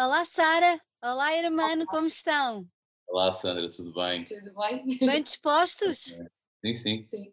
Olá, 0.00 0.24
Sara. 0.24 0.80
Olá, 1.02 1.36
irmão, 1.36 1.84
como 1.86 2.06
estão? 2.06 2.64
Olá, 3.08 3.32
Sandra, 3.32 3.68
tudo 3.68 3.92
bem? 3.92 4.22
Tudo 4.22 4.54
bem? 4.54 4.96
Bem 5.00 5.20
dispostos? 5.24 5.98
Sim, 6.64 6.76
sim. 6.76 7.04
Sim. 7.04 7.32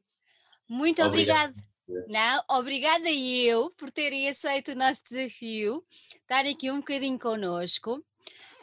Muito 0.67 1.03
Obrigado. 1.03 1.53
obrigada. 1.53 2.07
Não, 2.07 2.43
obrigada 2.57 3.07
eu 3.07 3.69
por 3.77 3.91
terem 3.91 4.27
aceito 4.27 4.71
o 4.71 4.75
nosso 4.75 5.03
desafio, 5.07 5.85
estarem 5.91 6.55
aqui 6.55 6.71
um 6.71 6.79
bocadinho 6.79 7.19
connosco. 7.19 8.03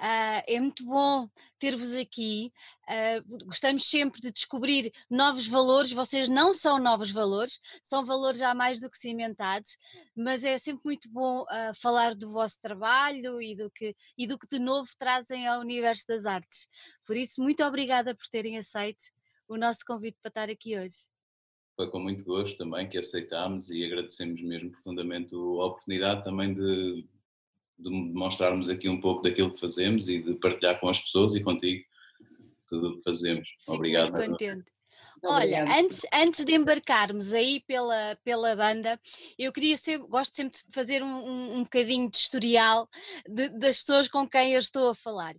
Ah, 0.00 0.42
é 0.48 0.58
muito 0.58 0.84
bom 0.84 1.30
ter-vos 1.62 1.94
aqui. 1.94 2.52
ah, 2.88 3.22
gostamos 3.44 3.88
sempre 3.88 4.20
de 4.20 4.32
descobrir 4.32 4.90
novos 5.08 5.46
valores. 5.46 5.92
Vocês 5.92 6.29
não 6.29 6.52
são 6.52 6.80
novos 6.80 7.12
valores, 7.12 7.61
são 7.80 8.04
valores 8.04 8.40
já 8.40 8.52
mais 8.52 8.80
do 8.80 8.90
que 8.90 8.98
cimentados, 8.98 9.76
mas 10.16 10.43
é 10.43 10.58
sempre 10.58 10.82
muito 10.84 11.08
bom 11.08 11.44
ah, 11.48 11.70
falar 11.80 12.16
do 12.16 12.32
vosso 12.32 12.61
trabalho 12.61 13.40
e 13.40 13.54
do, 13.54 13.70
que, 13.70 13.94
e 14.18 14.26
do 14.26 14.36
que 14.36 14.48
de 14.48 14.58
novo 14.58 14.88
trazem 14.98 15.46
ao 15.46 15.61
universo 15.61 16.04
das 16.08 16.26
artes. 16.26 16.68
Por 17.07 17.16
isso, 17.16 17.40
muito 17.40 17.63
obrigada 17.63 18.13
por 18.13 18.26
terem 18.26 18.58
aceito 18.58 19.04
o 19.46 19.57
nosso 19.57 19.85
convite 19.86 20.18
para 20.21 20.30
estar 20.30 20.50
aqui 20.50 20.76
hoje. 20.76 21.13
Foi 21.76 21.88
com 21.93 22.00
muito 22.00 22.24
gosto 22.24 22.58
também 22.58 22.88
que 22.88 22.99
aceitámos 22.99 23.71
e 23.71 23.85
agradecemos 23.85 24.43
mesmo 24.43 24.72
profundamente 24.72 25.32
a 25.32 25.38
oportunidade 25.38 26.24
também 26.24 26.52
de, 26.52 27.07
de 27.82 27.91
mostrarmos 27.91 28.68
aqui 28.68 28.89
um 28.89 29.00
pouco 29.00 29.22
daquilo 29.22 29.53
que 29.53 29.61
fazemos 29.61 30.09
e 30.09 30.22
de 30.22 30.35
partilhar 30.35 30.79
com 30.81 30.89
as 30.89 31.00
pessoas 31.00 31.35
e 31.35 31.43
contigo 31.43 31.85
tudo 32.69 32.89
o 32.91 32.97
que 32.97 33.03
fazemos. 33.03 33.48
Fico 33.61 33.75
Obrigado. 33.75 34.12
muito 34.12 34.31
contente. 34.31 34.64
Olha, 35.25 35.64
antes, 35.78 36.03
antes 36.12 36.45
de 36.45 36.53
embarcarmos 36.55 37.33
aí 37.33 37.61
pela, 37.67 38.19
pela 38.25 38.56
banda, 38.56 39.00
eu 39.39 39.53
queria 39.53 39.77
sempre, 39.77 40.08
gosto 40.08 40.34
sempre 40.34 40.58
de 40.58 40.72
fazer 40.72 41.03
um, 41.03 41.06
um, 41.25 41.56
um 41.58 41.62
bocadinho 41.62 42.11
de 42.11 42.17
historial 42.17 42.89
de- 43.28 43.48
das 43.50 43.78
pessoas 43.78 44.08
com 44.08 44.28
quem 44.28 44.53
eu 44.53 44.58
estou 44.58 44.91
a 44.91 44.94
falar. 44.94 45.34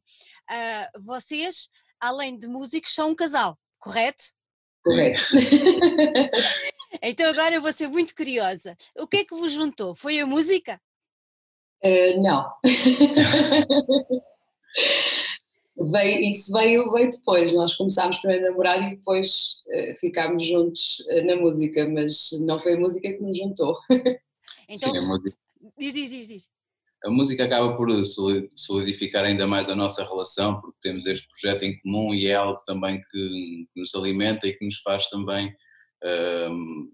Ah, 0.50 0.90
vocês, 1.02 1.70
além 2.00 2.38
de 2.38 2.48
músicos, 2.48 2.94
são 2.94 3.10
um 3.12 3.16
casal, 3.16 3.57
correto? 3.80 4.24
Correto. 4.84 5.22
Então 7.02 7.28
agora 7.30 7.55
eu 7.55 7.62
vou 7.62 7.72
ser 7.74 7.88
muito 7.90 8.13
curiosa. 8.16 8.78
O 8.96 9.07
que 9.07 9.18
é 9.18 9.26
que 9.26 9.35
vos 9.35 9.52
juntou? 9.52 9.96
Foi 9.96 10.20
a 10.20 10.28
música? 10.28 10.80
Eh, 11.84 12.17
não. 12.17 12.49
veio, 15.91 16.20
isso 16.21 16.53
veio, 16.53 16.89
veio 16.91 17.09
depois. 17.09 17.53
Nós 17.53 17.76
começámos 17.76 18.17
primeiro 18.20 18.45
a 18.48 18.49
namorar 18.49 18.81
e 18.91 18.95
depois 18.95 19.62
eh, 19.70 19.95
ficámos 19.99 20.45
juntos 20.45 21.04
eh, 21.09 21.23
na 21.23 21.35
música, 21.35 21.87
mas 21.87 22.29
não 22.45 22.59
foi 22.59 22.73
a 22.73 22.79
música 22.79 23.11
que 23.11 23.21
nos 23.21 23.37
juntou. 23.37 23.77
Então, 24.67 24.91
Sim, 24.91 24.98
a 24.98 25.01
música, 25.01 25.37
diz, 25.77 25.93
diz, 25.93 26.09
diz, 26.09 26.27
diz. 26.27 26.49
a 27.05 27.09
música 27.09 27.43
acaba 27.43 27.76
por 27.76 28.05
soli- 28.05 28.49
solidificar 28.55 29.23
ainda 29.26 29.45
mais 29.45 29.70
a 29.70 29.76
nossa 29.76 30.04
relação, 30.05 30.59
porque 30.59 30.77
temos 30.81 31.05
este 31.05 31.27
projeto 31.27 31.63
em 31.63 31.79
comum 31.79 32.13
e 32.13 32.27
é 32.27 32.34
algo 32.34 32.59
também 32.65 32.98
que, 33.11 33.67
que 33.73 33.79
nos 33.79 33.93
alimenta 33.93 34.48
e 34.48 34.54
que 34.54 34.65
nos 34.65 34.79
faz 34.79 35.09
também 35.09 35.54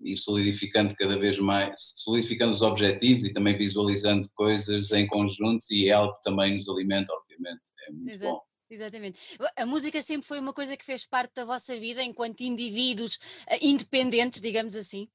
ir 0.02 0.18
solidificando 0.18 0.94
cada 0.96 1.18
vez 1.18 1.40
mais, 1.40 1.94
solidificando 1.98 2.52
os 2.52 2.62
objetivos 2.62 3.24
e 3.26 3.34
também 3.34 3.58
visualizando 3.58 4.28
coisas 4.36 4.92
em 4.92 5.08
conjunto 5.08 5.66
e 5.72 5.90
é 5.90 5.94
algo 5.94 6.16
que 6.16 6.24
também 6.24 6.56
nos 6.56 6.70
alimenta, 6.70 7.14
obviamente. 7.14 7.62
É 7.88 7.92
muito 7.92 8.10
Exato. 8.12 8.34
bom. 8.34 8.42
Exatamente. 8.72 9.20
A 9.58 9.66
música 9.66 10.00
sempre 10.02 10.28
foi 10.28 10.40
uma 10.40 10.54
coisa 10.54 10.78
que 10.78 10.86
fez 10.86 11.04
parte 11.04 11.34
da 11.34 11.46
vossa 11.46 11.78
vida 11.80 12.04
enquanto 12.04 12.42
indivíduos 12.42 13.18
eh, 13.48 13.66
independentes, 13.66 14.42
digamos 14.42 14.76
assim. 14.76 15.10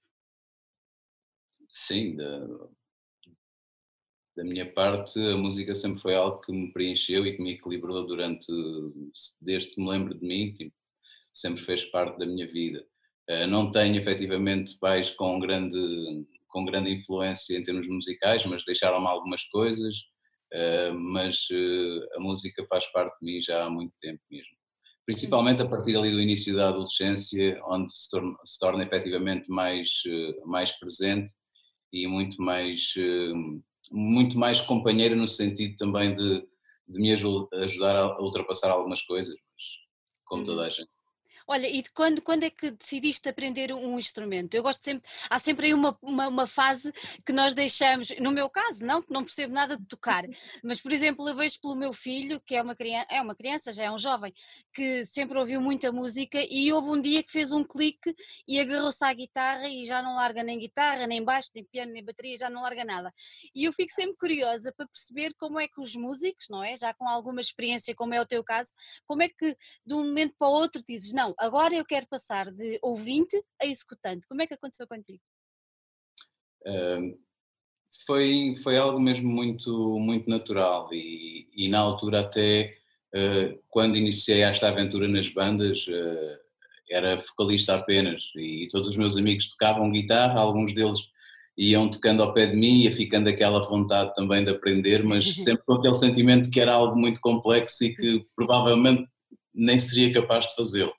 Sim, 1.68 2.16
da, 2.16 2.46
da 4.36 4.44
minha 4.44 4.70
parte, 4.72 5.20
a 5.20 5.36
música 5.36 5.72
sempre 5.74 6.00
foi 6.00 6.16
algo 6.16 6.40
que 6.40 6.52
me 6.52 6.72
preencheu 6.72 7.24
e 7.26 7.36
que 7.36 7.42
me 7.42 7.52
equilibrou 7.52 8.04
durante, 8.04 8.46
desde 9.40 9.74
que 9.74 9.80
me 9.80 9.88
lembro 9.88 10.14
de 10.18 10.26
mim, 10.26 10.52
tipo, 10.52 10.74
sempre 11.32 11.62
fez 11.62 11.84
parte 11.84 12.18
da 12.18 12.26
minha 12.26 12.46
vida. 12.50 12.84
Eh, 13.28 13.46
Não 13.46 13.70
tenho 13.70 13.96
efetivamente 13.96 14.78
pais 14.78 15.10
com 15.10 15.38
grande, 15.38 15.76
com 16.48 16.64
grande 16.64 16.92
influência 16.92 17.56
em 17.56 17.62
termos 17.64 17.88
musicais, 17.88 18.44
mas 18.46 18.64
deixaram-me 18.64 19.06
algumas 19.06 19.44
coisas, 19.44 19.96
eh, 20.52 20.92
mas 20.92 21.46
eh, 21.52 22.16
a 22.16 22.20
música 22.20 22.64
faz 22.68 22.86
parte 22.92 23.18
de 23.20 23.26
mim 23.32 23.40
já 23.40 23.64
há 23.64 23.70
muito 23.70 23.94
tempo 24.00 24.20
mesmo. 24.30 24.54
Principalmente 25.06 25.62
a 25.62 25.68
partir 25.68 25.96
ali 25.96 26.10
do 26.10 26.20
início 26.20 26.54
da 26.56 26.68
adolescência, 26.70 27.60
onde 27.66 27.94
se 27.96 28.08
torna, 28.10 28.36
se 28.44 28.58
torna 28.58 28.82
efetivamente 28.84 29.50
mais, 29.50 29.90
mais 30.46 30.72
presente 30.78 31.30
e 31.92 32.06
muito 32.08 32.40
mais, 32.42 32.94
muito 33.92 34.38
mais 34.38 34.60
companheira 34.60 35.14
no 35.14 35.28
sentido 35.28 35.76
também 35.76 36.14
de, 36.14 36.40
de 36.88 37.00
me 37.00 37.12
aju- 37.12 37.48
ajudar 37.54 37.96
a 37.96 38.20
ultrapassar 38.20 38.70
algumas 38.70 39.02
coisas, 39.02 39.34
mas 39.36 39.64
como 40.24 40.40
Uhum. 40.42 40.46
toda 40.46 40.66
a 40.66 40.70
gente. 40.70 40.93
Olha, 41.46 41.66
e 41.68 41.84
quando, 41.94 42.22
quando 42.22 42.44
é 42.44 42.50
que 42.50 42.70
decidiste 42.70 43.28
aprender 43.28 43.70
um 43.70 43.98
instrumento? 43.98 44.54
Eu 44.54 44.62
gosto 44.62 44.82
sempre, 44.82 45.06
há 45.28 45.38
sempre 45.38 45.66
aí 45.66 45.74
uma, 45.74 45.96
uma, 46.00 46.26
uma 46.26 46.46
fase 46.46 46.90
que 47.24 47.34
nós 47.34 47.52
deixamos, 47.52 48.08
no 48.18 48.32
meu 48.32 48.48
caso, 48.48 48.82
não, 48.82 49.02
que 49.02 49.12
não 49.12 49.22
percebo 49.22 49.52
nada 49.52 49.76
de 49.76 49.84
tocar, 49.84 50.24
mas 50.64 50.80
por 50.80 50.90
exemplo, 50.90 51.28
eu 51.28 51.34
vejo 51.34 51.60
pelo 51.60 51.76
meu 51.76 51.92
filho, 51.92 52.40
que 52.40 52.54
é 52.54 52.62
uma 52.62 52.74
criança, 52.74 53.06
é 53.10 53.20
uma 53.20 53.34
criança, 53.34 53.72
já 53.74 53.84
é 53.84 53.90
um 53.90 53.98
jovem, 53.98 54.32
que 54.72 55.04
sempre 55.04 55.38
ouviu 55.38 55.60
muita 55.60 55.92
música 55.92 56.38
e 56.48 56.72
houve 56.72 56.88
um 56.88 57.00
dia 57.00 57.22
que 57.22 57.30
fez 57.30 57.52
um 57.52 57.62
clique 57.62 58.14
e 58.48 58.58
agarrou-se 58.58 59.04
à 59.04 59.12
guitarra 59.12 59.68
e 59.68 59.84
já 59.84 60.00
não 60.02 60.14
larga 60.16 60.42
nem 60.42 60.58
guitarra, 60.58 61.06
nem 61.06 61.22
baixo, 61.22 61.50
nem 61.54 61.64
piano, 61.64 61.92
nem 61.92 62.02
bateria, 62.02 62.38
já 62.38 62.48
não 62.48 62.62
larga 62.62 62.86
nada. 62.86 63.12
E 63.54 63.64
eu 63.64 63.72
fico 63.72 63.92
sempre 63.92 64.16
curiosa 64.16 64.72
para 64.74 64.86
perceber 64.86 65.34
como 65.36 65.60
é 65.60 65.68
que 65.68 65.78
os 65.78 65.94
músicos, 65.94 66.46
não 66.48 66.64
é? 66.64 66.74
Já 66.74 66.94
com 66.94 67.06
alguma 67.06 67.42
experiência, 67.42 67.94
como 67.94 68.14
é 68.14 68.20
o 68.20 68.26
teu 68.26 68.42
caso, 68.42 68.72
como 69.06 69.22
é 69.22 69.28
que 69.28 69.54
de 69.84 69.92
um 69.92 70.04
momento 70.04 70.34
para 70.38 70.48
o 70.48 70.52
outro 70.52 70.82
dizes, 70.88 71.12
não, 71.12 71.33
agora 71.38 71.74
eu 71.74 71.84
quero 71.84 72.06
passar 72.06 72.50
de 72.50 72.78
ouvinte 72.82 73.42
a 73.60 73.66
executante. 73.66 74.26
Como 74.26 74.42
é 74.42 74.46
que 74.46 74.54
aconteceu 74.54 74.86
contigo? 74.86 75.20
Um, 76.66 77.18
foi, 78.06 78.54
foi 78.62 78.76
algo 78.76 79.00
mesmo 79.00 79.28
muito, 79.30 79.98
muito 79.98 80.28
natural 80.28 80.88
e, 80.92 81.48
e 81.54 81.68
na 81.68 81.78
altura 81.78 82.20
até 82.20 82.74
uh, 83.14 83.58
quando 83.68 83.96
iniciei 83.96 84.42
esta 84.42 84.68
aventura 84.68 85.06
nas 85.06 85.28
bandas 85.28 85.86
uh, 85.86 86.44
era 86.90 87.16
vocalista 87.16 87.74
apenas 87.74 88.30
e 88.36 88.68
todos 88.70 88.88
os 88.88 88.96
meus 88.96 89.16
amigos 89.16 89.48
tocavam 89.48 89.90
guitarra, 89.90 90.40
alguns 90.40 90.74
deles 90.74 90.98
iam 91.56 91.88
tocando 91.88 92.22
ao 92.22 92.34
pé 92.34 92.46
de 92.46 92.56
mim 92.56 92.80
e 92.80 92.84
ia 92.84 92.92
ficando 92.92 93.28
aquela 93.28 93.60
vontade 93.60 94.12
também 94.14 94.42
de 94.42 94.50
aprender, 94.50 95.04
mas 95.04 95.24
sempre 95.36 95.64
com 95.64 95.74
aquele 95.74 95.94
sentimento 95.94 96.50
que 96.50 96.60
era 96.60 96.74
algo 96.74 96.96
muito 96.96 97.20
complexo 97.20 97.84
e 97.84 97.94
que 97.94 98.26
provavelmente 98.34 99.06
nem 99.54 99.78
seria 99.78 100.12
capaz 100.12 100.48
de 100.48 100.56
fazê-lo. 100.56 100.92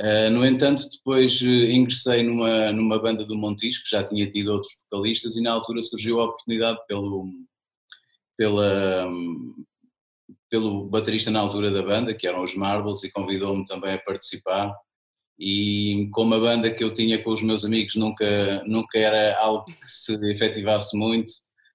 Uh, 0.00 0.30
no 0.30 0.46
entanto, 0.46 0.88
depois 0.90 1.42
uh, 1.42 1.46
ingressei 1.46 2.22
numa, 2.22 2.72
numa 2.72 2.98
banda 2.98 3.22
do 3.22 3.36
Montijo, 3.36 3.82
que 3.82 3.90
já 3.90 4.02
tinha 4.02 4.26
tido 4.30 4.52
outros 4.52 4.72
vocalistas, 4.82 5.36
e 5.36 5.42
na 5.42 5.52
altura 5.52 5.82
surgiu 5.82 6.20
a 6.20 6.24
oportunidade 6.24 6.78
pelo, 6.88 7.28
pela, 8.34 9.06
pelo 10.48 10.88
baterista 10.88 11.30
na 11.30 11.40
altura 11.40 11.70
da 11.70 11.82
banda, 11.82 12.14
que 12.14 12.26
eram 12.26 12.42
os 12.42 12.54
Marbles, 12.54 13.04
e 13.04 13.12
convidou-me 13.12 13.62
também 13.64 13.92
a 13.92 13.98
participar. 13.98 14.74
E 15.38 16.08
como 16.12 16.34
a 16.34 16.40
banda 16.40 16.70
que 16.70 16.82
eu 16.82 16.94
tinha 16.94 17.22
com 17.22 17.30
os 17.30 17.42
meus 17.42 17.62
amigos 17.62 17.94
nunca, 17.94 18.64
nunca 18.64 18.98
era 18.98 19.38
algo 19.38 19.66
que 19.66 19.74
se 19.86 20.14
efetivasse 20.30 20.96
muito, 20.96 21.30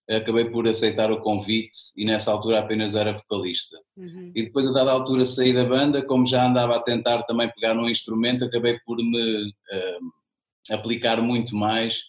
acabei 0.10 0.46
por 0.46 0.68
aceitar 0.68 1.12
o 1.12 1.22
convite 1.22 1.76
e 1.98 2.06
nessa 2.06 2.32
altura 2.32 2.60
apenas 2.60 2.96
era 2.96 3.14
vocalista. 3.14 3.78
Uhum. 3.98 4.32
E 4.36 4.44
depois 4.44 4.68
a 4.68 4.72
dada 4.72 4.92
altura 4.92 5.26
saí 5.26 5.52
da 5.52 5.64
banda, 5.64 6.06
como 6.06 6.26
já 6.26 6.48
andava 6.48 6.76
a 6.76 6.82
tentar 6.82 7.24
também 7.24 7.50
pegar 7.50 7.74
num 7.74 7.90
instrumento, 7.90 8.46
acabei 8.46 8.80
por 8.86 8.98
me 8.98 9.48
uh, 9.48 10.74
aplicar 10.74 11.22
muito 11.22 11.56
mais 11.56 12.02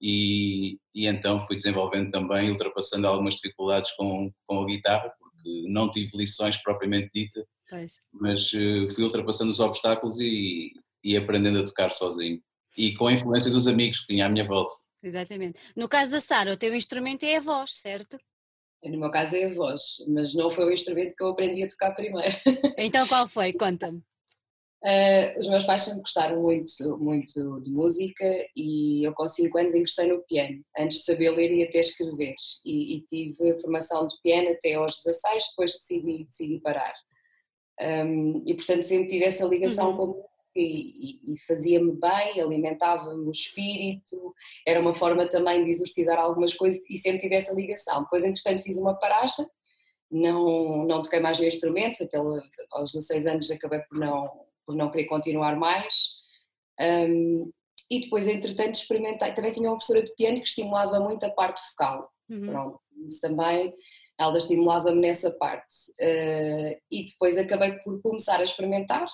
e, 0.00 0.78
e, 0.94 1.06
então 1.06 1.38
fui 1.38 1.54
desenvolvendo 1.54 2.10
também, 2.10 2.50
ultrapassando 2.50 3.06
algumas 3.06 3.34
dificuldades 3.34 3.92
com, 3.92 4.32
com 4.46 4.62
a 4.62 4.66
guitarra, 4.66 5.12
porque 5.18 5.64
não 5.68 5.88
tive 5.88 6.16
lições 6.16 6.56
propriamente 6.56 7.10
dita, 7.14 7.46
Pois. 7.70 7.98
mas 8.12 8.52
uh, 8.52 8.92
fui 8.92 9.04
ultrapassando 9.04 9.52
os 9.52 9.60
obstáculos 9.60 10.18
e, 10.18 10.72
e 11.04 11.16
aprendendo 11.16 11.60
a 11.60 11.66
tocar 11.66 11.92
sozinho. 11.92 12.40
E 12.76 12.94
com 12.94 13.06
a 13.06 13.12
influência 13.12 13.50
dos 13.50 13.68
amigos 13.68 14.00
que 14.00 14.06
tinha 14.06 14.26
à 14.26 14.28
minha 14.28 14.46
volta. 14.46 14.72
Exatamente. 15.02 15.60
No 15.76 15.88
caso 15.88 16.12
da 16.12 16.20
Sara, 16.20 16.52
o 16.52 16.56
teu 16.56 16.74
instrumento 16.74 17.24
é 17.24 17.36
a 17.36 17.40
voz, 17.40 17.72
certo? 17.72 18.18
No 18.84 18.98
meu 18.98 19.10
caso 19.10 19.36
é 19.36 19.44
a 19.44 19.54
voz, 19.54 20.04
mas 20.08 20.34
não 20.34 20.50
foi 20.50 20.64
o 20.64 20.72
instrumento 20.72 21.14
que 21.16 21.22
eu 21.22 21.28
aprendi 21.28 21.62
a 21.62 21.68
tocar 21.68 21.94
primeiro. 21.94 22.34
Então 22.78 23.06
qual 23.06 23.28
foi? 23.28 23.52
Conta-me. 23.52 24.02
Uh, 24.84 25.38
os 25.38 25.48
meus 25.48 25.64
pais 25.64 25.82
sempre 25.82 26.00
gostaram 26.00 26.42
muito, 26.42 26.98
muito 26.98 27.60
de 27.60 27.70
música 27.70 28.24
e 28.56 29.06
eu 29.06 29.12
com 29.14 29.28
5 29.28 29.56
anos 29.56 29.74
ingressei 29.76 30.08
no 30.08 30.20
piano, 30.24 30.60
antes 30.76 30.98
de 30.98 31.04
saber 31.04 31.30
ler 31.30 31.52
e 31.52 31.62
até 31.62 31.78
escrever. 31.78 32.34
E, 32.64 32.96
e 32.96 33.00
tive 33.02 33.60
formação 33.60 34.04
de 34.08 34.14
piano 34.20 34.48
até 34.50 34.74
aos 34.74 34.96
16, 35.04 35.44
depois 35.50 35.72
decidi, 35.72 36.24
decidi 36.24 36.60
parar. 36.60 36.92
Um, 37.80 38.42
e 38.46 38.54
portanto 38.54 38.82
sempre 38.82 39.06
tive 39.06 39.24
essa 39.24 39.46
ligação 39.46 39.90
Uhum. 39.92 39.96
com 40.14 40.31
e, 40.56 41.30
e- 41.30 41.34
e 41.34 41.40
fazia-me 41.46 41.92
bem, 41.92 42.40
alimentava-me 42.40 43.26
o 43.26 43.30
espírito, 43.30 44.34
era 44.66 44.80
uma 44.80 44.94
forma 44.94 45.26
também 45.28 45.64
de 45.64 45.70
exercitar 45.70 46.18
algumas 46.18 46.54
coisas 46.54 46.82
e 46.90 46.96
sempre 46.96 47.20
tive 47.20 47.36
essa 47.36 47.54
ligação. 47.54 48.02
Depois, 48.02 48.24
entretanto, 48.24 48.62
fiz 48.62 48.78
uma 48.78 48.94
paragem 48.98 49.46
não, 50.12 50.84
não 50.84 51.00
toquei 51.00 51.20
mais 51.20 51.40
no 51.40 51.46
instrumento, 51.46 52.04
até 52.04 52.18
aos 52.18 52.92
16 52.92 53.26
anos 53.26 53.50
acabei 53.50 53.80
por 53.80 53.98
não, 53.98 54.30
por 54.66 54.76
não 54.76 54.90
querer 54.90 55.06
continuar 55.06 55.56
mais. 55.56 55.94
Um, 56.78 57.50
e 57.90 58.00
depois, 58.02 58.28
entretanto, 58.28 58.74
experimentei. 58.74 59.32
Também 59.32 59.52
tinha 59.52 59.68
uma 59.70 59.76
professora 59.78 60.02
de 60.04 60.14
piano 60.14 60.36
que 60.38 60.48
estimulava 60.48 61.00
muito 61.00 61.24
a 61.24 61.30
parte 61.30 61.60
vocal. 61.70 62.10
Uhum. 62.28 62.46
Pronto, 62.46 62.80
isso 63.04 63.20
também, 63.20 63.72
ela 64.18 64.36
estimulava-me 64.36 65.00
nessa 65.00 65.30
parte. 65.30 65.74
Uh, 65.98 66.78
e 66.90 67.06
depois 67.06 67.38
acabei 67.38 67.72
por 67.78 68.00
começar 68.02 68.38
a 68.38 68.44
experimentar, 68.44 69.06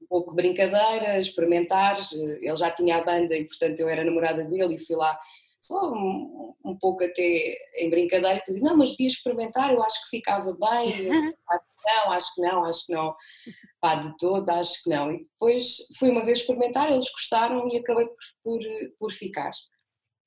um 0.00 0.06
pouco 0.08 0.34
brincadeira, 0.34 1.18
experimentar. 1.18 1.96
Ele 2.12 2.56
já 2.56 2.70
tinha 2.70 2.96
a 2.96 3.04
banda 3.04 3.36
e, 3.36 3.44
portanto, 3.44 3.80
eu 3.80 3.88
era 3.88 4.04
namorada 4.04 4.44
dele 4.44 4.74
e 4.74 4.84
fui 4.84 4.96
lá 4.96 5.18
só 5.62 5.92
um, 5.92 6.54
um 6.64 6.76
pouco 6.76 7.04
até 7.04 7.56
em 7.76 7.88
brincadeira, 7.88 8.40
depois 8.40 8.60
não, 8.60 8.76
mas 8.76 8.90
devia 8.90 9.06
experimentar, 9.06 9.72
eu 9.72 9.80
acho 9.80 10.02
que 10.02 10.16
ficava 10.16 10.52
bem, 10.52 10.88
disse, 10.90 11.36
acho 11.48 11.66
que 11.66 11.84
não, 11.84 12.12
acho 12.12 12.34
que 12.34 12.40
não, 12.40 12.64
acho 12.64 12.86
que 12.86 12.92
não, 12.92 13.16
pá, 13.80 13.94
de 13.94 14.16
todo, 14.16 14.48
acho 14.50 14.82
que 14.82 14.90
não. 14.90 15.12
E 15.12 15.22
depois 15.22 15.76
fui 15.98 16.10
uma 16.10 16.24
vez 16.24 16.40
experimentar, 16.40 16.90
eles 16.90 17.08
gostaram 17.10 17.68
e 17.68 17.76
acabei 17.76 18.06
por, 18.06 18.16
por, 18.42 18.60
por 18.98 19.12
ficar. 19.12 19.52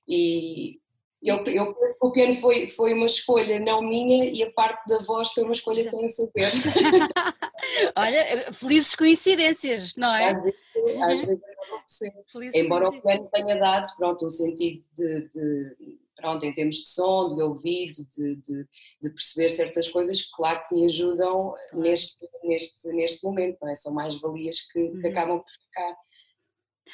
E, 0.08 0.80
eu, 1.28 1.38
eu 1.46 1.74
penso 1.74 2.00
que 2.00 2.06
o 2.06 2.12
piano 2.12 2.36
foi, 2.36 2.68
foi 2.68 2.94
uma 2.94 3.06
escolha 3.06 3.60
não 3.60 3.82
minha 3.82 4.26
e 4.26 4.44
a 4.44 4.52
parte 4.52 4.88
da 4.88 5.00
voz 5.00 5.30
foi 5.30 5.44
uma 5.44 5.54
escolha 5.54 5.82
sem 5.82 6.04
eu 6.04 6.10
saber. 6.10 6.52
Olha, 7.96 8.54
felizes 8.54 8.94
coincidências, 8.94 9.96
não 9.96 10.14
é? 10.14 10.32
Às 10.32 10.44
vezes, 10.44 10.56
às 11.02 12.34
vezes 12.40 12.56
é 12.56 12.60
Embora 12.60 12.90
o 12.90 13.02
piano 13.02 13.28
tenha 13.34 13.56
dado 13.60 13.88
pronto, 13.98 14.26
um 14.26 14.30
sentido 14.30 14.86
de, 14.96 15.22
de, 15.30 15.98
pronto, 16.16 16.46
em 16.46 16.54
termos 16.54 16.78
de 16.78 16.90
som, 16.90 17.36
de 17.36 17.42
ouvido, 17.42 18.06
de, 18.16 18.36
de, 18.36 18.68
de 19.02 19.10
perceber 19.10 19.50
certas 19.50 19.90
coisas 19.90 20.22
que 20.22 20.32
claro 20.32 20.64
que 20.68 20.76
me 20.76 20.86
ajudam 20.86 21.56
neste, 21.74 22.28
neste, 22.44 22.88
neste 22.90 23.24
momento, 23.26 23.58
não 23.62 23.70
é? 23.70 23.76
São 23.76 23.94
mais 23.94 24.14
valias 24.22 24.62
que, 24.62 24.90
que 24.90 24.98
uhum. 24.98 25.10
acabam 25.10 25.40
por 25.40 25.52
ficar. 25.52 25.98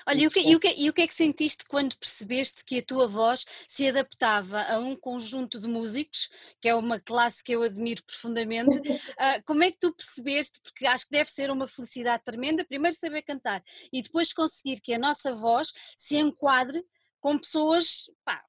Olha, 0.08 0.22
e 0.22 0.28
o, 0.28 0.32
que, 0.32 0.40
e, 0.40 0.56
o 0.56 0.60
que, 0.60 0.74
e 0.78 0.90
o 0.90 0.94
que 0.94 1.02
é 1.02 1.08
que 1.08 1.14
sentiste 1.14 1.66
quando 1.66 1.98
percebeste 1.98 2.64
que 2.64 2.80
a 2.80 2.82
tua 2.82 3.08
voz 3.08 3.46
se 3.68 3.88
adaptava 3.88 4.62
a 4.64 4.80
um 4.80 4.96
conjunto 4.96 5.60
de 5.60 5.68
músicos, 5.68 6.30
que 6.60 6.70
é 6.70 6.76
uma 6.76 7.00
classe 7.00 7.44
que 7.44 7.54
eu 7.54 7.64
admiro 7.64 8.04
profundamente? 8.04 8.78
Uh, 8.80 9.44
como 9.46 9.64
é 9.64 9.72
que 9.72 9.78
tu 9.80 9.94
percebeste? 9.94 10.60
Porque 10.62 10.86
acho 10.86 11.06
que 11.06 11.12
deve 11.12 11.30
ser 11.30 11.52
uma 11.52 11.68
felicidade 11.68 12.24
tremenda, 12.24 12.66
primeiro 12.66 12.96
saber 12.96 13.22
cantar 13.22 13.64
e 13.92 14.02
depois 14.02 14.34
conseguir 14.34 14.80
que 14.80 14.94
a 14.94 15.00
nossa 15.00 15.34
voz 15.34 15.72
se 15.98 16.18
enquadre 16.18 16.84
com 17.20 17.38
pessoas 17.38 18.10
pá, 18.24 18.44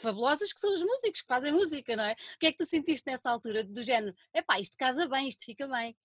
fabulosas 0.00 0.52
que 0.52 0.60
são 0.60 0.72
os 0.72 0.82
músicos, 0.82 1.20
que 1.20 1.26
fazem 1.26 1.52
música, 1.52 1.96
não 1.96 2.04
é? 2.04 2.12
O 2.12 2.38
que 2.38 2.46
é 2.46 2.52
que 2.52 2.58
tu 2.58 2.66
sentiste 2.66 3.06
nessa 3.06 3.30
altura, 3.30 3.64
do 3.64 3.82
género, 3.82 4.14
epá, 4.32 4.58
isto 4.58 4.76
casa 4.76 5.06
bem, 5.06 5.28
isto 5.28 5.44
fica 5.44 5.66
bem? 5.66 5.96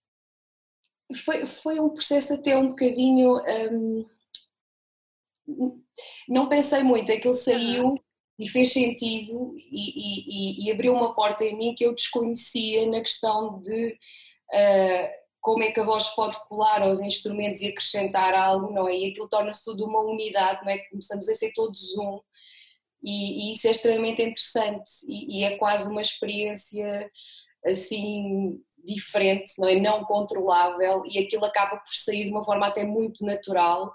Foi, 1.23 1.45
foi 1.45 1.79
um 1.79 1.89
processo 1.89 2.33
até 2.33 2.57
um 2.57 2.69
bocadinho... 2.69 3.41
Um 3.71 4.18
não 6.27 6.47
pensei 6.47 6.83
muito, 6.83 7.11
aquilo 7.11 7.33
saiu 7.33 7.95
e 8.37 8.47
fez 8.47 8.71
sentido 8.71 9.53
e, 9.57 10.63
e, 10.63 10.65
e, 10.65 10.71
abriu 10.71 10.93
uma 10.93 11.13
porta 11.13 11.43
em 11.43 11.57
mim 11.57 11.75
que 11.75 11.85
eu 11.85 11.93
desconhecia 11.93 12.89
na 12.89 13.01
questão 13.01 13.59
de 13.61 13.97
uh, 14.53 15.09
como 15.41 15.63
é 15.63 15.71
que 15.71 15.79
a 15.79 15.85
voz 15.85 16.07
pode 16.15 16.37
colar 16.47 16.81
aos 16.81 17.01
instrumentos 17.01 17.61
e 17.61 17.67
acrescentar 17.67 18.33
algo, 18.33 18.73
não 18.73 18.87
é? 18.87 18.95
E 18.95 19.11
aquilo 19.11 19.27
torna-se 19.27 19.63
tudo 19.63 19.85
uma 19.85 20.01
unidade, 20.01 20.63
não 20.63 20.71
é? 20.71 20.77
Começamos 20.89 21.27
a 21.27 21.33
ser 21.33 21.51
todos 21.53 21.97
um 21.97 22.19
e, 23.01 23.49
e 23.49 23.53
isso 23.53 23.67
é 23.67 23.71
extremamente 23.71 24.21
interessante 24.21 24.91
e, 25.07 25.39
e 25.39 25.43
é 25.43 25.57
quase 25.57 25.89
uma 25.89 26.01
experiência 26.01 27.09
assim 27.65 28.57
diferente, 28.85 29.53
não 29.57 29.67
é? 29.67 29.75
Não 29.79 30.05
controlável 30.05 31.03
e 31.05 31.19
aquilo 31.19 31.43
acaba 31.43 31.77
por 31.77 31.93
sair 31.93 32.25
de 32.25 32.31
uma 32.31 32.43
forma 32.43 32.67
até 32.67 32.85
muito 32.85 33.25
natural 33.25 33.93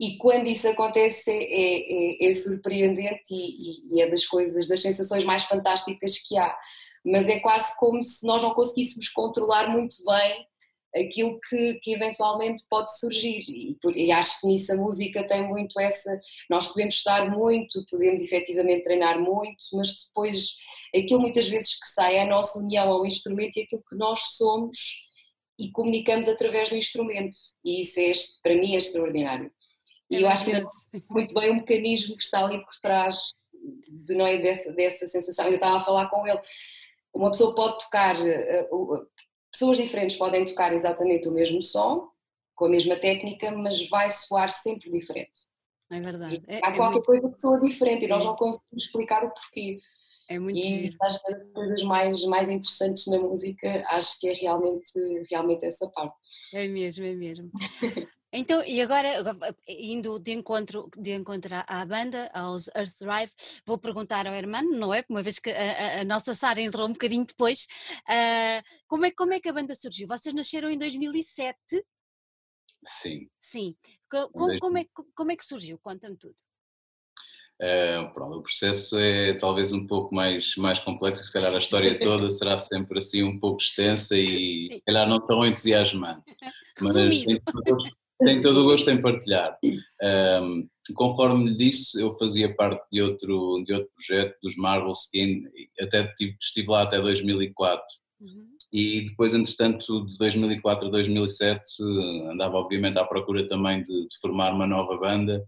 e 0.00 0.16
quando 0.18 0.48
isso 0.48 0.68
acontece 0.68 1.30
é, 1.30 2.26
é, 2.26 2.30
é, 2.30 2.34
surpreendente 2.34 3.22
e, 3.30 3.96
e, 3.96 4.02
é 4.02 4.10
das 4.10 4.24
coisas, 4.26 4.68
das 4.68 4.82
sensações 4.82 5.24
mais 5.24 5.44
fantásticas 5.44 6.18
que 6.18 6.36
há. 6.36 6.54
Mas 7.04 7.28
é 7.28 7.38
quase 7.38 7.76
como 7.78 8.02
se 8.02 8.26
nós 8.26 8.42
não 8.42 8.54
conseguíssemos 8.54 9.08
controlar 9.10 9.68
muito 9.70 9.96
bem 10.04 10.46
aquilo 10.96 11.38
que, 11.48 11.74
que 11.74 11.92
eventualmente 11.92 12.64
pode 12.68 12.96
surgir. 12.98 13.40
E, 13.48 13.76
e, 13.94 14.12
acho 14.12 14.40
que 14.40 14.46
nisso 14.46 14.72
a 14.72 14.76
música 14.76 15.26
tem 15.26 15.46
muito 15.46 15.78
essa. 15.78 16.20
Nós 16.50 16.68
podemos 16.68 16.94
estudar 16.94 17.30
muito, 17.30 17.84
podemos 17.90 18.20
efetivamente 18.20 18.82
treinar 18.82 19.20
muito, 19.20 19.64
mas 19.74 20.06
depois 20.06 20.54
aquilo 20.94 21.20
muitas 21.20 21.48
vezes 21.48 21.78
que 21.78 21.86
sai 21.88 22.16
é 22.16 22.22
a 22.22 22.28
nossa 22.28 22.58
união 22.58 22.88
ao 22.90 23.06
instrumento 23.06 23.56
e 23.56 23.62
aquilo 23.62 23.82
que 23.88 23.96
nós 23.96 24.20
somos 24.36 25.04
e 25.58 25.70
comunicamos 25.70 26.28
através 26.28 26.68
do 26.68 26.76
instrumento. 26.76 27.36
E 27.64 27.82
isso 27.82 28.00
é, 28.00 28.12
para 28.42 28.56
mim 28.56 28.74
é 28.74 28.78
extraordinário. 28.78 29.52
E 30.10 30.22
eu 30.22 30.28
acho 30.28 30.44
que 30.44 30.52
muito 31.10 31.34
bem 31.34 31.50
o 31.50 31.54
mecanismo 31.54 32.16
que 32.16 32.22
está 32.22 32.44
ali 32.44 32.62
por 32.62 32.74
trás 32.80 33.34
de, 33.88 34.14
não 34.14 34.26
é, 34.26 34.38
dessa, 34.38 34.72
dessa 34.72 35.06
sensação. 35.06 35.46
Eu 35.46 35.54
estava 35.54 35.76
a 35.76 35.80
falar 35.80 36.08
com 36.08 36.26
ele. 36.26 36.40
Uma 37.12 37.30
pessoa 37.30 37.54
pode 37.54 37.78
tocar, 37.78 38.16
eh, 38.26 38.68
pessoas 39.50 39.76
diferentes 39.76 40.16
podem 40.16 40.44
tocar 40.44 40.72
exatamente 40.72 41.28
o 41.28 41.32
mesmo 41.32 41.62
som, 41.62 42.08
com 42.54 42.66
a 42.66 42.68
mesma 42.68 42.96
técnica, 42.96 43.50
mas 43.52 43.88
vai 43.88 44.10
soar 44.10 44.50
sempre 44.50 44.90
diferente. 44.90 45.48
É 45.90 46.00
verdade. 46.00 46.42
É, 46.48 46.56
há 46.56 46.70
é 46.70 46.76
qualquer 46.76 46.94
muito... 46.94 47.06
coisa 47.06 47.30
que 47.30 47.40
soa 47.40 47.60
diferente 47.60 48.04
e 48.04 48.08
nós 48.08 48.24
é. 48.24 48.26
não 48.26 48.36
conseguimos 48.36 48.84
explicar 48.84 49.24
o 49.24 49.30
porquê. 49.30 49.78
É 50.28 50.38
muito 50.38 50.58
e 50.58 50.90
das 50.98 51.20
coisas 51.52 51.82
mais, 51.82 52.24
mais 52.24 52.48
interessantes 52.48 53.06
na 53.08 53.18
música, 53.18 53.84
acho 53.88 54.18
que 54.18 54.28
é 54.28 54.32
realmente, 54.32 54.90
realmente 55.30 55.66
essa 55.66 55.86
parte. 55.90 56.16
É 56.54 56.66
mesmo, 56.66 57.04
é 57.04 57.14
mesmo. 57.14 57.50
Então, 58.36 58.64
e 58.64 58.82
agora, 58.82 59.08
indo 59.68 60.18
de 60.18 60.32
encontro, 60.32 60.90
de 60.98 61.12
encontro 61.12 61.54
à 61.68 61.86
banda, 61.86 62.28
aos 62.34 62.66
Earth 62.74 62.98
Drive, 63.00 63.30
vou 63.64 63.78
perguntar 63.78 64.26
ao 64.26 64.34
Hermano, 64.34 64.72
não 64.72 64.92
é? 64.92 65.04
Uma 65.08 65.22
vez 65.22 65.38
que 65.38 65.50
a, 65.50 66.00
a, 66.00 66.04
nossa 66.04 66.34
Sara 66.34 66.60
entrou 66.60 66.88
um 66.88 66.92
bocadinho 66.92 67.24
depois, 67.24 67.68
uh, 68.08 68.60
como, 68.88 69.06
é, 69.06 69.12
como 69.12 69.34
é 69.34 69.38
que 69.38 69.48
a 69.48 69.52
banda 69.52 69.72
surgiu? 69.76 70.08
Vocês 70.08 70.34
nasceram 70.34 70.68
em 70.68 70.76
2007? 70.76 71.56
Sim. 72.84 73.28
Sim. 73.40 73.76
Como, 74.10 74.58
como, 74.58 74.78
é, 74.78 74.86
como 75.14 75.30
é 75.30 75.36
que 75.36 75.46
surgiu? 75.46 75.78
Conta-me 75.78 76.16
tudo. 76.16 76.34
Uh, 77.62 78.12
pronto, 78.12 78.38
o 78.38 78.42
processo 78.42 78.98
é 78.98 79.34
talvez 79.34 79.72
um 79.72 79.86
pouco 79.86 80.12
mais, 80.12 80.56
mais 80.56 80.80
complexo, 80.80 81.22
se 81.22 81.32
calhar 81.32 81.54
a 81.54 81.58
história 81.58 81.96
toda 82.00 82.28
será 82.32 82.58
sempre 82.58 82.98
assim 82.98 83.22
um 83.22 83.38
pouco 83.38 83.62
extensa 83.62 84.16
e 84.18 84.70
se 84.74 84.80
calhar 84.80 85.08
não 85.08 85.24
tão 85.24 85.46
entusiasmante. 85.46 86.24
Mas 86.80 86.96
Resumido. 86.96 87.40
Tenho 88.22 88.42
todo 88.42 88.60
o 88.60 88.64
gosto 88.64 88.90
em 88.90 89.00
partilhar. 89.00 89.58
Um, 90.42 90.68
conforme 90.94 91.50
lhe 91.50 91.56
disse, 91.56 92.00
eu 92.00 92.10
fazia 92.12 92.54
parte 92.54 92.84
de 92.92 93.02
outro, 93.02 93.62
de 93.66 93.72
outro 93.72 93.90
projeto, 93.94 94.36
dos 94.42 94.56
Marvel 94.56 94.92
Skin, 94.92 95.44
até 95.80 96.06
tive, 96.14 96.36
estive 96.40 96.68
lá 96.68 96.82
até 96.82 97.00
2004. 97.00 97.84
Uhum. 98.20 98.46
E 98.72 99.02
depois, 99.02 99.34
entretanto, 99.34 100.06
de 100.06 100.18
2004 100.18 100.88
a 100.88 100.90
2007, 100.90 101.62
andava 102.30 102.56
obviamente 102.56 102.98
à 102.98 103.04
procura 103.04 103.46
também 103.46 103.82
de, 103.82 104.08
de 104.08 104.18
formar 104.20 104.52
uma 104.52 104.66
nova 104.66 104.96
banda 104.96 105.44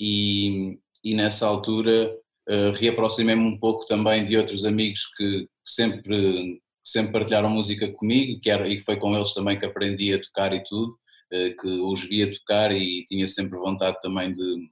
e, 0.00 0.78
e 1.04 1.14
nessa 1.14 1.46
altura 1.46 2.16
uh, 2.48 2.72
reaproximei-me 2.74 3.42
um 3.42 3.58
pouco 3.58 3.86
também 3.86 4.24
de 4.24 4.36
outros 4.36 4.64
amigos 4.64 5.06
que, 5.16 5.42
que 5.42 5.48
sempre, 5.64 6.60
que 6.60 6.60
sempre 6.84 7.12
partilharam 7.12 7.48
música 7.48 7.90
comigo 7.92 8.40
que 8.40 8.50
era, 8.50 8.68
e 8.68 8.76
que 8.76 8.84
foi 8.84 8.96
com 8.96 9.14
eles 9.14 9.32
também 9.34 9.58
que 9.58 9.66
aprendi 9.66 10.12
a 10.14 10.20
tocar 10.20 10.52
e 10.52 10.62
tudo. 10.62 10.96
Eh, 11.34 11.50
que 11.60 11.66
os 11.66 12.04
via 12.04 12.32
tocar 12.32 12.70
e 12.70 13.04
tinha 13.06 13.26
sempre 13.26 13.58
vontade 13.58 14.00
também 14.00 14.32
de, 14.32 14.70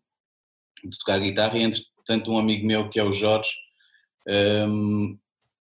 de 0.84 0.98
tocar 1.00 1.18
guitarra. 1.18 1.58
E 1.58 1.62
entretanto 1.62 2.30
um 2.30 2.38
amigo 2.38 2.64
meu 2.64 2.88
que 2.88 3.00
é 3.00 3.04
o 3.04 3.12
Jorge, 3.12 3.50
um, 4.28 4.32
ehm, 4.32 5.18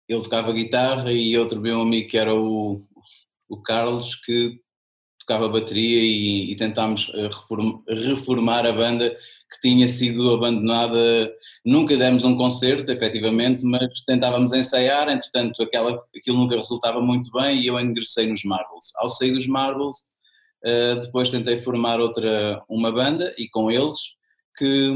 ele 0.08 0.22
tocava 0.22 0.52
guitarra 0.52 1.12
e 1.12 1.38
outro 1.38 1.60
meu 1.60 1.82
amigo 1.82 2.08
que 2.08 2.18
era 2.18 2.34
o, 2.34 2.80
o 3.48 3.62
Carlos 3.62 4.16
que 4.16 4.60
tocava 5.20 5.48
bateria 5.48 6.02
e, 6.02 6.50
e 6.50 6.56
tentámos 6.56 7.12
eh, 7.14 7.28
reform, 7.28 7.80
reformar 7.88 8.66
a 8.66 8.72
banda 8.72 9.10
que 9.52 9.60
tinha 9.60 9.86
sido 9.86 10.34
abandonada, 10.34 11.32
nunca 11.64 11.96
demos 11.96 12.24
um 12.24 12.36
concerto 12.36 12.90
efetivamente, 12.90 13.62
mas 13.64 14.02
tentávamos 14.04 14.52
ensaiar, 14.52 15.08
entretanto 15.08 15.62
aquela, 15.62 16.02
aquilo 16.16 16.38
nunca 16.38 16.56
resultava 16.56 17.00
muito 17.00 17.30
bem 17.30 17.60
e 17.60 17.68
eu 17.68 17.78
ingressei 17.78 18.26
nos 18.26 18.42
Marbles. 18.42 18.92
Ao 18.96 19.08
sair 19.08 19.32
dos 19.32 19.46
Marbles 19.46 20.17
Uh, 20.64 21.00
depois 21.00 21.30
tentei 21.30 21.56
formar 21.58 22.00
outra, 22.00 22.62
uma 22.68 22.90
banda 22.90 23.32
e 23.38 23.48
com 23.48 23.70
eles 23.70 23.96
que, 24.56 24.92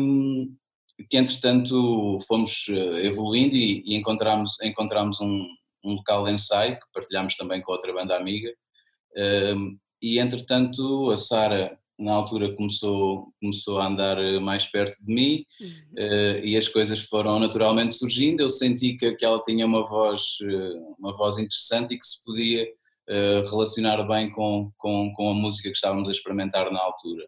que 1.08 1.16
entretanto 1.16 2.18
fomos 2.26 2.66
eh, 2.68 3.06
evoluindo 3.06 3.54
e, 3.54 3.82
e 3.86 3.94
encontramos, 3.94 4.60
encontramos 4.60 5.20
um, 5.20 5.46
um 5.84 5.94
local 5.94 6.24
de 6.24 6.32
ensaio 6.32 6.74
que 6.74 6.92
partilhámos 6.92 7.36
também 7.36 7.62
com 7.62 7.70
outra 7.70 7.92
banda 7.92 8.16
amiga 8.16 8.50
uh, 9.16 9.78
e 10.02 10.18
entretanto 10.18 11.10
a 11.12 11.16
Sara 11.16 11.78
na 11.96 12.12
altura 12.12 12.52
começou, 12.56 13.28
começou 13.40 13.78
a 13.78 13.86
andar 13.86 14.16
mais 14.40 14.66
perto 14.66 14.98
de 15.04 15.14
mim 15.14 15.44
Uhum. 15.60 15.68
uh, 15.96 16.44
e 16.44 16.56
as 16.56 16.66
coisas 16.66 16.98
foram 16.98 17.38
naturalmente 17.38 17.94
surgindo. 17.94 18.40
Eu 18.40 18.50
senti 18.50 18.96
que, 18.96 19.12
que 19.12 19.24
ela 19.24 19.40
tinha 19.42 19.64
uma 19.64 19.86
voz, 19.86 20.38
uma 20.98 21.16
voz 21.16 21.38
interessante 21.38 21.94
e 21.94 21.98
que 21.98 22.06
se 22.06 22.24
podia 22.24 22.66
relacionar 23.48 24.02
bem 24.04 24.30
com, 24.30 24.70
com, 24.76 25.12
com 25.14 25.30
a 25.30 25.34
música 25.34 25.68
que 25.68 25.74
estávamos 25.74 26.08
a 26.08 26.12
experimentar 26.12 26.70
na 26.70 26.80
altura. 26.80 27.26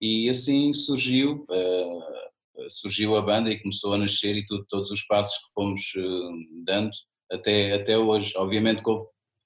E 0.00 0.28
assim 0.28 0.72
surgiu, 0.72 1.46
surgiu 2.68 3.16
a 3.16 3.22
banda 3.22 3.50
e 3.50 3.60
começou 3.60 3.94
a 3.94 3.98
nascer 3.98 4.36
e 4.36 4.46
tudo, 4.46 4.64
todos 4.68 4.90
os 4.90 5.02
passos 5.02 5.36
que 5.38 5.52
fomos 5.54 5.80
dando 6.64 6.90
até, 7.30 7.72
até 7.74 7.98
hoje. 7.98 8.32
Obviamente 8.36 8.82
que 8.82 8.90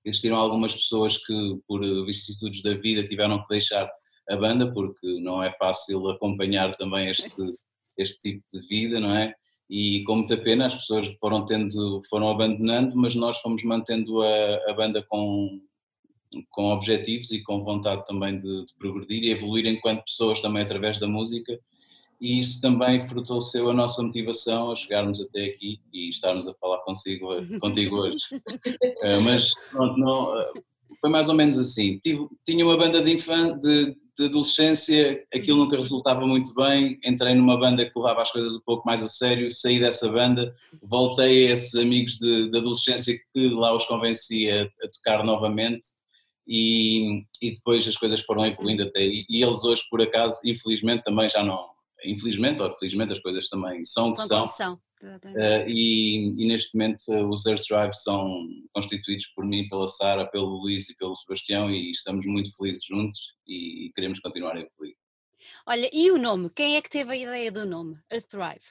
existiram 0.05 0.37
algumas 0.37 0.75
pessoas 0.75 1.19
que, 1.19 1.59
por 1.67 1.81
vicissitudes 2.05 2.63
da 2.63 2.75
vida, 2.75 3.07
tiveram 3.07 3.43
que 3.43 3.49
deixar 3.49 3.91
a 4.29 4.37
banda, 4.37 4.73
porque 4.73 5.21
não 5.21 5.43
é 5.43 5.53
fácil 5.53 6.09
acompanhar 6.09 6.75
também 6.77 7.09
este, 7.09 7.43
este 7.99 8.19
tipo 8.19 8.45
de 8.53 8.67
vida, 8.69 9.01
não 9.01 9.17
é? 9.17 9.35
E 9.69 10.03
com 10.05 10.17
muita 10.17 10.37
pena 10.37 10.67
as 10.67 10.75
pessoas 10.75 11.07
foram 11.21 11.45
tendo, 11.45 12.01
foram 12.09 12.31
abandonando, 12.31 12.97
mas 12.97 13.15
nós 13.15 13.39
fomos 13.39 13.63
mantendo 13.63 14.23
a, 14.23 14.71
a 14.71 14.75
banda 14.75 15.05
com, 15.09 15.61
com 16.51 16.73
objetivos 16.73 17.33
e 17.33 17.43
com 17.43 17.65
vontade 17.65 18.05
também 18.07 18.39
de, 18.39 18.67
de, 18.67 18.75
progredir 18.79 19.25
e 19.25 19.31
evoluir 19.31 19.67
enquanto 19.67 20.05
pessoas 20.05 20.41
também 20.41 20.63
através 20.63 20.99
da 20.99 21.09
música 21.09 21.59
e 22.21 22.39
isso 22.39 22.61
também 22.61 23.01
fortaleceu 23.01 23.71
a 23.71 23.75
nossa 23.75 24.03
motivação 24.03 24.71
a 24.71 24.77
chegarmos 24.77 25.21
até 25.21 25.47
aqui 25.47 25.81
e 25.93 26.11
estarmos 26.11 26.47
a 26.47 26.55
falar 26.55 26.79
consigo, 26.79 27.29
contigo 27.61 27.97
hoje. 27.97 28.19
uh, 28.35 29.21
mas 29.25 29.55
pronto, 29.71 29.99
não, 29.99 30.39
uh, 30.39 30.63
foi 31.01 31.09
mais 31.09 31.31
ou 31.31 31.35
menos 31.35 31.59
assim. 31.59 31.99
Tive, 31.99 32.29
tinha 32.45 32.65
uma 32.65 32.77
banda 32.77 33.03
de, 33.03 33.11
infan, 33.11 33.59
de, 33.59 33.97
de, 34.19 34.25
adolescência, 34.27 35.25
aquilo 35.33 35.65
nunca 35.65 35.81
resultava 35.81 36.27
muito 36.27 36.53
bem. 36.55 37.01
Entrei 37.03 37.35
numa 37.35 37.59
banda 37.59 37.87
que 37.89 37.99
levava 37.99 38.21
as 38.21 38.31
coisas 38.31 38.55
um 38.55 38.61
pouco 38.61 38.87
mais 38.87 39.03
a 39.03 39.09
sério, 39.09 39.51
saí 39.51 39.81
dessa 39.81 40.13
banda, 40.13 40.55
voltei 40.83 41.49
a 41.49 41.53
esses 41.53 41.75
amigos 41.75 42.19
de, 42.19 42.51
de 42.51 42.59
adolescência 42.59 43.19
que 43.33 43.49
lá 43.49 43.75
os 43.75 43.87
convenci 43.87 44.51
a, 44.51 44.65
a 44.65 44.89
tocar 44.93 45.25
novamente. 45.25 45.89
E, 46.53 47.25
e, 47.41 47.53
depois 47.53 47.87
as 47.87 47.97
coisas 47.97 48.21
foram 48.23 48.45
evoluindo 48.45 48.83
até 48.83 48.99
aí. 48.99 49.25
E 49.31 49.41
eles 49.41 49.63
hoje, 49.63 49.83
por 49.89 50.03
acaso, 50.03 50.41
infelizmente, 50.45 51.05
também 51.05 51.31
já 51.31 51.45
não, 51.45 51.71
infelizmente 52.05 52.61
ou 52.61 52.73
felizmente 52.73 53.13
as 53.13 53.21
coisas 53.21 53.49
também 53.49 53.85
são 53.85 54.09
o 54.09 54.13
que 54.13 54.23
são. 54.23 54.49
são. 54.49 54.75
Uh, 55.01 55.67
e, 55.67 56.43
e, 56.43 56.49
neste 56.49 56.77
momento 56.77 57.05
uh, 57.09 57.27
os 57.29 57.47
Earth 57.47 57.67
Drive 57.67 57.95
são 57.95 58.47
constituídos 58.75 59.29
por 59.29 59.47
mim, 59.47 59.67
pela 59.69 59.87
Sara, 59.87 60.27
pelo 60.27 60.59
Luís 60.59 60.91
e 60.91 60.97
pelo 60.97 61.15
Sebastião 61.15 61.71
e 61.71 61.93
estamos 61.93 62.27
muito 62.27 62.55
felizes 62.55 62.85
juntos 62.85 63.35
e, 63.47 63.87
e 63.87 63.93
queremos 63.95 64.21
continuar 64.21 64.57
a 64.57 64.61
evoluir. 64.61 64.97
Olha, 65.67 65.89
e 65.91 66.11
o 66.11 66.19
nome? 66.19 66.51
Quem 66.51 66.77
é 66.77 66.83
que 66.83 66.91
teve 66.91 67.13
a 67.13 67.17
ideia 67.17 67.51
do 67.51 67.65
nome, 67.65 67.97
Earth 68.13 68.31
Drive? 68.31 68.65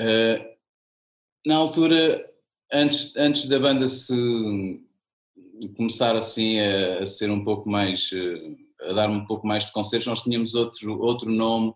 Uh, 0.00 0.56
na 1.46 1.56
altura, 1.56 2.28
antes, 2.72 3.14
antes 3.16 3.46
da 3.46 3.60
banda 3.60 3.86
se 3.86 4.87
começar 5.76 6.16
assim 6.16 6.58
a, 6.60 7.00
a 7.00 7.06
ser 7.06 7.30
um 7.30 7.42
pouco 7.42 7.68
mais 7.68 8.10
a 8.82 8.92
dar 8.92 9.10
um 9.10 9.24
pouco 9.24 9.46
mais 9.46 9.66
de 9.66 9.72
concertos, 9.72 10.06
nós 10.06 10.22
tínhamos 10.22 10.54
outro, 10.54 11.00
outro 11.00 11.30
nome 11.30 11.70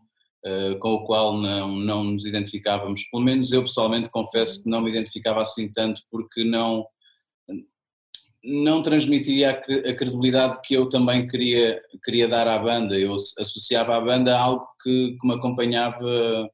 uh, 0.47 0.79
com 0.79 0.95
o 0.95 1.05
qual 1.05 1.37
não, 1.37 1.77
não 1.77 2.05
nos 2.05 2.25
identificávamos. 2.25 3.05
Pelo 3.11 3.23
menos 3.23 3.53
eu 3.53 3.63
pessoalmente 3.63 4.11
confesso 4.11 4.63
que 4.63 4.71
não 4.71 4.81
me 4.81 4.91
identificava 4.91 5.43
assim 5.43 5.71
tanto 5.73 6.01
porque 6.11 6.45
não, 6.45 6.87
não 8.45 8.83
transmitia 8.83 9.51
a 9.51 9.55
credibilidade 9.95 10.61
que 10.63 10.75
eu 10.75 10.89
também 10.89 11.27
queria, 11.27 11.81
queria 12.05 12.29
dar 12.29 12.47
à 12.47 12.59
banda. 12.59 12.99
Eu 12.99 13.15
associava 13.15 13.97
à 13.97 14.01
banda 14.01 14.39
algo 14.39 14.67
que, 14.83 15.17
que 15.21 15.27
me 15.27 15.35
acompanhava 15.35 16.49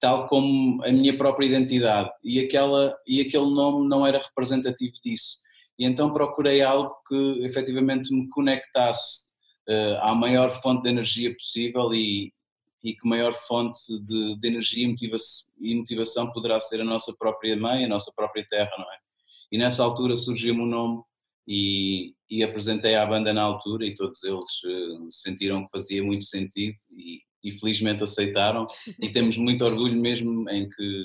tal 0.00 0.26
como 0.26 0.82
a 0.84 0.92
minha 0.92 1.16
própria 1.16 1.46
identidade 1.46 2.08
e, 2.22 2.38
aquela, 2.38 2.96
e 3.04 3.20
aquele 3.20 3.50
nome 3.50 3.88
não 3.88 4.06
era 4.06 4.22
representativo 4.22 4.92
disso. 5.04 5.38
E 5.78 5.84
então 5.84 6.12
procurei 6.12 6.60
algo 6.60 6.94
que 7.06 7.44
efetivamente 7.44 8.12
me 8.12 8.28
conectasse 8.28 9.28
uh, 9.68 9.98
à 10.00 10.14
maior 10.14 10.50
fonte 10.50 10.82
de 10.82 10.88
energia 10.88 11.32
possível 11.32 11.94
e, 11.94 12.32
e 12.82 12.94
que 12.94 13.08
maior 13.08 13.32
fonte 13.32 13.78
de, 14.00 14.36
de 14.40 14.48
energia 14.48 14.84
e 14.84 14.88
motivação, 14.88 15.54
e 15.60 15.74
motivação 15.74 16.32
poderá 16.32 16.58
ser 16.58 16.80
a 16.80 16.84
nossa 16.84 17.14
própria 17.18 17.56
mãe, 17.56 17.84
a 17.84 17.88
nossa 17.88 18.12
própria 18.14 18.46
terra, 18.48 18.72
não 18.76 18.84
é? 18.84 18.98
E 19.50 19.58
nessa 19.58 19.82
altura 19.82 20.16
surgiu-me 20.16 20.62
o 20.62 20.66
nome 20.66 21.02
e, 21.46 22.14
e, 22.30 22.42
apresentei 22.42 22.94
à 22.94 23.06
banda 23.06 23.32
na 23.32 23.42
altura 23.42 23.86
e 23.86 23.94
todos 23.94 24.22
eles 24.22 24.62
uh, 24.64 25.10
sentiram 25.10 25.64
que 25.64 25.72
fazia 25.72 26.04
muito 26.04 26.24
sentido 26.24 26.76
e, 26.90 27.22
e, 27.42 27.52
felizmente 27.52 28.04
aceitaram 28.04 28.66
e 29.00 29.10
temos 29.10 29.38
muito 29.38 29.64
orgulho 29.64 29.98
mesmo 29.98 30.48
em 30.50 30.68
que 30.68 31.04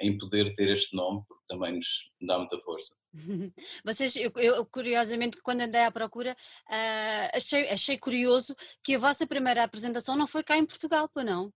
em 0.00 0.18
poder 0.18 0.52
ter 0.54 0.68
este 0.70 0.94
nome 0.94 1.22
porque 1.28 1.44
também 1.46 1.76
nos 1.76 1.86
dá 2.20 2.38
muita 2.38 2.58
força. 2.58 2.96
Vocês, 3.84 4.16
eu, 4.16 4.32
eu, 4.36 4.66
curiosamente, 4.66 5.40
quando 5.42 5.62
andei 5.62 5.82
à 5.82 5.90
procura, 5.90 6.36
uh, 6.68 7.36
achei, 7.36 7.68
achei 7.68 7.98
curioso 7.98 8.54
que 8.82 8.94
a 8.94 8.98
vossa 8.98 9.26
primeira 9.26 9.62
apresentação 9.62 10.16
não 10.16 10.26
foi 10.26 10.42
cá 10.42 10.56
em 10.56 10.66
Portugal, 10.66 11.08
pois 11.12 11.26
não? 11.26 11.52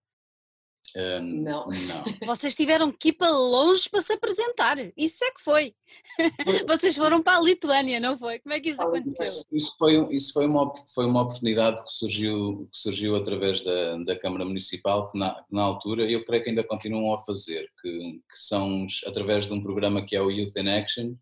Uh, 0.97 1.23
não. 1.23 1.69
não. 1.69 2.05
Vocês 2.27 2.55
tiveram 2.55 2.91
que 2.91 3.11
ir 3.11 3.13
para 3.13 3.31
longe 3.31 3.89
para 3.89 4.01
se 4.01 4.13
apresentar. 4.13 4.77
Isso 4.97 5.25
é 5.25 5.31
que 5.31 5.41
foi. 5.41 5.75
Vocês 6.67 6.97
foram 6.97 7.23
para 7.23 7.39
a 7.39 7.41
Lituânia, 7.41 8.01
não 8.01 8.19
foi? 8.19 8.41
Como 8.41 8.55
é 8.55 8.61
que 8.61 8.71
isso 8.71 8.83
aconteceu? 8.83 9.45
Isso 9.53 9.75
foi, 9.79 10.15
isso 10.15 10.33
foi, 10.33 10.47
uma, 10.47 10.73
foi 10.93 11.07
uma 11.07 11.23
oportunidade 11.23 11.85
que 11.85 11.93
surgiu, 11.93 12.69
que 12.73 12.79
surgiu 12.79 13.15
através 13.17 13.63
da, 13.63 13.99
da 13.99 14.19
Câmara 14.19 14.45
Municipal, 14.45 15.11
que 15.11 15.19
na, 15.19 15.45
na 15.51 15.63
altura, 15.63 16.11
eu 16.11 16.25
creio 16.25 16.43
que 16.43 16.51
ainda 16.51 16.65
continuam 16.65 17.15
a 17.15 17.19
fazer, 17.19 17.71
que, 17.81 18.21
que 18.29 18.39
são 18.39 18.87
através 19.07 19.47
de 19.47 19.53
um 19.53 19.63
programa 19.63 20.05
que 20.05 20.17
é 20.17 20.21
o 20.21 20.31
Youth 20.31 20.57
in 20.57 20.69
Action. 20.69 21.15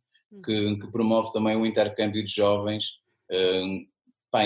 Que, 0.44 0.76
que 0.76 0.92
promove 0.92 1.32
também 1.32 1.56
o 1.56 1.66
intercâmbio 1.66 2.24
de 2.24 2.32
jovens. 2.32 2.98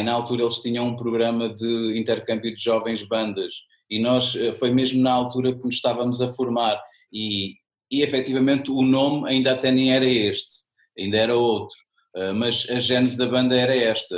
Na 0.04 0.12
altura 0.12 0.42
eles 0.42 0.60
tinham 0.60 0.86
um 0.86 0.96
programa 0.96 1.52
de 1.52 1.98
intercâmbio 1.98 2.54
de 2.54 2.62
jovens 2.62 3.02
bandas. 3.02 3.54
E 3.90 3.98
nós, 3.98 4.34
eh, 4.36 4.54
foi 4.54 4.70
mesmo 4.70 5.02
na 5.02 5.12
altura 5.12 5.52
que 5.52 5.62
nos 5.62 5.74
estávamos 5.74 6.22
a 6.22 6.28
formar. 6.32 6.80
E, 7.12 7.56
e 7.90 8.00
efetivamente 8.00 8.70
o 8.70 8.80
nome 8.80 9.28
ainda 9.28 9.52
até 9.52 9.70
nem 9.70 9.92
era 9.92 10.06
este, 10.06 10.66
ainda 10.98 11.18
era 11.18 11.36
outro, 11.36 11.76
uh, 12.16 12.34
mas 12.34 12.66
a 12.70 12.78
gênese 12.78 13.18
da 13.18 13.26
banda 13.26 13.54
era 13.54 13.76
esta, 13.76 14.16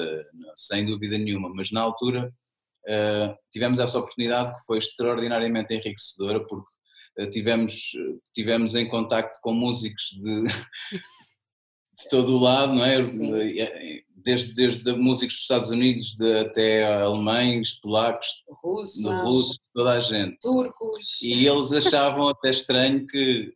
sem 0.55 0.87
dúvida 0.87 1.19
nenhuma, 1.19 1.53
mas 1.53 1.73
na 1.73 1.81
altura 1.81 2.33
uh, 2.87 3.35
tivemos 3.51 3.81
essa 3.81 3.99
oportunidade 3.99 4.55
que 4.55 4.65
foi 4.65 4.79
extraordinariamente 4.79 5.75
enriquecedora 5.75 6.47
porque 6.47 6.69
tivemos, 7.33 7.91
tivemos 8.33 8.77
em 8.77 8.89
contacto 8.89 9.39
com 9.43 9.53
músicos 9.53 10.05
de, 10.21 10.43
de 12.05 12.11
todo 12.11 12.37
o 12.37 12.41
lado, 12.41 12.75
não 12.75 12.85
é? 12.85 13.01
é? 13.01 14.03
Desde, 14.17 14.55
desde 14.55 14.93
músicos 14.93 15.35
dos 15.35 15.43
Estados 15.43 15.69
Unidos 15.69 16.17
de, 16.17 16.41
até 16.41 16.85
alemães, 17.03 17.79
polacos, 17.81 18.27
russos, 18.63 19.05
russos, 19.05 19.59
toda 19.75 19.93
a 19.93 20.01
gente. 20.01 20.39
Turcos. 20.41 21.21
E 21.23 21.47
eles 21.47 21.73
achavam 21.73 22.29
até 22.29 22.51
estranho 22.51 23.07
que 23.07 23.53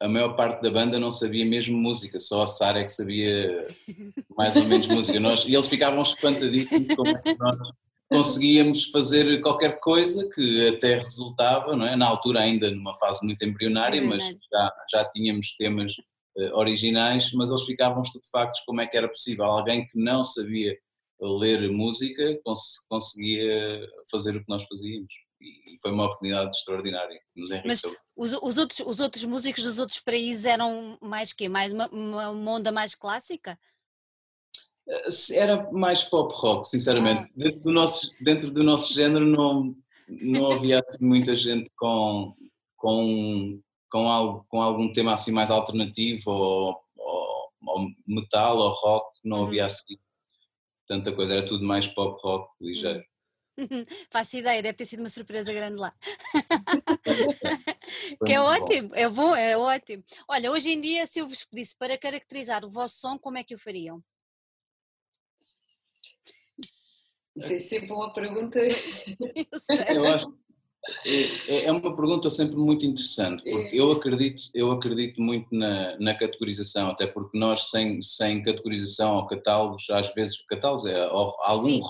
a 0.00 0.08
maior 0.08 0.34
parte 0.34 0.62
da 0.62 0.70
banda 0.70 0.98
não 0.98 1.10
sabia 1.10 1.44
mesmo 1.44 1.76
música, 1.76 2.18
só 2.18 2.42
a 2.42 2.46
Sara 2.46 2.80
é 2.80 2.84
que 2.84 2.90
sabia 2.90 3.60
mais 4.36 4.56
ou 4.56 4.64
menos 4.64 4.88
música. 4.88 5.20
Nós, 5.20 5.44
e 5.44 5.54
eles 5.54 5.68
ficavam 5.68 6.00
espantadíssimos 6.00 6.94
como 6.94 7.08
é 7.08 7.20
que 7.20 7.36
nós 7.38 7.72
conseguíamos 8.10 8.86
fazer 8.86 9.40
qualquer 9.42 9.78
coisa 9.78 10.28
que 10.34 10.68
até 10.68 10.98
resultava, 10.98 11.76
não 11.76 11.86
é? 11.86 11.94
Na 11.96 12.06
altura 12.06 12.40
ainda 12.40 12.70
numa 12.70 12.94
fase 12.94 13.24
muito 13.24 13.44
embrionária, 13.44 13.98
é 13.98 14.00
mas 14.00 14.24
já, 14.50 14.72
já 14.90 15.04
tínhamos 15.10 15.54
temas 15.56 15.94
originais, 16.54 17.32
mas 17.32 17.50
eles 17.50 17.64
ficavam 17.64 18.00
estupefactos 18.00 18.60
como 18.66 18.80
é 18.80 18.86
que 18.86 18.96
era 18.96 19.08
possível 19.08 19.44
alguém 19.44 19.86
que 19.86 19.98
não 19.98 20.24
sabia 20.24 20.76
ler 21.20 21.70
música 21.70 22.38
cons 22.44 22.84
conseguia 22.88 23.86
fazer 24.10 24.36
o 24.36 24.40
que 24.40 24.48
nós 24.48 24.64
fazíamos. 24.64 25.12
E 25.40 25.78
foi 25.80 25.90
uma 25.90 26.04
oportunidade 26.04 26.54
extraordinária 26.54 27.18
que 27.32 27.40
nos 27.40 27.50
enriqueceu. 27.50 27.90
Mas 28.16 28.32
os, 28.32 28.42
os, 28.42 28.58
outros, 28.58 28.80
os 28.80 29.00
outros 29.00 29.24
músicos 29.24 29.64
dos 29.64 29.78
outros 29.78 30.00
países 30.00 30.44
eram 30.44 30.98
mais 31.00 31.32
que 31.32 31.48
Mais 31.48 31.72
uma, 31.72 31.88
uma, 31.88 32.28
uma 32.28 32.52
onda 32.52 32.70
mais 32.70 32.94
clássica? 32.94 33.58
Eh, 34.86 35.36
era 35.36 35.70
mais 35.72 36.04
pop 36.04 36.34
rock, 36.36 36.68
sinceramente. 36.68 37.22
Ah. 37.22 37.28
Dentro, 37.34 37.60
do 37.60 37.72
nosso, 37.72 38.14
dentro 38.22 38.50
do 38.50 38.62
nosso 38.62 38.92
género 38.92 39.24
não, 39.24 39.74
não 40.08 40.52
havia 40.52 40.80
assim 40.80 41.02
muita 41.02 41.34
gente 41.34 41.70
com, 41.74 42.34
com 42.76 43.60
com, 43.90 44.08
algo, 44.08 44.46
com 44.48 44.62
algum 44.62 44.92
tema 44.92 45.14
assim 45.14 45.32
mais 45.32 45.50
alternativo 45.50 46.30
ou, 46.30 46.80
ou, 46.96 47.52
ou 47.66 47.88
metal 48.06 48.58
ou 48.58 48.70
rock, 48.70 49.18
não 49.24 49.38
uhum. 49.38 49.46
havia 49.46 49.66
assim 49.66 49.98
tanta 50.86 51.14
coisa, 51.14 51.34
era 51.34 51.46
tudo 51.46 51.64
mais 51.64 51.86
pop 51.86 52.20
rock 52.22 52.52
ligeiro. 52.60 53.04
Uhum. 53.56 53.84
Faço 54.10 54.38
ideia, 54.38 54.62
deve 54.62 54.74
ter 54.76 54.86
sido 54.86 55.00
uma 55.00 55.08
surpresa 55.08 55.52
grande 55.52 55.76
lá. 55.76 55.94
que 58.26 58.32
é 58.32 58.40
ótimo, 58.40 58.90
é 58.94 59.08
bom, 59.08 59.36
é 59.36 59.56
ótimo. 59.56 60.02
Olha, 60.28 60.50
hoje 60.50 60.70
em 60.70 60.80
dia, 60.80 61.06
se 61.06 61.20
eu 61.20 61.28
vos 61.28 61.44
pedisse 61.44 61.76
para 61.76 61.98
caracterizar 61.98 62.64
o 62.64 62.70
vosso 62.70 62.96
som, 62.96 63.18
como 63.18 63.38
é 63.38 63.44
que 63.44 63.54
o 63.54 63.58
fariam? 63.58 64.02
Isso 67.36 67.52
é 67.52 67.58
sempre 67.58 67.92
uma 67.92 68.12
pergunta. 68.12 68.58
Eu 69.88 70.06
acho, 70.06 70.38
é, 71.04 71.64
é 71.66 71.72
uma 71.72 71.94
pergunta 71.94 72.30
sempre 72.30 72.56
muito 72.56 72.86
interessante, 72.86 73.42
porque 73.42 73.78
eu 73.78 73.92
acredito, 73.92 74.42
eu 74.54 74.72
acredito 74.72 75.20
muito 75.20 75.54
na, 75.54 75.98
na 75.98 76.14
categorização, 76.14 76.88
até 76.88 77.06
porque 77.06 77.38
nós 77.38 77.70
sem, 77.70 78.00
sem 78.00 78.42
categorização 78.42 79.16
ou 79.16 79.26
catálogos, 79.26 79.88
às 79.90 80.12
vezes, 80.14 80.42
catálogos 80.48 80.86
é, 80.86 80.98
algum 81.00 81.68
Sim. 81.68 81.80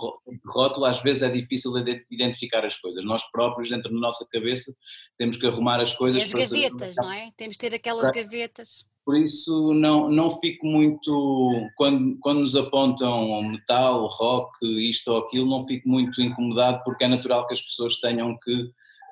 rótulo, 0.46 0.86
às 0.86 1.00
vezes 1.00 1.22
é 1.22 1.30
difícil 1.30 1.72
identificar 2.10 2.64
as 2.64 2.76
coisas. 2.76 3.04
Nós 3.04 3.30
próprios, 3.30 3.68
dentro 3.68 3.92
da 3.92 3.98
nossa 3.98 4.26
cabeça, 4.30 4.74
temos 5.16 5.36
que 5.36 5.46
arrumar 5.46 5.80
as 5.80 5.92
coisas. 5.92 6.22
E 6.22 6.24
as 6.24 6.50
gavetas, 6.50 6.96
não 6.98 7.12
é? 7.12 7.30
Temos 7.36 7.56
que 7.56 7.68
ter 7.68 7.76
aquelas 7.76 8.10
gavetas. 8.10 8.84
Por 9.04 9.16
isso 9.16 9.72
não, 9.72 10.10
não 10.10 10.30
fico 10.30 10.66
muito, 10.66 11.68
quando, 11.76 12.18
quando 12.20 12.40
nos 12.40 12.54
apontam 12.54 13.42
metal, 13.42 14.06
rock, 14.08 14.50
isto 14.88 15.12
ou 15.12 15.18
aquilo, 15.18 15.48
não 15.48 15.66
fico 15.66 15.88
muito 15.88 16.20
incomodado 16.20 16.82
porque 16.84 17.04
é 17.04 17.08
natural 17.08 17.46
que 17.46 17.54
as 17.54 17.62
pessoas 17.62 17.98
tenham 17.98 18.36
que 18.38 18.70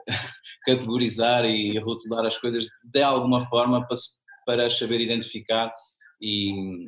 categorizar 0.64 1.44
e 1.44 1.78
rotular 1.78 2.26
as 2.26 2.38
coisas 2.38 2.66
de 2.82 3.02
alguma 3.02 3.48
forma 3.48 3.86
para, 3.86 3.96
para 4.44 4.70
saber 4.70 5.00
identificar 5.00 5.72
e, 6.20 6.86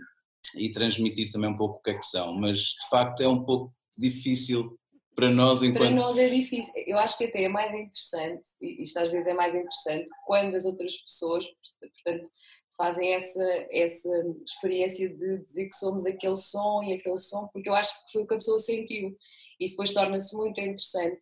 e 0.56 0.70
transmitir 0.72 1.30
também 1.30 1.50
um 1.50 1.56
pouco 1.56 1.78
o 1.78 1.82
que 1.82 1.90
é 1.90 1.98
que 1.98 2.06
são, 2.06 2.34
mas 2.34 2.58
de 2.58 2.88
facto 2.90 3.22
é 3.22 3.28
um 3.28 3.44
pouco 3.44 3.72
difícil 3.96 4.78
para 5.14 5.30
nós 5.30 5.62
enquanto... 5.62 5.82
Para 5.82 5.90
nós 5.90 6.16
é 6.16 6.28
difícil, 6.28 6.72
eu 6.86 6.98
acho 6.98 7.18
que 7.18 7.24
até 7.24 7.44
é 7.44 7.48
mais 7.48 7.74
interessante, 7.74 8.48
e 8.60 8.82
isto 8.82 8.98
às 8.98 9.10
vezes 9.10 9.26
é 9.26 9.34
mais 9.34 9.54
interessante, 9.54 10.10
quando 10.24 10.54
as 10.54 10.64
outras 10.64 10.96
pessoas, 10.98 11.46
portanto, 11.78 12.30
fazem 12.80 13.12
essa, 13.12 13.66
essa 13.70 14.08
experiência 14.42 15.06
de 15.08 15.38
dizer 15.44 15.68
que 15.68 15.76
somos 15.76 16.06
aquele 16.06 16.36
som 16.36 16.82
e 16.82 16.94
aquele 16.94 17.18
som, 17.18 17.46
porque 17.52 17.68
eu 17.68 17.74
acho 17.74 17.92
que 17.92 18.12
foi 18.12 18.22
o 18.22 18.26
que 18.26 18.34
a 18.34 18.38
pessoa 18.38 18.58
sentiu. 18.58 19.14
Isso 19.60 19.74
depois 19.74 19.92
torna-se 19.92 20.34
muito 20.34 20.58
interessante. 20.58 21.20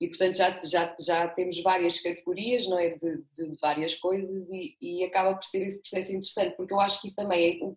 E, 0.00 0.08
portanto, 0.08 0.36
já, 0.36 0.60
já, 0.64 0.94
já 0.98 1.28
temos 1.28 1.62
várias 1.62 2.00
categorias, 2.00 2.66
não 2.66 2.78
é? 2.78 2.90
De, 2.90 3.22
de, 3.34 3.58
várias 3.60 3.94
coisas 3.94 4.48
e, 4.50 4.76
e, 4.80 5.04
acaba 5.04 5.34
por 5.34 5.44
ser 5.44 5.62
esse 5.62 5.80
processo 5.80 6.12
interessante, 6.12 6.56
porque 6.56 6.72
eu 6.72 6.80
acho 6.80 7.00
que 7.00 7.06
isso 7.08 7.16
também 7.16 7.60
é 7.60 7.64
o, 7.64 7.76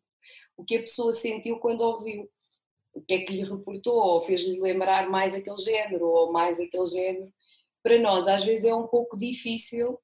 o 0.56 0.64
que 0.64 0.78
a 0.78 0.82
pessoa 0.82 1.12
sentiu 1.12 1.60
quando 1.60 1.82
ouviu. 1.82 2.30
O 2.94 3.02
que 3.02 3.16
é 3.16 3.22
que 3.26 3.34
lhe 3.34 3.44
reportou, 3.44 3.96
ou 3.96 4.22
fez-lhe 4.22 4.60
lembrar 4.62 5.10
mais 5.10 5.34
aquele 5.34 5.58
género, 5.58 6.06
ou 6.06 6.32
mais 6.32 6.60
aquele 6.60 6.86
género. 6.88 7.34
Para 7.82 8.00
nós, 8.00 8.28
às 8.28 8.46
vezes, 8.46 8.66
é 8.66 8.74
um 8.74 8.88
pouco 8.88 9.18
difícil 9.18 10.00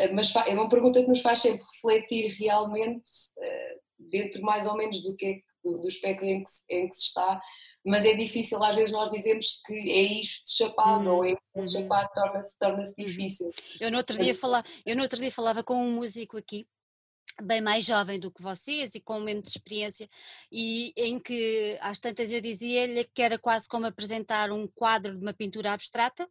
eh, 0.00 0.12
mas 0.12 0.34
é 0.34 0.54
uma 0.54 0.68
pergunta 0.68 1.02
que 1.02 1.08
nos 1.08 1.20
faz 1.20 1.40
sempre 1.40 1.62
refletir 1.74 2.32
realmente 2.38 3.08
eh, 3.38 3.78
dentro 3.98 4.42
mais 4.42 4.66
ou 4.66 4.76
menos 4.76 5.02
do 5.02 5.14
que 5.14 5.26
é, 5.26 5.40
do, 5.62 5.78
do 5.80 5.88
espectro 5.88 6.24
em 6.24 6.42
que, 6.42 6.50
em 6.70 6.88
que 6.88 6.94
se 6.94 7.02
está, 7.02 7.40
mas 7.84 8.04
é 8.04 8.14
difícil 8.14 8.62
às 8.62 8.76
vezes 8.76 8.92
nós 8.92 9.12
dizemos 9.12 9.60
que 9.66 9.74
é 9.74 10.20
isto 10.20 10.44
de 10.44 10.56
chapado 10.56 11.08
uhum. 11.08 11.16
ou 11.16 11.24
é 11.24 11.32
isto 11.32 11.42
de 11.54 11.60
uhum. 11.60 11.82
chapado 11.82 12.08
torna-se 12.14 12.58
torna 12.58 12.82
uhum. 12.82 12.94
difícil. 12.96 13.50
Eu 13.80 13.90
no, 13.90 13.98
outro 13.98 14.18
dia 14.18 14.34
fala, 14.34 14.64
eu 14.84 14.96
no 14.96 15.02
outro 15.02 15.20
dia 15.20 15.30
falava 15.30 15.62
com 15.62 15.74
um 15.74 15.92
músico 15.94 16.36
aqui 16.36 16.66
bem 17.42 17.60
mais 17.60 17.84
jovem 17.84 18.18
do 18.18 18.30
que 18.30 18.42
vocês 18.42 18.94
e 18.94 19.00
com 19.00 19.20
menos 19.20 19.48
experiência 19.48 20.08
e 20.52 20.92
em 20.96 21.18
que 21.18 21.78
às 21.80 21.98
tantas 21.98 22.30
eu 22.30 22.40
dizia-lhe 22.40 23.04
que 23.04 23.22
era 23.22 23.38
quase 23.38 23.68
como 23.68 23.86
apresentar 23.86 24.50
um 24.52 24.66
quadro 24.66 25.16
de 25.16 25.22
uma 25.22 25.32
pintura 25.32 25.72
abstrata 25.72 26.28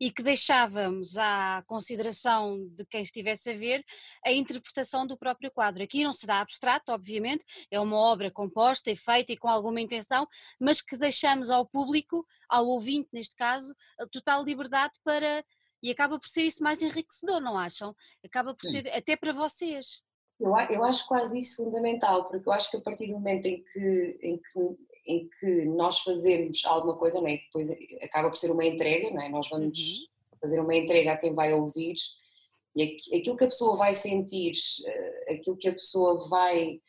e 0.00 0.10
que 0.10 0.22
deixávamos 0.22 1.16
à 1.16 1.62
consideração 1.66 2.66
de 2.70 2.84
quem 2.86 3.02
estivesse 3.02 3.50
a 3.50 3.54
ver 3.54 3.84
a 4.24 4.32
interpretação 4.32 5.06
do 5.06 5.16
próprio 5.16 5.50
quadro. 5.50 5.82
Aqui 5.82 6.04
não 6.04 6.12
será 6.12 6.40
abstrato, 6.40 6.92
obviamente, 6.92 7.44
é 7.70 7.80
uma 7.80 7.96
obra 7.96 8.30
composta 8.30 8.90
e 8.90 8.96
feita 8.96 9.32
e 9.32 9.36
com 9.36 9.48
alguma 9.48 9.80
intenção, 9.80 10.26
mas 10.60 10.80
que 10.80 10.96
deixamos 10.96 11.50
ao 11.50 11.66
público, 11.66 12.26
ao 12.48 12.66
ouvinte 12.66 13.08
neste 13.12 13.34
caso, 13.34 13.74
a 13.98 14.06
total 14.06 14.42
liberdade 14.44 14.94
para. 15.04 15.44
E 15.82 15.90
acaba 15.90 16.18
por 16.18 16.28
ser 16.28 16.42
isso 16.42 16.62
mais 16.62 16.80
enriquecedor, 16.80 17.40
não 17.40 17.58
acham? 17.58 17.94
Acaba 18.24 18.54
por 18.54 18.64
Sim. 18.64 18.70
ser 18.72 18.88
até 18.88 19.16
para 19.16 19.34
vocês. 19.34 20.02
Eu, 20.40 20.52
eu 20.70 20.84
acho 20.84 21.06
quase 21.06 21.38
isso 21.38 21.62
fundamental, 21.62 22.28
porque 22.28 22.48
eu 22.48 22.52
acho 22.52 22.70
que 22.70 22.76
a 22.76 22.80
partir 22.80 23.06
do 23.06 23.14
momento 23.14 23.46
em 23.46 23.62
que, 23.62 24.18
em 24.22 24.38
que 24.38 24.78
em 25.06 25.28
que 25.28 25.64
nós 25.66 26.00
fazemos 26.00 26.64
alguma 26.64 26.96
coisa, 26.96 27.20
não 27.20 27.28
é? 27.28 27.36
depois 27.36 27.68
acaba 28.02 28.30
por 28.30 28.36
ser 28.36 28.50
uma 28.50 28.64
entrega, 28.64 29.10
não 29.10 29.22
é? 29.22 29.28
Nós 29.28 29.48
vamos 29.48 29.66
uhum. 29.66 30.38
fazer 30.40 30.60
uma 30.60 30.74
entrega 30.74 31.12
a 31.12 31.16
quem 31.16 31.34
vai 31.34 31.52
ouvir 31.52 31.94
e 32.74 32.98
aquilo 33.16 33.36
que 33.36 33.44
a 33.44 33.48
pessoa 33.48 33.76
vai 33.76 33.94
sentir, 33.94 34.52
eh, 34.84 35.34
aquilo 35.34 35.56
que 35.56 35.68
a 35.68 35.72
pessoa 35.72 36.28
vai, 36.28 36.80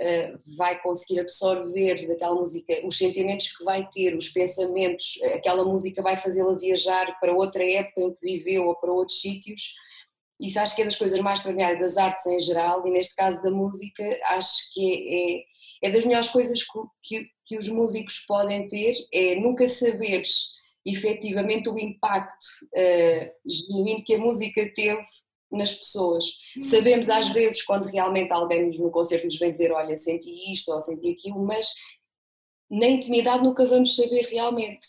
eh, 0.00 0.36
vai 0.56 0.82
conseguir 0.82 1.20
absorver 1.20 2.08
daquela 2.08 2.34
música, 2.34 2.84
os 2.84 2.98
sentimentos 2.98 3.56
que 3.56 3.62
vai 3.62 3.88
ter, 3.88 4.16
os 4.16 4.28
pensamentos, 4.28 5.20
aquela 5.34 5.64
música 5.64 6.02
vai 6.02 6.16
fazê-la 6.16 6.56
viajar 6.56 7.16
para 7.20 7.32
outra 7.32 7.64
época 7.64 8.00
em 8.00 8.14
que 8.14 8.20
viveu 8.20 8.66
ou 8.66 8.74
para 8.74 8.92
outros 8.92 9.20
sítios. 9.20 9.74
Isso 10.40 10.58
acho 10.58 10.74
que 10.74 10.82
é 10.82 10.84
das 10.84 10.96
coisas 10.96 11.20
mais 11.20 11.38
extraordinárias 11.38 11.80
das 11.80 11.96
artes 11.96 12.26
em 12.26 12.40
geral 12.40 12.84
e 12.86 12.90
neste 12.90 13.14
caso 13.14 13.40
da 13.42 13.50
música 13.50 14.02
acho 14.24 14.72
que 14.72 14.92
é, 14.92 15.42
é 15.42 15.58
é 15.82 15.90
das 15.90 16.04
melhores 16.04 16.28
coisas 16.28 16.62
que, 16.62 16.78
que, 17.02 17.30
que 17.48 17.56
os 17.56 17.68
músicos 17.68 18.18
podem 18.28 18.66
ter, 18.66 18.94
é 19.12 19.34
nunca 19.36 19.66
saberes 19.66 20.50
efetivamente 20.84 21.68
o 21.70 21.78
impacto 21.78 22.46
uh, 22.74 23.50
genuíno 23.50 24.04
que 24.04 24.14
a 24.14 24.18
música 24.18 24.70
teve 24.74 25.02
nas 25.50 25.72
pessoas. 25.72 26.26
Sabemos 26.68 27.08
às 27.08 27.30
vezes 27.30 27.62
quando 27.62 27.86
realmente 27.86 28.30
alguém 28.32 28.66
nos, 28.66 28.78
no 28.78 28.90
concerto 28.90 29.24
nos 29.24 29.38
vem 29.38 29.50
dizer 29.50 29.72
olha, 29.72 29.96
senti 29.96 30.52
isto 30.52 30.70
ou 30.70 30.80
senti 30.82 31.10
aquilo, 31.10 31.42
mas 31.42 31.72
na 32.70 32.86
intimidade 32.86 33.42
nunca 33.42 33.64
vamos 33.64 33.96
saber 33.96 34.26
realmente. 34.26 34.86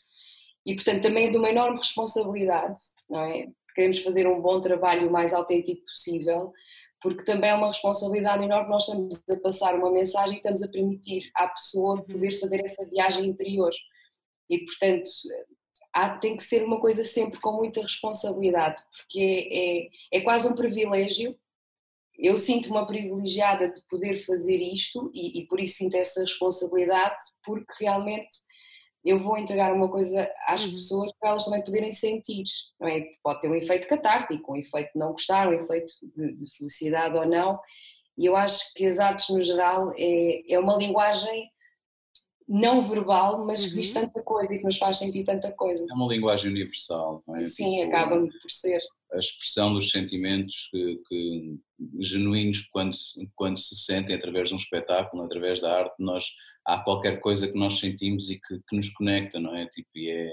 E 0.65 0.75
portanto 0.75 1.03
também 1.03 1.27
é 1.27 1.29
de 1.29 1.37
uma 1.37 1.49
enorme 1.49 1.77
responsabilidade, 1.77 2.77
não 3.09 3.21
é? 3.21 3.47
Queremos 3.73 3.99
fazer 3.99 4.27
um 4.27 4.41
bom 4.41 4.59
trabalho 4.59 5.07
o 5.07 5.11
mais 5.11 5.33
autêntico 5.33 5.81
possível, 5.85 6.51
porque 7.01 7.23
também 7.23 7.49
é 7.49 7.55
uma 7.55 7.67
responsabilidade 7.67 8.43
enorme, 8.43 8.69
nós 8.69 8.83
estamos 8.83 9.23
a 9.29 9.39
passar 9.39 9.75
uma 9.75 9.91
mensagem 9.91 10.35
e 10.35 10.37
estamos 10.37 10.61
a 10.61 10.67
permitir 10.67 11.29
à 11.35 11.47
pessoa 11.47 11.95
uhum. 11.95 12.03
poder 12.03 12.39
fazer 12.39 12.61
essa 12.61 12.85
viagem 12.87 13.25
interior. 13.25 13.71
E, 14.49 14.65
portanto, 14.65 15.09
há, 15.93 16.17
tem 16.17 16.35
que 16.35 16.43
ser 16.43 16.63
uma 16.63 16.79
coisa 16.79 17.03
sempre 17.03 17.39
com 17.39 17.53
muita 17.53 17.81
responsabilidade, 17.81 18.81
porque 18.91 19.19
é, 19.19 20.17
é, 20.17 20.19
é 20.19 20.21
quase 20.21 20.47
um 20.47 20.55
privilégio. 20.55 21.37
Eu 22.17 22.37
sinto 22.37 22.69
uma 22.69 22.85
privilegiada 22.85 23.71
de 23.71 23.81
poder 23.89 24.17
fazer 24.17 24.57
isto 24.57 25.09
e, 25.13 25.39
e 25.39 25.47
por 25.47 25.59
isso 25.61 25.77
sinto 25.77 25.95
essa 25.95 26.21
responsabilidade, 26.21 27.17
porque 27.45 27.71
realmente 27.79 28.37
eu 29.09 29.19
vou 29.19 29.37
entregar 29.37 29.73
uma 29.73 29.89
coisa 29.89 30.29
às 30.47 30.65
uhum. 30.65 30.73
pessoas 30.73 31.11
para 31.19 31.29
elas 31.29 31.45
também 31.45 31.63
poderem 31.63 31.91
sentir, 31.91 32.43
não 32.79 32.87
é? 32.87 33.09
Pode 33.23 33.39
ter 33.39 33.49
um 33.49 33.55
efeito 33.55 33.87
catártico, 33.87 34.53
um 34.53 34.57
efeito 34.57 34.91
de 34.93 34.99
não 34.99 35.11
gostar, 35.11 35.47
um 35.47 35.53
efeito 35.53 35.93
de, 36.15 36.33
de 36.33 36.57
felicidade 36.57 37.17
ou 37.17 37.25
não, 37.25 37.59
e 38.17 38.25
eu 38.25 38.35
acho 38.35 38.73
que 38.73 38.85
as 38.85 38.99
artes 38.99 39.29
no 39.29 39.41
geral 39.41 39.93
é, 39.97 40.53
é 40.53 40.59
uma 40.59 40.75
linguagem 40.75 41.49
não 42.47 42.81
verbal, 42.81 43.45
mas 43.45 43.65
que 43.65 43.75
diz 43.75 43.95
uhum. 43.95 44.01
tanta 44.01 44.23
coisa 44.23 44.53
e 44.53 44.57
que 44.57 44.65
nos 44.65 44.77
faz 44.77 44.97
sentir 44.97 45.23
tanta 45.23 45.51
coisa. 45.51 45.85
É 45.89 45.93
uma 45.93 46.07
linguagem 46.07 46.51
universal, 46.51 47.23
não 47.27 47.37
é? 47.37 47.45
Sim, 47.45 47.77
tipo, 47.77 47.95
acaba 47.95 48.17
por 48.17 48.49
ser. 48.49 48.81
A 49.13 49.19
expressão 49.19 49.73
dos 49.73 49.91
sentimentos 49.91 50.67
que, 50.71 51.01
que, 51.07 51.59
genuínos 51.99 52.61
quando, 52.71 52.95
quando 53.35 53.57
se 53.57 53.75
sentem 53.75 54.15
através 54.15 54.49
de 54.49 54.55
um 54.55 54.57
espetáculo, 54.57 55.23
através 55.23 55.61
da 55.61 55.73
arte, 55.73 55.95
nós 55.99 56.25
há 56.65 56.77
qualquer 56.79 57.19
coisa 57.21 57.47
que 57.47 57.57
nós 57.57 57.79
sentimos 57.79 58.29
e 58.29 58.39
que, 58.39 58.59
que 58.67 58.75
nos 58.75 58.89
conecta, 58.89 59.39
não 59.39 59.55
é? 59.55 59.65
Tipo, 59.67 59.89
e 59.95 60.09
é, 60.09 60.31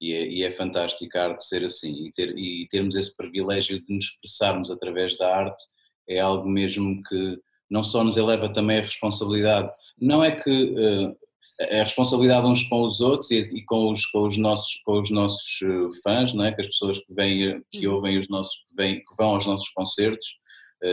e 0.00 0.12
é, 0.12 0.28
e 0.28 0.42
é 0.42 0.50
fantástico 0.50 1.16
a 1.16 1.24
arte 1.24 1.44
ser 1.44 1.64
assim 1.64 2.06
e, 2.06 2.12
ter, 2.12 2.36
e 2.36 2.66
termos 2.68 2.96
esse 2.96 3.16
privilégio 3.16 3.80
de 3.80 3.94
nos 3.94 4.04
expressarmos 4.06 4.70
através 4.70 5.16
da 5.16 5.34
arte 5.34 5.64
é 6.08 6.20
algo 6.20 6.48
mesmo 6.48 7.02
que 7.04 7.38
não 7.70 7.82
só 7.82 8.04
nos 8.04 8.16
eleva 8.16 8.52
também 8.52 8.78
a 8.78 8.82
responsabilidade, 8.82 9.70
não 9.98 10.22
é 10.22 10.30
que 10.30 10.50
uh, 10.50 11.16
a 11.60 11.82
responsabilidade 11.82 12.46
uns 12.46 12.64
com 12.68 12.82
os 12.82 13.00
outros 13.00 13.30
e, 13.30 13.38
e, 13.38 13.64
com, 13.64 13.90
os, 13.90 14.06
com, 14.06 14.26
os 14.26 14.36
nossos, 14.36 14.74
com 14.84 15.00
os 15.00 15.10
nossos 15.10 15.60
eh, 15.62 15.88
fãs, 16.02 16.34
não 16.34 16.44
é? 16.44 16.52
que 16.52 16.60
as 16.60 16.66
pessoas 16.66 16.98
que, 16.98 17.14
vêm, 17.14 17.62
que 17.70 17.86
ouvem 17.86 18.18
os 18.18 18.28
nossos, 18.28 18.56
que, 18.56 18.76
vêm, 18.76 18.96
que 18.96 19.16
vão 19.16 19.30
aos 19.30 19.46
nossos 19.46 19.68
concertos, 19.68 20.36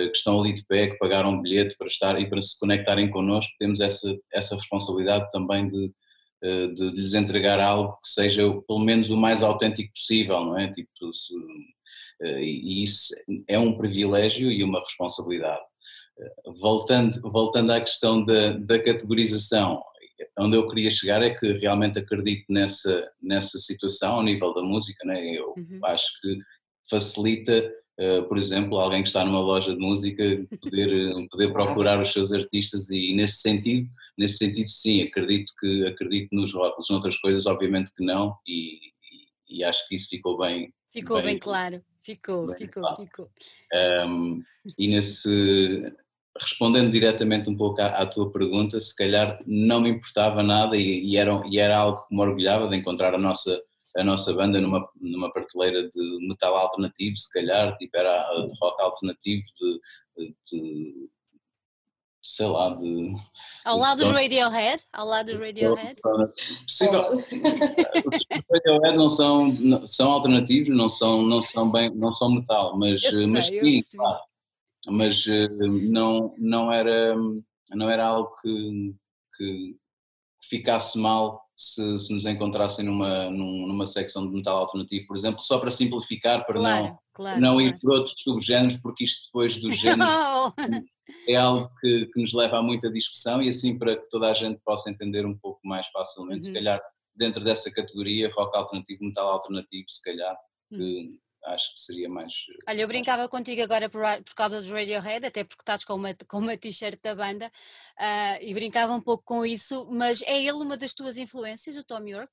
que 0.09 0.17
estão 0.17 0.39
ali 0.39 0.53
de 0.53 0.65
pé, 0.65 0.87
que 0.87 0.97
pagaram 0.97 1.31
um 1.31 1.41
bilhete 1.41 1.75
para 1.77 1.87
estar 1.87 2.19
e 2.19 2.29
para 2.29 2.39
se 2.39 2.57
conectarem 2.59 3.09
connosco, 3.09 3.51
temos 3.59 3.81
essa, 3.81 4.17
essa 4.31 4.55
responsabilidade 4.55 5.29
também 5.31 5.69
de, 5.69 5.91
eh, 6.43 6.67
de, 6.67 6.91
de 6.91 7.01
lhes 7.01 7.13
entregar 7.13 7.59
algo 7.59 7.93
que 8.01 8.09
seja 8.09 8.43
pelo 8.67 8.79
menos 8.79 9.11
o 9.11 9.17
mais 9.17 9.43
autêntico 9.43 9.91
possível, 9.93 10.39
não 10.45 10.57
é? 10.57 10.71
Tipo, 10.71 11.13
se, 11.13 11.35
eh, 12.21 12.41
e 12.41 12.83
isso 12.83 13.13
é 13.47 13.59
um 13.59 13.77
privilégio 13.77 14.51
e 14.51 14.63
uma 14.63 14.79
responsabilidade. 14.79 15.61
Voltando, 16.59 17.19
voltando 17.31 17.71
à 17.71 17.81
questão 17.81 18.23
da, 18.23 18.51
da 18.53 18.81
categorização, 18.81 19.81
onde 20.39 20.55
eu 20.55 20.67
queria 20.67 20.89
chegar 20.89 21.21
é 21.21 21.31
que 21.33 21.53
realmente 21.53 21.99
acredito 21.99 22.45
nessa, 22.49 23.09
nessa 23.21 23.57
situação 23.59 24.15
ao 24.15 24.23
nível 24.23 24.53
da 24.53 24.61
música, 24.61 25.05
né? 25.05 25.19
eu 25.37 25.53
uhum. 25.57 25.79
acho 25.85 26.07
que 26.21 26.37
facilita 26.89 27.71
uh, 28.01 28.27
por 28.27 28.37
exemplo, 28.37 28.77
alguém 28.77 29.03
que 29.03 29.09
está 29.09 29.23
numa 29.23 29.39
loja 29.39 29.73
de 29.73 29.79
música 29.79 30.23
poder, 30.61 31.13
poder 31.29 31.53
procurar 31.53 32.01
os 32.01 32.11
seus 32.11 32.33
artistas 32.33 32.89
e 32.89 33.13
nesse 33.13 33.37
sentido, 33.37 33.87
nesse 34.17 34.37
sentido 34.37 34.67
sim, 34.67 35.01
acredito 35.03 35.53
que 35.59 35.85
acredito 35.87 36.35
nos 36.35 36.53
rótulos, 36.53 36.89
noutras 36.89 37.17
coisas 37.17 37.45
obviamente 37.45 37.93
que 37.95 38.03
não 38.03 38.35
e, 38.47 38.75
e, 39.49 39.59
e 39.59 39.63
acho 39.63 39.87
que 39.87 39.95
isso 39.95 40.09
ficou 40.09 40.37
bem 40.37 40.73
Ficou 40.93 41.17
bem, 41.17 41.25
bem 41.27 41.39
claro, 41.39 41.81
ficou, 42.03 42.47
bem 42.47 42.57
ficou, 42.57 42.83
claro. 42.83 42.95
ficou. 42.97 43.29
Um, 44.05 44.41
e 44.77 44.89
nesse, 44.89 45.93
respondendo 46.37 46.91
diretamente 46.91 47.49
um 47.49 47.55
pouco 47.55 47.81
à, 47.81 47.87
à, 47.87 48.05
tua 48.05 48.29
pergunta, 48.29 48.77
se 48.79 48.93
calhar 48.95 49.41
não 49.47 49.79
me 49.79 49.89
importava 49.89 50.43
nada 50.43 50.75
e, 50.75 51.05
e, 51.05 51.15
era, 51.15 51.41
e 51.49 51.59
era 51.59 51.77
algo 51.77 52.05
que 52.05 52.13
me 52.13 52.21
orgulhava 52.21 52.67
de 52.67 52.75
encontrar 52.75 53.13
a 53.13 53.17
nossa, 53.17 53.61
a 53.97 54.03
nossa 54.03 54.33
banda 54.33 54.59
numa, 54.61 54.87
numa 54.99 55.31
prateleira 55.31 55.87
de 55.89 56.27
metal 56.27 56.55
alternativo, 56.55 57.15
se 57.17 57.31
calhar, 57.31 57.75
tipo 57.77 57.97
era 57.97 58.23
de 58.45 58.53
rock 58.61 58.81
alternativo, 58.81 59.43
de, 59.59 60.35
de 60.51 61.09
sei 62.23 62.45
lá, 62.45 62.75
de. 62.75 63.13
Ao 63.65 63.77
lado 63.77 63.99
dos 63.99 64.11
Radiohead? 64.11 64.83
Ao 64.93 65.05
lado 65.05 65.31
dos 65.31 65.41
Radiohead? 65.41 65.99
Possível. 66.65 67.13
Os 67.13 67.27
Radiohead 68.51 68.97
não 68.97 69.09
são, 69.09 69.47
não, 69.47 69.87
são 69.87 70.11
alternativos, 70.11 70.69
não 70.69 70.87
são, 70.87 71.23
não 71.23 71.41
são 71.41 71.71
bem, 71.71 71.89
não 71.93 72.13
são 72.13 72.31
metal, 72.31 72.77
mas, 72.77 73.01
sei, 73.01 73.25
mas 73.25 73.47
sim, 73.47 73.79
claro 73.95 74.21
mas 74.87 75.25
eh, 75.27 75.47
não, 75.49 76.33
não, 76.37 76.71
era, 76.71 77.15
não 77.71 77.89
era 77.89 78.05
algo 78.05 78.33
que, 78.41 78.95
que 79.35 79.77
ficasse 80.49 80.97
mal 80.97 81.45
se, 81.61 81.97
se 81.99 82.13
nos 82.13 82.25
encontrassem 82.25 82.83
numa, 82.83 83.29
numa 83.29 83.85
secção 83.85 84.27
de 84.27 84.35
metal 84.35 84.57
alternativo, 84.57 85.05
por 85.05 85.15
exemplo, 85.15 85.41
só 85.41 85.59
para 85.59 85.69
simplificar, 85.69 86.45
para 86.45 86.59
claro, 86.59 86.85
não, 86.85 86.99
claro, 87.13 87.41
não 87.41 87.53
claro. 87.55 87.61
ir 87.61 87.79
por 87.79 87.91
outros 87.91 88.15
subgéneros, 88.19 88.77
porque 88.77 89.03
isto 89.03 89.27
depois 89.27 89.57
dos 89.57 89.77
géneros 89.77 90.11
é 91.27 91.35
algo 91.35 91.69
que, 91.79 92.07
que, 92.07 92.19
nos 92.19 92.33
leva 92.33 92.57
a 92.57 92.63
muita 92.63 92.89
discussão 92.89 93.41
e 93.41 93.49
assim 93.49 93.77
para 93.77 93.95
que 93.95 94.09
toda 94.09 94.29
a 94.29 94.33
gente 94.33 94.59
possa 94.65 94.89
entender 94.89 95.25
um 95.25 95.37
pouco 95.37 95.59
mais 95.63 95.87
facilmente, 95.89 96.37
uhum. 96.37 96.43
se 96.43 96.53
calhar 96.53 96.81
dentro 97.15 97.43
dessa 97.43 97.71
categoria, 97.71 98.31
rock 98.35 98.57
alternativo, 98.57 99.03
metal 99.03 99.29
alternativo, 99.29 99.85
se 99.87 100.01
calhar, 100.01 100.35
uhum 100.71 101.15
acho 101.45 101.73
que 101.73 101.81
seria 101.81 102.09
mais. 102.09 102.33
Eh, 102.33 102.71
Olha, 102.71 102.81
eu 102.81 102.87
brincava 102.87 103.27
contigo 103.27 103.61
agora 103.61 103.89
por, 103.89 104.01
por 104.23 104.35
causa 104.35 104.59
dos 104.59 104.71
Radiohead, 104.71 105.25
até 105.25 105.43
porque 105.43 105.61
estás 105.61 105.83
com 105.83 105.95
uma, 105.95 106.13
com 106.27 106.37
uma 106.37 106.57
t-shirt 106.57 106.99
da 107.01 107.15
banda, 107.15 107.47
uh, 107.47 108.43
e 108.43 108.53
brincava 108.53 108.93
um 108.93 109.01
pouco 109.01 109.23
com 109.23 109.45
isso, 109.45 109.87
mas 109.91 110.21
é 110.23 110.39
ele 110.39 110.63
uma 110.63 110.77
das 110.77 110.93
tuas 110.93 111.17
influências, 111.17 111.75
o 111.75 111.83
Tom 111.83 112.05
York? 112.07 112.31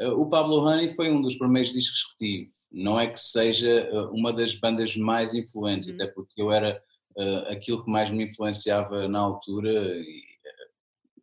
Uh, 0.00 0.20
o 0.20 0.28
Pablo 0.28 0.64
Honey 0.64 0.88
foi 0.88 1.10
um 1.10 1.20
dos 1.20 1.36
primeiros 1.36 1.72
discos 1.72 2.04
que 2.04 2.16
tive. 2.16 2.50
Não 2.70 2.98
é 2.98 3.06
que 3.06 3.20
seja 3.20 3.90
uma 4.12 4.32
das 4.32 4.54
bandas 4.54 4.96
mais 4.96 5.34
influentes, 5.34 5.88
uhum. 5.88 5.94
até 5.94 6.06
porque 6.06 6.40
eu 6.40 6.50
era 6.50 6.82
uh, 7.16 7.52
aquilo 7.52 7.84
que 7.84 7.90
mais 7.90 8.10
me 8.10 8.24
influenciava 8.24 9.06
na 9.08 9.20
altura. 9.20 9.70
E, 9.70 10.31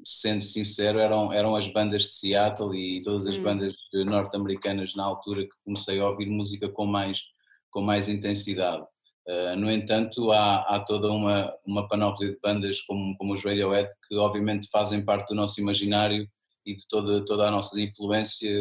sendo 0.05 0.43
sincero, 0.43 0.99
eram, 0.99 1.31
eram 1.33 1.55
as 1.55 1.67
bandas 1.67 2.03
de 2.03 2.13
Seattle 2.13 2.75
e 2.75 3.01
todas 3.01 3.25
as 3.25 3.35
hum. 3.35 3.43
bandas 3.43 3.75
norte-americanas 3.93 4.95
na 4.95 5.03
altura 5.03 5.43
que 5.43 5.55
comecei 5.63 5.99
a 5.99 6.07
ouvir 6.07 6.27
música 6.27 6.69
com 6.69 6.85
mais, 6.85 7.21
com 7.69 7.81
mais 7.81 8.07
intensidade. 8.07 8.83
Uh, 9.27 9.55
no 9.57 9.69
entanto, 9.69 10.31
há, 10.31 10.61
há 10.75 10.79
toda 10.79 11.11
uma, 11.11 11.53
uma 11.65 11.87
panóplia 11.87 12.31
de 12.31 12.39
bandas 12.41 12.81
como, 12.81 13.15
como 13.17 13.33
os 13.33 13.43
Radiohead 13.43 13.89
que 14.07 14.15
obviamente 14.15 14.67
fazem 14.71 15.05
parte 15.05 15.29
do 15.29 15.35
nosso 15.35 15.61
imaginário 15.61 16.27
e 16.65 16.75
de 16.75 16.87
toda, 16.87 17.23
toda 17.25 17.47
a 17.47 17.51
nossa 17.51 17.79
influência, 17.79 18.51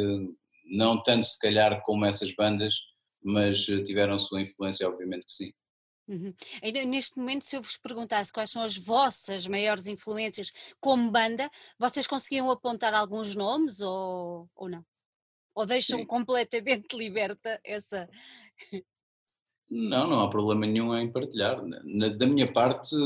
não 0.70 1.00
tanto 1.02 1.24
se 1.24 1.38
calhar 1.38 1.80
como 1.82 2.04
essas 2.04 2.34
bandas, 2.34 2.74
mas 3.22 3.64
tiveram 3.64 4.18
sua 4.18 4.42
influência 4.42 4.88
obviamente 4.88 5.26
que 5.26 5.32
sim. 5.32 5.52
Uhum. 6.08 6.32
neste 6.86 7.18
momento, 7.18 7.44
se 7.44 7.54
eu 7.54 7.60
vos 7.60 7.76
perguntasse 7.76 8.32
quais 8.32 8.50
são 8.50 8.62
as 8.62 8.78
vossas 8.78 9.46
maiores 9.46 9.86
influências 9.86 10.50
como 10.80 11.10
banda, 11.10 11.50
vocês 11.78 12.06
conseguiam 12.06 12.50
apontar 12.50 12.94
alguns 12.94 13.36
nomes 13.36 13.80
ou, 13.80 14.48
ou 14.56 14.70
não? 14.70 14.82
Ou 15.54 15.66
deixam 15.66 15.98
Sim. 15.98 16.06
completamente 16.06 16.96
liberta 16.96 17.60
essa. 17.62 18.08
Não, 19.70 20.08
não 20.08 20.20
há 20.20 20.30
problema 20.30 20.66
nenhum 20.66 20.96
em 20.96 21.12
partilhar. 21.12 21.62
Na, 21.62 22.08
da 22.08 22.26
minha 22.26 22.50
parte, 22.50 22.96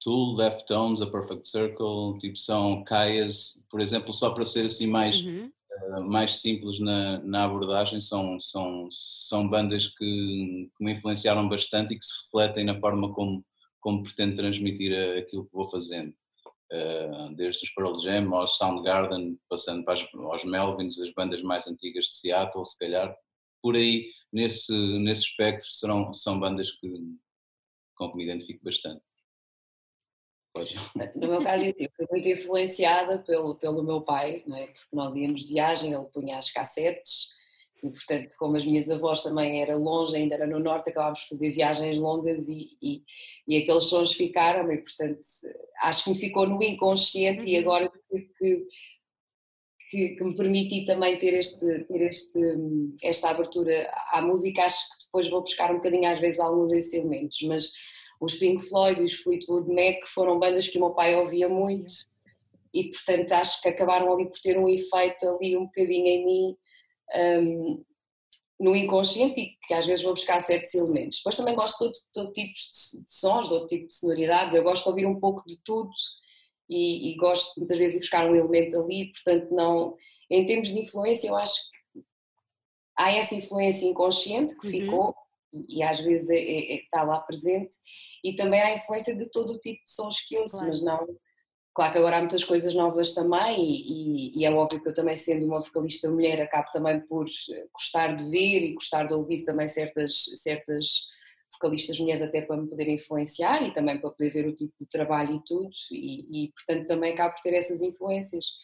Tool, 0.00 0.36
Deftones, 0.36 1.02
A 1.02 1.10
Perfect 1.10 1.48
Circle, 1.48 2.18
tipo 2.20 2.36
são 2.36 2.84
Kaias, 2.84 3.60
por 3.68 3.80
exemplo, 3.80 4.12
só 4.12 4.30
para 4.30 4.44
ser 4.44 4.66
assim 4.66 4.86
mais 4.86 5.20
uhum. 5.20 5.52
Eh, 5.82 6.00
mais 6.00 6.40
simples 6.40 6.80
na, 6.80 7.18
na, 7.20 7.44
abordagem 7.44 8.00
são, 8.00 8.38
são, 8.40 8.88
são 8.90 9.48
bandas 9.48 9.88
que, 9.88 10.70
que, 10.76 10.84
me 10.84 10.92
influenciaram 10.92 11.48
bastante 11.48 11.94
e 11.94 11.98
que 11.98 12.04
se 12.04 12.24
refletem 12.24 12.64
na 12.64 12.78
forma 12.78 13.12
como, 13.12 13.44
como 13.80 14.02
pretendo 14.02 14.36
transmitir 14.36 14.92
aquilo 15.18 15.46
que 15.46 15.52
vou 15.52 15.68
fazendo. 15.70 16.14
Uh, 16.70 17.34
desde 17.34 17.64
os 17.64 17.70
Pearl 17.72 17.98
Jam 17.98 18.34
aos 18.34 18.58
Soundgarden, 18.58 19.38
passando 19.48 19.84
para 19.84 19.94
as, 19.94 20.06
aos 20.14 20.44
Melvins, 20.44 21.00
as 21.00 21.10
bandas 21.14 21.42
mais 21.42 21.66
antigas 21.66 22.06
de 22.06 22.16
Seattle, 22.18 22.64
se 22.64 22.78
calhar. 22.78 23.14
Por 23.62 23.74
aí, 23.74 24.10
nesse, 24.32 24.76
nesse 24.98 25.22
espectro, 25.22 25.66
serão, 25.66 26.12
são 26.12 26.38
bandas 26.38 26.72
que, 26.72 26.92
com 27.96 28.10
que 28.10 28.16
me 28.16 28.24
identifico 28.24 28.62
bastante. 28.62 29.02
No 31.14 31.28
meu 31.28 31.42
caso, 31.42 31.64
eu 31.64 31.74
fui 31.96 32.06
muito 32.10 32.28
influenciada 32.28 33.18
pelo, 33.18 33.54
pelo 33.56 33.82
meu 33.82 34.00
pai, 34.00 34.42
não 34.46 34.56
é? 34.56 34.66
porque 34.66 34.94
nós 34.96 35.14
íamos 35.14 35.44
de 35.44 35.54
viagem, 35.54 35.92
ele 35.92 36.06
punha 36.12 36.38
as 36.38 36.50
cassetes, 36.50 37.28
e 37.82 37.90
portanto, 37.90 38.34
como 38.38 38.56
as 38.56 38.66
minhas 38.66 38.90
avós 38.90 39.22
também 39.22 39.62
era 39.62 39.76
longe, 39.76 40.16
ainda 40.16 40.34
era 40.34 40.46
no 40.46 40.58
norte, 40.58 40.90
acabámos 40.90 41.20
de 41.20 41.28
fazer 41.28 41.50
viagens 41.50 41.98
longas 41.98 42.48
e, 42.48 42.70
e, 42.82 43.02
e 43.46 43.56
aqueles 43.56 43.84
sons 43.84 44.12
ficaram, 44.12 44.70
e 44.72 44.78
portanto, 44.78 45.20
acho 45.82 46.04
que 46.04 46.10
me 46.10 46.18
ficou 46.18 46.46
no 46.46 46.62
inconsciente 46.62 47.44
uhum. 47.44 47.48
e 47.48 47.56
agora 47.56 47.90
que, 48.10 48.66
que, 49.90 50.08
que, 50.16 50.24
me 50.24 50.36
permiti 50.36 50.84
também 50.84 51.18
ter, 51.18 51.34
este, 51.34 51.84
ter 51.84 52.08
este, 52.08 52.40
esta 53.02 53.30
abertura 53.30 53.90
à 54.10 54.20
música, 54.20 54.64
acho 54.64 54.88
que 54.90 55.04
depois 55.06 55.28
vou 55.28 55.40
buscar 55.40 55.70
um 55.70 55.76
bocadinho 55.76 56.08
às 56.08 56.20
vezes 56.20 56.40
alguns 56.40 56.72
desses 56.72 56.94
elementos, 56.94 57.40
mas 57.42 57.72
os 58.20 58.34
Pink 58.34 58.62
Floyd 58.68 59.00
e 59.00 59.04
os 59.04 59.14
Fleetwood 59.14 59.68
Mac 59.72 60.06
foram 60.06 60.38
bandas 60.38 60.68
que 60.68 60.78
o 60.78 60.80
meu 60.80 60.90
pai 60.90 61.14
ouvia 61.14 61.48
muito 61.48 61.94
e 62.74 62.90
portanto 62.90 63.32
acho 63.32 63.62
que 63.62 63.68
acabaram 63.68 64.12
ali 64.12 64.26
por 64.26 64.38
ter 64.40 64.58
um 64.58 64.68
efeito 64.68 65.28
ali 65.28 65.56
um 65.56 65.66
bocadinho 65.66 66.06
em 66.06 66.24
mim 66.24 66.56
um, 67.14 67.84
no 68.60 68.74
inconsciente 68.74 69.40
e 69.40 69.56
que 69.66 69.74
às 69.74 69.86
vezes 69.86 70.04
vou 70.04 70.12
buscar 70.12 70.40
certos 70.40 70.74
elementos. 70.74 71.18
Depois 71.18 71.36
também 71.36 71.54
gosto 71.54 71.78
de 71.78 71.92
todo, 71.92 71.92
todo 72.12 72.32
tipo 72.32 72.52
de, 72.52 73.04
de 73.04 73.14
sons, 73.14 73.44
de 73.44 73.50
todo 73.50 73.66
tipo 73.66 73.86
de 73.86 73.94
sonoridades, 73.94 74.54
eu 74.54 74.64
gosto 74.64 74.82
de 74.84 74.90
ouvir 74.90 75.06
um 75.06 75.20
pouco 75.20 75.44
de 75.46 75.56
tudo 75.62 75.90
e, 76.68 77.12
e 77.12 77.16
gosto 77.16 77.58
muitas 77.58 77.78
vezes 77.78 77.94
de 77.94 78.00
buscar 78.00 78.28
um 78.28 78.34
elemento 78.34 78.80
ali, 78.80 79.12
portanto 79.12 79.54
não, 79.54 79.96
em 80.28 80.44
termos 80.44 80.68
de 80.68 80.80
influência 80.80 81.28
eu 81.28 81.36
acho 81.36 81.54
que 81.70 82.04
há 82.96 83.12
essa 83.12 83.34
influência 83.34 83.86
inconsciente 83.86 84.58
que 84.58 84.66
uhum. 84.66 84.72
ficou 84.72 85.14
e, 85.52 85.82
às 85.82 86.00
vezes 86.00 86.28
é, 86.30 86.36
é, 86.36 86.72
é, 86.72 86.82
está 86.82 87.02
lá 87.02 87.20
presente 87.20 87.76
e 88.22 88.34
também 88.34 88.60
há 88.60 88.66
a 88.66 88.74
influência 88.74 89.16
de 89.16 89.30
todo 89.30 89.54
o 89.54 89.58
tipo 89.58 89.84
de 89.84 89.92
sons 89.92 90.20
que 90.20 90.38
ouço, 90.38 90.52
claro. 90.52 90.68
mas 90.68 90.82
não. 90.82 91.06
Claro 91.74 91.92
que 91.92 91.98
agora 91.98 92.16
há 92.16 92.20
muitas 92.20 92.42
coisas 92.42 92.74
novas 92.74 93.14
também, 93.14 93.60
e, 93.60 94.32
e, 94.32 94.40
e, 94.40 94.44
é 94.44 94.50
óbvio 94.50 94.82
que 94.82 94.88
eu 94.88 94.94
também, 94.94 95.16
sendo 95.16 95.46
uma 95.46 95.60
vocalista 95.60 96.10
mulher, 96.10 96.40
acabo 96.40 96.68
também 96.72 97.00
por 97.00 97.26
gostar 97.72 98.16
de 98.16 98.28
ver 98.28 98.64
e 98.64 98.74
gostar 98.74 99.06
de 99.06 99.14
ouvir 99.14 99.44
também 99.44 99.68
certas, 99.68 100.24
certas 100.42 101.06
vocalistas 101.52 102.00
mulheres, 102.00 102.20
até 102.20 102.42
para 102.42 102.56
me 102.56 102.68
poder 102.68 102.88
influenciar 102.88 103.62
e 103.62 103.72
também 103.72 103.96
para 103.96 104.10
poder 104.10 104.30
ver 104.30 104.48
o 104.48 104.56
tipo 104.56 104.74
de 104.80 104.88
trabalho 104.88 105.36
e 105.36 105.44
tudo, 105.44 105.70
e, 105.92 106.46
e 106.46 106.52
portanto 106.52 106.86
também 106.86 107.12
acabo 107.12 107.34
por 107.34 107.42
ter 107.42 107.54
essas 107.54 107.80
influências. 107.80 108.58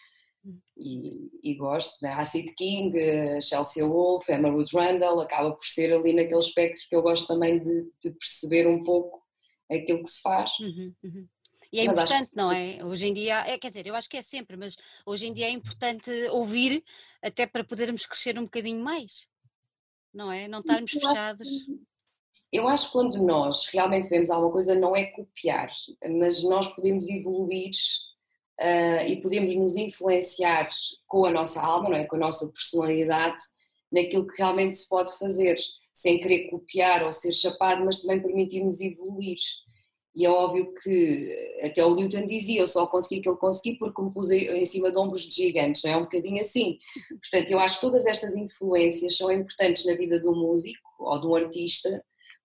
E, 0.76 1.30
e, 1.42 1.54
gosto, 1.54 2.02
né? 2.02 2.12
Acid 2.12 2.52
King, 2.54 2.92
Chelsea 3.40 3.86
Wolf, 3.86 4.28
Emma 4.28 4.50
Ruth 4.50 4.72
Randall, 4.72 5.20
acaba 5.20 5.52
por 5.52 5.64
ser 5.64 5.92
ali 5.92 6.12
naquele 6.12 6.40
espectro 6.40 6.86
que 6.88 6.94
eu 6.94 7.02
gosto 7.02 7.26
também 7.26 7.58
de, 7.58 7.90
de 8.02 8.10
perceber 8.10 8.66
um 8.66 8.82
pouco 8.82 9.22
aquilo 9.70 10.02
que 10.02 10.10
se 10.10 10.20
faz. 10.20 10.52
Uhum, 10.60 10.94
uhum. 11.02 11.28
E 11.72 11.80
é 11.80 11.86
mas 11.86 11.94
importante, 11.96 12.30
não 12.36 12.52
é? 12.52 12.84
Hoje 12.84 13.08
em 13.08 13.12
dia, 13.12 13.40
é, 13.48 13.58
quer 13.58 13.68
dizer, 13.68 13.86
eu 13.86 13.96
acho 13.96 14.08
que 14.08 14.16
é 14.16 14.22
sempre, 14.22 14.56
mas 14.56 14.76
hoje 15.04 15.26
em 15.26 15.32
dia 15.32 15.46
é 15.46 15.50
importante 15.50 16.10
ouvir 16.30 16.84
até 17.20 17.46
para 17.46 17.64
podermos 17.64 18.06
crescer 18.06 18.38
um 18.38 18.44
bocadinho 18.44 18.82
mais, 18.82 19.28
não 20.12 20.30
é? 20.30 20.46
Não 20.46 20.60
estarmos 20.60 20.94
eu 20.94 21.00
fechados. 21.00 21.48
Acho, 21.48 21.80
eu 22.52 22.68
acho 22.68 22.86
que 22.86 22.92
quando 22.92 23.26
nós 23.26 23.66
realmente 23.72 24.08
vemos 24.08 24.30
alguma 24.30 24.52
coisa, 24.52 24.74
não 24.76 24.94
é 24.94 25.06
copiar, 25.06 25.72
mas 26.10 26.44
nós 26.44 26.72
podemos 26.74 27.08
evoluir 27.08 27.72
uh, 28.60 29.06
e 29.06 29.20
podemos 29.20 29.54
nos 29.56 29.76
influenciar 29.76 30.68
com 31.06 31.24
a 31.24 31.30
nossa 31.30 31.60
alma, 31.60 31.90
não 31.90 31.96
é? 31.96 32.04
Com 32.04 32.16
a 32.16 32.20
nossa 32.20 32.50
personalidade, 32.50 33.40
naquilo 33.92 34.26
que 34.26 34.38
realmente 34.38 34.76
se 34.76 34.88
pode 34.88 35.16
fazer 35.18 35.56
sem 35.92 36.20
querer 36.20 36.50
copiar 36.50 37.04
ou 37.04 37.12
ser 37.12 37.32
chapado, 37.32 37.84
mas 37.84 38.00
também 38.00 38.20
permitir-nos 38.20 38.80
evoluir. 38.80 39.38
E 40.14 40.24
é 40.24 40.30
óbvio 40.30 40.72
que 40.74 41.58
até 41.62 41.84
o 41.84 41.94
Newton 41.94 42.26
dizia, 42.26 42.60
eu 42.60 42.68
só 42.68 42.86
consegui 42.86 43.20
que 43.20 43.36
consegui 43.36 43.78
porque 43.78 44.00
me 44.00 44.12
pus 44.12 44.30
em 44.30 44.64
cima 44.64 44.90
de 44.90 44.98
ombros 44.98 45.22
de 45.22 45.34
gigantes, 45.34 45.82
não 45.82 45.90
é 45.90 45.96
um 45.96 46.02
bocadinho 46.02 46.40
assim. 46.40 46.78
Portanto, 47.08 47.50
eu 47.50 47.58
acho 47.58 47.76
que 47.76 47.80
todas 47.80 48.06
estas 48.06 48.36
influências 48.36 49.16
são 49.16 49.32
importantes 49.32 49.84
na 49.86 49.94
vida 49.94 50.20
do 50.20 50.32
músico, 50.32 50.80
ou 51.00 51.20
de 51.20 51.26
um 51.26 51.34
artista, 51.34 52.04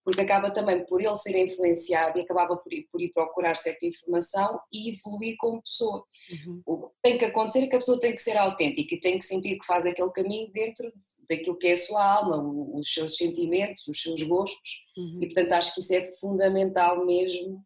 porque 0.10 0.22
acaba 0.22 0.50
também 0.50 0.84
por 0.86 1.00
ele 1.00 1.15
ser 1.15 1.38
influenciado 1.38 2.17
e 2.17 2.22
acabava 2.22 2.58
por 2.58 2.74
ir, 2.74 2.88
por 2.91 3.00
ir 3.00 3.13
procurar 3.13 3.56
certa 3.56 3.86
informação 3.86 4.60
e 4.74 4.95
evoluir 4.95 5.36
como 5.38 5.62
pessoa. 5.62 6.04
Uhum. 6.32 6.62
O 6.65 6.89
que 6.89 6.95
tem 7.04 7.17
que 7.19 7.26
acontecer 7.26 7.60
é 7.60 7.67
que 7.67 7.76
a 7.76 7.80
pessoa 7.80 8.00
tem 8.00 8.15
que 8.15 8.22
ser 8.22 8.36
autêntica 8.36 8.95
e 8.95 9.00
tem 9.00 9.19
que 9.19 9.26
sentir 9.26 9.60
que 9.60 9.65
faz 9.67 9.86
aquele 9.86 10.10
caminho 10.10 10.52
dentro 10.52 10.91
daquilo 11.30 11.58
que 11.58 11.67
é 11.67 11.74
a 11.74 11.78
sua 11.78 12.04
alma, 12.04 12.41
os 12.76 12.91
seus 12.91 13.17
sentimentos, 13.17 13.88
os 13.88 14.02
seus 14.02 14.24
gostos, 14.24 14.84
uhum. 14.98 15.19
e 15.22 15.28
portanto 15.28 15.52
acho 15.52 15.76
que 15.76 15.82
isso 15.82 15.93
é 15.93 16.02
fundamental 16.19 17.06
mesmo. 17.06 17.63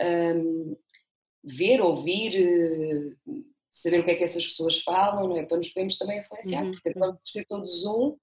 Um, 0.00 0.76
ver, 1.42 1.80
ouvir, 1.80 2.36
eh, 2.36 3.32
saber 3.72 4.00
o 4.00 4.04
que 4.04 4.10
é 4.10 4.14
que 4.14 4.24
essas 4.24 4.46
pessoas 4.46 4.80
falam, 4.80 5.28
não 5.28 5.36
é? 5.38 5.46
Para 5.46 5.56
nos 5.56 5.68
podermos 5.68 5.96
também 5.96 6.18
influenciar, 6.18 6.64
uhum. 6.64 6.72
porque 6.72 6.90
acabamos 6.90 7.18
por 7.18 7.28
ser 7.28 7.46
todos 7.46 7.84
um, 7.86 8.16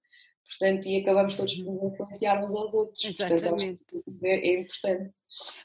portanto, 0.46 0.86
e 0.86 1.00
acabamos 1.00 1.36
todos 1.36 1.58
uhum. 1.58 1.78
por 1.78 1.92
influenciar 1.92 2.42
uns 2.42 2.54
aos 2.54 2.74
outros. 2.74 3.04
Exatamente. 3.04 3.84
Portanto, 3.84 4.24
é, 4.24 4.48
é 4.48 4.60
importante. 4.60 5.14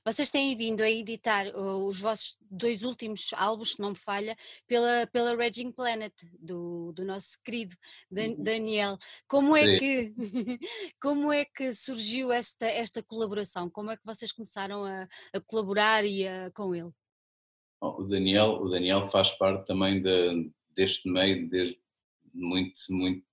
Vocês 0.05 0.29
têm 0.29 0.55
vindo 0.55 0.81
a 0.81 0.89
editar 0.89 1.47
os 1.55 1.99
vossos 1.99 2.37
dois 2.49 2.83
últimos 2.83 3.29
álbuns, 3.33 3.73
se 3.73 3.79
não 3.79 3.91
me 3.91 3.95
falha, 3.95 4.35
pela, 4.67 5.07
pela 5.07 5.35
Raging 5.35 5.71
Planet, 5.71 6.13
do, 6.39 6.91
do 6.93 7.05
nosso 7.05 7.41
querido 7.43 7.73
uhum. 8.11 8.41
Daniel. 8.41 8.97
Como 9.27 9.55
é, 9.55 9.77
que, 9.77 10.13
como 10.99 11.31
é 11.31 11.45
que 11.45 11.73
surgiu 11.73 12.31
esta, 12.31 12.65
esta 12.65 13.03
colaboração? 13.03 13.69
Como 13.69 13.91
é 13.91 13.97
que 13.97 14.05
vocês 14.05 14.31
começaram 14.31 14.83
a, 14.83 15.07
a 15.33 15.41
colaborar 15.41 16.03
e 16.03 16.27
a, 16.27 16.51
com 16.51 16.73
ele? 16.73 16.91
O 17.79 18.03
Daniel, 18.03 18.61
o 18.61 18.69
Daniel 18.69 19.07
faz 19.07 19.31
parte 19.31 19.65
também 19.65 20.01
de, 20.01 20.51
deste 20.75 21.09
meio 21.09 21.49
desde 21.49 21.79
muito, 22.33 22.73
muito 22.89 23.25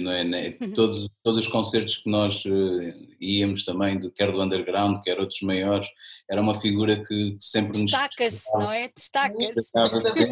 não 0.00 0.12
é? 0.12 0.24
Né? 0.24 0.50
Todos, 0.74 1.08
todos 1.22 1.44
os 1.44 1.50
concertos 1.50 1.98
que 1.98 2.10
nós 2.10 2.44
uh, 2.44 2.92
íamos 3.20 3.64
também, 3.64 3.98
do, 3.98 4.10
quer 4.10 4.30
do 4.30 4.42
underground, 4.42 4.98
quer 5.02 5.18
outros 5.18 5.40
maiores, 5.42 5.88
era 6.30 6.40
uma 6.40 6.60
figura 6.60 7.04
que 7.04 7.36
sempre 7.40 7.72
Destaca-se, 7.82 8.52
não 8.54 8.70
é? 8.70 8.88
Destaca-se. 8.88 10.28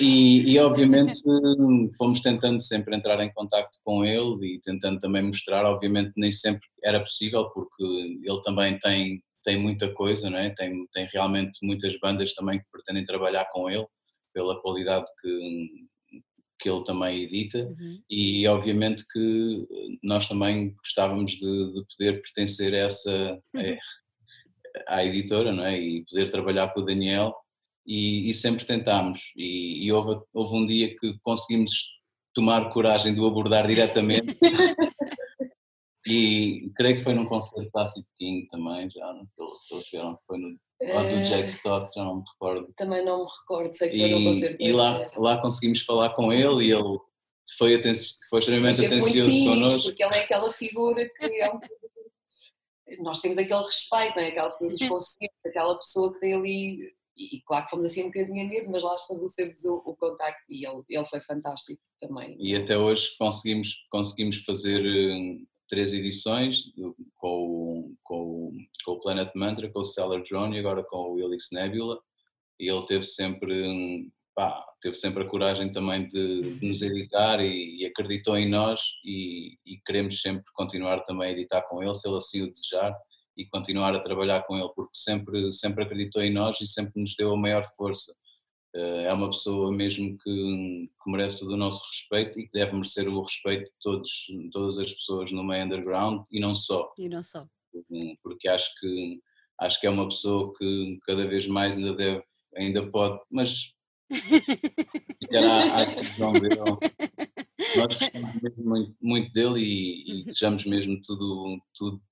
E, 0.00 0.54
e, 0.54 0.58
obviamente 0.58 1.20
fomos 1.98 2.22
tentando 2.22 2.58
sempre 2.58 2.96
entrar 2.96 3.22
em 3.22 3.30
contato 3.34 3.68
com 3.84 4.02
ele 4.02 4.54
e 4.54 4.60
tentando 4.62 4.98
também 4.98 5.22
mostrar, 5.22 5.66
obviamente 5.66 6.10
nem 6.16 6.32
sempre 6.32 6.66
era 6.82 6.98
possível 7.00 7.50
porque 7.50 7.84
ele 7.84 8.40
também 8.42 8.78
tem 8.78 9.22
tem 9.44 9.58
muita 9.58 9.92
coisa, 9.92 10.30
não 10.30 10.38
é? 10.38 10.50
tem, 10.50 10.86
tem 10.92 11.06
realmente 11.12 11.58
muitas 11.62 11.96
bandas 12.00 12.34
também 12.34 12.58
que 12.58 12.64
pretendem 12.72 13.04
trabalhar 13.04 13.44
com 13.52 13.68
ele, 13.70 13.86
pela 14.32 14.60
qualidade 14.60 15.04
que, 15.20 15.86
que 16.64 16.70
ele 16.70 16.82
também 16.82 17.24
edita, 17.24 17.58
uhum. 17.58 18.00
e 18.08 18.48
obviamente 18.48 19.04
que 19.12 19.66
nós 20.02 20.26
também 20.26 20.72
gostávamos 20.72 21.32
de, 21.32 21.38
de 21.38 21.84
poder 21.94 22.22
pertencer 22.22 22.72
a 22.72 22.78
essa, 22.78 23.38
uhum. 23.54 23.76
à 24.88 25.04
editora, 25.04 25.52
não 25.52 25.62
é? 25.62 25.78
E 25.78 26.06
poder 26.06 26.30
trabalhar 26.30 26.72
com 26.72 26.80
o 26.80 26.86
Daniel, 26.86 27.34
e, 27.86 28.30
e 28.30 28.32
sempre 28.32 28.64
tentámos, 28.64 29.30
e, 29.36 29.84
e 29.84 29.92
houve, 29.92 30.18
houve 30.32 30.56
um 30.56 30.64
dia 30.64 30.96
que 30.96 31.18
conseguimos 31.22 31.70
tomar 32.34 32.70
coragem 32.72 33.12
de 33.12 33.20
o 33.20 33.26
abordar 33.26 33.66
diretamente 33.66 34.38
E 36.06 36.70
creio 36.76 36.96
que 36.96 37.02
foi 37.02 37.14
num 37.14 37.24
concerto 37.24 37.70
Classic 37.70 38.06
King 38.18 38.46
também, 38.48 38.90
já 38.90 39.10
não 39.14 39.22
estou 39.22 39.48
foi 40.26 40.38
no 40.38 40.58
lá 40.92 41.02
do 41.02 41.24
Jack 41.24 41.42
eh, 41.42 41.46
Stott, 41.46 41.94
já 41.94 42.04
não 42.04 42.16
me 42.16 42.22
recordo. 42.32 42.72
Também 42.76 43.04
não 43.04 43.24
me 43.24 43.30
recordo, 43.40 43.74
sei 43.74 43.90
que 43.90 43.98
foi 43.98 44.10
num 44.10 44.24
concerto. 44.24 44.56
E 44.60 44.72
lá, 44.72 45.10
lá 45.16 45.40
conseguimos 45.40 45.80
falar 45.80 46.10
com 46.10 46.32
ele 46.32 46.66
e 46.66 46.72
ele 46.72 46.98
foi, 47.56 47.74
aten 47.74 47.92
foi 48.28 48.38
extremamente 48.38 48.84
atencioso 48.84 49.44
connosco. 49.44 49.82
Porque 49.84 50.04
ele 50.04 50.14
é 50.14 50.20
aquela 50.20 50.50
figura 50.50 51.08
que 51.08 51.40
é 51.40 51.52
um 51.52 51.60
nós 52.98 53.20
temos 53.20 53.38
aquele 53.38 53.62
respeito, 53.62 54.16
não 54.16 54.22
é? 54.22 54.28
aquela 54.28 54.50
figura 54.50 54.70
dos 54.74 54.88
conselheiros, 54.88 55.46
aquela 55.46 55.76
pessoa 55.76 56.12
que 56.12 56.20
tem 56.20 56.34
ali, 56.34 56.94
e, 57.16 57.40
claro 57.46 57.64
que 57.64 57.70
fomos 57.70 57.86
assim 57.86 58.02
um 58.02 58.06
bocadinho 58.06 58.44
a 58.44 58.48
medo, 58.48 58.70
mas 58.70 58.82
lá 58.82 58.94
estabelecemos 58.94 59.64
o, 59.64 59.76
o 59.86 59.96
contacto 59.96 60.42
e 60.50 60.66
ele, 60.66 60.82
ele 60.88 61.06
foi 61.06 61.20
fantástico 61.20 61.80
também. 62.00 62.36
E 62.38 62.54
até 62.56 62.76
hoje 62.76 63.16
conseguimos, 63.18 63.74
conseguimos 63.90 64.44
fazer 64.44 64.84
eh, 64.84 65.38
três 65.74 65.92
edições 65.92 66.72
com, 67.16 67.96
com, 68.04 68.52
com 68.84 68.92
o 68.92 69.00
Planet 69.00 69.28
Mantra, 69.34 69.68
com 69.68 69.80
o 69.80 69.84
Stellar 69.84 70.22
Drone 70.22 70.56
e 70.56 70.60
agora 70.60 70.84
com 70.84 71.12
o 71.12 71.18
Helix 71.18 71.48
Nebula. 71.52 71.98
E 72.60 72.70
ele 72.70 72.86
teve 72.86 73.02
sempre 73.02 74.08
pá, 74.36 74.64
teve 74.80 74.94
sempre 74.94 75.24
a 75.24 75.26
coragem 75.26 75.72
também 75.72 76.06
de, 76.06 76.58
de 76.60 76.68
nos 76.68 76.80
editar 76.80 77.40
e, 77.40 77.80
e, 77.80 77.86
acreditou 77.86 78.36
em 78.36 78.48
nós 78.48 78.80
e, 79.04 79.58
e, 79.66 79.78
queremos 79.84 80.20
sempre 80.20 80.44
continuar 80.54 81.00
também 81.06 81.28
a 81.28 81.32
editar 81.32 81.62
com 81.62 81.82
ele 81.82 81.94
se 81.94 82.08
ele 82.08 82.18
assim 82.18 82.42
o 82.42 82.50
desejar 82.50 82.96
e 83.36 83.44
continuar 83.46 83.94
a 83.94 84.00
trabalhar 84.00 84.42
com 84.42 84.56
ele 84.56 84.70
porque 84.74 84.92
sempre 84.94 85.52
sempre 85.52 85.84
acreditou 85.84 86.22
em 86.22 86.32
nós 86.32 86.60
e 86.60 86.66
sempre 86.66 87.00
nos 87.00 87.14
deu 87.16 87.32
a 87.32 87.36
maior 87.36 87.64
força 87.76 88.12
é 88.74 89.12
uma 89.12 89.30
pessoa 89.30 89.72
mesmo 89.72 90.18
que, 90.18 90.90
que, 91.02 91.10
merece 91.10 91.40
todo 91.40 91.52
o 91.52 91.56
nosso 91.56 91.86
respeito 91.88 92.40
e 92.40 92.46
que 92.46 92.52
deve 92.52 92.72
merecer 92.72 93.08
o 93.08 93.22
respeito 93.22 93.64
de 93.66 93.76
todos, 93.80 94.26
todas 94.52 94.78
as 94.78 94.92
pessoas 94.92 95.30
no 95.30 95.44
meio 95.44 95.64
underground 95.64 96.24
e 96.30 96.40
não 96.40 96.54
só. 96.54 96.92
E 96.98 97.08
não 97.08 97.22
só. 97.22 97.46
Porque 98.22 98.48
acho 98.48 98.68
que, 98.80 99.20
acho 99.60 99.80
que 99.80 99.86
é 99.86 99.90
uma 99.90 100.08
pessoa 100.08 100.52
que 100.58 100.98
cada 101.06 101.26
vez 101.26 101.46
mais 101.46 101.76
ainda 101.76 101.94
deve, 101.94 102.24
ainda 102.56 102.90
pode, 102.90 103.20
mas 103.30 103.72
ficará 105.18 105.80
à 105.80 105.84
decisão 105.84 106.32
dele. 106.32 106.56
Nós 107.76 107.96
gostamos 107.96 108.42
mesmo 108.42 108.64
muito, 108.64 108.96
muito 109.00 109.32
dele 109.32 109.60
e, 109.60 110.20
e 110.20 110.24
desejamos 110.26 110.64
mesmo 110.64 111.00
tudo, 111.00 111.60
tudo, 111.74 112.02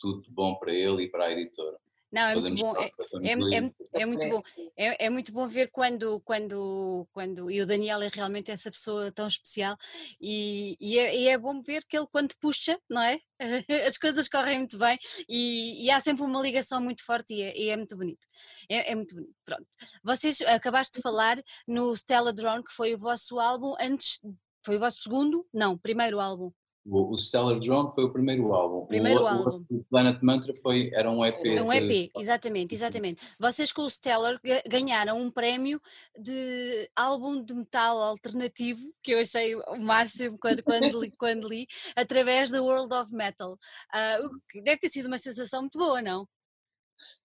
tudo 0.00 0.24
bom 0.30 0.56
para 0.56 0.72
ele 0.72 1.04
e 1.04 1.08
para 1.08 1.26
a 1.26 1.32
editora. 1.32 1.78
Não, 2.10 2.22
é 2.22 2.34
muito 2.36 2.54
bom, 2.54 2.74
é, 2.76 2.86
é, 2.86 3.32
é, 3.32 4.02
é, 4.02 4.06
muito 4.06 4.28
bom, 4.28 4.40
é, 4.76 5.06
é, 5.06 5.10
muito 5.10 5.30
bom 5.30 5.46
ver 5.46 5.70
quando, 5.70 6.20
quando, 6.20 7.06
quando, 7.12 7.50
e 7.50 7.60
o 7.60 7.66
Daniel 7.66 8.00
é 8.00 8.08
realmente 8.08 8.50
essa 8.50 8.70
pessoa 8.70 9.12
tão 9.12 9.26
especial 9.26 9.76
e, 10.18 10.74
e, 10.80 10.98
é, 10.98 11.16
e 11.16 11.28
é 11.28 11.36
bom 11.36 11.60
ver 11.60 11.84
que 11.86 11.98
ele 11.98 12.06
quando 12.10 12.34
puxa, 12.40 12.80
não 12.88 13.02
é? 13.02 13.18
As 13.86 13.98
coisas 13.98 14.26
correm 14.26 14.60
muito 14.60 14.78
bem 14.78 14.98
e, 15.28 15.84
e 15.84 15.90
há 15.90 16.00
sempre 16.00 16.22
uma 16.22 16.40
ligação 16.40 16.80
muito 16.80 17.04
forte 17.04 17.34
e 17.34 17.42
é, 17.42 17.58
e 17.58 17.68
é 17.68 17.76
muito 17.76 17.94
bonito, 17.94 18.26
é, 18.70 18.94
muito 18.94 19.14
bonito, 19.14 19.34
pronto. 19.44 19.66
Vocês 20.02 20.40
acabaste 20.40 20.96
de 20.96 21.02
falar 21.02 21.42
no 21.66 21.94
Stella 21.94 22.32
Drone, 22.32 22.64
que 22.64 22.72
foi 22.72 22.94
o 22.94 22.98
vosso 22.98 23.38
álbum 23.38 23.74
antes, 23.78 24.18
foi 24.64 24.76
o 24.76 24.80
vosso 24.80 25.02
segundo? 25.02 25.46
Não, 25.52 25.76
primeiro 25.76 26.20
álbum. 26.20 26.50
O, 26.84 27.16
Stellar 27.18 27.58
Drone 27.60 27.94
foi 27.94 28.04
o 28.04 28.12
primeiro 28.12 28.52
álbum. 28.54 28.86
Primeiro 28.86 29.22
o, 29.22 29.26
álbum. 29.26 29.64
O 29.70 29.84
Planet 29.84 30.18
Mantra 30.22 30.54
foi, 30.54 30.90
era 30.94 31.10
um 31.10 31.24
EP. 31.24 31.60
Um 31.62 31.72
EP, 31.72 31.88
de... 31.88 32.10
exatamente, 32.16 32.74
exatamente. 32.74 33.22
Vocês 33.38 33.70
com 33.72 33.82
o 33.82 33.90
Stellar 33.90 34.40
ganharam 34.66 35.20
um 35.20 35.30
prémio 35.30 35.80
de 36.18 36.90
álbum 36.96 37.42
de 37.42 37.54
metal 37.54 38.00
alternativo, 38.00 38.90
que 39.02 39.12
eu 39.12 39.20
achei 39.20 39.54
o 39.54 39.76
máximo 39.78 40.38
quando, 40.38 40.62
quando, 40.62 41.00
li, 41.00 41.10
quando 41.18 41.48
li, 41.48 41.66
através 41.94 42.50
da 42.50 42.62
World 42.62 42.94
of 42.94 43.12
Metal. 43.12 43.52
Uh, 43.52 44.62
deve 44.62 44.78
ter 44.78 44.88
sido 44.88 45.06
uma 45.06 45.18
sensação 45.18 45.60
muito 45.60 45.78
boa, 45.78 46.00
não? 46.00 46.26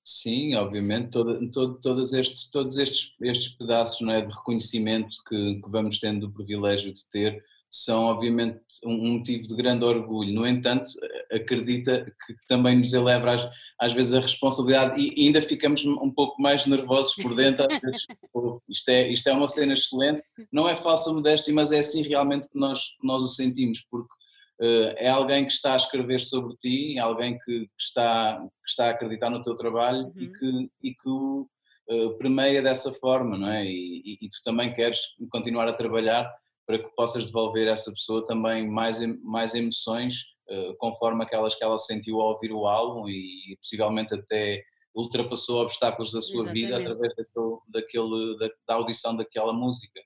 Sim, 0.04 0.56
obviamente, 0.56 1.12
todo, 1.12 1.50
todo, 1.50 1.80
todos, 1.80 2.12
estes, 2.12 2.50
todos 2.50 2.78
estes, 2.78 3.16
estes 3.22 3.54
pedaços 3.56 4.02
não 4.02 4.12
é, 4.12 4.22
de 4.22 4.32
reconhecimento 4.32 5.16
que, 5.26 5.62
que 5.62 5.70
vamos 5.70 5.98
tendo 6.00 6.28
o 6.28 6.32
privilégio 6.32 6.94
de 6.94 7.10
ter 7.10 7.44
são 7.76 8.04
obviamente 8.04 8.62
um 8.86 9.14
motivo 9.14 9.48
de 9.48 9.56
grande 9.56 9.84
orgulho. 9.84 10.32
No 10.32 10.46
entanto, 10.46 10.92
acredita 11.32 12.06
que 12.06 12.36
também 12.48 12.78
nos 12.78 12.94
eleva 12.94 13.34
às, 13.34 13.50
às 13.80 13.94
vezes 13.94 14.14
a 14.14 14.20
responsabilidade 14.20 15.02
e 15.02 15.26
ainda 15.26 15.42
ficamos 15.42 15.84
um 15.84 16.12
pouco 16.12 16.40
mais 16.40 16.68
nervosos 16.68 17.16
por 17.16 17.34
dentro. 17.34 17.66
Vezes, 17.68 18.06
isto, 18.70 18.90
é, 18.90 19.12
isto 19.12 19.28
é 19.28 19.34
uma 19.34 19.48
cena 19.48 19.74
excelente, 19.74 20.22
não 20.52 20.70
é 20.70 20.76
falsa 20.76 21.12
modéstia, 21.12 21.52
mas 21.52 21.72
é 21.72 21.80
assim 21.80 22.04
realmente 22.04 22.48
que 22.48 22.60
nós, 22.60 22.80
nós 23.02 23.24
o 23.24 23.28
sentimos, 23.28 23.82
porque 23.90 24.14
uh, 24.62 24.94
é 24.96 25.10
alguém 25.10 25.44
que 25.44 25.54
está 25.54 25.74
a 25.74 25.78
escrever 25.78 26.20
sobre 26.20 26.56
ti, 26.58 27.00
é 27.00 27.02
alguém 27.02 27.40
que, 27.40 27.62
que, 27.62 27.82
está, 27.82 28.40
que 28.40 28.70
está 28.70 28.86
a 28.86 28.92
acreditar 28.92 29.32
no 29.32 29.42
teu 29.42 29.56
trabalho 29.56 30.06
uhum. 30.06 30.14
e 30.16 30.28
que, 30.28 30.70
e 30.84 30.94
que 30.94 31.10
o 31.10 31.50
uh, 31.90 32.18
permeia 32.20 32.62
dessa 32.62 32.94
forma, 32.94 33.36
não 33.36 33.50
é? 33.50 33.66
E, 33.66 34.04
e, 34.06 34.18
e 34.22 34.30
tu 34.30 34.44
também 34.46 34.72
queres 34.72 35.00
continuar 35.32 35.68
a 35.68 35.74
trabalhar 35.74 36.32
para 36.66 36.80
que 36.80 36.90
possas 36.96 37.26
devolver 37.26 37.68
a 37.68 37.72
essa 37.72 37.92
pessoa 37.92 38.24
também 38.26 38.68
mais, 38.68 39.00
mais 39.24 39.54
emoções 39.54 40.24
uh, 40.50 40.76
conforme 40.78 41.24
aquelas 41.24 41.56
que 41.56 41.64
ela 41.64 41.78
sentiu 41.78 42.22
ao 42.22 42.34
ouvir 42.34 42.52
o 42.52 42.66
álbum 42.66 43.08
e, 43.08 43.58
possivelmente 43.58 44.14
até 44.14 44.64
ultrapassou 44.96 45.62
obstáculos 45.62 46.12
da 46.12 46.22
sua 46.22 46.44
Exatamente. 46.44 46.66
vida 46.66 46.78
através 46.78 47.14
daquele, 47.16 47.58
daquele, 47.68 48.38
da, 48.38 48.50
da, 48.68 48.76
audição 48.76 49.16
daquela 49.16 49.52
música. 49.52 50.00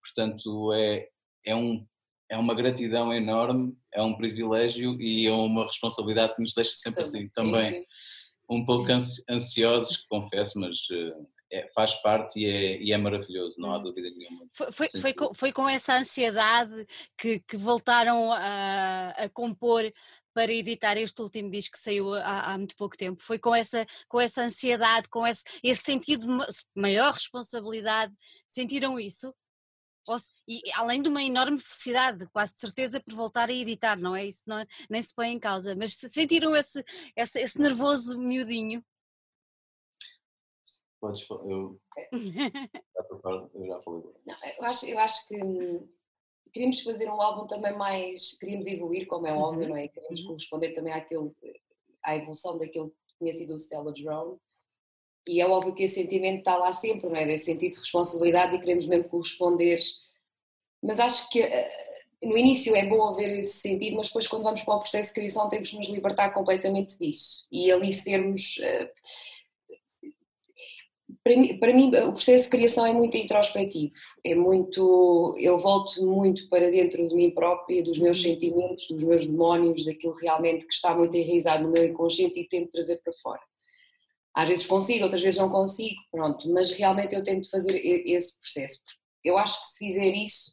Portanto, 0.00 0.72
é, 0.72 1.08
é, 1.46 1.54
um, 1.54 1.86
é 2.28 2.36
uma 2.36 2.52
gratidão 2.52 3.12
enorme, 3.12 3.72
é 3.94 4.02
um 4.02 4.16
privilégio 4.16 5.00
e 5.00 5.28
é 5.28 5.32
uma 5.32 5.64
responsabilidade 5.64 6.34
que 6.34 6.42
nos 6.42 6.54
deixa 6.54 6.72
sempre 6.74 7.02
assim 7.02 7.20
sim, 7.20 7.30
também 7.32 7.72
sim. 7.72 7.86
um 8.50 8.64
pouco 8.64 8.88
ansiosos, 9.30 10.04
confesso, 10.08 10.58
mas 10.58 10.78
uh, 10.90 11.26
é, 11.52 11.68
faz 11.74 11.94
parte 11.96 12.40
e 12.40 12.46
é, 12.46 12.82
e 12.82 12.92
é, 12.92 12.98
maravilhoso, 12.98 13.60
não 13.60 13.72
há 13.72 13.78
hum. 13.78 13.82
dúvida 13.82 14.10
nenhuma. 14.10 14.46
Foi, 14.52 14.72
foi, 14.72 14.88
foi, 14.88 15.14
com, 15.14 15.34
foi 15.34 15.52
com, 15.52 15.68
essa 15.68 15.96
ansiedade 15.96 16.86
que, 17.18 17.40
que 17.40 17.56
voltaram 17.56 18.32
a, 18.32 19.10
a, 19.10 19.28
compor 19.28 19.92
para 20.32 20.50
editar 20.50 20.96
este 20.96 21.20
último 21.20 21.50
disco 21.50 21.76
que 21.76 21.82
saiu 21.82 22.14
há, 22.14 22.52
há, 22.52 22.58
muito 22.58 22.74
pouco 22.74 22.96
tempo? 22.96 23.22
Foi 23.22 23.38
com 23.38 23.54
essa, 23.54 23.86
com 24.08 24.18
essa 24.18 24.42
ansiedade, 24.42 25.08
com 25.10 25.26
esse, 25.26 25.44
esse 25.62 25.82
sentido 25.82 26.26
de 26.26 26.46
maior 26.74 27.12
responsabilidade? 27.12 28.14
Sentiram 28.48 28.98
isso? 28.98 29.34
e 30.48 30.60
além 30.74 31.00
de 31.00 31.08
uma 31.08 31.22
enorme 31.22 31.60
felicidade, 31.60 32.26
quase 32.32 32.54
de 32.54 32.60
certeza 32.60 33.00
por 33.00 33.14
voltar 33.14 33.48
a 33.48 33.52
editar, 33.52 33.96
não 33.96 34.16
é 34.16 34.26
isso? 34.26 34.42
Não, 34.46 34.64
nem 34.90 35.00
se 35.00 35.14
põe 35.14 35.28
em 35.28 35.38
causa, 35.38 35.76
mas 35.76 35.94
sentiram 35.94 36.56
esse, 36.56 36.84
esse, 37.16 37.38
esse 37.40 37.58
nervoso 37.60 38.18
miudinho? 38.18 38.84
Podes 41.02 41.28
eu, 41.28 41.80
eu 42.12 43.66
já 43.66 43.82
falei. 43.82 44.02
Não, 44.24 44.36
eu, 44.56 44.64
acho, 44.64 44.86
eu 44.86 44.98
acho 45.00 45.26
que 45.26 45.42
hum, 45.42 45.88
queríamos 46.52 46.80
fazer 46.82 47.08
um 47.08 47.20
álbum 47.20 47.44
também 47.48 47.76
mais, 47.76 48.38
queríamos 48.38 48.68
evoluir, 48.68 49.08
como 49.08 49.26
é 49.26 49.32
óbvio, 49.32 49.64
uhum. 49.64 49.70
não 49.70 49.76
é? 49.76 49.88
Queríamos 49.88 50.20
uhum. 50.20 50.26
corresponder 50.28 50.74
também 50.74 50.92
àquilo, 50.92 51.34
à 52.04 52.14
evolução 52.14 52.56
daquilo 52.56 52.90
que 52.90 53.18
tinha 53.18 53.32
sido 53.32 53.52
o 53.52 53.58
Stella 53.58 53.92
Drone. 53.92 54.38
E 55.26 55.40
é 55.40 55.46
óbvio 55.48 55.74
que 55.74 55.82
esse 55.82 55.96
sentimento 55.96 56.38
está 56.38 56.56
lá 56.56 56.70
sempre, 56.70 57.08
não 57.08 57.16
é? 57.16 57.26
Desse 57.26 57.46
sentido 57.46 57.72
de 57.72 57.80
responsabilidade 57.80 58.54
e 58.54 58.60
queremos 58.60 58.86
mesmo 58.86 59.08
corresponder. 59.08 59.80
Mas 60.80 61.00
acho 61.00 61.28
que 61.30 61.40
eh, 61.42 62.04
no 62.22 62.38
início 62.38 62.76
é 62.76 62.86
bom 62.86 63.02
haver 63.08 63.40
esse 63.40 63.58
sentido, 63.58 63.96
mas 63.96 64.06
depois 64.06 64.28
quando 64.28 64.44
vamos 64.44 64.62
para 64.62 64.76
o 64.76 64.80
processo 64.80 65.08
de 65.08 65.14
criação 65.14 65.48
temos 65.48 65.70
que 65.70 65.76
nos 65.78 65.88
libertar 65.88 66.30
completamente 66.30 66.96
disso. 66.96 67.48
E 67.50 67.72
ali 67.72 67.92
sermos 67.92 68.58
uh, 68.58 68.88
para 71.24 71.36
mim, 71.36 71.58
para 71.58 71.72
mim, 71.72 71.88
o 71.88 72.12
processo 72.12 72.44
de 72.44 72.50
criação 72.50 72.84
é 72.84 72.92
muito 72.92 73.16
introspectivo, 73.16 73.92
é 74.24 74.34
muito, 74.34 75.36
eu 75.38 75.56
volto 75.58 76.04
muito 76.04 76.48
para 76.48 76.70
dentro 76.70 77.06
de 77.06 77.14
mim 77.14 77.30
própria, 77.30 77.82
dos 77.82 77.98
meus 77.98 78.18
uhum. 78.18 78.30
sentimentos, 78.30 78.88
dos 78.88 79.04
meus 79.04 79.26
demónios, 79.26 79.84
daquilo 79.84 80.14
realmente 80.14 80.66
que 80.66 80.74
está 80.74 80.94
muito 80.94 81.16
enraizado 81.16 81.62
no 81.62 81.70
meu 81.70 81.84
inconsciente 81.84 82.40
e 82.40 82.48
tento 82.48 82.72
trazer 82.72 83.00
para 83.04 83.12
fora. 83.22 83.40
Às 84.34 84.48
vezes 84.48 84.66
consigo, 84.66 85.04
outras 85.04 85.22
vezes 85.22 85.38
não 85.38 85.50
consigo, 85.50 86.00
pronto, 86.10 86.50
mas 86.50 86.72
realmente 86.72 87.14
eu 87.14 87.22
tento 87.22 87.48
fazer 87.48 87.76
esse 87.76 88.40
processo. 88.40 88.80
Eu 89.22 89.38
acho 89.38 89.62
que 89.62 89.68
se 89.68 89.78
fizer 89.78 90.12
isso, 90.14 90.52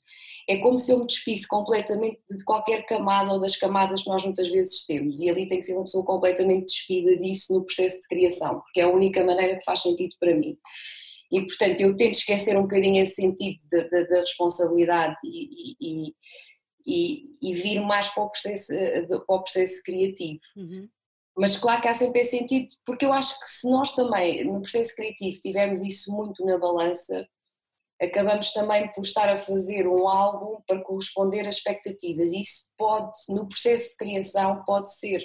é 0.50 0.58
como 0.58 0.80
se 0.80 0.92
eu 0.92 0.98
me 0.98 1.06
despisse 1.06 1.48
completamente 1.48 2.20
de 2.28 2.44
qualquer 2.44 2.84
camada 2.88 3.32
ou 3.32 3.40
das 3.40 3.56
camadas 3.56 4.02
que 4.02 4.10
nós 4.10 4.26
muitas 4.26 4.50
vezes 4.50 4.84
temos 4.84 5.20
e 5.20 5.30
ali 5.30 5.46
tem 5.48 5.60
que 5.60 5.66
ser 5.66 5.76
uma 5.76 5.84
pessoa 5.84 6.04
completamente 6.04 6.66
despida 6.66 7.16
disso 7.18 7.54
no 7.54 7.64
processo 7.64 8.02
de 8.02 8.08
criação, 8.08 8.60
porque 8.62 8.82
é 8.82 8.84
a 8.84 8.90
única 8.90 9.24
maneira 9.24 9.60
que 9.60 9.64
faz 9.64 9.84
sentido 9.84 10.16
para 10.20 10.34
mim. 10.34 10.58
E 11.32 11.46
portanto 11.46 11.80
eu 11.82 11.96
tento 11.96 12.16
esquecer 12.16 12.58
um 12.58 12.64
bocadinho 12.64 13.00
esse 13.04 13.14
sentido 13.14 13.60
da 14.10 14.22
responsabilidade 14.22 15.18
e, 15.24 15.76
e, 15.80 16.16
e, 16.84 17.52
e, 17.52 17.54
vir 17.54 17.80
mais 17.82 18.10
para 18.10 18.24
o 18.24 18.30
processo, 18.32 18.74
eh, 18.74 19.06
para 19.06 19.36
o 19.36 19.44
processo 19.44 19.84
criativo. 19.84 20.40
Uhum. 20.58 20.90
Mas 21.38 21.58
claro 21.58 21.80
que 21.80 21.88
há 21.88 21.94
sempre 21.94 22.22
esse 22.22 22.32
sentido, 22.32 22.68
porque 22.84 23.06
eu 23.06 23.14
acho 23.14 23.40
que 23.40 23.48
se 23.48 23.70
nós 23.70 23.94
também 23.94 24.44
no 24.46 24.62
processo 24.62 24.96
criativo 24.96 25.40
tivermos 25.40 25.84
isso 25.84 26.12
muito 26.12 26.44
na 26.44 26.58
balança, 26.58 27.28
acabamos 28.02 28.52
também 28.54 28.92
por 28.94 29.02
estar 29.02 29.30
a 29.30 29.38
fazer 29.38 29.88
um 29.88 30.08
álbum 30.08 30.62
para 30.66 30.82
corresponder 30.82 31.46
a 31.46 31.50
expectativas. 31.50 32.32
Isso 32.32 32.72
pode, 32.78 33.12
no 33.30 33.48
processo 33.48 33.90
de 33.92 33.98
criação, 33.98 34.64
pode 34.66 34.94
ser 34.94 35.20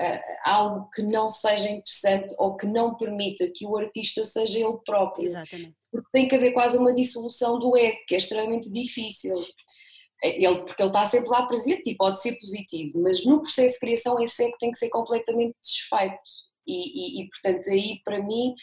uh, 0.00 0.20
algo 0.44 0.90
que 0.90 1.02
não 1.02 1.28
seja 1.28 1.70
interessante 1.70 2.34
ou 2.38 2.56
que 2.56 2.66
não 2.66 2.96
permita 2.96 3.50
que 3.54 3.64
o 3.66 3.76
artista 3.76 4.24
seja 4.24 4.58
ele 4.58 4.78
próprio. 4.84 5.26
Exatamente. 5.26 5.74
Porque 5.90 6.08
tem 6.12 6.28
que 6.28 6.34
haver 6.34 6.52
quase 6.52 6.76
uma 6.78 6.94
dissolução 6.94 7.58
do 7.58 7.76
ego, 7.76 7.98
que 8.06 8.14
é 8.14 8.18
extremamente 8.18 8.70
difícil. 8.70 9.34
Ele, 10.22 10.64
porque 10.64 10.82
ele 10.82 10.90
está 10.90 11.06
sempre 11.06 11.30
lá 11.30 11.46
presente 11.46 11.90
e 11.90 11.96
pode 11.96 12.20
ser 12.20 12.38
positivo, 12.38 13.00
mas 13.00 13.24
no 13.24 13.40
processo 13.40 13.74
de 13.74 13.80
criação 13.80 14.20
esse 14.20 14.44
ego 14.44 14.56
tem 14.58 14.70
que 14.70 14.78
ser 14.78 14.90
completamente 14.90 15.56
desfeito. 15.62 16.20
E, 16.66 17.20
e, 17.20 17.22
e 17.22 17.28
portanto, 17.28 17.70
aí 17.70 18.00
para 18.04 18.22
mim 18.22 18.54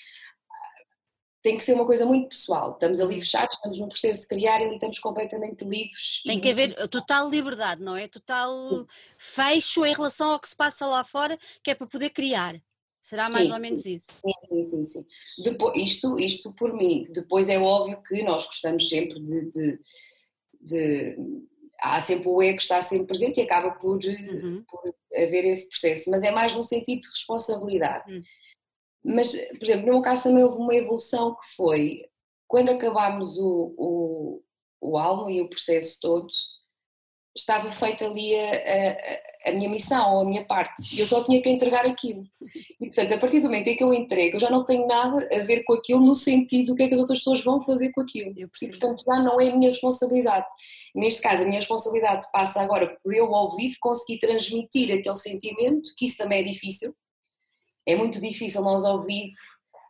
tem 1.48 1.58
que 1.58 1.64
ser 1.64 1.76
uma 1.76 1.86
coisa 1.86 2.06
muito 2.06 2.28
pessoal. 2.28 2.74
Estamos 2.74 3.00
ali 3.00 3.22
fechados, 3.22 3.56
estamos 3.56 3.80
num 3.80 3.88
processo 3.88 4.22
de 4.22 4.28
criar 4.28 4.60
e 4.60 4.66
ali 4.66 4.74
estamos 4.76 5.00
completamente 5.00 5.64
livres. 5.64 6.22
Tem 6.26 6.42
que 6.42 6.50
haver 6.50 6.74
total 6.90 7.30
liberdade, 7.30 7.82
não 7.82 7.96
é? 7.96 8.06
Total 8.10 8.70
Sim. 8.70 8.86
fecho 9.18 9.86
em 9.86 9.94
relação 9.94 10.34
ao 10.34 10.40
que 10.42 10.50
se 10.50 10.56
passa 10.58 10.86
lá 10.86 11.06
fora, 11.06 11.40
que 11.64 11.72
é 11.72 11.76
para 11.76 11.88
poder 11.88 12.10
criar. 12.10 12.62
Será 13.00 13.30
mais 13.30 13.48
sim, 13.48 13.54
ou 13.54 13.60
menos 13.62 13.86
isso? 13.86 14.12
Sim, 14.52 14.66
sim, 14.66 14.86
sim. 14.86 15.06
Depois, 15.46 15.78
isto, 15.78 16.20
isto 16.20 16.52
por 16.52 16.74
mim. 16.74 17.08
Depois 17.14 17.48
é 17.48 17.58
óbvio 17.58 18.04
que 18.04 18.22
nós 18.24 18.46
gostamos 18.46 18.90
sempre 18.90 19.18
de, 19.24 19.50
de, 19.50 19.80
de 20.60 21.18
há 21.80 22.02
sempre 22.02 22.28
o 22.28 22.42
ego 22.42 22.58
que 22.58 22.64
está 22.64 22.82
sempre 22.82 23.08
presente 23.08 23.40
e 23.40 23.44
acaba 23.44 23.72
por, 23.72 24.04
uhum. 24.04 24.66
por 24.68 24.94
haver 25.16 25.46
esse 25.46 25.70
processo, 25.70 26.12
mas 26.12 26.24
é 26.26 26.32
mais 26.32 26.54
num 26.54 26.64
sentido 26.64 27.00
de 27.00 27.08
responsabilidade. 27.08 28.14
Uhum. 28.14 28.22
Mas, 29.08 29.34
por 29.58 29.64
exemplo, 29.64 29.86
no 29.86 29.94
meu 29.94 30.02
caso 30.02 30.24
também 30.24 30.44
houve 30.44 30.58
uma 30.58 30.76
evolução 30.76 31.34
que 31.34 31.56
foi 31.56 32.02
quando 32.46 32.70
acabámos 32.70 33.38
o, 33.38 33.74
o, 33.78 34.42
o 34.82 34.98
álbum 34.98 35.30
e 35.30 35.42
o 35.42 35.50
processo 35.50 35.98
todo, 36.02 36.28
estava 37.36 37.70
feita 37.70 38.06
ali 38.06 38.36
a, 38.36 38.52
a, 38.52 39.50
a, 39.50 39.52
minha 39.54 39.70
missão 39.70 40.16
ou 40.16 40.22
a 40.22 40.26
minha 40.26 40.44
parte. 40.44 41.00
Eu 41.00 41.06
só 41.06 41.24
tinha 41.24 41.42
que 41.42 41.50
entregar 41.50 41.86
aquilo. 41.86 42.24
E, 42.82 42.88
portanto, 42.88 43.14
a 43.14 43.18
partir 43.18 43.40
do 43.40 43.46
momento 43.46 43.68
em 43.68 43.76
que 43.76 43.84
eu 43.84 43.94
entrego, 43.94 44.38
eu 44.38 44.40
já 44.40 44.50
não 44.50 44.66
tenho 44.66 44.88
nada 44.88 45.28
a 45.32 45.40
ver 45.44 45.64
com 45.64 45.74
aquilo 45.74 46.02
no 46.02 46.16
sentido 46.16 46.68
do 46.68 46.76
que 46.76 46.84
é 46.84 46.88
que 46.88 46.96
as 46.96 47.00
outras 47.00 47.20
pessoas 47.20 47.44
vão 47.44 47.62
fazer 47.62 47.92
com 47.92 48.02
aquilo. 48.02 48.34
E, 48.36 48.48
portanto, 48.48 49.04
já 49.06 49.22
não 49.22 49.40
é 49.40 49.50
a 49.50 49.56
minha 49.56 49.70
responsabilidade. 49.70 50.48
Neste 50.96 51.22
caso, 51.22 51.44
a 51.44 51.46
minha 51.46 51.60
responsabilidade 51.60 52.28
passa 52.32 52.62
agora 52.62 52.98
por 53.04 53.14
eu, 53.14 53.34
ao 53.36 53.56
vivo, 53.56 53.76
conseguir 53.80 54.20
transmitir 54.20 54.92
aquele 54.92 55.16
sentimento, 55.16 55.94
que 55.96 56.08
isso 56.08 56.18
também 56.18 56.40
é 56.40 56.44
difícil, 56.44 56.96
é 57.88 57.96
muito 57.96 58.20
difícil 58.20 58.62
nós 58.62 58.84
ao 58.84 59.02
vivo 59.02 59.36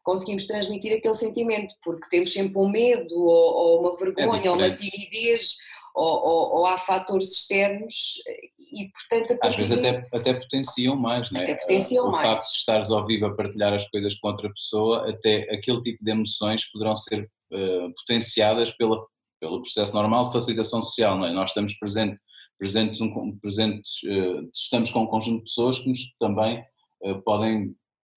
conseguimos 0.08 0.48
transmitir 0.48 0.98
aquele 0.98 1.14
sentimento, 1.14 1.76
porque 1.84 2.08
temos 2.10 2.32
sempre 2.32 2.58
um 2.58 2.70
medo, 2.70 3.14
ou, 3.14 3.28
ou 3.28 3.82
uma 3.82 3.98
vergonha, 3.98 4.42
é 4.42 4.50
ou 4.50 4.56
uma 4.56 4.74
timidez, 4.74 5.58
ou, 5.94 6.06
ou, 6.06 6.56
ou, 6.60 6.66
há 6.66 6.78
fatores 6.78 7.30
externos 7.30 8.14
e 8.72 8.90
portanto... 8.90 9.38
Às 9.42 9.56
vezes 9.58 9.78
até, 9.78 10.04
até 10.14 10.34
potenciam 10.36 10.96
mais, 10.96 11.30
não 11.30 11.42
é? 11.42 11.44
Até 11.44 11.56
potenciam 11.56 12.08
o 12.08 12.12
mais. 12.12 12.26
O 12.26 12.30
facto 12.30 12.50
de 12.50 12.58
estares 12.58 12.90
ao 12.90 13.06
vivo 13.06 13.26
a 13.26 13.36
partilhar 13.36 13.74
as 13.74 13.90
coisas 13.90 14.16
com 14.18 14.30
outra 14.30 14.50
pessoa, 14.50 15.10
até 15.10 15.42
aquele 15.54 15.82
tipo 15.82 16.02
de 16.02 16.12
emoções 16.12 16.72
poderão 16.72 16.96
ser 16.96 17.30
uh, 17.52 17.94
potenciadas 18.00 18.72
pela, 18.72 19.06
pelo 19.42 19.62
processo 19.62 19.94
normal 19.94 20.28
de 20.28 20.34
facilitação 20.34 20.82
social, 20.82 21.18
não 21.18 21.26
é? 21.26 21.32
Nós 21.32 21.50
estamos 21.50 21.74
presente, 21.74 22.18
presentes, 22.58 23.02
um, 23.02 23.38
presentes 23.40 24.04
uh, 24.04 24.50
estamos 24.54 24.90
com 24.90 25.02
um 25.02 25.08
conjunto 25.08 25.40
de 25.40 25.50
pessoas 25.50 25.80
que 25.80 25.90
nos 25.90 26.00
também 26.18 26.64
uh, 27.04 27.22
podem 27.24 27.76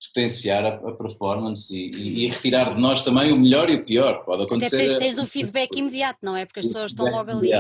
potenciar 0.09 0.65
a, 0.65 0.75
a 0.75 0.93
performance 0.93 1.75
e, 1.75 1.91
e, 1.95 2.25
e, 2.25 2.31
retirar 2.31 2.75
de 2.75 2.81
nós 2.81 3.03
também 3.03 3.33
o 3.33 3.39
melhor 3.39 3.69
e 3.71 3.77
o 3.77 3.85
pior. 3.85 4.25
Pode 4.25 4.45
acontecer. 4.45 4.77
Até 4.77 4.87
tens, 4.87 4.99
tens 4.99 5.19
um 5.23 5.27
feedback 5.27 5.77
imediato, 5.77 6.19
não 6.23 6.37
é? 6.37 6.47
Porque 6.47 6.61
as 6.61 6.67
pessoas 6.67 6.91
estão 6.93 7.11
logo 7.11 7.31
ali. 7.31 7.51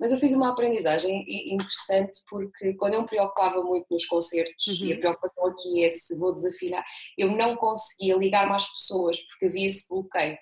Mas 0.00 0.12
eu 0.12 0.18
fiz 0.18 0.32
uma 0.32 0.50
aprendizagem 0.50 1.24
interessante 1.52 2.20
porque 2.28 2.74
quando 2.74 2.94
eu 2.94 3.00
me 3.02 3.08
preocupava 3.08 3.62
muito 3.62 3.86
nos 3.90 4.06
concertos, 4.06 4.80
uhum. 4.80 4.86
e 4.86 4.92
a 4.92 4.98
preocupação 4.98 5.46
aqui 5.48 5.84
é 5.84 5.90
se 5.90 6.16
vou 6.16 6.32
desafinar, 6.32 6.84
eu 7.16 7.32
não 7.32 7.56
conseguia 7.56 8.16
ligar 8.16 8.48
mais 8.48 8.64
pessoas 8.66 9.18
porque 9.26 9.46
havia 9.46 9.66
esse 9.66 9.88
bloqueio. 9.88 10.38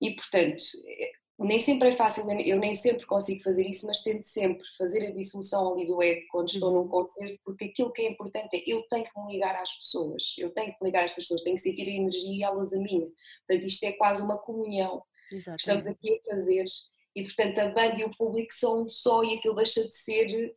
E 0.00 0.14
portanto, 0.14 0.64
nem 1.38 1.58
sempre 1.58 1.88
é 1.88 1.92
fácil, 1.92 2.24
eu 2.30 2.58
nem 2.58 2.74
sempre 2.74 3.04
consigo 3.06 3.42
fazer 3.42 3.68
isso, 3.68 3.86
mas 3.86 4.02
tento 4.02 4.22
sempre 4.22 4.64
fazer 4.78 5.04
a 5.04 5.10
dissolução 5.10 5.72
ali 5.72 5.86
do 5.86 6.00
ego 6.00 6.26
quando 6.30 6.48
estou 6.48 6.70
uhum. 6.70 6.82
num 6.82 6.88
concerto, 6.88 7.40
porque 7.44 7.64
aquilo 7.64 7.92
que 7.92 8.02
é 8.02 8.10
importante 8.10 8.56
é 8.56 8.62
eu 8.66 8.82
tenho 8.88 9.04
que 9.04 9.20
me 9.20 9.32
ligar 9.32 9.60
às 9.60 9.76
pessoas, 9.76 10.34
eu 10.38 10.50
tenho 10.50 10.72
que 10.72 10.78
me 10.80 10.88
ligar 10.88 11.00
a 11.00 11.04
estas 11.04 11.24
pessoas, 11.24 11.42
tenho 11.42 11.56
que 11.56 11.62
sentir 11.62 11.88
a 11.88 11.92
energia 11.92 12.32
e 12.32 12.42
elas 12.44 12.72
a 12.72 12.78
minha. 12.78 13.08
Portanto, 13.46 13.66
isto 13.66 13.82
é 13.84 13.92
quase 13.92 14.22
uma 14.22 14.38
comunhão 14.38 15.02
Exatamente. 15.32 15.60
estamos 15.60 15.86
aqui 15.86 16.20
a 16.20 16.34
fazer, 16.34 16.64
e 17.16 17.22
portanto 17.24 17.58
a 17.58 17.68
banda 17.68 18.00
e 18.00 18.04
o 18.04 18.16
público 18.16 18.52
são 18.52 18.82
um 18.82 18.88
só 18.88 19.24
e 19.24 19.34
aquilo 19.34 19.54
deixa 19.54 19.82
de 19.82 19.96
ser. 19.96 20.54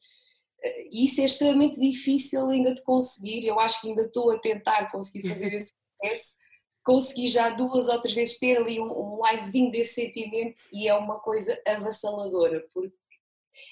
Eh, 0.63 0.87
e 0.91 1.05
isso 1.05 1.21
é 1.21 1.25
extremamente 1.25 1.79
difícil 1.79 2.49
ainda 2.49 2.73
de 2.73 2.83
conseguir. 2.83 3.45
Eu 3.45 3.59
acho 3.59 3.81
que 3.81 3.89
ainda 3.89 4.03
estou 4.03 4.31
a 4.31 4.39
tentar 4.39 4.91
conseguir 4.91 5.27
fazer 5.27 5.53
esse 5.53 5.73
processo 5.73 6.35
consegui 6.87 7.27
já 7.27 7.49
duas 7.49 7.89
ou 7.89 7.99
três 7.99 8.15
vezes 8.15 8.39
ter 8.39 8.57
ali 8.57 8.79
um, 8.79 8.85
um 8.85 9.19
livezinho 9.29 9.69
desse 9.69 9.95
sentimento 9.95 10.63
e 10.71 10.87
é 10.87 10.93
uma 10.93 11.19
coisa 11.19 11.61
avassaladora, 11.67 12.65
porque 12.73 12.95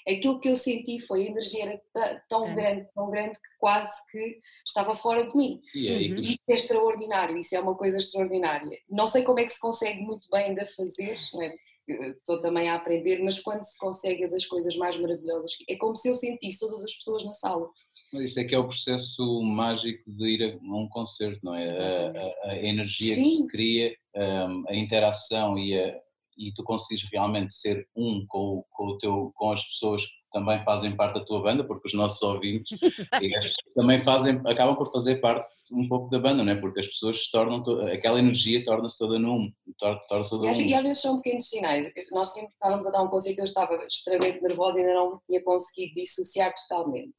aquilo 0.06 0.38
que 0.38 0.50
eu 0.50 0.56
senti 0.56 1.00
foi 1.00 1.22
a 1.22 1.30
energia 1.30 1.64
era 1.64 2.22
tão 2.28 2.44
é. 2.44 2.54
grande, 2.54 2.88
tão 2.94 3.10
grande 3.10 3.32
que 3.36 3.58
quase 3.58 3.90
que 4.10 4.38
estava 4.66 4.94
fora 4.94 5.26
de 5.26 5.34
mim. 5.34 5.62
E 5.74 5.88
aí, 5.88 6.12
uhum. 6.12 6.20
Isso 6.20 6.38
é 6.46 6.52
extraordinário, 6.52 7.38
isso 7.38 7.56
é 7.56 7.60
uma 7.60 7.74
coisa 7.74 7.96
extraordinária. 7.96 8.78
Não 8.86 9.08
sei 9.08 9.22
como 9.22 9.40
é 9.40 9.44
que 9.44 9.52
se 9.54 9.60
consegue 9.60 10.02
muito 10.02 10.28
bem 10.30 10.48
ainda 10.48 10.66
fazer, 10.66 11.18
não 11.32 11.40
é? 11.42 11.52
Estou 11.88 12.40
também 12.40 12.68
a 12.68 12.74
aprender, 12.74 13.22
mas 13.22 13.38
quando 13.38 13.62
se 13.62 13.78
consegue 13.78 14.24
é 14.24 14.28
das 14.28 14.44
coisas 14.44 14.76
mais 14.76 14.96
maravilhosas, 14.96 15.52
é 15.68 15.76
como 15.76 15.96
se 15.96 16.08
eu 16.08 16.14
sentisse 16.14 16.60
todas 16.60 16.82
as 16.82 16.94
pessoas 16.94 17.24
na 17.24 17.32
sala. 17.32 17.68
Isso 18.14 18.40
é 18.40 18.44
que 18.44 18.54
é 18.54 18.58
o 18.58 18.66
processo 18.66 19.42
mágico 19.42 20.02
de 20.10 20.28
ir 20.28 20.42
a 20.42 20.74
um 20.74 20.88
concerto, 20.88 21.40
não 21.42 21.54
é? 21.54 21.66
A, 21.66 22.10
a, 22.10 22.50
a, 22.50 22.56
energia 22.56 23.14
Sim. 23.14 23.22
que 23.22 23.30
se 23.30 23.48
cria, 23.48 23.96
hum, 24.16 24.64
a 24.68 24.74
interação 24.74 25.58
e 25.58 25.78
a, 25.78 26.00
e 26.36 26.52
tu 26.52 26.62
consegues 26.62 27.04
realmente 27.10 27.54
ser 27.54 27.88
um 27.96 28.24
com, 28.26 28.64
com, 28.70 28.86
o 28.86 28.98
teu, 28.98 29.32
com 29.34 29.52
as 29.52 29.64
pessoas 29.64 30.02
também 30.36 30.62
fazem 30.64 30.94
parte 30.94 31.14
da 31.14 31.24
tua 31.24 31.40
banda, 31.40 31.64
porque 31.64 31.88
os 31.88 31.94
nossos 31.94 32.20
ouvintes 32.20 32.78
também 33.74 34.04
fazem, 34.04 34.38
acabam 34.44 34.76
por 34.76 34.92
fazer 34.92 35.16
parte 35.16 35.48
um 35.72 35.88
pouco 35.88 36.10
da 36.10 36.18
banda, 36.18 36.44
não 36.44 36.52
é? 36.52 36.56
Porque 36.56 36.80
as 36.80 36.86
pessoas 36.86 37.24
se 37.24 37.30
tornam, 37.30 37.62
aquela 37.90 38.18
energia 38.18 38.62
torna-se 38.62 38.98
toda 38.98 39.18
num, 39.18 39.50
torna 39.78 39.98
toda 40.28 40.44
e, 40.44 40.48
às, 40.48 40.58
e 40.58 40.74
às 40.74 40.82
vezes 40.82 41.00
são 41.00 41.22
pequenos 41.22 41.48
sinais. 41.48 41.90
Nós 42.12 42.36
estávamos 42.36 42.86
a 42.86 42.90
dar 42.90 43.02
um 43.02 43.08
concerto, 43.08 43.40
eu 43.40 43.46
estava 43.46 43.76
extremamente 43.86 44.42
nervosa 44.42 44.78
e 44.78 44.82
ainda 44.82 44.92
não 44.92 45.22
tinha 45.26 45.42
conseguido 45.42 45.94
dissociar 45.94 46.52
totalmente. 46.54 47.14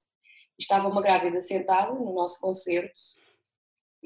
Estava 0.59 0.87
uma 0.87 1.01
grávida 1.01 1.41
sentada 1.41 1.93
no 1.95 2.13
nosso 2.13 2.39
concerto 2.39 2.91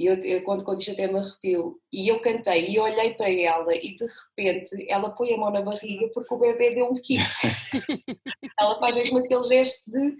e 0.01 0.05
eu, 0.07 0.15
eu 0.23 0.43
quando 0.43 0.63
conto 0.63 0.79
isto 0.79 0.93
até 0.93 1.07
me 1.07 1.19
arrepio. 1.19 1.79
E 1.93 2.07
eu 2.07 2.19
cantei 2.19 2.69
e 2.69 2.79
olhei 2.79 3.13
para 3.13 3.31
ela 3.31 3.75
e 3.75 3.95
de 3.95 4.05
repente 4.05 4.89
ela 4.89 5.11
põe 5.11 5.31
a 5.31 5.37
mão 5.37 5.51
na 5.51 5.61
barriga 5.61 6.09
porque 6.11 6.33
o 6.33 6.39
bebê 6.39 6.71
deu 6.71 6.87
um 6.87 6.95
kick. 6.95 7.21
ela 8.59 8.79
faz 8.79 8.95
mesmo 8.95 9.19
aquele 9.19 9.43
gesto 9.43 9.91
de. 9.91 10.17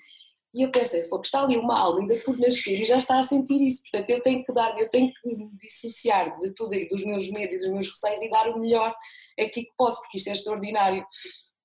E 0.53 0.63
eu 0.63 0.69
pensei, 0.69 1.03
foi 1.03 1.21
que 1.21 1.27
está 1.27 1.43
ali 1.43 1.57
uma 1.57 1.79
alma 1.79 2.01
ainda 2.01 2.15
por 2.25 2.37
nascer 2.37 2.81
e 2.81 2.85
já 2.85 2.97
está 2.97 3.17
a 3.17 3.23
sentir 3.23 3.59
isso. 3.61 3.81
Portanto, 3.83 4.09
eu 4.09 4.21
tenho 4.21 4.43
que 4.43 4.53
dar, 4.53 4.77
eu 4.77 4.89
tenho 4.89 5.11
que 5.13 5.35
me 5.35 5.49
dissociar 5.57 6.37
de 6.39 6.53
tudo, 6.53 6.75
dos 6.89 7.05
meus 7.05 7.31
medos 7.31 7.55
e 7.55 7.57
dos 7.57 7.69
meus 7.69 7.87
receios 7.87 8.21
e 8.21 8.29
dar 8.29 8.49
o 8.49 8.59
melhor 8.59 8.93
aqui 9.39 9.63
que 9.63 9.71
posso, 9.77 10.01
porque 10.01 10.17
isto 10.17 10.29
é 10.29 10.33
extraordinário. 10.33 11.05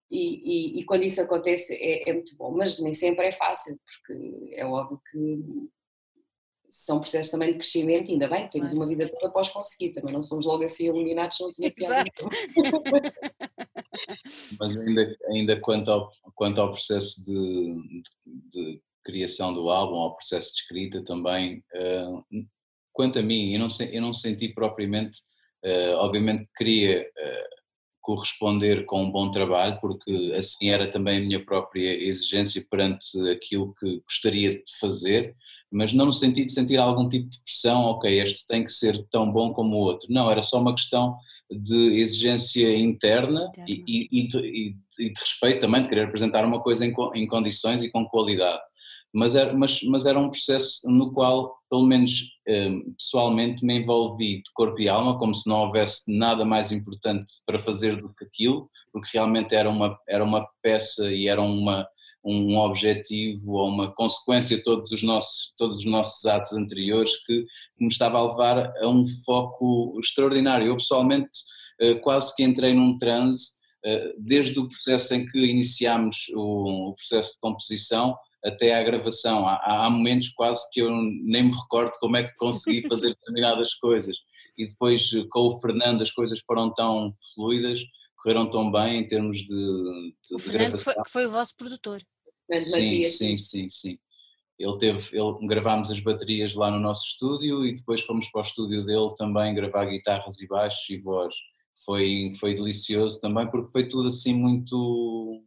E, 0.08 0.78
e, 0.78 0.80
e 0.80 0.84
quando 0.84 1.02
isso 1.02 1.20
acontece 1.20 1.74
é, 1.74 2.08
é, 2.08 2.12
muito 2.12 2.36
bom, 2.36 2.52
mas 2.52 2.78
nem 2.78 2.92
sempre 2.92 3.26
é 3.26 3.32
fácil, 3.32 3.76
porque 3.84 4.54
é 4.54 4.64
óbvio 4.64 5.00
que 5.10 5.68
são 6.76 7.00
processos 7.00 7.32
também 7.32 7.52
de 7.52 7.58
crescimento, 7.58 8.10
ainda 8.10 8.28
bem, 8.28 8.48
temos 8.48 8.72
uma 8.74 8.86
vida 8.86 9.08
toda 9.08 9.28
após 9.28 9.48
conseguir, 9.48 9.92
também 9.92 10.12
não 10.12 10.22
somos 10.22 10.44
logo 10.44 10.62
assim 10.62 10.86
iluminados, 10.86 11.38
não 11.40 11.50
tinha 11.50 11.70
piada 11.70 12.10
Mas 14.60 14.78
ainda, 14.78 15.16
ainda 15.28 15.60
quanto, 15.60 15.90
ao, 15.90 16.12
quanto 16.34 16.60
ao 16.60 16.72
processo 16.72 17.24
de, 17.24 18.02
de, 18.24 18.40
de 18.52 18.82
criação 19.02 19.54
do 19.54 19.70
álbum, 19.70 19.96
ao 19.96 20.16
processo 20.16 20.52
de 20.52 20.60
escrita 20.60 21.02
também, 21.02 21.64
uh, 21.74 22.22
quanto 22.92 23.18
a 23.18 23.22
mim, 23.22 23.54
eu 23.54 23.60
não, 23.60 23.68
eu 23.90 24.02
não 24.02 24.12
senti 24.12 24.50
propriamente, 24.50 25.18
uh, 25.64 25.96
obviamente 25.96 26.46
queria 26.56 27.02
uh, 27.02 27.56
corresponder 28.06 28.84
com 28.84 29.02
um 29.02 29.10
bom 29.10 29.32
trabalho, 29.32 29.78
porque 29.80 30.32
assim 30.36 30.70
era 30.70 30.86
também 30.86 31.18
a 31.18 31.20
minha 31.20 31.44
própria 31.44 31.92
exigência 31.92 32.64
perante 32.70 33.18
aquilo 33.30 33.74
que 33.74 34.00
gostaria 34.00 34.58
de 34.58 34.78
fazer, 34.78 35.34
mas 35.76 35.92
não 35.92 36.06
no 36.06 36.12
sentido 36.12 36.46
de 36.46 36.52
sentir 36.52 36.78
algum 36.78 37.06
tipo 37.06 37.28
de 37.28 37.38
pressão, 37.42 37.82
ok, 37.82 38.18
este 38.18 38.46
tem 38.46 38.64
que 38.64 38.72
ser 38.72 39.06
tão 39.10 39.30
bom 39.30 39.52
como 39.52 39.76
o 39.76 39.80
outro. 39.80 40.10
Não, 40.10 40.30
era 40.30 40.40
só 40.40 40.58
uma 40.58 40.74
questão 40.74 41.18
de 41.50 42.00
exigência 42.00 42.74
interna 42.74 43.52
e, 43.68 43.84
e, 43.86 44.08
e, 44.10 44.26
de, 44.26 44.38
e, 44.38 45.10
de, 45.10 45.20
respeito 45.20 45.60
também, 45.60 45.82
de 45.82 45.88
querer 45.90 46.06
apresentar 46.06 46.46
uma 46.46 46.62
coisa 46.62 46.86
em, 46.86 46.94
em 47.14 47.26
condições 47.26 47.82
e 47.82 47.90
com 47.90 48.06
qualidade. 48.06 48.62
Mas 49.12 49.36
era, 49.36 49.52
mas, 49.52 49.82
mas 49.82 50.06
era 50.06 50.18
um 50.18 50.30
processo 50.30 50.90
no 50.90 51.12
qual, 51.12 51.54
pelo 51.68 51.86
menos 51.86 52.22
eh, 52.48 52.70
pessoalmente, 52.98 53.62
me 53.62 53.78
envolvi 53.78 54.38
de 54.38 54.50
corpo 54.54 54.80
e 54.80 54.88
alma, 54.88 55.18
como 55.18 55.34
se 55.34 55.46
não 55.46 55.64
houvesse 55.64 56.10
nada 56.16 56.44
mais 56.46 56.72
importante 56.72 57.26
para 57.44 57.58
fazer 57.58 58.00
do 58.00 58.14
que 58.14 58.24
aquilo, 58.24 58.70
porque 58.90 59.10
realmente 59.12 59.54
era 59.54 59.68
uma, 59.68 59.98
era 60.08 60.24
uma 60.24 60.48
peça 60.62 61.12
e 61.12 61.28
era 61.28 61.42
uma, 61.42 61.86
um 62.26 62.58
objetivo 62.58 63.52
ou 63.52 63.68
uma 63.68 63.92
consequência 63.92 64.56
de 64.56 64.64
todos 64.64 64.90
os 64.90 65.02
nossos, 65.02 65.54
todos 65.56 65.78
os 65.78 65.84
nossos 65.84 66.26
atos 66.26 66.52
anteriores 66.54 67.12
que 67.24 67.44
me 67.78 67.86
estava 67.88 68.18
a 68.18 68.26
levar 68.28 68.72
a 68.82 68.88
um 68.88 69.06
foco 69.24 69.96
extraordinário. 70.00 70.66
Eu 70.66 70.76
pessoalmente 70.76 71.30
eh, 71.80 71.94
quase 71.94 72.34
que 72.34 72.42
entrei 72.42 72.74
num 72.74 72.98
transe, 72.98 73.52
eh, 73.84 74.12
desde 74.18 74.58
o 74.58 74.68
processo 74.68 75.14
em 75.14 75.24
que 75.24 75.38
iniciámos 75.38 76.26
o 76.34 76.92
processo 76.96 77.34
de 77.34 77.40
composição 77.40 78.16
até 78.44 78.74
à 78.74 78.82
gravação. 78.82 79.46
Há, 79.46 79.86
há 79.86 79.90
momentos 79.90 80.30
quase 80.30 80.68
que 80.72 80.80
eu 80.80 80.90
nem 80.90 81.44
me 81.44 81.54
recordo 81.54 81.92
como 82.00 82.16
é 82.16 82.24
que 82.24 82.34
consegui 82.34 82.86
fazer 82.88 83.10
determinadas 83.10 83.74
coisas. 83.74 84.16
E 84.58 84.66
depois 84.66 85.10
com 85.30 85.40
o 85.46 85.60
Fernando 85.60 86.02
as 86.02 86.10
coisas 86.10 86.40
foram 86.40 86.74
tão 86.74 87.14
fluidas, 87.34 87.80
correram 88.16 88.50
tão 88.50 88.72
bem 88.72 89.00
em 89.00 89.06
termos 89.06 89.36
de, 89.36 89.46
de 89.46 90.34
o 90.34 90.38
Fernando 90.38 90.78
foi, 90.78 90.94
que 90.94 91.10
foi 91.10 91.26
o 91.26 91.30
vosso 91.30 91.54
produtor. 91.54 92.00
Sim, 92.54 93.04
sim, 93.04 93.38
sim, 93.38 93.70
sim. 93.70 93.98
Ele 94.58 94.78
teve, 94.78 95.16
ele, 95.16 95.46
gravámos 95.46 95.90
as 95.90 96.00
baterias 96.00 96.54
lá 96.54 96.70
no 96.70 96.80
nosso 96.80 97.06
estúdio 97.06 97.64
e 97.66 97.74
depois 97.74 98.00
fomos 98.02 98.28
para 98.30 98.40
o 98.40 98.44
estúdio 98.44 98.84
dele 98.86 99.14
também 99.16 99.54
gravar 99.54 99.84
guitarras 99.84 100.40
e 100.40 100.46
baixos 100.46 100.88
e 100.88 100.96
voz. 100.98 101.34
Foi, 101.84 102.30
foi 102.40 102.54
delicioso 102.54 103.20
também 103.20 103.48
porque 103.50 103.70
foi 103.70 103.88
tudo 103.88 104.08
assim 104.08 104.34
muito, 104.34 105.42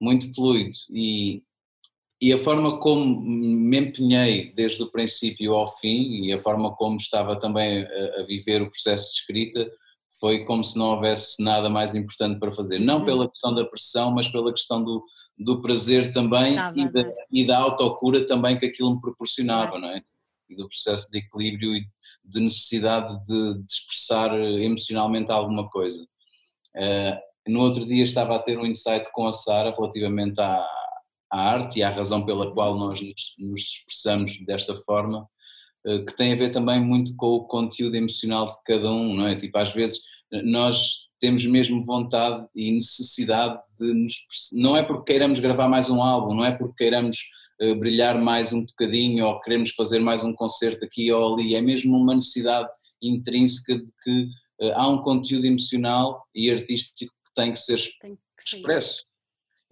muito 0.00 0.32
fluido 0.34 0.78
e, 0.90 1.42
e 2.20 2.32
a 2.32 2.38
forma 2.38 2.78
como 2.78 3.22
me 3.22 3.78
empenhei 3.78 4.52
desde 4.52 4.82
o 4.82 4.90
princípio 4.90 5.54
ao 5.54 5.66
fim 5.78 6.26
e 6.26 6.32
a 6.32 6.38
forma 6.38 6.74
como 6.76 6.96
estava 6.96 7.38
também 7.38 7.82
a, 7.82 8.20
a 8.20 8.22
viver 8.24 8.60
o 8.60 8.68
processo 8.68 9.10
de 9.12 9.20
escrita 9.20 9.72
foi 10.20 10.44
como 10.44 10.62
se 10.62 10.78
não 10.78 10.90
houvesse 10.92 11.42
nada 11.42 11.68
mais 11.68 11.94
importante 11.94 12.38
para 12.38 12.52
fazer. 12.52 12.78
Não 12.78 13.00
uhum. 13.00 13.04
pela 13.04 13.30
questão 13.30 13.54
da 13.54 13.64
pressão, 13.64 14.10
mas 14.10 14.28
pela 14.28 14.52
questão 14.52 14.82
do, 14.82 15.04
do 15.38 15.60
prazer 15.60 16.12
também 16.12 16.52
Estava, 16.52 16.78
e, 16.78 16.92
da, 16.92 17.04
e 17.30 17.46
da 17.46 17.58
autocura 17.58 18.26
também 18.26 18.56
que 18.56 18.66
aquilo 18.66 18.94
me 18.94 19.00
proporcionava, 19.00 19.78
não 19.78 19.88
é? 19.88 20.02
E 20.48 20.56
do 20.56 20.68
processo 20.68 21.10
de 21.10 21.18
equilíbrio 21.18 21.74
e 21.74 21.86
de 22.24 22.40
necessidade 22.40 23.12
de, 23.24 23.54
de 23.54 23.72
expressar 23.72 24.32
emocionalmente 24.38 25.30
alguma 25.30 25.68
coisa. 25.68 26.06
Uh, 26.76 27.50
no 27.50 27.60
outro 27.60 27.84
dia 27.84 28.04
estava 28.04 28.36
a 28.36 28.38
ter 28.38 28.58
um 28.58 28.66
insight 28.66 29.10
com 29.12 29.26
a 29.26 29.32
Sara 29.32 29.70
relativamente 29.70 30.40
à, 30.40 30.66
à, 31.30 31.40
arte 31.40 31.78
e 31.78 31.82
à 31.82 31.90
razão 31.90 32.24
pela 32.24 32.52
qual 32.52 32.76
nós 32.76 33.00
nos, 33.00 33.34
nos 33.38 33.60
expressamos 33.60 34.40
desta 34.44 34.74
forma, 34.74 35.28
que 35.84 36.16
tem 36.16 36.32
a 36.32 36.36
ver 36.36 36.50
também 36.50 36.80
muito 36.80 37.14
com 37.16 37.26
o 37.26 37.44
conteúdo 37.44 37.94
emocional 37.94 38.46
de 38.46 38.54
cada 38.64 38.90
um, 38.90 39.14
não 39.14 39.26
é? 39.26 39.36
Tipo, 39.36 39.58
às 39.58 39.72
vezes 39.72 40.00
nós 40.44 41.08
temos 41.20 41.44
mesmo 41.44 41.84
vontade 41.84 42.46
e 42.54 42.72
necessidade 42.72 43.62
de 43.78 43.92
nos. 43.92 44.14
Não 44.52 44.76
é 44.76 44.82
porque 44.82 45.12
queiramos 45.12 45.38
gravar 45.38 45.68
mais 45.68 45.90
um 45.90 46.02
álbum, 46.02 46.34
não 46.34 46.44
é 46.44 46.52
porque 46.52 46.84
queiramos 46.84 47.18
uh, 47.60 47.74
brilhar 47.76 48.20
mais 48.20 48.52
um 48.52 48.64
bocadinho 48.64 49.26
ou 49.26 49.40
queremos 49.40 49.70
fazer 49.70 49.98
mais 49.98 50.24
um 50.24 50.32
concerto 50.32 50.84
aqui 50.84 51.12
ou 51.12 51.34
ali, 51.34 51.54
é 51.54 51.60
mesmo 51.60 51.96
uma 51.96 52.14
necessidade 52.14 52.68
intrínseca 53.02 53.76
de 53.78 53.92
que 54.02 54.28
há 54.74 54.88
um 54.88 55.02
conteúdo 55.02 55.44
emocional 55.46 56.24
e 56.34 56.50
artístico 56.50 57.12
que 57.12 57.34
tem 57.34 57.52
que 57.52 57.58
ser 57.58 57.78
tem 58.00 58.16
que 58.16 58.56
expresso. 58.56 59.04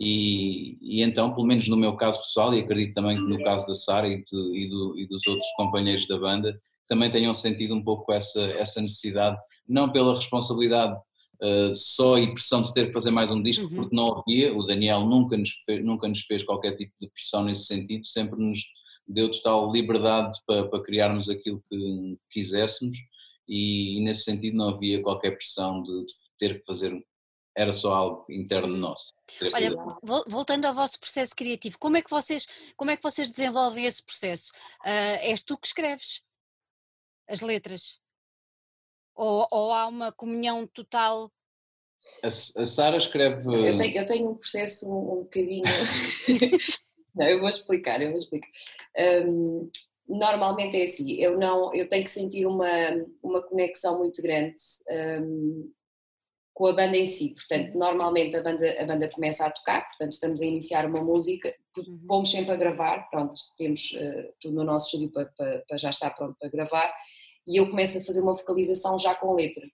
E, 0.05 0.79
e, 0.81 1.01
então, 1.01 1.33
pelo 1.33 1.47
menos 1.47 1.69
no 1.69 1.77
meu 1.77 1.95
caso 1.95 2.19
pessoal, 2.19 2.53
e 2.53 2.59
acredito 2.59 2.93
também 2.93 3.17
que 3.17 3.23
no 3.23 3.41
caso 3.45 3.69
da 3.69 3.75
Sara 3.75 4.09
e, 4.09 4.25
e, 4.53 4.69
do, 4.69 4.99
e 4.99 5.07
dos 5.07 5.25
outros 5.29 5.47
companheiros 5.57 6.09
da 6.09 6.19
banda, 6.19 6.61
também 6.89 7.09
tenham 7.09 7.33
sentido 7.33 7.73
um 7.73 7.85
pouco 7.85 8.13
essa, 8.13 8.43
essa 8.43 8.83
necessidade, 8.83 9.39
não 9.69 9.93
pela 9.93 10.17
responsabilidade 10.17 10.99
uh, 11.41 11.73
só 11.73 12.19
e 12.19 12.35
pressão 12.35 12.63
de 12.63 12.73
ter 12.75 12.89
que 12.89 12.93
fazer 12.93 13.13
mais 13.13 13.31
um 13.31 13.41
disco, 13.41 13.69
uhum. 13.69 13.77
porque 13.77 13.95
não 13.95 14.19
havia, 14.19 14.53
o 14.53 14.65
Daniel 14.65 15.07
nunca 15.07 15.37
nos, 15.37 15.51
fez, 15.65 15.85
nunca 15.85 16.09
nos 16.09 16.23
fez 16.23 16.43
qualquer 16.43 16.75
tipo 16.75 16.93
de 17.01 17.09
pressão 17.09 17.45
nesse 17.45 17.67
sentido, 17.67 18.05
sempre 18.05 18.43
nos 18.43 18.59
deu 19.07 19.31
total 19.31 19.71
liberdade 19.71 20.37
para, 20.45 20.67
para 20.67 20.83
criarmos 20.83 21.31
aquilo 21.31 21.63
que 21.71 22.19
quiséssemos 22.29 22.97
e, 23.49 23.99
e, 23.99 24.01
nesse 24.03 24.25
sentido 24.25 24.57
não 24.57 24.71
havia 24.71 25.01
qualquer 25.01 25.37
pressão 25.37 25.81
de, 25.81 26.07
de 26.07 26.13
ter 26.41 26.59
que 26.59 26.65
fazer 26.65 26.93
era 27.55 27.73
só 27.73 27.95
algo 27.95 28.27
interno 28.31 28.77
nosso. 28.77 29.15
Olha, 29.53 29.71
voltando 30.27 30.65
ao 30.65 30.75
vosso 30.75 30.99
processo 30.99 31.35
criativo, 31.37 31.79
como 31.79 31.97
é 31.97 32.03
que 32.03 32.11
vocês, 32.11 32.47
como 32.77 32.91
é 32.91 32.97
que 32.97 33.03
vocês 33.03 33.31
desenvolvem 33.31 33.85
esse 33.85 34.03
processo? 34.03 34.51
Uh, 34.85 35.21
és 35.21 35.43
tu 35.43 35.59
que 35.59 35.67
escreves 35.67 36.23
as 37.29 37.41
letras? 37.41 38.01
Ou, 39.15 39.47
ou 39.51 39.73
há 39.73 39.87
uma 39.87 40.11
comunhão 40.13 40.67
total? 40.67 41.31
A, 42.23 42.29
a 42.29 42.67
Sara 42.67 42.97
escreve. 42.97 43.47
Eu 43.47 43.77
tenho, 43.77 43.97
eu 43.97 44.07
tenho, 44.07 44.31
um 44.31 44.35
processo 44.35 44.89
um, 44.89 45.19
um 45.19 45.23
bocadinho. 45.23 45.65
não, 47.15 47.27
eu 47.27 47.39
vou 47.39 47.49
explicar, 47.49 48.01
eu 48.01 48.09
vou 48.09 48.17
explicar. 48.17 48.49
Um, 49.27 49.71
normalmente 50.09 50.79
é 50.79 50.85
assim, 50.85 51.13
eu 51.13 51.39
não, 51.39 51.73
eu 51.75 51.87
tenho 51.87 52.05
que 52.05 52.11
sentir 52.11 52.47
uma, 52.47 52.69
uma 53.23 53.43
conexão 53.43 53.99
muito 53.99 54.21
grande 54.21 54.57
um, 55.21 55.73
com 56.55 56.67
a 56.67 56.73
banda 56.73 56.97
em 56.97 57.07
si. 57.07 57.31
Portanto, 57.35 57.77
normalmente 57.77 58.37
a 58.37 58.43
banda, 58.43 58.81
a 58.81 58.85
banda 58.85 59.09
começa 59.09 59.47
a 59.47 59.51
tocar, 59.51 59.87
portanto 59.89 60.13
estamos 60.13 60.41
a 60.41 60.47
iniciar 60.47 60.87
uma 60.87 61.03
música, 61.03 61.55
uhum. 61.77 62.05
pomos 62.07 62.31
sempre 62.31 62.53
a 62.53 62.57
gravar, 62.57 63.09
pronto, 63.11 63.35
temos 63.57 63.93
uh, 63.93 64.33
tudo 64.41 64.57
no 64.57 64.65
nosso 64.65 64.87
estúdio 64.87 65.13
para, 65.13 65.27
para, 65.37 65.65
para 65.67 65.77
já 65.77 65.91
estar 65.91 66.11
pronto 66.11 66.37
para 66.39 66.51
gravar 66.51 66.93
e 67.47 67.59
eu 67.59 67.71
começo 67.71 67.99
a 67.99 68.03
fazer 68.03 68.21
uma 68.21 68.35
vocalização 68.35 68.99
já 68.99 69.15
com 69.15 69.35
letra. 69.35 69.67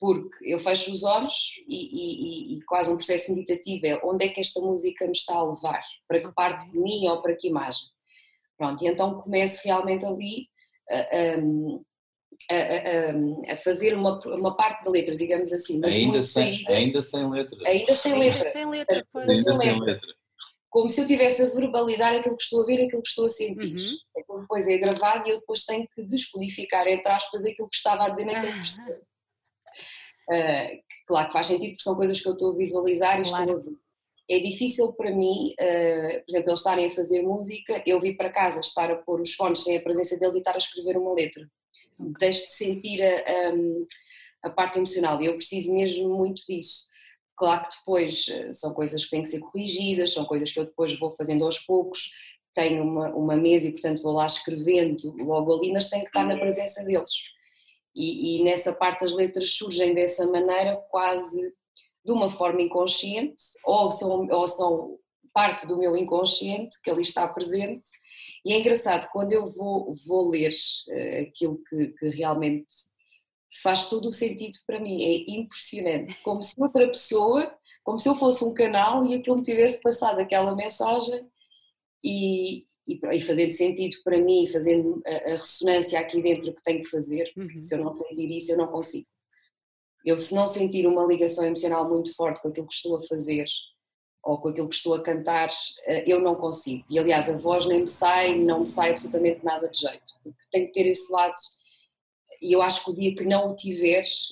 porque 0.00 0.52
eu 0.52 0.58
fecho 0.60 0.92
os 0.92 1.04
olhos 1.04 1.56
e, 1.66 2.54
e, 2.54 2.56
e, 2.56 2.62
quase 2.62 2.90
um 2.90 2.96
processo 2.96 3.32
meditativo 3.32 3.86
é 3.86 4.00
onde 4.04 4.24
é 4.24 4.28
que 4.28 4.40
esta 4.40 4.60
música 4.60 5.04
me 5.04 5.12
está 5.12 5.34
a 5.34 5.42
levar, 5.42 5.82
para 6.06 6.22
que 6.22 6.32
parte 6.34 6.70
de 6.70 6.78
mim 6.78 7.06
ou 7.08 7.20
para 7.20 7.36
que 7.36 7.48
imagem. 7.48 7.86
Pronto, 8.56 8.82
e 8.82 8.88
então 8.88 9.20
começo 9.20 9.60
realmente 9.64 10.04
ali 10.04 10.48
a, 12.50 12.54
a, 12.54 13.52
a, 13.52 13.56
fazer 13.56 13.94
uma, 13.94 14.18
uma 14.26 14.56
parte 14.56 14.84
da 14.84 14.90
letra, 14.90 15.16
digamos 15.16 15.52
assim, 15.52 15.78
mas 15.78 15.94
ainda, 15.94 16.22
sem, 16.22 16.56
saída, 16.56 16.72
ainda 16.72 17.02
sem 17.02 17.30
letra. 17.30 17.58
Ainda 17.66 17.94
sem 17.94 18.18
letra. 18.18 18.38
Ainda 18.38 18.50
sem 18.50 18.70
letra, 18.70 19.06
pois. 19.12 19.28
Ainda 19.28 19.52
sem 19.52 19.80
letra. 19.80 20.14
Como 20.70 20.90
se 20.90 21.00
eu 21.00 21.04
estivesse 21.04 21.42
a 21.42 21.48
verbalizar 21.48 22.14
aquilo 22.14 22.36
que 22.36 22.42
estou 22.42 22.62
a 22.62 22.66
ver, 22.66 22.84
aquilo 22.84 23.02
que 23.02 23.08
estou 23.08 23.24
a 23.24 23.28
sentir. 23.28 23.74
Uhum. 23.74 24.40
Depois 24.40 24.68
é 24.68 24.76
gravado 24.78 25.26
e 25.26 25.30
eu 25.30 25.40
depois 25.40 25.64
tenho 25.64 25.86
que 25.94 26.02
descodificar, 26.04 26.86
entre 26.86 27.10
aspas, 27.10 27.44
aquilo 27.44 27.68
que 27.68 27.76
estava 27.76 28.04
a 28.04 28.08
dizer 28.10 28.24
naquele 28.24 28.52
processo. 28.52 29.00
Uh, 30.30 30.82
claro 31.06 31.26
que 31.28 31.32
faz 31.32 31.46
sentido 31.46 31.70
porque 31.70 31.82
são 31.82 31.96
coisas 31.96 32.20
que 32.20 32.28
eu 32.28 32.34
estou 32.34 32.52
a 32.52 32.56
visualizar 32.56 33.18
e 33.18 33.24
claro. 33.24 33.44
estou 33.44 33.60
a 33.60 33.64
ver. 33.64 33.78
É 34.30 34.38
difícil 34.40 34.92
para 34.92 35.10
mim, 35.10 35.54
uh, 35.58 36.20
por 36.20 36.24
exemplo, 36.28 36.50
eles 36.50 36.60
estarem 36.60 36.86
a 36.86 36.90
fazer 36.90 37.22
música, 37.22 37.82
eu 37.86 37.98
vir 37.98 38.14
para 38.14 38.30
casa, 38.30 38.60
estar 38.60 38.90
a 38.90 38.96
pôr 38.96 39.22
os 39.22 39.32
fones 39.32 39.64
sem 39.64 39.78
a 39.78 39.80
presença 39.80 40.18
deles 40.18 40.34
e 40.34 40.38
estar 40.38 40.54
a 40.54 40.58
escrever 40.58 40.98
uma 40.98 41.14
letra. 41.14 41.48
Deixo 42.18 42.46
de 42.46 42.52
sentir 42.52 43.02
a, 43.02 43.18
a, 43.18 44.48
a 44.48 44.50
parte 44.50 44.78
emocional 44.78 45.20
e 45.20 45.26
eu 45.26 45.34
preciso 45.34 45.72
mesmo 45.72 46.16
muito 46.16 46.42
disso. 46.46 46.88
Claro 47.36 47.68
que 47.68 47.76
depois 47.78 48.26
uh, 48.28 48.52
são 48.52 48.72
coisas 48.74 49.04
que 49.04 49.10
têm 49.10 49.22
que 49.22 49.28
ser 49.28 49.40
corrigidas, 49.40 50.12
são 50.12 50.24
coisas 50.24 50.52
que 50.52 50.58
eu 50.58 50.64
depois 50.64 50.98
vou 50.98 51.14
fazendo 51.16 51.44
aos 51.44 51.58
poucos, 51.58 52.12
tenho 52.54 52.82
uma, 52.82 53.08
uma 53.14 53.36
mesa 53.36 53.68
e 53.68 53.72
portanto 53.72 54.02
vou 54.02 54.12
lá 54.12 54.26
escrevendo 54.26 55.14
logo 55.18 55.56
ali, 55.56 55.72
mas 55.72 55.88
tenho 55.88 56.02
que 56.02 56.08
estar 56.08 56.24
na 56.24 56.36
presença 56.36 56.82
deles 56.84 57.12
e, 57.98 58.36
e 58.36 58.44
nessa 58.44 58.72
parte 58.72 59.04
as 59.04 59.12
letras 59.12 59.56
surgem 59.56 59.94
dessa 59.94 60.26
maneira 60.26 60.76
quase 60.88 61.52
de 62.04 62.12
uma 62.12 62.30
forma 62.30 62.62
inconsciente 62.62 63.42
ou 63.64 63.90
são, 63.90 64.26
ou 64.28 64.48
são 64.48 64.98
parte 65.34 65.66
do 65.66 65.76
meu 65.76 65.96
inconsciente 65.96 66.80
que 66.82 66.90
ali 66.90 67.02
está 67.02 67.26
presente 67.26 67.86
e 68.44 68.52
é 68.52 68.58
engraçado 68.58 69.08
quando 69.10 69.32
eu 69.32 69.46
vou, 69.46 69.94
vou 70.06 70.30
ler 70.30 70.52
uh, 70.52 71.22
aquilo 71.22 71.60
que, 71.68 71.88
que, 71.88 72.08
realmente 72.10 72.66
faz 73.62 73.88
todo 73.88 74.08
o 74.08 74.12
sentido 74.12 74.58
para 74.66 74.80
mim, 74.80 75.02
é 75.02 75.30
impressionante, 75.32 76.20
como 76.22 76.42
se 76.42 76.54
outra 76.60 76.86
pessoa, 76.86 77.52
como 77.82 77.98
se 77.98 78.08
eu 78.08 78.14
fosse 78.14 78.44
um 78.44 78.52
canal 78.52 79.04
e 79.06 79.14
aquilo 79.14 79.36
me 79.36 79.42
tivesse 79.42 79.80
passado 79.80 80.20
aquela 80.20 80.54
mensagem 80.54 81.26
e, 82.04 82.64
e, 82.86 83.00
e 83.12 83.20
fazendo 83.20 83.52
sentido 83.52 83.96
para 84.04 84.18
mim, 84.18 84.46
fazendo 84.46 85.02
a, 85.06 85.32
a, 85.32 85.36
ressonância 85.36 85.98
aqui 85.98 86.22
dentro 86.22 86.54
que 86.54 86.62
tenho 86.62 86.82
que 86.82 86.88
fazer, 86.88 87.32
uhum. 87.36 87.60
se 87.60 87.74
eu 87.74 87.82
não 87.82 87.92
sentir 87.92 88.30
isso, 88.30 88.52
eu 88.52 88.58
não 88.58 88.66
consigo. 88.66 89.06
Eu, 90.04 90.16
se 90.18 90.34
não 90.34 90.46
sentir 90.46 90.86
uma 90.86 91.04
ligação 91.04 91.44
emocional 91.44 91.88
muito 91.88 92.14
forte 92.14 92.40
com 92.40 92.48
aquilo 92.48 92.68
que 92.68 92.74
estou 92.74 92.96
a 92.96 93.00
fazer 93.00 93.44
ou 94.22 94.38
com 94.38 94.48
aquilo 94.48 94.68
que 94.68 94.74
estou 94.74 94.94
a 94.94 95.02
cantar, 95.02 95.50
eh, 95.86 96.04
eu 96.06 96.20
não 96.20 96.34
consigo. 96.34 96.84
E 96.90 96.98
aliás, 96.98 97.28
a 97.28 97.36
voz 97.36 97.66
nem 97.66 97.80
me 97.80 97.86
sai, 97.86 98.36
não 98.36 98.60
me 98.60 98.66
sai 98.66 98.90
absolutamente 98.90 99.44
nada 99.44 99.68
de 99.68 99.80
jeito, 99.80 100.14
porque 100.22 100.38
tem 100.50 100.66
que 100.66 100.72
ter 100.72 100.86
esse 100.86 101.10
lado. 101.12 101.34
E 102.42 102.52
eu 102.52 102.62
acho 102.62 102.84
que 102.84 102.90
o 102.90 102.94
dia 102.94 103.14
que 103.14 103.24
não 103.24 103.50
o 103.50 103.56
tiveres, 103.56 104.28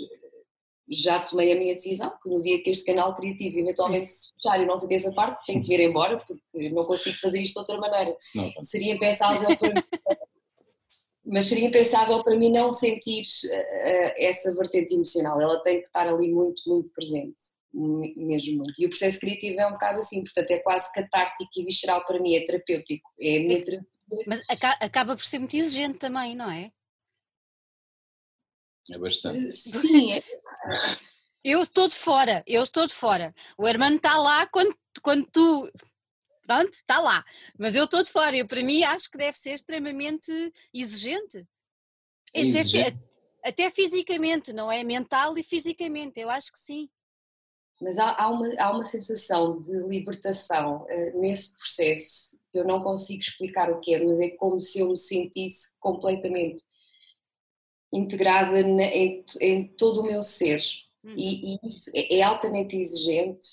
já 0.88 1.20
tomei 1.20 1.52
a 1.52 1.56
minha 1.56 1.74
decisão, 1.74 2.12
que 2.22 2.28
no 2.28 2.40
dia 2.40 2.62
que 2.62 2.70
este 2.70 2.84
canal 2.84 3.14
criativo 3.14 3.58
eventualmente 3.58 4.08
se 4.08 4.32
fechar 4.34 4.60
e 4.60 4.66
não 4.66 4.76
sei 4.76 4.88
dessa 4.88 5.12
parte, 5.12 5.44
tenho 5.46 5.62
que 5.62 5.68
vir 5.68 5.80
embora, 5.80 6.16
porque 6.18 6.70
não 6.70 6.84
consigo 6.84 7.16
fazer 7.16 7.40
isto 7.40 7.54
de 7.54 7.58
outra 7.60 7.78
maneira. 7.78 8.16
Não, 8.34 8.62
seria 8.62 8.94
impensável 8.94 9.56
para 9.56 9.74
mim, 9.74 9.82
mas 11.24 11.46
seria 11.46 11.66
impensável 11.66 12.22
para 12.22 12.36
mim 12.36 12.52
não 12.52 12.70
sentir 12.70 13.22
uh, 13.22 14.12
essa 14.16 14.54
vertente 14.54 14.94
emocional, 14.94 15.40
ela 15.40 15.60
tem 15.60 15.80
que 15.80 15.88
estar 15.88 16.06
ali 16.06 16.32
muito, 16.32 16.62
muito 16.68 16.88
presente, 16.90 17.36
mesmo 17.72 18.58
muito. 18.58 18.80
E 18.80 18.86
o 18.86 18.88
processo 18.88 19.20
criativo 19.20 19.60
é 19.60 19.66
um 19.66 19.72
bocado 19.72 19.98
assim, 19.98 20.22
portanto 20.22 20.50
é 20.50 20.58
quase 20.58 20.92
catártico 20.92 21.50
e 21.56 21.64
visceral 21.64 22.04
para 22.04 22.20
mim, 22.20 22.34
é 22.34 22.44
terapêutico, 22.44 23.10
é 23.20 23.36
a 23.36 23.40
minha 23.40 23.62
terapia. 23.62 23.88
Mas 24.26 24.42
acaba 24.80 25.16
por 25.16 25.24
ser 25.24 25.38
muito 25.38 25.56
exigente 25.56 25.98
também, 25.98 26.34
não 26.34 26.50
é? 26.50 26.70
É 28.90 28.98
bastante. 28.98 29.52
Sim, 29.52 30.12
é, 30.12 30.22
eu 31.42 31.60
estou 31.60 31.88
de 31.88 31.96
fora, 31.96 32.42
eu 32.46 32.62
estou 32.62 32.86
de 32.86 32.94
fora. 32.94 33.34
O 33.58 33.66
Hermano 33.66 33.96
está 33.96 34.16
lá 34.16 34.46
quando, 34.46 34.76
quando 35.02 35.26
tu. 35.26 35.70
Pronto, 36.46 36.72
está 36.72 37.00
lá. 37.00 37.24
Mas 37.58 37.74
eu 37.74 37.84
estou 37.84 38.02
de 38.02 38.10
fora. 38.10 38.36
Eu, 38.36 38.46
para 38.46 38.62
mim, 38.62 38.84
acho 38.84 39.10
que 39.10 39.18
deve 39.18 39.36
ser 39.36 39.50
extremamente 39.50 40.30
exigente. 40.72 41.44
É 42.32 42.42
exigente. 42.42 42.96
Até, 43.42 43.64
até 43.64 43.70
fisicamente, 43.70 44.52
não 44.52 44.70
é? 44.70 44.84
Mental 44.84 45.36
e 45.36 45.42
fisicamente, 45.42 46.20
eu 46.20 46.30
acho 46.30 46.52
que 46.52 46.60
sim. 46.60 46.88
Mas 47.80 47.98
há, 47.98 48.16
há, 48.18 48.28
uma, 48.28 48.48
há 48.58 48.72
uma 48.72 48.86
sensação 48.86 49.60
de 49.60 49.72
libertação 49.82 50.84
uh, 50.84 51.20
nesse 51.20 51.56
processo 51.56 52.38
que 52.50 52.58
eu 52.58 52.64
não 52.64 52.80
consigo 52.80 53.20
explicar 53.20 53.70
o 53.70 53.80
que 53.80 53.94
é, 53.94 54.02
mas 54.02 54.18
é 54.18 54.30
como 54.30 54.60
se 54.60 54.80
eu 54.80 54.88
me 54.88 54.96
sentisse 54.96 55.68
completamente 55.78 56.64
integrada 57.92 58.62
na, 58.62 58.84
em, 58.84 59.24
em, 59.40 59.68
todo 59.76 60.00
o 60.00 60.04
meu 60.04 60.22
ser. 60.22 60.60
Uhum. 61.04 61.14
E, 61.16 61.54
e, 61.54 61.58
isso 61.64 61.90
é, 61.94 62.18
é, 62.18 62.22
altamente 62.22 62.76
exigente, 62.76 63.48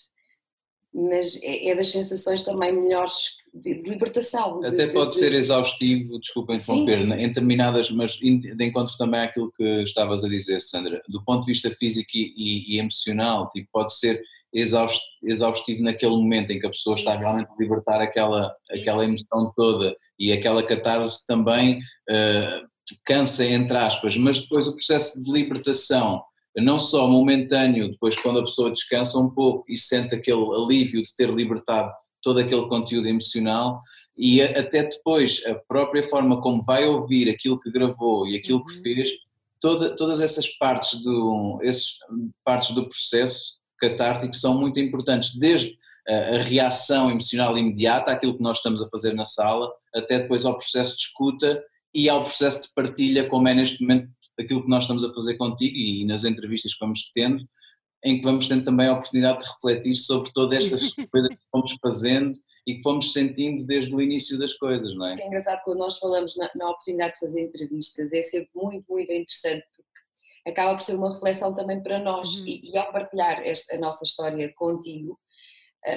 mas 0.94 1.42
é, 1.44 1.70
é, 1.70 1.76
das 1.76 1.92
sensações 1.92 2.44
também 2.44 2.72
melhores 2.72 3.38
de, 3.54 3.82
de 3.82 3.90
libertação. 3.90 4.64
Até 4.64 4.88
de, 4.88 4.94
pode 4.94 5.12
de, 5.12 5.20
ser 5.20 5.34
exaustivo, 5.34 6.20
desculpa 6.20 6.54
interromper, 6.54 7.02
Sim. 7.02 7.14
em 7.14 7.28
determinadas, 7.28 7.92
mas 7.92 8.14
de 8.14 8.66
encontro 8.66 8.98
também 8.98 9.22
àquilo 9.22 9.52
que 9.52 9.64
estavas 9.84 10.24
a 10.24 10.30
dizer, 10.30 10.60
Sandra, 10.62 11.02
do 11.08 11.24
ponto 11.24 11.46
de 11.46 11.52
vista 11.52 11.70
físico 11.70 12.10
e, 12.16 12.34
e, 12.36 12.76
e 12.76 12.80
emocional, 12.80 13.50
tipo, 13.50 13.68
pode 13.72 13.96
ser 13.96 14.22
exaustivo 14.54 15.82
naquele 15.82 16.12
momento 16.12 16.52
em 16.52 16.60
que 16.60 16.66
a 16.66 16.70
pessoa 16.70 16.96
está 16.96 17.18
realmente 17.18 17.50
a 17.50 17.56
libertar 17.62 18.02
aquela, 18.02 18.56
aquela 18.72 19.04
emoção 19.04 19.52
toda 19.56 19.96
e 20.20 20.32
aquela 20.32 20.62
catarse 20.62 21.26
também 21.26 21.80
uh, 21.80 22.68
cansa, 23.04 23.46
entre 23.46 23.78
aspas, 23.78 24.16
mas 24.18 24.40
depois 24.40 24.68
o 24.68 24.74
processo 24.74 25.24
de 25.24 25.32
libertação, 25.32 26.22
não 26.58 26.78
só 26.78 27.08
momentâneo, 27.08 27.90
depois 27.90 28.16
quando 28.16 28.40
a 28.40 28.44
pessoa 28.44 28.72
descansa 28.72 29.18
um 29.18 29.30
pouco 29.30 29.66
e 29.68 29.76
sente 29.76 30.14
aquele 30.14 30.54
alívio 30.56 31.02
de 31.02 31.16
ter 31.16 31.30
libertado 31.34 31.92
todo 32.24 32.40
aquele 32.40 32.68
conteúdo 32.68 33.08
emocional 33.08 33.82
e 34.18 34.42
até 34.42 34.84
depois 34.84 35.44
a 35.46 35.56
própria 35.56 36.04
forma 36.04 36.42
como 36.42 36.64
vai 36.64 36.88
ouvir 36.88 37.30
aquilo 37.30 37.60
que 37.60 37.72
gravou 37.72 38.28
e 38.28 38.36
aquilo 38.36 38.60
uhum. 38.60 38.66
que 38.66 38.82
fez, 38.82 39.12
toda, 39.60 39.96
todas 39.96 40.22
essas 40.22 40.48
partes 40.48 41.02
do, 41.02 41.60
esses 41.62 41.98
partes 42.44 42.72
do 42.74 42.88
processo 42.88 43.54
catártico 43.80 44.36
são 44.36 44.58
muito 44.58 44.80
importantes, 44.80 45.36
desde 45.36 45.78
a, 46.08 46.38
a 46.38 46.42
reação 46.42 47.10
emocional 47.10 47.58
imediata 47.58 48.12
àquilo 48.12 48.36
que 48.36 48.44
nós 48.44 48.58
estamos 48.58 48.82
a 48.82 48.90
fazer 48.90 49.14
na 49.14 49.26
sala, 49.26 49.70
até 49.94 50.20
depois 50.20 50.46
ao 50.46 50.58
processo 50.58 50.96
de 50.96 51.04
escuta 51.04 51.62
e 51.94 52.10
ao 52.10 52.24
processo 52.24 52.64
de 52.64 52.74
partilha, 52.74 53.28
como 53.28 53.48
é 53.48 53.54
neste 53.54 53.82
momento 53.82 54.10
aquilo 54.40 54.64
que 54.64 54.70
nós 54.70 54.84
estamos 54.84 55.04
a 55.04 55.14
fazer 55.14 55.36
contigo 55.36 55.76
e 55.76 56.06
nas 56.06 56.24
entrevistas 56.24 56.74
que 56.74 56.80
vamos 56.80 57.10
tendo, 57.14 57.44
em 58.04 58.18
que 58.18 58.24
vamos 58.24 58.48
tendo 58.48 58.64
também 58.64 58.88
a 58.88 58.94
oportunidade 58.94 59.40
de 59.40 59.46
refletir 59.46 59.96
sobre 59.96 60.32
todas 60.34 60.66
estas 60.66 60.94
coisas 61.12 61.30
que 61.30 61.50
fomos 61.52 61.78
fazendo 61.82 62.34
e 62.68 62.76
que 62.76 62.82
fomos 62.82 63.14
sentindo 63.14 63.66
desde 63.66 63.94
o 63.94 64.02
início 64.02 64.38
das 64.38 64.54
coisas, 64.54 64.94
não 64.96 65.08
é? 65.08 65.16
É 65.20 65.28
engraçado 65.28 65.62
quando 65.64 65.80
nós 65.80 65.98
falamos 65.98 66.36
na, 66.36 66.50
na 66.56 66.70
oportunidade 66.70 67.14
de 67.14 67.20
fazer 67.20 67.42
entrevistas, 67.42 68.12
é 68.12 68.22
sempre 68.22 68.50
muito, 68.56 68.86
muito 68.90 69.12
interessante 69.12 69.66
porque 69.76 70.50
acaba 70.50 70.76
por 70.76 70.84
ser 70.84 70.96
uma 70.96 71.14
reflexão 71.14 71.54
também 71.54 71.82
para 71.82 72.00
nós 72.00 72.40
uhum. 72.40 72.48
e, 72.48 72.72
e, 72.72 72.78
ao 72.78 72.92
partilhar 72.92 73.40
esta, 73.40 73.76
a 73.76 73.80
nossa 73.80 74.04
história 74.04 74.52
contigo, 74.54 75.18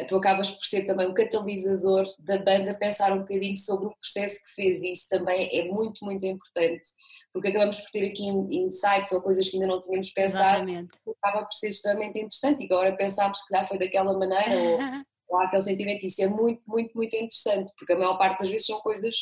tu 0.08 0.16
acabas 0.16 0.50
por 0.50 0.64
ser 0.64 0.84
também 0.84 1.06
o 1.06 1.14
catalisador 1.14 2.06
da 2.18 2.38
banda 2.38 2.76
pensar 2.76 3.12
um 3.12 3.20
bocadinho 3.20 3.56
sobre 3.56 3.86
o 3.86 3.96
processo 3.96 4.42
que 4.42 4.54
fez 4.54 4.82
e 4.82 4.90
isso 4.90 5.06
também 5.08 5.48
é 5.52 5.68
muito, 5.68 6.04
muito 6.04 6.26
importante, 6.26 6.88
porque 7.32 7.48
acabamos 7.48 7.80
por 7.80 7.90
ter 7.90 8.10
aqui 8.10 8.26
insights 8.26 9.12
ou 9.12 9.22
coisas 9.22 9.48
que 9.48 9.56
ainda 9.56 9.68
não 9.68 9.80
tínhamos 9.80 10.10
pensado, 10.10 10.68
Exatamente. 10.68 10.98
acaba 11.22 11.44
por 11.44 11.52
ser 11.52 11.68
extremamente 11.68 12.18
interessante 12.18 12.62
e 12.62 12.66
agora 12.66 12.96
pensámos 12.96 13.40
que 13.44 13.54
já 13.54 13.64
foi 13.64 13.78
daquela 13.78 14.12
maneira 14.18 14.56
ou, 14.56 14.78
ou 15.28 15.38
há 15.38 15.44
aquele 15.44 15.62
sentimento, 15.62 16.04
isso 16.04 16.20
é 16.20 16.26
muito, 16.26 16.68
muito, 16.68 16.92
muito 16.94 17.14
interessante, 17.14 17.72
porque 17.78 17.92
a 17.92 17.98
maior 17.98 18.18
parte 18.18 18.40
das 18.40 18.50
vezes 18.50 18.66
são 18.66 18.80
coisas 18.80 19.16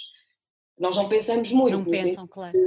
que 0.77 0.83
nós 0.83 0.97
não 0.97 1.09
pensamos 1.09 1.53
muito. 1.53 1.79
Não 1.79 1.85
pensam, 1.85 2.27
claro. 2.27 2.59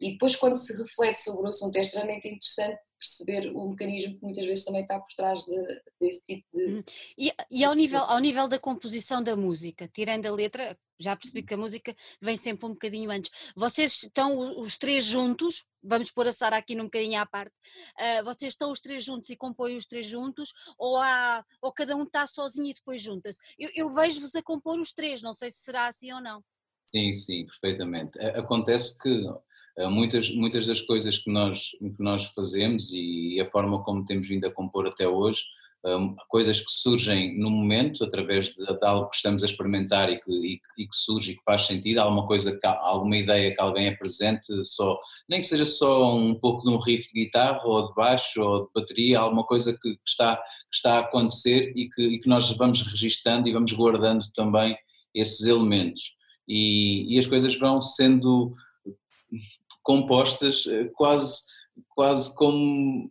E 0.00 0.12
depois, 0.12 0.36
quando 0.36 0.56
se 0.56 0.76
reflete 0.76 1.20
sobre 1.20 1.46
o 1.46 1.48
assunto, 1.48 1.76
é 1.76 1.80
extremamente 1.80 2.28
interessante 2.28 2.80
perceber 2.98 3.50
o 3.54 3.70
mecanismo 3.70 4.18
que 4.18 4.22
muitas 4.24 4.44
vezes 4.44 4.64
também 4.64 4.82
está 4.82 4.98
por 4.98 5.08
trás 5.16 5.42
de, 5.44 5.82
desse 6.00 6.24
tipo 6.24 6.46
de. 6.52 6.64
Hum. 6.66 6.82
E, 7.16 7.32
e 7.50 7.64
ao, 7.64 7.74
nível, 7.74 8.00
ao 8.00 8.18
nível 8.18 8.46
da 8.46 8.58
composição 8.58 9.22
da 9.22 9.34
música, 9.34 9.88
tirando 9.88 10.26
a 10.26 10.30
letra, 10.30 10.78
já 10.98 11.16
percebi 11.16 11.42
que 11.42 11.54
a 11.54 11.56
música 11.56 11.94
vem 12.20 12.36
sempre 12.36 12.66
um 12.66 12.70
bocadinho 12.70 13.10
antes. 13.10 13.30
Vocês 13.54 14.02
estão 14.02 14.60
os 14.60 14.76
três 14.76 15.04
juntos, 15.04 15.66
vamos 15.82 16.10
pôr 16.10 16.26
a 16.26 16.32
Sara 16.32 16.56
aqui 16.56 16.74
num 16.74 16.84
bocadinho 16.84 17.20
à 17.20 17.26
parte, 17.26 17.54
uh, 17.98 18.24
vocês 18.24 18.52
estão 18.52 18.70
os 18.70 18.80
três 18.80 19.04
juntos 19.04 19.30
e 19.30 19.36
compõem 19.36 19.76
os 19.76 19.86
três 19.86 20.06
juntos, 20.06 20.52
ou, 20.78 20.96
há, 20.96 21.44
ou 21.60 21.72
cada 21.72 21.96
um 21.96 22.04
está 22.04 22.26
sozinho 22.26 22.68
e 22.68 22.74
depois 22.74 23.00
junta-se? 23.00 23.40
Eu, 23.58 23.70
eu 23.74 23.94
vejo-vos 23.94 24.34
a 24.34 24.42
compor 24.42 24.78
os 24.78 24.92
três, 24.92 25.22
não 25.22 25.32
sei 25.32 25.50
se 25.50 25.58
será 25.58 25.86
assim 25.86 26.12
ou 26.12 26.20
não. 26.20 26.42
Sim, 26.86 27.12
sim, 27.12 27.46
perfeitamente. 27.46 28.18
Acontece 28.20 28.96
que 28.98 29.10
muitas, 29.88 30.30
muitas 30.30 30.66
das 30.66 30.80
coisas 30.80 31.18
que 31.18 31.30
nós, 31.30 31.70
que 31.70 32.02
nós 32.02 32.26
fazemos 32.28 32.90
e 32.92 33.40
a 33.40 33.50
forma 33.50 33.82
como 33.82 34.04
temos 34.04 34.26
vindo 34.26 34.46
a 34.46 34.50
compor 34.50 34.86
até 34.86 35.06
hoje 35.06 35.42
um, 35.86 36.16
coisas 36.28 36.60
que 36.60 36.70
surgem 36.70 37.38
no 37.38 37.48
momento, 37.48 38.02
através 38.04 38.46
de, 38.46 38.64
de, 38.64 38.84
algo 38.84 39.08
que 39.08 39.16
estamos 39.16 39.42
a 39.42 39.46
experimentar 39.46 40.10
e 40.10 40.20
que, 40.20 40.32
e, 40.32 40.60
e 40.78 40.88
que, 40.88 40.96
surge 40.96 41.32
e 41.32 41.36
que 41.36 41.42
faz 41.44 41.66
sentido, 41.66 41.98
alguma 41.98 42.26
coisa, 42.26 42.58
alguma 42.80 43.16
ideia 43.16 43.54
que 43.54 43.60
alguém 43.60 43.88
apresente, 43.88 44.46
só, 44.64 44.98
nem 45.28 45.40
que 45.40 45.46
seja 45.46 45.64
só 45.64 46.16
um 46.16 46.34
pouco 46.34 46.66
de 46.66 46.74
um 46.74 46.78
riff 46.78 47.08
de 47.12 47.24
guitarra 47.24 47.62
ou 47.64 47.88
de 47.88 47.94
baixo 47.94 48.42
ou 48.42 48.66
de 48.66 48.70
bateria, 48.74 49.20
alguma 49.20 49.44
coisa 49.44 49.72
que, 49.72 49.94
que 49.94 50.00
está, 50.08 50.36
que 50.36 50.74
está 50.74 50.94
a 50.94 51.00
acontecer 51.00 51.72
e 51.76 51.88
que, 51.88 52.02
e 52.02 52.18
que 52.18 52.28
nós 52.28 52.50
vamos 52.56 52.82
registando 52.82 53.48
e 53.48 53.52
vamos 53.52 53.72
guardando 53.72 54.24
também 54.34 54.76
esses 55.14 55.46
elementos. 55.46 56.14
E, 56.48 57.14
e 57.14 57.18
as 57.18 57.26
coisas 57.26 57.56
vão 57.58 57.80
sendo 57.80 58.52
compostas 59.86 60.66
eh, 60.66 60.90
quase, 60.94 61.42
quase 61.94 62.34
como 62.34 63.08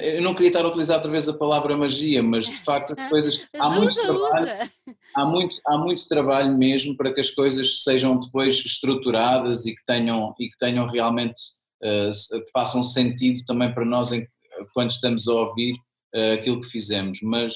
eu 0.00 0.22
não 0.22 0.34
queria 0.34 0.48
estar 0.48 0.64
a 0.64 0.68
utilizar 0.68 0.98
outra 0.98 1.10
vez 1.10 1.28
a 1.28 1.36
palavra 1.36 1.76
magia, 1.76 2.22
mas 2.22 2.46
de 2.46 2.56
facto 2.64 2.94
as 2.96 3.08
coisas 3.08 3.46
há 3.58 3.70
muito 3.70 3.90
usa, 3.90 4.02
trabalho, 4.02 4.46
usa. 4.46 4.72
há 5.14 5.24
muito 5.24 5.56
há 5.66 5.78
muito 5.78 6.08
trabalho 6.08 6.56
mesmo 6.56 6.96
para 6.96 7.12
que 7.12 7.20
as 7.20 7.30
coisas 7.30 7.82
sejam 7.82 8.20
depois 8.20 8.54
estruturadas 8.54 9.66
e 9.66 9.74
que 9.74 9.84
tenham 9.84 10.34
e 10.38 10.48
que 10.48 10.58
tenham 10.58 10.86
realmente 10.86 11.42
uh, 11.82 12.10
que 12.44 12.50
façam 12.52 12.82
sentido 12.82 13.44
também 13.44 13.72
para 13.74 13.84
nós 13.84 14.12
em, 14.12 14.26
quando 14.72 14.90
estamos 14.90 15.26
a 15.26 15.32
ouvir 15.32 15.74
uh, 16.14 16.34
aquilo 16.34 16.60
que 16.60 16.68
fizemos, 16.68 17.20
mas 17.22 17.54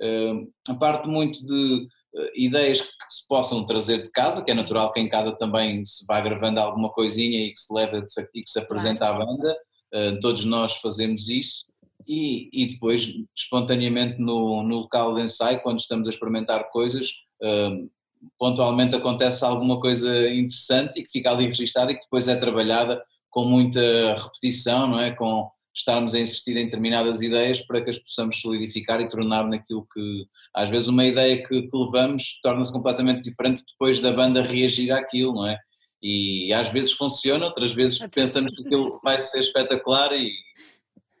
uh, 0.00 0.50
a 0.68 0.74
parte 0.74 1.06
muito 1.06 1.44
de 1.46 1.86
ideias 2.34 2.80
que 2.80 2.88
se 3.08 3.26
possam 3.28 3.64
trazer 3.64 4.02
de 4.02 4.10
casa, 4.10 4.44
que 4.44 4.50
é 4.50 4.54
natural 4.54 4.92
que 4.92 5.00
em 5.00 5.08
casa 5.08 5.36
também 5.36 5.84
se 5.84 6.04
vá 6.06 6.20
gravando 6.20 6.60
alguma 6.60 6.90
coisinha 6.90 7.46
e 7.46 7.52
que 7.52 7.58
se 7.58 7.72
leva 7.72 7.98
e 7.98 8.42
que 8.42 8.50
se 8.50 8.58
apresenta 8.58 9.08
à 9.08 9.12
banda. 9.12 9.56
Eh, 9.94 10.12
todos 10.20 10.44
nós 10.44 10.76
fazemos 10.76 11.28
isso, 11.28 11.72
e, 12.06 12.48
e 12.52 12.66
depois, 12.66 13.14
espontaneamente 13.36 14.20
no, 14.20 14.62
no, 14.62 14.80
local 14.80 15.14
de 15.14 15.22
ensaio, 15.22 15.62
quando 15.62 15.80
estamos 15.80 16.08
a 16.08 16.10
experimentar 16.10 16.68
coisas, 16.70 17.08
uh, 17.42 17.90
pontualmente 18.38 18.96
acontece 18.96 19.44
alguma 19.44 19.80
coisa 19.80 20.28
interessante 20.28 21.00
e 21.00 21.04
que 21.04 21.12
fica 21.12 21.30
ali 21.30 21.46
registada 21.46 21.92
e 21.92 21.94
que 21.94 22.02
depois 22.02 22.28
é 22.28 22.36
trabalhada 22.36 23.02
com 23.30 23.44
muita 23.44 23.80
repetição, 24.16 24.86
não 24.86 25.00
é? 25.00 25.12
Com 25.12 25.48
estarmos 25.74 26.14
a 26.14 26.20
insistir 26.20 26.56
em 26.56 26.64
determinadas 26.64 27.22
ideias 27.22 27.60
para 27.60 27.82
que 27.82 27.90
as 27.90 27.98
possamos 27.98 28.40
solidificar 28.40 29.00
e 29.00 29.08
tornar 29.08 29.46
naquilo 29.46 29.86
que, 29.92 30.24
às 30.54 30.68
vezes, 30.68 30.88
uma 30.88 31.04
ideia 31.04 31.38
que, 31.38 31.62
que 31.62 31.76
levamos 31.76 32.40
torna-se 32.42 32.72
completamente 32.72 33.22
diferente 33.22 33.62
depois 33.70 34.00
da 34.00 34.12
banda 34.12 34.42
reagir 34.42 34.92
àquilo, 34.92 35.34
não 35.34 35.48
é? 35.48 35.58
e 36.02 36.52
às 36.52 36.68
vezes 36.68 36.92
funciona, 36.92 37.46
outras 37.46 37.72
vezes 37.72 37.98
pensamos 38.12 38.52
que 38.52 38.62
aquilo 38.62 39.00
vai 39.04 39.18
ser 39.18 39.38
espetacular 39.38 40.12
e, 40.12 40.32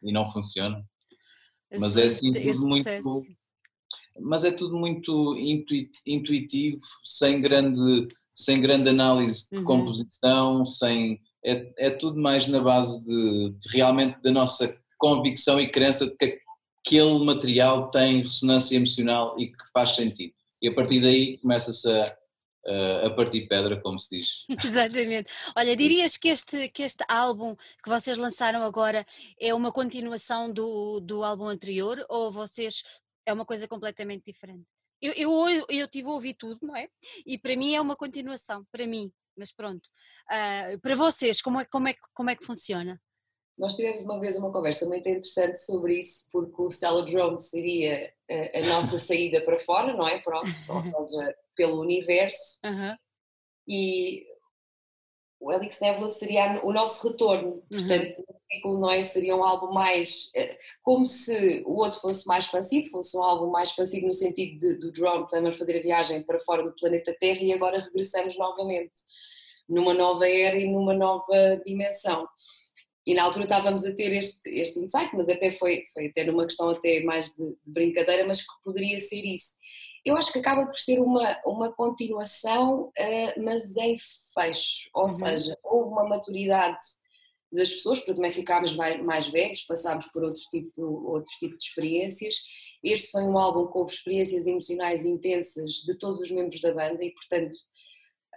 e 0.02 0.12
não 0.12 0.28
funciona. 0.28 0.84
mas 1.78 1.96
é 1.96 2.04
assim 2.04 2.32
tudo 2.32 2.66
muito. 2.66 3.26
Mas 4.20 4.44
é 4.44 4.50
tudo 4.50 4.76
muito 4.76 5.36
intuitivo, 6.06 6.78
sem 7.02 7.40
grande, 7.40 8.08
sem 8.34 8.60
grande 8.60 8.90
análise 8.90 9.48
de 9.50 9.58
uhum. 9.60 9.64
composição, 9.64 10.64
sem, 10.64 11.18
é, 11.44 11.72
é 11.76 11.90
tudo 11.90 12.20
mais 12.20 12.46
na 12.46 12.60
base 12.60 13.04
de, 13.04 13.50
de, 13.58 13.68
realmente 13.68 14.20
da 14.22 14.30
nossa 14.30 14.78
convicção 14.98 15.60
e 15.60 15.68
crença 15.68 16.06
de 16.06 16.16
que 16.16 16.40
aquele 16.84 17.24
material 17.24 17.90
tem 17.90 18.22
ressonância 18.22 18.76
emocional 18.76 19.38
e 19.38 19.48
que 19.48 19.64
faz 19.72 19.90
sentido. 19.90 20.34
E 20.60 20.68
a 20.68 20.74
partir 20.74 21.00
daí 21.00 21.38
começa-se 21.38 21.88
a, 21.90 23.06
a 23.06 23.10
partir 23.10 23.48
pedra, 23.48 23.80
como 23.80 23.98
se 23.98 24.18
diz. 24.18 24.44
Exatamente. 24.64 25.30
Olha, 25.56 25.76
dirias 25.76 26.16
que 26.16 26.28
este, 26.28 26.68
que 26.68 26.82
este 26.82 27.04
álbum 27.08 27.56
que 27.56 27.88
vocês 27.88 28.16
lançaram 28.16 28.62
agora 28.62 29.04
é 29.40 29.52
uma 29.52 29.72
continuação 29.72 30.52
do, 30.52 31.00
do 31.00 31.24
álbum 31.24 31.46
anterior 31.46 32.04
ou 32.08 32.30
vocês 32.30 32.84
é 33.26 33.32
uma 33.32 33.44
coisa 33.44 33.66
completamente 33.66 34.24
diferente? 34.26 34.64
Eu, 35.00 35.12
eu, 35.14 35.66
eu 35.68 35.88
tive 35.88 36.08
a 36.08 36.12
ouvir 36.12 36.34
tudo, 36.34 36.60
não 36.62 36.76
é? 36.76 36.88
E 37.26 37.36
para 37.36 37.56
mim 37.56 37.74
é 37.74 37.80
uma 37.80 37.96
continuação, 37.96 38.64
para 38.70 38.86
mim, 38.86 39.12
mas 39.36 39.52
pronto. 39.52 39.86
Uh, 40.30 40.80
para 40.80 40.94
vocês, 40.94 41.40
como 41.40 41.60
é, 41.60 41.64
como, 41.66 41.88
é, 41.88 41.94
como 42.14 42.30
é 42.30 42.36
que 42.36 42.44
funciona? 42.44 43.00
Nós 43.58 43.76
tivemos 43.76 44.02
uma 44.04 44.18
vez 44.18 44.36
uma 44.36 44.52
conversa 44.52 44.86
muito 44.86 45.08
interessante 45.08 45.56
sobre 45.58 45.98
isso, 45.98 46.28
porque 46.32 46.60
o 46.60 46.70
Stellar 46.70 47.04
Drone 47.04 47.38
seria 47.38 48.12
a, 48.30 48.58
a 48.58 48.62
nossa 48.66 48.96
saída 48.98 49.40
para 49.42 49.58
fora, 49.58 49.94
não 49.94 50.06
é? 50.06 50.18
Pronto, 50.20 50.48
ou 50.70 50.80
seja, 50.82 51.36
pelo 51.54 51.80
universo 51.80 52.60
uhum. 52.64 52.96
e 53.68 54.26
o 55.42 55.52
Helix 55.52 55.80
Nebula 55.80 56.06
seria 56.06 56.60
o 56.64 56.72
nosso 56.72 57.08
retorno, 57.08 57.48
uhum. 57.48 57.62
portanto 57.68 58.18
uhum. 58.18 58.24
o 58.28 58.34
ciclo 58.34 58.78
não 58.78 58.90
é? 58.90 59.02
seria 59.02 59.34
um 59.34 59.42
álbum 59.42 59.72
mais, 59.72 60.30
eh, 60.36 60.56
como 60.82 61.04
se 61.04 61.64
o 61.66 61.74
outro 61.74 61.98
fosse 61.98 62.26
mais 62.28 62.44
expansivo, 62.44 62.90
fosse 62.90 63.16
um 63.16 63.22
álbum 63.22 63.50
mais 63.50 63.70
expansivo 63.70 64.06
no 64.06 64.14
sentido 64.14 64.56
de, 64.56 64.74
do 64.74 64.92
drone, 64.92 65.28
podemos 65.28 65.56
fazer 65.56 65.78
a 65.78 65.82
viagem 65.82 66.22
para 66.22 66.38
fora 66.40 66.62
do 66.62 66.74
planeta 66.76 67.14
Terra 67.18 67.40
e 67.42 67.52
agora 67.52 67.80
regressamos 67.80 68.38
novamente 68.38 68.92
numa 69.68 69.92
nova 69.92 70.28
era 70.28 70.56
e 70.56 70.70
numa 70.70 70.94
nova 70.94 71.60
dimensão. 71.66 72.28
E 73.04 73.14
na 73.14 73.24
altura 73.24 73.44
estávamos 73.44 73.84
a 73.84 73.92
ter 73.92 74.12
este, 74.12 74.48
este 74.48 74.78
insight, 74.78 75.10
mas 75.16 75.28
até 75.28 75.50
foi, 75.50 75.82
foi 75.92 76.06
até 76.06 76.24
numa 76.24 76.44
questão 76.44 76.70
até 76.70 77.02
mais 77.02 77.34
de, 77.34 77.50
de 77.50 77.56
brincadeira, 77.66 78.24
mas 78.24 78.42
que 78.42 78.52
poderia 78.62 79.00
ser 79.00 79.24
isso 79.24 79.56
eu 80.04 80.16
acho 80.16 80.32
que 80.32 80.38
acaba 80.38 80.66
por 80.66 80.76
ser 80.76 81.00
uma, 81.00 81.40
uma 81.46 81.72
continuação, 81.72 82.88
uh, 82.88 83.42
mas 83.44 83.76
em 83.76 83.96
fecho, 84.34 84.90
ou 84.94 85.04
uhum. 85.04 85.08
seja, 85.08 85.56
houve 85.62 85.90
uma 85.90 86.08
maturidade 86.08 86.78
das 87.52 87.70
pessoas, 87.70 87.98
porque 87.98 88.14
também 88.14 88.32
ficámos 88.32 88.74
mais, 88.74 89.02
mais 89.02 89.28
velhos, 89.28 89.62
passámos 89.62 90.06
por 90.06 90.24
outro 90.24 90.40
tipo, 90.50 90.82
outro 90.82 91.30
tipo 91.38 91.56
de 91.56 91.62
experiências. 91.62 92.36
Este 92.82 93.10
foi 93.10 93.22
um 93.22 93.38
álbum 93.38 93.66
com 93.66 93.84
experiências 93.84 94.46
emocionais 94.46 95.04
intensas 95.04 95.74
de 95.86 95.94
todos 95.98 96.18
os 96.20 96.30
membros 96.30 96.60
da 96.60 96.72
banda 96.72 97.04
e, 97.04 97.10
portanto, 97.12 97.54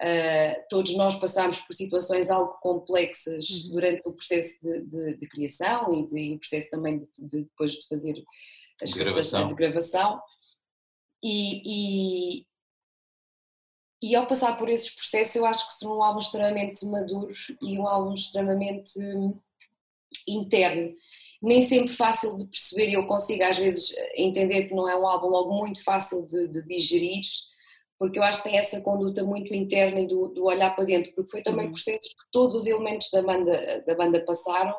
uh, 0.02 0.64
todos 0.70 0.96
nós 0.96 1.16
passámos 1.16 1.60
por 1.62 1.74
situações 1.74 2.30
algo 2.30 2.60
complexas 2.60 3.50
uhum. 3.50 3.72
durante 3.72 4.08
o 4.08 4.12
processo 4.12 4.60
de, 4.62 4.82
de, 4.82 5.18
de 5.18 5.28
criação 5.30 5.94
e, 5.94 6.08
de, 6.08 6.20
e 6.20 6.36
o 6.36 6.38
processo 6.38 6.70
também 6.70 7.00
de, 7.00 7.10
de, 7.18 7.44
depois 7.44 7.72
de 7.72 7.88
fazer 7.88 8.22
a 8.82 8.86
de 8.86 8.94
gravação. 8.94 9.48
de 9.48 9.56
gravação. 9.56 10.22
E, 11.24 12.42
e, 12.42 12.46
e, 14.02 14.16
ao 14.16 14.28
passar 14.28 14.58
por 14.58 14.70
esses 14.70 14.94
processos, 14.94 15.36
eu 15.36 15.46
acho 15.46 15.66
que 15.66 15.74
se 15.74 15.80
tornou 15.80 16.00
um 16.00 16.04
álbum 16.04 16.20
extremamente 16.20 16.86
maduro 16.86 17.34
e 17.62 17.80
um 17.80 17.88
álbum 17.88 18.14
extremamente 18.14 19.00
hum, 19.00 19.40
interno. 20.28 20.94
Nem 21.42 21.62
sempre 21.62 21.94
fácil 21.94 22.38
de 22.38 22.46
perceber, 22.46 22.90
e 22.90 22.94
eu 22.94 23.06
consigo 23.08 23.44
às 23.44 23.58
vezes 23.58 23.94
entender 24.16 24.68
que 24.68 24.76
não 24.76 24.88
é 24.88 24.96
um 24.96 25.08
álbum 25.08 25.28
logo 25.28 25.54
muito 25.54 25.84
fácil 25.84 26.26
de, 26.28 26.48
de 26.48 26.64
digerir, 26.64 27.22
porque 27.98 28.20
eu 28.20 28.24
acho 28.24 28.44
que 28.44 28.50
tem 28.50 28.58
essa 28.58 28.82
conduta 28.82 29.24
muito 29.24 29.54
interna 29.54 30.00
e 30.00 30.08
do, 30.08 30.28
do 30.28 30.46
olhar 30.46 30.76
para 30.76 30.84
dentro, 30.84 31.14
porque 31.14 31.32
foi 31.32 31.42
também 31.42 31.68
uhum. 31.68 31.72
processos 31.72 32.10
que 32.10 32.32
todos 32.32 32.56
os 32.56 32.66
elementos 32.66 33.10
da 33.12 33.22
banda, 33.22 33.84
da 33.86 33.96
banda 33.96 34.24
passaram 34.26 34.76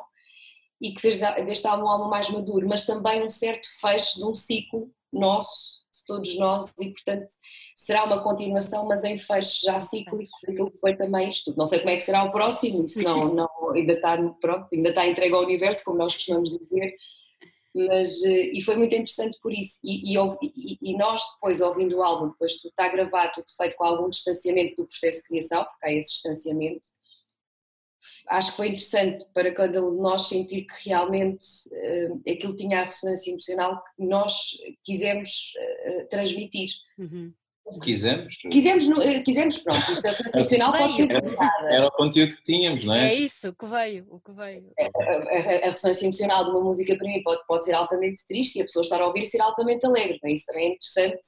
e 0.79 0.91
que 0.91 1.01
fez 1.01 1.17
deste 1.17 1.67
álbum 1.67 1.85
um 1.85 1.89
álbum 1.89 2.09
mais 2.09 2.29
maduro, 2.29 2.67
mas 2.67 2.85
também 2.85 3.23
um 3.23 3.29
certo 3.29 3.67
fecho 3.81 4.19
de 4.19 4.25
um 4.25 4.33
ciclo 4.33 4.91
nosso 5.11 5.86
todos 6.07 6.37
nós 6.37 6.73
e, 6.79 6.91
portanto, 6.91 7.27
será 7.75 8.05
uma 8.05 8.23
continuação, 8.23 8.85
mas 8.85 9.03
em 9.03 9.17
fecho 9.17 9.65
já 9.65 9.79
cíclico 9.79 10.31
daquilo 10.45 10.71
que 10.71 10.79
foi 10.79 10.95
também 10.95 11.29
isto. 11.29 11.53
Não 11.55 11.65
sei 11.65 11.79
como 11.79 11.91
é 11.91 11.97
que 11.97 12.03
será 12.03 12.23
o 12.23 12.31
próximo, 12.31 12.83
isso 12.83 13.01
não, 13.03 13.33
não 13.35 13.49
ainda, 13.75 13.93
está, 13.93 14.17
pronto, 14.41 14.67
ainda 14.73 14.89
está 14.89 15.05
entregue 15.05 15.35
ao 15.35 15.43
universo, 15.43 15.83
como 15.83 15.97
nós 15.97 16.15
costumamos 16.15 16.49
dizer, 16.51 16.95
mas, 17.75 18.23
eh, 18.23 18.51
e 18.53 18.61
foi 18.61 18.75
muito 18.75 18.95
interessante 18.95 19.37
por 19.41 19.53
isso, 19.53 19.79
e, 19.83 20.15
e, 20.15 20.77
e, 20.81 20.97
nós 20.97 21.21
depois 21.33 21.61
ouvindo 21.61 21.97
o 21.97 22.03
álbum, 22.03 22.29
depois 22.29 22.53
de 22.53 22.61
tudo 22.61 22.71
está 22.71 22.87
gravado, 22.89 23.33
tudo 23.35 23.45
feito 23.55 23.75
com 23.75 23.83
algum 23.83 24.09
distanciamento 24.09 24.75
do 24.77 24.87
processo 24.87 25.21
de 25.21 25.27
criação, 25.27 25.63
porque 25.63 25.85
há 25.85 25.93
esse 25.93 26.13
distanciamento, 26.13 26.87
acho 28.29 28.51
que 28.51 28.57
foi 28.57 28.67
interessante 28.67 29.23
para 29.33 29.53
cada 29.53 29.85
um 29.85 29.95
de 29.95 30.01
nós 30.01 30.27
sentir 30.27 30.65
que 30.65 30.89
realmente 30.89 31.45
uh, 31.71 32.21
aquilo 32.29 32.55
tinha 32.55 32.81
a 32.81 32.85
ressonância 32.85 33.31
emocional 33.31 33.83
que 33.83 34.05
nós 34.05 34.51
quisemos 34.83 35.53
uh, 35.57 36.09
transmitir. 36.09 36.69
Uhum. 36.97 37.33
Quisemos? 37.83 38.33
Quisemos, 38.49 38.85
quisemos 39.25 39.57
pronto, 39.59 39.81
a 39.81 39.89
ressonância 39.89 40.23
emocional 40.39 40.71
pode 40.71 40.95
ser 40.95 41.11
era, 41.11 41.75
era 41.75 41.87
o 41.87 41.91
conteúdo 41.91 42.35
que 42.35 42.43
tínhamos, 42.43 42.83
não 42.83 42.93
é? 42.93 43.09
É 43.09 43.13
isso, 43.13 43.49
o 43.49 43.55
que 43.55 43.65
veio, 43.65 44.07
o 44.09 44.19
que 44.21 44.31
veio. 44.31 44.71
A, 44.79 44.83
a, 44.85 45.67
a, 45.67 45.71
ressonância 45.71 46.05
emocional 46.05 46.45
de 46.45 46.51
uma 46.51 46.61
música 46.61 46.95
para 46.95 47.07
mim 47.07 47.21
pode, 47.23 47.45
pode 47.45 47.65
ser 47.65 47.73
altamente 47.73 48.25
triste 48.25 48.57
e 48.57 48.61
a 48.61 48.65
pessoa 48.65 48.83
estar 48.83 49.01
a 49.01 49.07
ouvir 49.07 49.25
ser 49.25 49.41
altamente 49.41 49.85
alegre, 49.85 50.19
isso 50.27 50.45
também 50.45 50.65
é 50.65 50.69
interessante, 50.69 51.27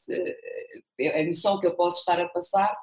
a 1.01 1.19
emoção 1.19 1.59
que 1.59 1.67
eu 1.67 1.75
posso 1.75 1.99
estar 1.99 2.19
a 2.21 2.30
passar 2.30 2.73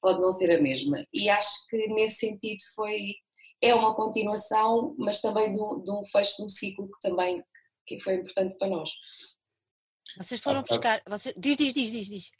pode 0.00 0.20
não 0.20 0.30
ser 0.30 0.52
a 0.52 0.60
mesma 0.60 1.04
e 1.12 1.28
acho 1.28 1.66
que 1.68 1.88
nesse 1.88 2.26
sentido 2.26 2.58
foi 2.74 3.14
é 3.60 3.74
uma 3.74 3.94
continuação, 3.94 4.94
mas 4.98 5.20
também 5.20 5.52
de 5.52 5.60
um, 5.60 5.82
de 5.82 5.90
um 5.90 6.04
fecho 6.06 6.36
de 6.38 6.44
um 6.44 6.48
ciclo 6.48 6.88
que 6.88 7.00
também 7.00 7.42
que 7.86 8.00
foi 8.00 8.14
importante 8.14 8.56
para 8.58 8.68
nós. 8.68 8.90
Vocês 10.16 10.40
foram 10.40 10.60
ah, 10.60 10.64
buscar. 10.68 11.02
Vocês, 11.08 11.34
diz, 11.38 11.56
diz, 11.56 11.74
diz, 11.74 11.92
diz, 11.92 12.06
diz. 12.06 12.30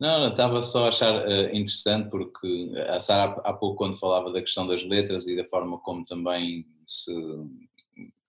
Não, 0.00 0.28
estava 0.28 0.62
só 0.62 0.86
a 0.86 0.88
achar 0.88 1.26
uh, 1.26 1.54
interessante 1.54 2.10
porque 2.10 2.72
a 2.88 2.98
Sara 2.98 3.40
há 3.44 3.52
pouco 3.52 3.76
quando 3.76 3.96
falava 3.96 4.32
da 4.32 4.40
questão 4.40 4.66
das 4.66 4.82
letras 4.82 5.26
e 5.26 5.36
da 5.36 5.44
forma 5.44 5.78
como 5.78 6.04
também 6.04 6.66
se, 6.86 7.12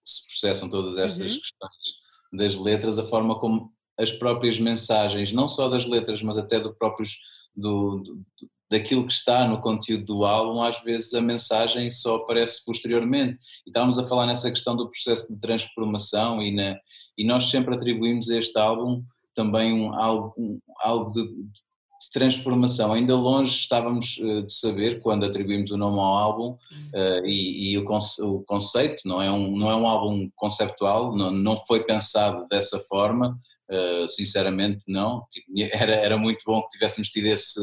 se 0.04 0.28
processam 0.28 0.70
todas 0.70 0.98
essas 0.98 1.34
uhum. 1.34 1.40
questões 1.40 1.96
das 2.32 2.56
letras, 2.56 3.00
a 3.00 3.08
forma 3.08 3.40
como 3.40 3.74
as 3.98 4.12
próprias 4.12 4.60
mensagens, 4.60 5.32
não 5.32 5.48
só 5.48 5.70
das 5.70 5.86
letras, 5.86 6.22
mas 6.22 6.38
até 6.38 6.60
do 6.60 6.74
próprios 6.74 7.18
do, 7.56 8.00
do, 8.00 8.26
daquilo 8.70 9.05
que 9.05 9.13
está 9.13 9.47
no 9.47 9.61
conteúdo 9.61 10.05
do 10.05 10.26
álbum, 10.26 10.61
às 10.61 10.82
vezes 10.84 11.13
a 11.13 11.22
mensagem 11.22 11.89
só 11.89 12.16
aparece 12.16 12.63
posteriormente. 12.66 13.38
E 13.66 13.70
estávamos 13.70 13.99
a 13.99 14.07
falar 14.07 14.26
nessa 14.26 14.49
questão 14.49 14.76
do 14.76 14.89
processo 14.89 15.34
de 15.34 15.39
transformação 15.39 16.41
e, 16.41 16.53
na, 16.53 16.78
e 17.18 17.26
nós 17.26 17.49
sempre 17.49 17.76
atribuímos 17.76 18.30
a 18.30 18.38
este 18.38 18.57
álbum 18.57 19.03
também 19.36 19.74
um, 19.74 19.93
algo, 19.93 20.34
um, 20.38 20.59
algo 20.80 21.11
de, 21.11 21.28
de, 21.28 21.66
transformação. 22.13 22.93
Ainda 22.93 23.16
longe 23.16 23.51
estávamos 23.51 24.18
uh, 24.18 24.43
de 24.43 24.53
saber, 24.53 25.01
quando 25.01 25.26
atribuímos 25.26 25.72
o 25.72 25.78
nome 25.78 25.97
ao 25.97 26.16
álbum 26.16 26.51
uh, 26.51 27.26
e, 27.26 27.72
e 27.72 27.78
o, 27.78 27.84
conce, 27.84 28.22
o, 28.22 28.41
conceito, 28.41 29.01
não 29.05 29.22
é, 29.22 29.30
um, 29.30 29.55
não 29.57 29.70
é 29.70 29.76
um 29.76 29.86
álbum 29.86 30.30
conceptual, 30.36 31.16
não, 31.16 31.30
não 31.30 31.57
foi 31.66 31.84
pensado 31.84 32.47
dessa 32.47 32.80
forma, 32.80 33.38
Uh, 33.68 34.07
sinceramente 34.07 34.84
não, 34.88 35.26
tipo, 35.32 35.47
era, 35.74 35.93
era 35.93 36.18
muito 36.18 36.43
bom 36.45 36.61
que 36.61 36.70
tivéssemos 36.70 37.09
tido 37.09 37.26
esse, 37.26 37.59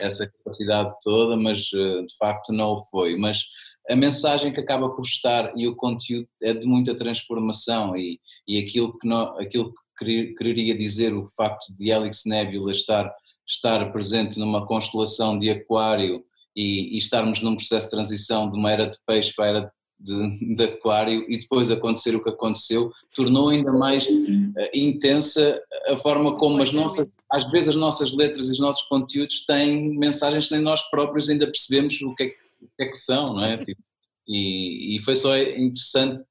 essa 0.00 0.26
capacidade 0.26 0.94
toda, 1.02 1.36
mas 1.36 1.70
uh, 1.72 2.06
de 2.06 2.16
facto 2.18 2.52
não 2.52 2.72
o 2.72 2.84
foi. 2.84 3.18
Mas 3.18 3.44
a 3.90 3.96
mensagem 3.96 4.52
que 4.52 4.60
acaba 4.60 4.88
por 4.90 5.04
estar 5.04 5.52
e 5.56 5.66
o 5.66 5.74
conteúdo 5.76 6.28
é 6.40 6.52
de 6.52 6.66
muita 6.66 6.94
transformação 6.94 7.96
e, 7.96 8.20
e 8.46 8.58
aquilo, 8.58 8.96
que 8.96 9.06
não, 9.06 9.38
aquilo 9.38 9.74
que 9.98 10.34
quereria 10.34 10.76
dizer 10.76 11.14
o 11.14 11.26
facto 11.36 11.66
de 11.76 11.90
Helix 11.90 12.22
Nebula 12.24 12.70
estar, 12.70 13.12
estar 13.46 13.92
presente 13.92 14.38
numa 14.38 14.66
constelação 14.66 15.36
de 15.36 15.50
aquário 15.50 16.24
e, 16.56 16.94
e 16.94 16.98
estarmos 16.98 17.42
num 17.42 17.56
processo 17.56 17.86
de 17.86 17.90
transição 17.90 18.50
de 18.50 18.58
uma 18.58 18.70
era 18.70 18.86
de 18.86 18.96
peixe 19.06 19.32
para 19.34 19.44
a 19.44 19.48
era 19.48 19.60
de, 19.62 19.70
de, 20.02 20.64
aquário 20.64 21.24
e 21.28 21.38
depois 21.38 21.70
acontecer 21.70 22.14
o 22.16 22.22
que 22.22 22.30
aconteceu, 22.30 22.90
tornou 23.14 23.50
ainda 23.50 23.72
mais 23.72 24.04
uh, 24.06 24.52
intensa 24.74 25.60
a 25.86 25.96
forma 25.96 26.36
como 26.36 26.60
as 26.60 26.72
nossas, 26.72 27.08
às 27.30 27.48
vezes 27.50 27.70
as 27.70 27.76
nossas 27.76 28.12
letras 28.14 28.48
e 28.48 28.52
os 28.52 28.58
nossos 28.58 28.82
conteúdos 28.88 29.46
têm 29.46 29.96
mensagens 29.96 30.48
que 30.48 30.54
nem 30.54 30.62
nós 30.62 30.82
próprios 30.90 31.28
ainda 31.28 31.46
percebemos 31.46 32.00
o 32.02 32.14
que 32.14 32.24
é, 32.24 32.26
o 32.60 32.66
que, 32.76 32.82
é 32.82 32.86
que, 32.86 32.96
são, 32.96 33.34
não 33.34 33.44
é? 33.44 33.56
Tipo, 33.64 33.80
e, 34.26 34.96
e 34.96 35.02
foi 35.02 35.14
só 35.14 35.36
interessante 35.36 36.22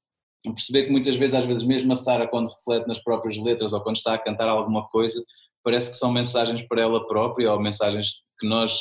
perceber 0.42 0.84
que 0.84 0.90
muitas 0.90 1.16
vezes, 1.16 1.34
às 1.34 1.46
vezes 1.46 1.62
mesmo 1.62 1.92
a 1.92 1.96
Sara 1.96 2.26
quando 2.26 2.50
reflete 2.50 2.86
nas 2.86 3.02
próprias 3.02 3.38
letras 3.38 3.72
ou 3.72 3.80
quando 3.80 3.96
está 3.96 4.14
a 4.14 4.18
cantar 4.18 4.48
alguma 4.48 4.86
coisa, 4.88 5.22
parece 5.62 5.90
que 5.90 5.96
são 5.96 6.12
mensagens 6.12 6.62
para 6.62 6.82
ela 6.82 7.06
própria 7.06 7.52
ou 7.52 7.60
mensagens 7.60 8.22
que 8.38 8.46
nós 8.46 8.78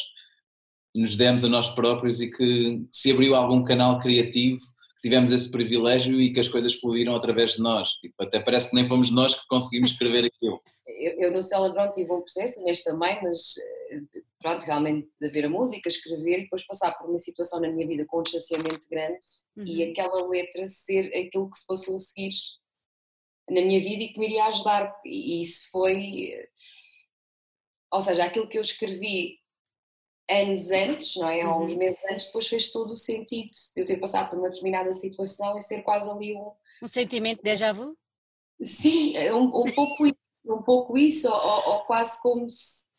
nos 0.95 1.15
demos 1.15 1.45
a 1.45 1.47
nós 1.47 1.69
próprios 1.69 2.19
e 2.19 2.29
que 2.29 2.83
se 2.91 3.11
abriu 3.11 3.35
algum 3.35 3.63
canal 3.63 3.99
criativo 3.99 4.59
tivemos 5.01 5.31
esse 5.31 5.49
privilégio 5.49 6.21
e 6.21 6.31
que 6.31 6.39
as 6.39 6.47
coisas 6.47 6.75
fluíram 6.75 7.15
através 7.15 7.53
de 7.53 7.61
nós. 7.61 7.89
Tipo, 7.93 8.23
até 8.23 8.39
parece 8.39 8.69
que 8.69 8.75
nem 8.75 8.87
fomos 8.87 9.11
nós 9.11 9.39
que 9.39 9.47
conseguimos 9.47 9.91
escrever 9.91 10.25
aquilo. 10.25 10.61
Eu, 10.85 11.13
eu 11.23 11.31
no 11.33 11.41
Celebrão 11.41 11.91
tive 11.91 12.11
um 12.11 12.21
processo, 12.21 12.63
neste 12.63 12.83
também, 12.83 13.19
mas 13.23 13.55
eh, 13.91 14.21
pronto, 14.39 14.63
realmente 14.63 15.09
de 15.19 15.29
ver 15.29 15.45
a 15.45 15.49
música, 15.49 15.89
escrever 15.89 16.39
e 16.39 16.43
depois 16.43 16.65
passar 16.65 16.91
por 16.93 17.09
uma 17.09 17.17
situação 17.17 17.59
na 17.59 17.69
minha 17.69 17.87
vida 17.87 18.05
com 18.05 18.19
um 18.19 18.23
distanciamento 18.23 18.87
grande 18.89 19.19
uhum. 19.57 19.65
e 19.65 19.83
aquela 19.83 20.27
letra 20.27 20.69
ser 20.69 21.07
aquilo 21.07 21.49
que 21.49 21.57
se 21.57 21.65
passou 21.65 21.95
a 21.95 21.99
seguir 21.99 22.33
na 23.49 23.61
minha 23.61 23.79
vida 23.79 24.03
e 24.03 24.09
que 24.09 24.19
me 24.19 24.27
iria 24.27 24.45
ajudar. 24.45 24.95
E 25.03 25.41
isso 25.41 25.67
foi. 25.71 26.31
Eh, 26.31 26.47
ou 27.91 28.01
seja, 28.01 28.23
aquilo 28.23 28.47
que 28.47 28.57
eu 28.57 28.61
escrevi 28.61 29.40
anos 30.31 30.71
antes, 30.71 31.15
não 31.17 31.29
é? 31.29 31.45
Uhum. 31.45 31.63
uns 31.63 31.73
meses 31.73 31.99
antes, 32.09 32.27
depois 32.27 32.47
fez 32.47 32.71
todo 32.71 32.91
o 32.91 32.97
sentido 32.97 33.49
de 33.75 33.81
eu 33.81 33.85
ter 33.85 33.97
passado 33.97 34.29
por 34.29 34.39
uma 34.39 34.49
determinada 34.49 34.93
situação 34.93 35.57
e 35.57 35.61
ser 35.61 35.81
quase 35.81 36.09
ali 36.09 36.33
um. 36.35 36.51
Um 36.83 36.87
sentimento 36.87 37.37
de 37.37 37.43
déjà 37.43 37.73
vu? 37.73 37.97
Sim, 38.63 39.17
é 39.17 39.33
um, 39.33 39.45
um 39.45 39.65
pouco 39.65 40.05
isso, 40.05 40.17
um 40.47 40.61
pouco 40.61 40.97
isso, 40.97 41.29
ou, 41.29 41.69
ou, 41.69 41.79
quase 41.85 42.21
como 42.21 42.49
se. 42.49 42.89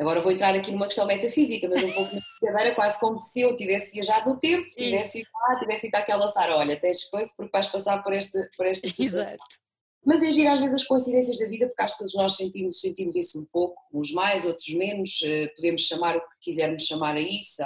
Agora 0.00 0.20
vou 0.20 0.30
entrar 0.30 0.54
aqui 0.54 0.70
numa 0.70 0.86
questão 0.86 1.06
metafísica, 1.06 1.68
mas 1.68 1.82
um 1.82 1.92
pouco 1.92 2.14
na 2.14 2.20
brincadeira, 2.40 2.74
quase 2.76 3.00
como 3.00 3.18
se 3.18 3.40
eu 3.40 3.56
tivesse 3.56 3.92
viajado 3.92 4.30
no 4.30 4.38
tempo, 4.38 4.68
tivesse 4.76 5.20
ido 5.20 5.28
lá, 5.34 5.58
tivesse 5.58 5.88
ido 5.88 5.96
àquela 5.96 6.28
Sara, 6.28 6.56
olha, 6.56 6.80
tens 6.80 7.02
coisa 7.10 7.32
porque 7.36 7.50
vais 7.50 7.66
passar 7.66 8.00
por 8.04 8.12
esta, 8.12 8.48
por 8.56 8.64
esta 8.64 8.86
situação. 8.86 9.20
Exato. 9.22 9.67
Mas 10.08 10.22
é 10.22 10.30
giro 10.32 10.48
às 10.48 10.58
vezes 10.58 10.74
as 10.74 10.86
coincidências 10.86 11.38
da 11.38 11.46
vida, 11.46 11.66
porque 11.66 11.82
acho 11.82 11.92
que 11.92 11.98
todos 11.98 12.14
nós 12.14 12.34
sentimos, 12.34 12.80
sentimos 12.80 13.14
isso 13.14 13.38
um 13.38 13.44
pouco, 13.52 13.78
uns 13.92 14.10
mais, 14.10 14.46
outros 14.46 14.72
menos, 14.72 15.20
eh, 15.22 15.48
podemos 15.48 15.82
chamar 15.82 16.16
o 16.16 16.20
que 16.20 16.40
quisermos 16.40 16.86
chamar 16.86 17.14
a 17.14 17.20
isso, 17.20 17.62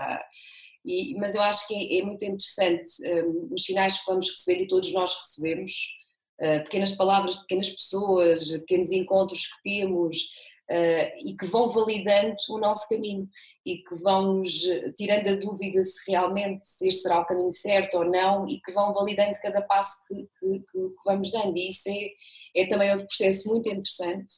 e, 0.84 1.14
mas 1.20 1.36
eu 1.36 1.42
acho 1.42 1.68
que 1.68 1.74
é, 1.74 2.00
é 2.00 2.04
muito 2.04 2.24
interessante 2.24 2.90
um, 3.24 3.54
os 3.54 3.64
sinais 3.64 3.96
que 3.96 4.06
vamos 4.06 4.28
receber 4.28 4.60
e 4.60 4.66
todos 4.66 4.92
nós 4.92 5.14
recebemos, 5.16 5.72
uh, 6.40 6.64
pequenas 6.64 6.96
palavras 6.96 7.36
de 7.36 7.42
pequenas 7.42 7.70
pessoas, 7.70 8.50
pequenos 8.50 8.90
encontros 8.90 9.46
que 9.46 9.62
temos, 9.62 10.16
uh, 10.72 11.28
e 11.28 11.36
que 11.36 11.46
vão 11.46 11.68
validando 11.68 12.36
o 12.50 12.58
nosso 12.58 12.88
caminho 12.88 13.28
e 13.64 13.78
que 13.78 13.94
vão 13.96 14.38
nos 14.38 14.62
tirando 14.96 15.28
a 15.28 15.34
dúvida 15.34 15.82
se 15.82 16.10
realmente 16.10 16.66
se 16.66 16.88
este 16.88 17.02
será 17.02 17.20
o 17.20 17.26
caminho 17.26 17.52
certo 17.52 17.98
ou 17.98 18.04
não 18.04 18.48
e 18.48 18.60
que 18.60 18.72
vão 18.72 18.94
validando 18.94 19.38
cada 19.42 19.62
passo 19.62 19.96
que, 20.08 20.28
que, 20.40 20.60
que 20.60 21.04
vamos 21.04 21.30
dando. 21.30 21.56
E 21.56 21.68
isso 21.68 21.88
é, 21.88 22.62
é 22.62 22.66
também 22.66 22.90
outro 22.90 23.06
processo 23.06 23.48
muito 23.48 23.68
interessante 23.68 24.34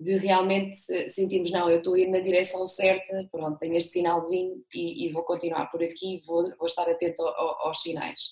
de 0.00 0.16
realmente 0.16 0.76
sentirmos, 1.08 1.50
não, 1.50 1.68
eu 1.68 1.78
estou 1.78 1.96
ir 1.96 2.08
na 2.08 2.20
direção 2.20 2.64
certa, 2.68 3.28
pronto, 3.32 3.58
tenho 3.58 3.74
este 3.74 3.94
sinalzinho 3.94 4.62
e, 4.72 5.06
e 5.06 5.12
vou 5.12 5.24
continuar 5.24 5.66
por 5.72 5.82
aqui, 5.82 6.20
vou, 6.24 6.44
vou 6.56 6.66
estar 6.66 6.88
atento 6.88 7.20
ao, 7.22 7.66
aos 7.66 7.82
sinais. 7.82 8.30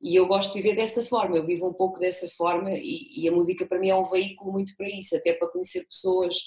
E 0.00 0.16
eu 0.16 0.26
gosto 0.26 0.54
de 0.54 0.62
viver 0.62 0.74
dessa 0.74 1.04
forma, 1.04 1.36
eu 1.36 1.44
vivo 1.44 1.68
um 1.68 1.74
pouco 1.74 1.98
dessa 1.98 2.28
forma 2.30 2.70
e, 2.70 3.22
e, 3.22 3.28
a 3.28 3.32
música 3.32 3.66
para 3.66 3.78
mim 3.78 3.90
é 3.90 3.94
um 3.94 4.04
veículo 4.04 4.52
muito 4.52 4.74
para 4.74 4.88
isso, 4.88 5.14
até 5.14 5.34
para 5.34 5.48
conhecer 5.48 5.84
pessoas. 5.84 6.38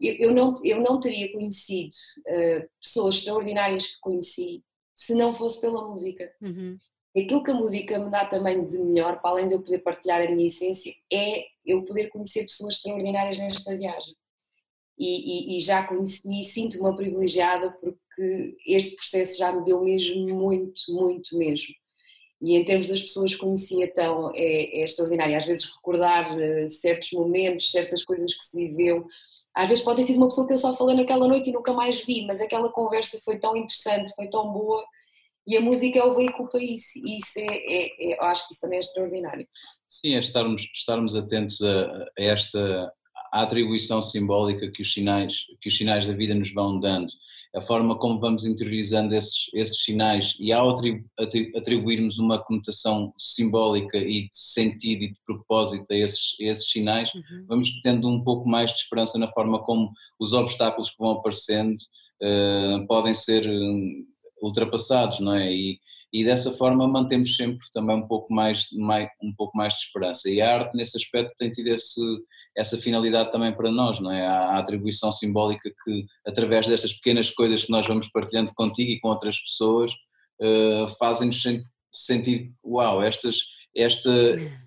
Eu, 0.00 0.14
eu 0.14 0.34
não, 0.34 0.52
eu 0.64 0.80
não 0.80 0.98
teria 0.98 1.30
conhecido 1.32 1.92
uh, 2.26 2.68
pessoas 2.82 3.16
extraordinárias 3.16 3.86
que 3.86 4.00
conheci 4.00 4.64
se 4.92 5.14
não 5.14 5.32
fosse 5.32 5.60
pela 5.60 5.88
música. 5.88 6.32
Uhum. 6.42 6.76
Aquilo 7.16 7.42
que 7.44 7.50
a 7.52 7.54
música 7.54 7.98
me 7.98 8.10
dá 8.10 8.24
também 8.24 8.66
de 8.66 8.78
melhor, 8.78 9.20
para 9.20 9.30
além 9.30 9.46
de 9.46 9.54
eu 9.54 9.62
poder 9.62 9.78
partilhar 9.80 10.20
a 10.22 10.30
minha 10.30 10.46
essência, 10.46 10.92
é 11.12 11.44
eu 11.64 11.84
poder 11.84 12.08
conhecer 12.08 12.42
pessoas 12.42 12.74
extraordinárias 12.74 13.38
nesta 13.38 13.76
viagem. 13.76 14.14
E, 14.98 15.54
e, 15.54 15.58
e 15.58 15.60
já 15.60 15.86
conheci 15.86 16.40
e 16.40 16.42
sinto-me 16.42 16.94
privilegiada 16.94 17.70
porque 17.80 18.56
este 18.66 18.96
processo 18.96 19.38
já 19.38 19.52
me 19.52 19.64
deu 19.64 19.82
mesmo 19.82 20.28
muito, 20.34 20.82
muito 20.88 21.38
mesmo 21.38 21.72
e 22.40 22.56
em 22.56 22.64
termos 22.64 22.88
das 22.88 23.02
pessoas 23.02 23.34
que 23.34 23.40
conheci 23.40 23.82
então 23.82 24.30
é, 24.34 24.80
é 24.80 24.84
extraordinário, 24.84 25.36
às 25.36 25.44
vezes 25.44 25.64
recordar 25.64 26.36
uh, 26.36 26.68
certos 26.68 27.12
momentos, 27.12 27.70
certas 27.70 28.04
coisas 28.04 28.34
que 28.34 28.44
se 28.44 28.56
viveu, 28.56 29.06
às 29.54 29.68
vezes 29.68 29.84
pode 29.84 29.98
ter 29.98 30.04
sido 30.04 30.16
uma 30.18 30.28
pessoa 30.28 30.46
que 30.46 30.52
eu 30.52 30.58
só 30.58 30.74
falei 30.74 30.96
naquela 30.96 31.26
noite 31.26 31.50
e 31.50 31.52
nunca 31.52 31.72
mais 31.72 32.00
vi, 32.04 32.24
mas 32.26 32.40
aquela 32.40 32.70
conversa 32.70 33.20
foi 33.24 33.38
tão 33.38 33.56
interessante, 33.56 34.14
foi 34.14 34.28
tão 34.28 34.52
boa. 34.52 34.84
E 35.46 35.56
a 35.56 35.60
música 35.60 35.98
é 35.98 36.04
o 36.04 36.14
veículo 36.14 36.48
para 36.48 36.62
isso. 36.62 36.98
E 37.04 37.16
isso 37.16 37.38
é, 37.38 37.46
é, 37.46 38.12
é 38.12 38.16
eu 38.16 38.22
acho 38.22 38.46
que 38.46 38.52
isso 38.52 38.60
também 38.60 38.76
é 38.76 38.80
extraordinário. 38.80 39.48
Sim, 39.88 40.14
é 40.14 40.20
estarmos, 40.20 40.62
estarmos 40.72 41.16
atentos 41.16 41.60
a, 41.62 41.84
a 42.16 42.22
esta 42.22 42.92
a 43.32 43.42
atribuição 43.42 44.02
simbólica 44.02 44.70
que 44.70 44.82
os 44.82 44.92
sinais 44.92 45.46
que 45.60 45.68
os 45.68 45.76
sinais 45.76 46.06
da 46.06 46.12
vida 46.12 46.34
nos 46.34 46.52
vão 46.52 46.78
dando 46.78 47.10
a 47.54 47.60
forma 47.60 47.98
como 47.98 48.20
vamos 48.20 48.44
interiorizando 48.44 49.14
esses, 49.14 49.50
esses 49.52 49.82
sinais 49.82 50.36
e 50.38 50.52
ao 50.52 50.72
atribuirmos 51.56 52.18
uma 52.18 52.38
conotação 52.38 53.12
simbólica 53.18 53.98
e 53.98 54.24
de 54.24 54.30
sentido 54.32 55.02
e 55.02 55.12
de 55.12 55.18
propósito 55.26 55.92
a 55.92 55.96
esses, 55.96 56.36
a 56.40 56.44
esses 56.44 56.70
sinais, 56.70 57.12
uhum. 57.12 57.44
vamos 57.48 57.80
tendo 57.82 58.08
um 58.08 58.22
pouco 58.22 58.48
mais 58.48 58.70
de 58.70 58.78
esperança 58.78 59.18
na 59.18 59.28
forma 59.32 59.62
como 59.64 59.90
os 60.18 60.32
obstáculos 60.32 60.90
que 60.90 60.98
vão 60.98 61.10
aparecendo 61.12 61.76
uh, 62.22 62.86
podem 62.86 63.14
ser 63.14 63.48
hum, 63.48 64.06
ultrapassados, 64.42 65.20
não 65.20 65.34
é? 65.34 65.52
E, 65.52 65.78
e 66.12 66.24
dessa 66.24 66.52
forma 66.52 66.86
mantemos 66.88 67.36
sempre 67.36 67.64
também 67.72 67.96
um 67.96 68.06
pouco 68.06 68.32
mais, 68.32 68.66
mais, 68.72 69.08
um 69.22 69.32
pouco 69.34 69.56
mais 69.56 69.74
de 69.74 69.80
esperança. 69.80 70.30
E 70.30 70.40
a 70.40 70.54
arte 70.54 70.76
nesse 70.76 70.96
aspecto 70.96 71.34
tem 71.38 71.50
tido 71.50 71.68
esse, 71.68 72.00
essa 72.56 72.76
finalidade 72.78 73.30
também 73.30 73.52
para 73.52 73.70
nós, 73.70 74.00
não 74.00 74.10
é? 74.10 74.26
A, 74.26 74.50
a 74.50 74.58
atribuição 74.58 75.12
simbólica 75.12 75.70
que 75.84 76.04
através 76.26 76.66
destas 76.66 76.92
pequenas 76.94 77.30
coisas 77.30 77.64
que 77.64 77.70
nós 77.70 77.86
vamos 77.86 78.08
partilhando 78.08 78.52
contigo 78.54 78.90
e 78.90 79.00
com 79.00 79.08
outras 79.08 79.38
pessoas 79.38 79.92
uh, 80.40 80.88
fazem-nos 80.98 81.42
sentir, 81.92 82.52
uau, 82.64 83.02
estas, 83.02 83.36
esta, 83.74 84.10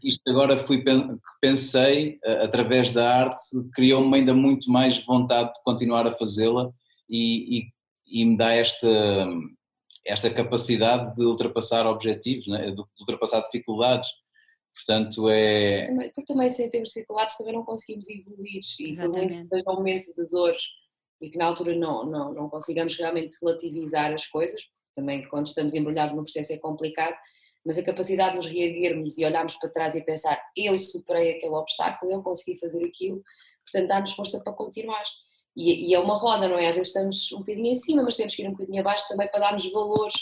isto 0.04 0.22
agora 0.28 0.58
fui 0.58 0.84
que 0.84 1.08
pensei 1.42 2.20
através 2.42 2.92
da 2.92 3.24
arte 3.24 3.40
criou-me 3.74 4.18
ainda 4.18 4.34
muito 4.34 4.70
mais 4.70 4.98
vontade 5.06 5.54
de 5.54 5.64
continuar 5.64 6.06
a 6.06 6.14
fazê-la 6.14 6.70
e, 7.10 7.60
e, 7.60 7.64
e 8.08 8.26
me 8.26 8.38
dá 8.38 8.52
esta 8.54 8.88
esta 10.06 10.30
capacidade 10.30 11.16
de 11.16 11.24
ultrapassar 11.24 11.86
objetivos, 11.88 12.48
né? 12.48 12.72
de 12.72 12.84
ultrapassar 13.00 13.42
dificuldades. 13.42 14.10
Portanto, 14.76 15.30
é. 15.30 15.86
Porque 16.16 16.34
também, 16.34 16.50
sem 16.50 16.70
termos 16.70 16.90
dificuldades, 16.90 17.38
também 17.38 17.54
não 17.54 17.64
conseguimos 17.64 18.10
evoluir. 18.10 18.62
E 18.80 18.90
Exatamente. 18.90 19.48
seja 19.48 19.70
um 19.70 19.76
momento 19.76 20.08
de 20.14 20.26
dor, 20.32 20.56
e 21.22 21.30
que 21.30 21.38
na 21.38 21.46
altura 21.46 21.76
não, 21.76 22.06
não, 22.06 22.34
não 22.34 22.50
consigamos 22.50 22.98
realmente 22.98 23.38
relativizar 23.42 24.12
as 24.12 24.26
coisas, 24.26 24.62
também 24.96 25.28
quando 25.30 25.48
estamos 25.48 25.74
embrulhados 25.74 26.16
no 26.16 26.24
processo 26.24 26.54
é 26.54 26.58
complicado, 26.58 27.16
mas 27.66 27.78
a 27.78 27.84
capacidade 27.84 28.32
de 28.32 28.38
nos 28.38 28.46
reerguermos 28.46 29.18
e 29.18 29.26
olharmos 29.26 29.56
para 29.56 29.70
trás 29.70 29.96
e 29.96 30.04
pensar 30.04 30.40
eu 30.56 30.78
superei 30.78 31.32
aquele 31.32 31.56
obstáculo, 31.56 32.12
eu 32.12 32.22
consegui 32.22 32.60
fazer 32.60 32.84
aquilo, 32.84 33.24
portanto 33.64 33.88
dá-nos 33.88 34.12
força 34.12 34.42
para 34.44 34.54
continuar. 34.54 35.04
E, 35.56 35.90
e, 35.90 35.94
é 35.94 36.00
uma 36.00 36.18
roda, 36.18 36.48
não 36.48 36.58
é? 36.58 36.68
Às 36.68 36.76
vezes 36.76 36.88
estamos 36.90 37.32
um 37.32 37.40
bocadinho 37.40 37.68
em 37.68 37.76
cima, 37.76 38.04
mas 38.04 38.16
temos 38.16 38.36
que 38.36 38.42
ir 38.42 38.48
um 38.48 38.52
bocadinho 38.52 38.82
abaixo 38.82 39.08
também 39.08 39.28
para 39.28 39.40
darmos 39.40 39.72
valores. 39.72 40.16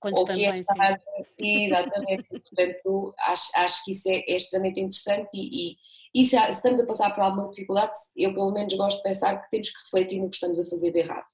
Quando 0.00 0.18
estamos 0.18 0.42
é 0.42 0.56
estar, 0.56 1.00
sim. 1.38 1.64
Exatamente, 1.66 2.24
portanto 2.50 3.14
acho, 3.18 3.50
acho 3.54 3.84
que 3.84 3.92
isso 3.92 4.08
é, 4.08 4.24
é 4.28 4.36
extremamente 4.36 4.80
interessante 4.80 5.28
e, 5.34 5.70
e, 5.70 5.76
e 6.12 6.24
se, 6.24 6.36
se, 6.36 6.50
estamos 6.50 6.80
a 6.80 6.86
passar 6.86 7.14
por 7.14 7.22
alguma 7.22 7.48
dificuldade, 7.50 7.92
eu 8.16 8.34
pelo 8.34 8.50
menos 8.52 8.74
gosto 8.74 8.96
de 8.96 9.04
pensar 9.04 9.40
que 9.40 9.50
temos 9.50 9.70
que 9.70 9.82
refletir 9.84 10.20
no 10.20 10.28
que 10.28 10.34
estamos 10.34 10.58
a 10.58 10.68
fazer 10.68 10.90
de 10.90 10.98
errado. 10.98 11.26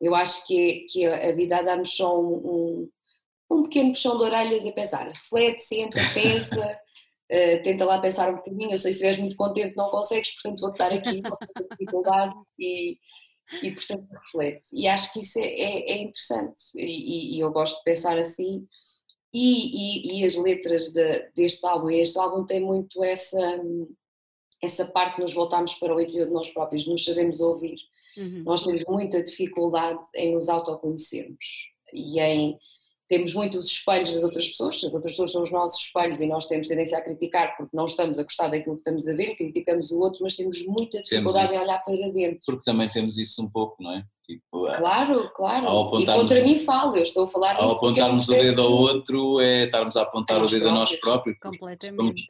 Eu 0.00 0.14
acho 0.14 0.46
que, 0.46 0.86
que 0.88 1.04
a 1.04 1.34
vida 1.34 1.62
dá-nos 1.62 1.94
só 1.94 2.18
um, 2.18 2.36
um 2.36 2.90
um 3.50 3.64
pequeno 3.64 3.90
puxão 3.90 4.16
de 4.16 4.22
orelhas 4.22 4.64
a 4.64 4.72
pensar, 4.72 5.08
reflete, 5.08 5.62
senta, 5.62 5.98
pensa, 6.14 6.78
uh, 7.30 7.62
tenta 7.62 7.84
lá 7.84 8.00
pensar 8.00 8.30
um 8.30 8.36
bocadinho, 8.36 8.72
eu 8.72 8.78
sei 8.78 8.92
se 8.92 8.98
estiveres 8.98 9.20
muito 9.20 9.36
contente 9.36 9.76
não 9.76 9.90
consegues, 9.90 10.34
portanto 10.34 10.60
vou-te 10.60 10.78
dar 10.78 10.92
aqui 10.92 11.22
dificuldade 11.70 12.34
e, 12.58 12.98
e 13.62 13.70
portanto 13.72 14.06
reflete. 14.10 14.64
E 14.72 14.88
acho 14.88 15.12
que 15.12 15.20
isso 15.20 15.38
é, 15.38 15.46
é, 15.46 15.90
é 15.92 16.02
interessante 16.02 16.62
e, 16.76 17.36
e, 17.36 17.40
eu 17.40 17.50
gosto 17.50 17.78
de 17.78 17.84
pensar 17.84 18.18
assim 18.18 18.66
e, 19.32 20.16
e, 20.16 20.20
e 20.20 20.24
as 20.24 20.36
letras 20.36 20.92
de, 20.92 21.30
deste 21.36 21.66
álbum, 21.66 21.90
este 21.90 22.18
álbum 22.18 22.44
tem 22.44 22.60
muito 22.60 23.02
essa, 23.04 23.60
essa 24.62 24.84
parte 24.86 25.16
de 25.16 25.22
nos 25.22 25.32
voltarmos 25.32 25.74
para 25.74 25.94
o 25.94 26.00
interior 26.00 26.26
de 26.26 26.32
nós 26.32 26.50
próprios, 26.50 26.86
nos 26.86 27.04
sabemos 27.04 27.40
ouvir. 27.40 27.76
Uhum. 28.16 28.42
Nós 28.44 28.64
temos 28.64 28.82
muita 28.88 29.22
dificuldade 29.22 30.00
em 30.16 30.34
nos 30.34 30.48
autoconhecermos 30.48 31.70
e 31.92 32.20
em 32.20 32.58
temos 33.10 33.34
muito 33.34 33.58
os 33.58 33.66
espelhos 33.66 34.14
das 34.14 34.22
outras 34.22 34.48
pessoas, 34.48 34.84
as 34.84 34.94
outras 34.94 35.12
pessoas 35.12 35.32
são 35.32 35.42
os 35.42 35.50
nossos 35.50 35.84
espelhos 35.84 36.20
e 36.20 36.28
nós 36.28 36.46
temos 36.46 36.68
tendência 36.68 36.96
a 36.96 37.02
criticar 37.02 37.56
porque 37.56 37.76
não 37.76 37.84
estamos 37.84 38.20
a 38.20 38.22
gostar 38.22 38.46
daquilo 38.46 38.76
que 38.76 38.82
estamos 38.82 39.08
a 39.08 39.14
ver 39.14 39.30
e 39.30 39.36
criticamos 39.36 39.90
o 39.90 39.98
outro, 39.98 40.20
mas 40.22 40.36
temos 40.36 40.64
muita 40.64 41.02
dificuldade 41.02 41.52
em 41.52 41.58
olhar 41.58 41.84
para 41.84 42.08
dentro. 42.12 42.38
Porque 42.46 42.62
também 42.62 42.88
temos 42.88 43.18
isso 43.18 43.42
um 43.42 43.50
pouco, 43.50 43.82
não 43.82 43.96
é? 43.96 44.04
Tipo, 44.24 44.70
claro, 44.76 45.28
claro. 45.34 45.98
E 45.98 46.06
contra 46.06 46.40
mim 46.44 46.56
falo, 46.60 46.96
eu 46.96 47.02
estou 47.02 47.24
a 47.24 47.26
falar 47.26 47.56
Ao 47.56 47.72
apontarmos 47.72 48.28
o 48.28 48.32
dedo 48.32 48.62
ao 48.62 48.72
outro 48.72 49.40
é 49.40 49.64
estarmos 49.64 49.96
a 49.96 50.02
apontar 50.02 50.40
o 50.40 50.46
dedo 50.46 50.68
a 50.68 50.72
nós 50.72 50.94
próprios. 51.00 51.36
Completamente. 51.40 52.22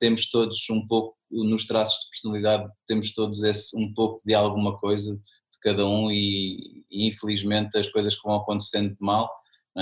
temos 0.00 0.28
todos 0.28 0.68
um 0.68 0.84
pouco, 0.84 1.16
nos 1.30 1.64
traços 1.64 1.96
de 2.00 2.10
personalidade, 2.10 2.68
temos 2.88 3.14
todos 3.14 3.44
esse, 3.44 3.76
um 3.78 3.94
pouco 3.94 4.20
de 4.26 4.34
alguma 4.34 4.76
coisa 4.78 5.14
de 5.14 5.60
cada 5.62 5.86
um 5.86 6.10
e, 6.10 6.84
e 6.90 7.06
infelizmente 7.06 7.78
as 7.78 7.88
coisas 7.88 8.16
que 8.16 8.26
vão 8.26 8.34
acontecendo 8.34 8.90
de 8.90 9.00
mal 9.00 9.30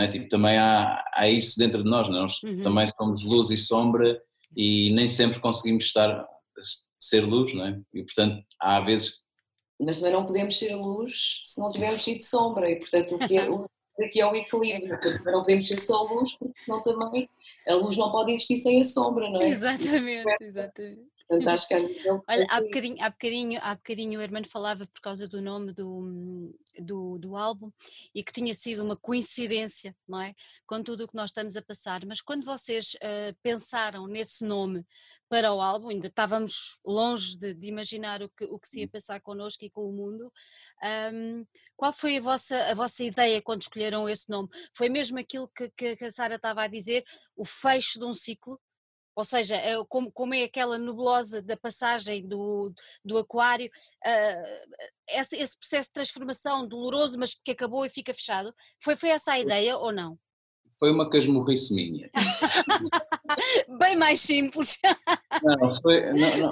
é? 0.01 0.09
Tipo, 0.09 0.29
também 0.29 0.57
há, 0.59 1.03
há 1.13 1.29
isso 1.29 1.59
dentro 1.59 1.83
de 1.83 1.89
nós, 1.89 2.09
é? 2.09 2.11
nós 2.11 2.43
uhum. 2.43 2.63
também 2.63 2.87
somos 2.87 3.23
luz 3.23 3.51
e 3.51 3.57
sombra 3.57 4.21
e 4.57 4.93
nem 4.95 5.09
sempre 5.09 5.41
conseguimos 5.41 5.85
estar, 5.85 6.27
ser 6.99 7.21
luz, 7.21 7.55
não 7.55 7.67
é? 7.67 7.81
E 7.95 8.03
portanto 8.03 8.43
há 8.61 8.81
vezes... 8.81 9.25
Mas 9.81 9.99
também 9.99 10.13
não 10.13 10.25
podemos 10.25 10.59
ser 10.59 10.75
luz 10.75 11.43
se 11.45 11.61
não 11.61 11.69
tivermos 11.69 12.03
sido 12.03 12.23
sombra 12.23 12.71
e 12.71 12.79
portanto 12.79 13.17
o 13.17 13.19
que 13.19 13.37
é, 13.37 13.51
o, 13.51 13.67
aqui 14.03 14.21
é 14.21 14.27
o 14.27 14.35
equilíbrio, 14.35 14.99
também 15.01 15.33
não 15.33 15.41
podemos 15.41 15.69
ser 15.69 15.79
só 15.79 16.03
luz 16.03 16.37
porque 16.39 16.59
senão 16.61 16.83
também 16.83 17.29
a 17.69 17.75
luz 17.75 17.97
não 17.97 18.11
pode 18.11 18.33
existir 18.33 18.57
sem 18.57 18.81
a 18.81 18.85
sombra, 18.85 19.31
não 19.31 19.41
é? 19.41 19.49
Exatamente, 19.49 20.37
exatamente. 20.41 21.16
Portanto, 21.29 21.49
acho 21.49 21.69
que 21.69 21.75
é 21.75 21.81
Olha, 22.29 22.47
há 22.49 22.61
bocadinho, 22.61 22.97
há, 23.01 23.11
bocadinho, 23.11 23.61
há 23.63 23.75
bocadinho 23.75 24.21
o 24.21 24.23
Hermano 24.23 24.47
falava 24.49 24.87
por 24.87 25.01
causa 25.01 25.29
do 25.29 25.43
nome 25.43 25.73
do, 25.73 26.55
do, 26.79 27.19
do 27.19 27.37
álbum 27.37 27.71
e 28.15 28.23
que 28.23 28.33
tinha 28.33 28.55
sido 28.55 28.83
uma 28.83 28.97
coincidência, 28.97 29.95
não 30.09 30.21
é? 30.21 30.35
Com 30.67 30.83
tudo 30.83 31.05
o 31.05 31.09
que 31.09 31.17
nós 31.17 31.31
estamos 31.31 31.57
a 31.57 31.63
passar. 31.63 32.05
Mas 32.07 32.21
quando 32.21 32.45
vocês 32.45 32.95
uh, 32.95 33.37
pensaram 33.43 34.07
nesse 34.07 34.45
nome 34.45 34.85
para 35.29 35.53
o 35.53 35.61
álbum, 35.61 35.89
ainda 35.89 36.07
estávamos 36.07 36.79
longe 36.85 37.37
de, 37.39 37.53
de, 37.55 37.67
imaginar 37.67 38.23
o 38.23 38.29
que, 38.29 38.45
o 38.45 38.59
que 38.59 38.69
se 38.69 38.81
ia 38.81 38.89
passar 38.89 39.21
connosco 39.21 39.65
e 39.65 39.71
com 39.71 39.89
o 39.89 39.93
mundo. 39.93 40.33
Um, 41.13 41.45
qual 41.77 41.93
foi 41.93 42.19
a 42.19 42.21
vossa, 42.21 42.57
a 42.71 42.75
vossa 42.75 43.03
ideia 43.03 43.43
quando 43.43 43.63
escolheram 43.63 44.09
esse 44.09 44.29
nome? 44.31 44.49
Foi 44.73 44.89
mesmo 44.89 45.19
aquilo 45.19 45.49
que, 45.49 45.71
que, 45.71 45.97
que 45.97 46.05
a 46.05 46.13
Sara 46.13 46.37
estava 46.37 46.63
a 46.63 46.69
dizer, 46.69 47.05
o 47.35 47.45
fecho 47.45 47.99
de 47.99 48.05
um 48.05 48.15
ciclo? 48.15 48.61
Ou 49.17 49.25
seja, 49.25 49.57
é 49.57 49.83
como, 49.89 50.13
como, 50.13 50.35
é 50.35 50.45
aquela 50.45 50.79
nebulosa 50.79 51.41
da 51.41 51.57
passagem 51.57 52.29
do, 52.29 52.71
do 53.03 53.17
aquário, 53.17 53.71
uh, 54.07 54.79
esse, 55.09 55.37
esse, 55.37 55.59
processo 55.59 55.89
de 55.89 55.95
transformação 55.95 56.69
doloroso, 56.69 57.19
mas 57.19 57.35
que 57.35 57.53
acabou 57.53 57.87
e 57.87 57.91
fica 57.91 58.13
fechado, 58.13 58.55
foi, 58.79 58.95
foi 58.95 59.09
essa 59.09 59.33
a 59.33 59.41
ideia 59.41 59.79
ou 59.79 59.91
não? 59.91 60.19
Foi 60.79 60.91
uma 60.91 61.09
casmurrice 61.09 61.75
minha. 61.75 62.11
Bem 63.81 63.97
mais 63.97 64.21
simples. 64.21 64.79
não, 65.43 65.75
foi, 65.81 66.13
não, 66.13 66.37
não, 66.37 66.51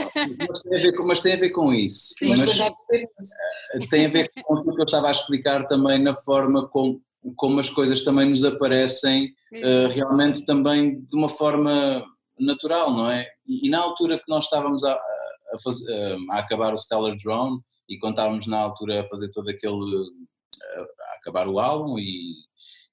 mas, 0.48 0.62
tem 0.62 0.78
a 0.78 0.82
ver 0.82 0.96
com, 0.96 1.06
mas 1.06 1.20
tem 1.20 1.32
a 1.34 1.36
ver 1.36 1.50
com 1.50 1.74
isso. 1.74 2.14
Sim, 2.18 2.30
mas, 2.30 2.40
mas 2.40 3.86
tem 3.90 4.06
a 4.06 4.08
ver 4.08 4.30
com 4.42 4.54
o 4.54 4.74
que 4.74 4.80
eu 4.80 4.84
estava 4.84 5.08
a 5.08 5.12
explicar 5.12 5.66
também 5.66 5.98
na 5.98 6.16
forma 6.16 6.66
como, 6.68 7.02
como 7.36 7.60
as 7.60 7.68
coisas 7.68 8.02
também 8.02 8.30
nos 8.30 8.42
aparecem, 8.42 9.34
uh, 9.52 9.88
realmente 9.90 10.46
também 10.46 11.02
de 11.02 11.14
uma 11.14 11.28
forma 11.28 12.02
natural, 12.38 12.92
não 12.92 13.10
é? 13.10 13.28
E, 13.46 13.66
e 13.66 13.70
na 13.70 13.80
altura 13.80 14.18
que 14.18 14.28
nós 14.28 14.44
estávamos 14.44 14.84
a, 14.84 14.92
a, 14.92 15.58
fazer, 15.62 16.16
a, 16.30 16.38
acabar 16.38 16.72
o 16.74 16.78
Stellar 16.78 17.16
Drone 17.16 17.60
e 17.88 17.98
quando 17.98 18.14
estávamos 18.14 18.46
na 18.46 18.58
altura 18.58 19.00
a 19.00 19.08
fazer 19.08 19.30
todo 19.30 19.48
aquele, 19.48 20.06
a, 20.76 21.16
acabar 21.16 21.48
o 21.48 21.58
álbum 21.58 21.98
e, 21.98 22.34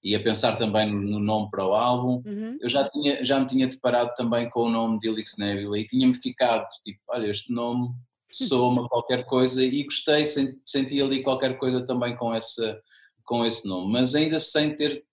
e 0.03 0.15
a 0.15 0.19
pensar 0.19 0.57
também 0.57 0.91
no, 0.91 1.01
no 1.01 1.19
nome 1.19 1.49
para 1.49 1.65
o 1.65 1.73
álbum, 1.73 2.21
uhum. 2.25 2.57
eu 2.61 2.69
já, 2.69 2.87
tinha, 2.89 3.23
já 3.23 3.39
me 3.39 3.47
tinha 3.47 3.67
deparado 3.67 4.11
também 4.15 4.49
com 4.49 4.63
o 4.63 4.69
nome 4.69 4.99
de 4.99 5.07
Helix 5.07 5.37
Nebula 5.37 5.79
e 5.79 5.87
tinha-me 5.87 6.13
ficado, 6.13 6.67
tipo, 6.83 6.99
olha, 7.09 7.27
este 7.27 7.51
nome 7.51 7.89
soa-me 8.31 8.87
qualquer 8.89 9.25
coisa 9.25 9.63
e 9.63 9.83
gostei, 9.83 10.25
senti 10.25 11.01
ali 11.01 11.23
qualquer 11.23 11.57
coisa 11.57 11.85
também 11.85 12.15
com, 12.15 12.33
essa, 12.33 12.79
com 13.25 13.45
esse 13.45 13.67
nome, 13.67 13.91
mas 13.91 14.15
ainda 14.15 14.39
sem 14.39 14.75
ter 14.75 15.03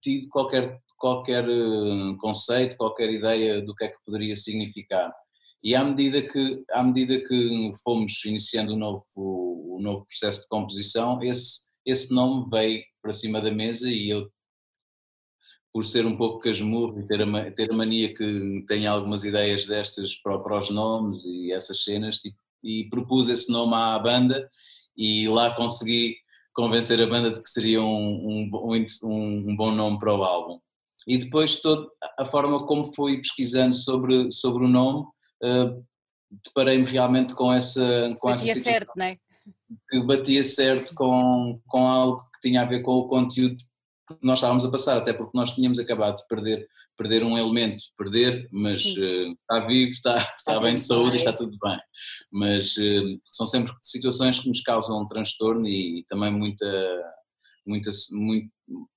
tido 0.00 0.28
qualquer 0.28 0.80
qualquer 0.96 1.48
eh, 1.48 2.16
conceito, 2.18 2.76
qualquer 2.76 3.10
ideia 3.10 3.62
do 3.62 3.74
que 3.74 3.84
é 3.84 3.88
que 3.88 4.04
poderia 4.04 4.34
significar. 4.34 5.12
E 5.62 5.74
à 5.74 5.84
medida 5.84 6.22
que, 6.22 6.64
à 6.70 6.82
medida 6.82 7.20
que 7.20 7.72
fomos 7.82 8.24
iniciando 8.24 8.74
o 8.74 8.76
novo, 8.76 9.04
o 9.16 9.78
novo 9.80 10.04
processo 10.06 10.42
de 10.42 10.48
composição, 10.48 11.22
esse, 11.22 11.68
esse 11.84 12.14
nome 12.14 12.48
veio 12.50 12.82
para 13.02 13.12
cima 13.12 13.40
da 13.40 13.50
mesa 13.50 13.90
e 13.90 14.10
eu, 14.10 14.30
por 15.72 15.84
ser 15.84 16.06
um 16.06 16.16
pouco 16.16 16.38
casmurro 16.38 17.00
e 17.00 17.06
ter 17.06 17.22
a, 17.22 17.50
ter 17.50 17.70
a 17.70 17.74
mania 17.74 18.14
que 18.14 18.64
tem 18.66 18.86
algumas 18.86 19.24
ideias 19.24 19.66
destas 19.66 20.14
para, 20.14 20.38
para 20.38 20.58
os 20.58 20.70
nomes 20.70 21.24
e 21.24 21.52
essas 21.52 21.82
cenas, 21.82 22.18
tipo, 22.18 22.36
e 22.62 22.88
propus 22.88 23.28
esse 23.28 23.50
nome 23.50 23.74
à 23.74 23.98
banda 23.98 24.48
e 24.96 25.28
lá 25.28 25.54
consegui 25.54 26.16
convencer 26.54 27.00
a 27.02 27.06
banda 27.06 27.30
de 27.30 27.42
que 27.42 27.48
seria 27.48 27.82
um, 27.82 28.48
um, 28.50 28.50
um, 29.04 29.50
um 29.50 29.56
bom 29.56 29.70
nome 29.70 29.98
para 29.98 30.16
o 30.16 30.24
álbum 30.24 30.60
e 31.06 31.18
depois 31.18 31.60
toda 31.60 31.88
a 32.18 32.24
forma 32.24 32.66
como 32.66 32.92
fui 32.94 33.18
pesquisando 33.18 33.74
sobre, 33.74 34.30
sobre 34.32 34.64
o 34.64 34.68
nome, 34.68 35.06
uh, 35.42 35.84
deparei-me 36.44 36.86
realmente 36.86 37.34
com 37.34 37.52
essa 37.52 38.16
com 38.20 38.28
batia 38.28 38.52
essa 38.52 38.60
certo, 38.60 38.92
não 38.96 39.06
é? 39.06 39.18
Que 39.88 40.00
batia 40.00 40.42
certo 40.42 40.94
com, 40.94 41.60
com 41.66 41.86
algo 41.86 42.22
que 42.34 42.48
tinha 42.48 42.62
a 42.62 42.64
ver 42.64 42.82
com 42.82 42.92
o 42.92 43.08
conteúdo 43.08 43.56
que 44.06 44.16
nós 44.22 44.38
estávamos 44.38 44.64
a 44.64 44.70
passar, 44.70 44.96
até 44.96 45.12
porque 45.12 45.36
nós 45.36 45.52
tínhamos 45.52 45.78
acabado 45.80 46.16
de 46.16 46.26
perder, 46.28 46.68
perder 46.96 47.24
um 47.24 47.36
elemento, 47.36 47.82
perder, 47.98 48.48
mas 48.52 48.84
uh, 48.84 49.26
está 49.26 49.66
vivo, 49.66 49.90
está, 49.90 50.16
está, 50.18 50.34
está 50.36 50.60
bem 50.60 50.74
de 50.74 50.80
saúde, 50.80 51.16
está 51.16 51.32
tudo 51.32 51.56
bem. 51.60 51.78
Mas 52.30 52.76
uh, 52.76 53.20
são 53.24 53.46
sempre 53.46 53.72
situações 53.82 54.38
que 54.38 54.48
nos 54.48 54.60
causam 54.60 55.02
um 55.02 55.06
transtorno 55.06 55.66
e, 55.66 56.00
e 56.00 56.04
também 56.04 56.30
muita, 56.30 56.66
muita, 57.66 57.90
muito, 58.12 58.50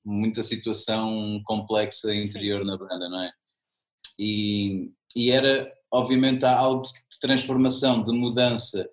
muita 0.06 0.44
situação 0.44 1.42
complexa 1.46 2.14
interior 2.14 2.62
Sim. 2.62 2.68
na 2.68 2.78
banda, 2.78 3.10
não 3.10 3.22
é? 3.24 3.32
E, 4.18 4.92
e 5.16 5.32
era, 5.32 5.72
obviamente, 5.92 6.46
algo 6.46 6.84
de 6.84 7.20
transformação, 7.20 8.04
de 8.04 8.12
mudança. 8.12 8.88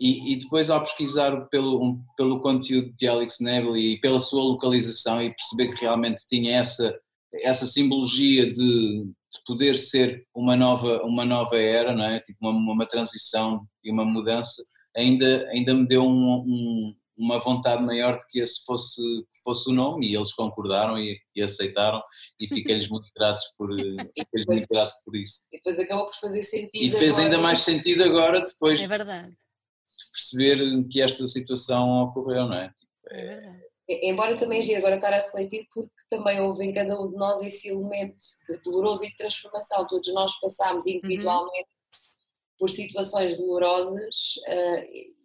E, 0.00 0.32
e 0.32 0.36
depois, 0.36 0.70
ao 0.70 0.80
pesquisar 0.80 1.46
pelo, 1.48 1.82
um, 1.82 2.02
pelo 2.16 2.40
conteúdo 2.40 2.90
de 2.96 3.06
Alex 3.06 3.38
Nebel 3.40 3.76
e 3.76 4.00
pela 4.00 4.18
sua 4.18 4.42
localização 4.42 5.22
e 5.22 5.34
perceber 5.34 5.74
que 5.74 5.82
realmente 5.82 6.26
tinha 6.26 6.56
essa, 6.56 6.98
essa 7.42 7.66
simbologia 7.66 8.50
de, 8.50 9.04
de 9.04 9.44
poder 9.46 9.76
ser 9.76 10.26
uma 10.34 10.56
nova, 10.56 11.02
uma 11.04 11.26
nova 11.26 11.56
era, 11.56 11.94
não 11.94 12.04
é? 12.04 12.20
Tipo 12.20 12.48
uma, 12.48 12.72
uma 12.72 12.86
transição 12.86 13.66
e 13.84 13.92
uma 13.92 14.04
mudança, 14.04 14.62
ainda, 14.96 15.46
ainda 15.50 15.74
me 15.74 15.86
deu 15.86 16.02
um, 16.02 16.34
um, 16.46 16.96
uma 17.20 17.38
vontade 17.38 17.82
maior 17.82 18.18
de 18.18 18.26
que 18.28 18.40
esse 18.40 18.64
fosse, 18.64 19.02
fosse 19.44 19.70
o 19.70 19.74
nome 19.74 20.08
e 20.08 20.16
eles 20.16 20.32
concordaram 20.32 20.98
e, 20.98 21.20
e 21.36 21.42
aceitaram 21.42 22.02
e 22.40 22.48
fiquei-lhes 22.48 22.88
muito 22.88 23.08
gratos 23.14 23.44
por, 23.58 23.70
fiquei 23.76 24.44
muito 24.46 24.66
grato 24.68 24.92
por 25.04 25.14
isso. 25.14 25.44
E 25.52 25.58
depois 25.58 25.78
acabou 25.78 26.06
por 26.06 26.16
fazer 26.16 26.42
sentido. 26.42 26.82
E 26.82 26.90
fez 26.90 27.14
agora. 27.14 27.24
ainda 27.24 27.38
mais 27.38 27.60
sentido 27.60 28.02
agora 28.02 28.40
depois. 28.40 28.80
É 28.82 28.88
verdade. 28.88 29.28
de 29.30 30.10
perceber 30.12 30.88
que 30.88 31.00
esta 31.02 31.26
situação 31.26 32.04
ocorreu, 32.04 32.46
não 32.46 32.56
é? 32.56 32.72
É 33.10 33.26
verdade. 33.26 33.70
Embora 34.02 34.36
também 34.36 34.62
giro 34.62 34.78
agora 34.78 34.94
estar 34.94 35.12
a 35.12 35.22
refletir, 35.22 35.66
porque 35.74 35.90
também 36.08 36.40
houve 36.40 36.64
em 36.64 36.72
cada 36.72 36.98
um 37.00 37.10
de 37.10 37.16
nós 37.16 37.42
esse 37.42 37.68
elemento 37.68 38.16
de 38.48 38.62
doloroso 38.62 39.04
e 39.04 39.08
de 39.08 39.16
transformação. 39.16 39.84
Todos 39.86 40.14
nós 40.14 40.38
passámos 40.38 40.86
individualmente 40.86 41.68
uhum. 41.68 42.56
por 42.56 42.70
situações 42.70 43.36
dolorosas 43.36 44.36
uh, 44.46 45.19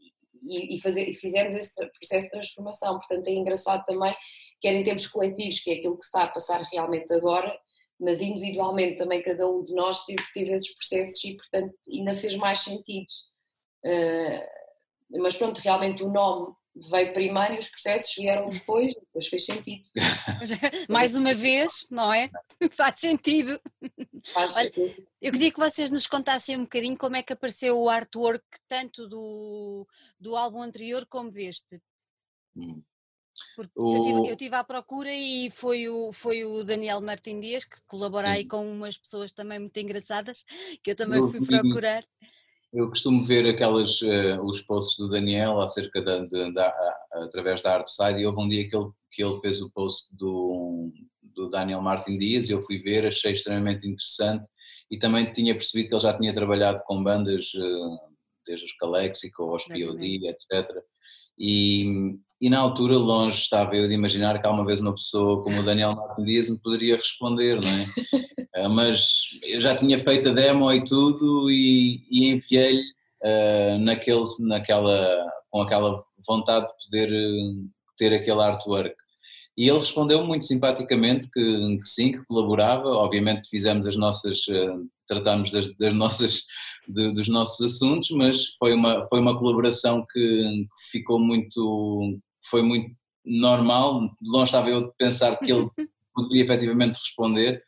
e, 0.47 0.75
e, 0.75 0.81
fazer, 0.81 1.07
e 1.07 1.13
fizemos 1.13 1.53
esse 1.53 1.75
processo 1.91 2.25
de 2.25 2.31
transformação. 2.31 2.97
Portanto, 2.99 3.27
é 3.27 3.31
engraçado 3.31 3.83
também, 3.85 4.15
quer 4.61 4.73
em 4.73 4.83
termos 4.83 5.07
coletivos, 5.07 5.59
que 5.59 5.71
é 5.71 5.73
aquilo 5.75 5.97
que 5.97 6.05
está 6.05 6.23
a 6.23 6.31
passar 6.31 6.61
realmente 6.71 7.13
agora, 7.13 7.57
mas 7.99 8.21
individualmente 8.21 8.97
também 8.97 9.21
cada 9.21 9.49
um 9.49 9.63
de 9.63 9.73
nós 9.73 10.03
teve, 10.05 10.23
teve 10.33 10.51
esses 10.51 10.73
processos 10.75 11.23
e, 11.23 11.35
portanto, 11.35 11.73
ainda 11.91 12.15
fez 12.17 12.35
mais 12.35 12.59
sentido. 12.59 13.07
Uh, 13.85 15.19
mas 15.21 15.35
pronto, 15.35 15.59
realmente 15.59 16.03
o 16.03 16.11
nome 16.11 16.53
veio 16.75 17.13
primeiro 17.13 17.55
e 17.55 17.59
os 17.59 17.69
processos 17.69 18.13
vieram 18.15 18.49
depois, 18.49 18.93
depois 18.93 19.27
fez 19.27 19.45
sentido. 19.45 19.87
Mais 20.89 21.15
uma 21.15 21.33
vez, 21.33 21.87
não 21.89 22.13
é? 22.13 22.29
Faz 22.71 22.99
sentido. 22.99 23.59
Faz 24.25 24.55
Olha, 24.57 24.65
sentido. 24.65 25.07
Eu 25.21 25.31
queria 25.31 25.51
que 25.51 25.59
vocês 25.59 25.89
nos 25.89 26.05
contassem 26.05 26.57
um 26.57 26.63
bocadinho 26.63 26.97
como 26.97 27.15
é 27.15 27.23
que 27.23 27.33
apareceu 27.33 27.79
o 27.79 27.89
artwork, 27.89 28.43
tanto 28.67 29.07
do, 29.07 29.87
do 30.19 30.35
álbum 30.35 30.61
anterior 30.61 31.05
como 31.07 31.31
deste. 31.31 31.81
Hum. 32.55 32.83
Porque 33.55 33.73
o... 33.75 33.95
eu, 33.95 34.01
tive, 34.01 34.29
eu 34.31 34.35
tive 34.35 34.55
à 34.55 34.63
procura 34.63 35.13
e 35.13 35.49
foi 35.51 35.87
o, 35.89 36.11
foi 36.13 36.45
o 36.45 36.63
Daniel 36.63 37.01
Martin 37.01 37.39
Dias 37.39 37.65
que 37.65 37.77
colabora 37.85 38.29
aí 38.31 38.45
com 38.45 38.69
umas 38.69 38.97
pessoas 38.97 39.33
também 39.33 39.59
muito 39.59 39.77
engraçadas, 39.77 40.45
que 40.83 40.91
eu 40.91 40.95
também 40.95 41.21
fui 41.29 41.45
procurar. 41.45 42.03
Eu 42.75 42.89
costumo 42.89 43.23
ver 43.23 43.47
aquelas, 43.47 44.01
uh, 44.01 44.43
os 44.43 44.61
posts 44.61 44.97
do 44.97 45.09
Daniel 45.09 45.61
acerca 45.61 46.01
da, 46.01 46.19
de, 46.19 46.53
da 46.53 46.73
através 47.13 47.61
da 47.61 47.73
Artside 47.75 48.19
e 48.19 48.25
houve 48.25 48.41
um 48.41 48.49
dia 48.49 48.67
que 48.67 48.75
ele, 48.75 48.89
que 49.11 49.23
ele 49.23 49.39
fez 49.39 49.61
o 49.61 49.71
post 49.71 50.13
do, 50.17 50.91
do 51.21 51.49
Daniel 51.49 51.81
Martin 51.81 52.17
Dias 52.17 52.49
e 52.49 52.51
eu 52.51 52.61
fui 52.61 52.79
ver, 52.79 53.05
achei 53.05 53.31
extremamente 53.31 53.87
interessante 53.87 54.45
e 54.91 54.99
também 54.99 55.31
tinha 55.31 55.55
percebido 55.55 55.87
que 55.87 55.95
ele 55.95 56.01
já 56.01 56.17
tinha 56.17 56.33
trabalhado 56.33 56.81
com 56.85 57.01
bandas, 57.01 57.45
uh, 57.53 57.97
desde 58.45 58.65
os 58.65 58.73
Calexico 58.73 59.43
aos 59.43 59.65
POD, 59.65 60.27
etc. 60.27 60.69
E, 61.39 62.17
e, 62.41 62.49
na 62.49 62.59
altura, 62.59 62.97
longe 62.97 63.37
estava 63.37 63.75
eu 63.75 63.87
de 63.87 63.93
imaginar 63.93 64.39
que 64.39 64.45
alguma 64.45 64.65
vez 64.65 64.81
uma 64.81 64.93
pessoa 64.93 65.43
como 65.43 65.59
o 65.59 65.63
Daniel 65.63 65.95
Martin 65.95 66.23
Dias 66.23 66.49
me 66.49 66.59
poderia 66.59 66.97
responder, 66.97 67.61
não 67.61 67.69
é? 67.69 67.85
Eh, 68.55 68.69
mas 68.69 69.34
eu 69.55 69.61
já 69.61 69.75
tinha 69.75 69.99
feito 69.99 70.29
a 70.29 70.33
demo 70.33 70.71
e 70.71 70.83
tudo 70.83 71.49
e, 71.49 72.03
e 72.09 72.29
enviei-lhe 72.29 72.83
uh, 73.23 73.79
naquele, 73.79 74.23
naquela, 74.41 75.25
com 75.49 75.61
aquela 75.61 76.03
vontade 76.27 76.67
de 76.67 76.73
poder 76.85 77.11
uh, 77.11 77.69
ter 77.97 78.13
aquele 78.13 78.41
artwork. 78.41 78.95
E 79.57 79.69
ele 79.69 79.79
respondeu 79.79 80.25
muito 80.25 80.43
simpaticamente 80.43 81.29
que, 81.31 81.77
que, 81.77 81.87
sim, 81.87 82.11
que 82.11 82.25
colaborava. 82.25 82.89
Obviamente 82.89 83.49
fizemos 83.49 83.87
as 83.87 83.95
nossas, 83.95 84.39
uh, 84.47 84.85
tratámos 85.07 85.51
das, 85.51 85.73
das 85.77 85.93
nossas, 85.93 86.43
de, 86.87 87.13
dos 87.13 87.29
nossos 87.29 87.73
assuntos, 87.73 88.11
mas 88.11 88.47
foi 88.59 88.73
uma, 88.73 89.07
foi 89.07 89.19
uma 89.19 89.37
colaboração 89.37 90.05
que, 90.11 90.19
que 90.19 90.91
ficou 90.91 91.19
muito, 91.19 92.19
foi 92.49 92.61
muito 92.61 92.93
normal. 93.25 94.01
Longe 94.21 94.45
estava 94.45 94.69
eu 94.69 94.87
de 94.87 94.91
pensar 94.97 95.37
que 95.37 95.51
ele 95.51 95.69
poderia 96.13 96.43
efetivamente 96.43 96.99
responder, 96.99 97.63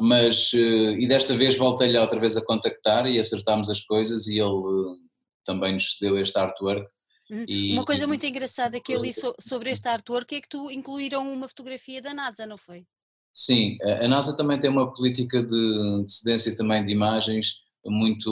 mas 0.00 0.52
uh, 0.52 0.98
e 0.98 1.06
desta 1.06 1.34
vez 1.36 1.56
voltei-lhe 1.56 1.98
outra 1.98 2.18
vez 2.18 2.36
a 2.36 2.44
contactar 2.44 3.06
e 3.06 3.18
acertámos 3.18 3.70
as 3.70 3.80
coisas 3.80 4.26
e 4.26 4.38
ele 4.38 4.50
uh, 4.50 4.96
também 5.44 5.74
nos 5.74 5.96
cedeu 5.96 6.18
este 6.18 6.38
artwork. 6.38 6.86
Uhum. 7.30 7.44
E, 7.48 7.72
uma 7.72 7.84
coisa 7.84 8.06
muito 8.06 8.26
engraçada 8.26 8.80
que 8.80 8.92
eu 8.92 9.00
li 9.00 9.12
so, 9.12 9.34
sobre 9.40 9.70
este 9.70 9.88
artwork 9.88 10.34
é 10.34 10.40
que 10.40 10.48
tu 10.48 10.70
incluíram 10.70 11.32
uma 11.32 11.48
fotografia 11.48 12.00
da 12.00 12.12
NASA, 12.12 12.46
não 12.46 12.58
foi? 12.58 12.84
Sim, 13.32 13.78
a 13.82 14.06
NASA 14.06 14.36
também 14.36 14.60
tem 14.60 14.70
uma 14.70 14.92
política 14.94 15.42
de, 15.42 16.04
de 16.04 16.12
cedência 16.12 16.56
também 16.56 16.86
de 16.86 16.92
imagens 16.92 17.64
muito, 17.84 18.30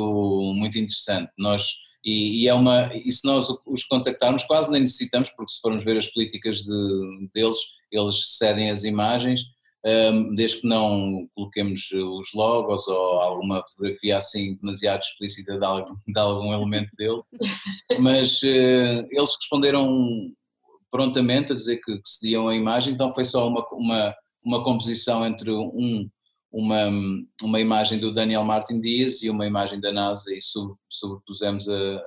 muito 0.55 0.79
interessante. 0.79 1.31
Nós, 1.37 1.67
e, 2.05 2.43
e, 2.43 2.49
é 2.49 2.55
uma, 2.55 2.89
e 2.95 3.11
se 3.11 3.27
nós 3.27 3.49
os 3.67 3.85
contactarmos, 3.85 4.45
quase 4.45 4.71
nem 4.71 4.83
necessitamos, 4.83 5.31
porque 5.31 5.53
se 5.53 5.61
formos 5.61 5.85
ver 5.85 5.99
as 5.99 6.07
políticas 6.09 6.59
de, 6.59 7.29
deles, 7.35 7.59
eles 7.91 8.37
cedem 8.37 8.71
as 8.71 8.85
imagens, 8.85 9.43
desde 10.37 10.61
que 10.61 10.67
não 10.67 11.29
coloquemos 11.35 11.91
os 11.91 12.33
logos 12.35 12.87
ou 12.87 13.21
alguma 13.21 13.65
fotografia 13.69 14.19
assim 14.19 14.57
demasiado 14.57 15.01
explícita 15.01 15.59
de 15.59 15.65
algum, 15.65 15.95
de 16.07 16.21
algum 16.21 16.53
elemento 16.53 16.91
dele, 16.97 17.21
mas 17.99 18.43
uh, 18.43 19.07
eles 19.11 19.37
responderam 19.41 20.33
prontamente 20.91 21.53
a 21.53 21.55
dizer 21.55 21.79
que, 21.79 21.97
que 21.97 22.09
cediam 22.09 22.49
a 22.49 22.55
imagem, 22.55 22.95
então 22.95 23.13
foi 23.13 23.25
só 23.25 23.49
uma, 23.49 23.67
uma, 23.73 24.15
uma 24.45 24.63
composição 24.63 25.27
entre 25.27 25.51
um, 25.51 26.09
uma, 26.53 26.89
uma 27.43 27.61
imagem 27.61 27.99
do 27.99 28.13
Daniel 28.13 28.45
Martin 28.45 28.81
Dias 28.81 29.23
e 29.23 29.31
uma 29.31 29.47
imagem 29.47 29.81
da 29.81 29.91
NASA 29.91 30.33
e 30.35 30.39
sobrepusemos 30.91 31.69
a, 31.69 32.03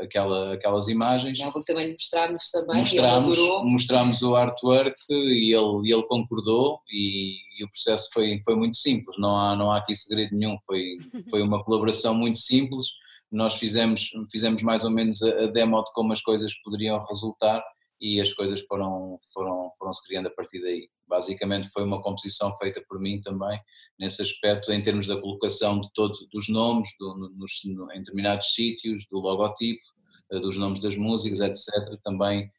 aquela, 0.00 0.54
aquelas 0.54 0.88
imagens. 0.88 1.38
É 1.38 1.44
algo 1.44 1.60
que 1.60 1.72
também 1.72 1.92
mostramos 1.92 2.50
também, 2.50 2.80
mostramos, 2.80 3.38
mostramos 3.64 4.22
o 4.22 4.36
artwork 4.36 4.96
e 5.10 5.54
ele, 5.54 5.92
ele 5.92 6.02
concordou 6.04 6.80
e, 6.90 7.36
e, 7.58 7.64
o 7.64 7.68
processo 7.68 8.08
foi, 8.12 8.40
foi 8.44 8.54
muito 8.54 8.76
simples, 8.76 9.16
não 9.18 9.36
há, 9.36 9.56
não 9.56 9.70
há 9.70 9.78
aqui 9.78 9.96
segredo 9.96 10.36
nenhum, 10.36 10.56
foi, 10.66 10.96
foi 11.30 11.42
uma 11.42 11.62
colaboração 11.64 12.14
muito 12.14 12.38
simples, 12.38 12.88
nós 13.30 13.54
fizemos, 13.54 14.10
fizemos 14.30 14.62
mais 14.62 14.84
ou 14.84 14.90
menos 14.90 15.22
a, 15.22 15.44
a 15.44 15.46
demo 15.46 15.82
de 15.82 15.92
como 15.92 16.12
as 16.12 16.22
coisas 16.22 16.54
poderiam 16.62 17.04
resultar 17.04 17.62
e 18.00 18.20
as 18.20 18.32
coisas 18.32 18.60
foram, 18.62 19.18
foram, 19.32 19.72
foram 19.78 19.92
se 19.92 20.06
criando 20.06 20.26
a 20.28 20.30
partir 20.30 20.60
daí. 20.60 20.88
Basicamente 21.06 21.68
foi 21.70 21.84
uma 21.84 22.00
composição 22.00 22.56
feita 22.58 22.82
por 22.88 23.00
mim 23.00 23.20
também, 23.20 23.58
nesse 23.98 24.22
aspecto, 24.22 24.72
em 24.72 24.82
termos 24.82 25.06
da 25.06 25.20
colocação 25.20 25.80
de 25.80 25.88
todos 25.92 26.26
dos 26.30 26.48
nomes, 26.48 26.88
do, 26.98 27.30
nos, 27.36 27.60
no, 27.64 27.92
em 27.92 27.98
determinados 27.98 28.54
sítios, 28.54 29.06
do 29.10 29.18
logotipo, 29.18 29.82
eh, 30.32 30.38
dos 30.38 30.56
nomes 30.56 30.80
das 30.80 30.96
músicas, 30.96 31.40
etc. 31.40 32.00
Também 32.04 32.50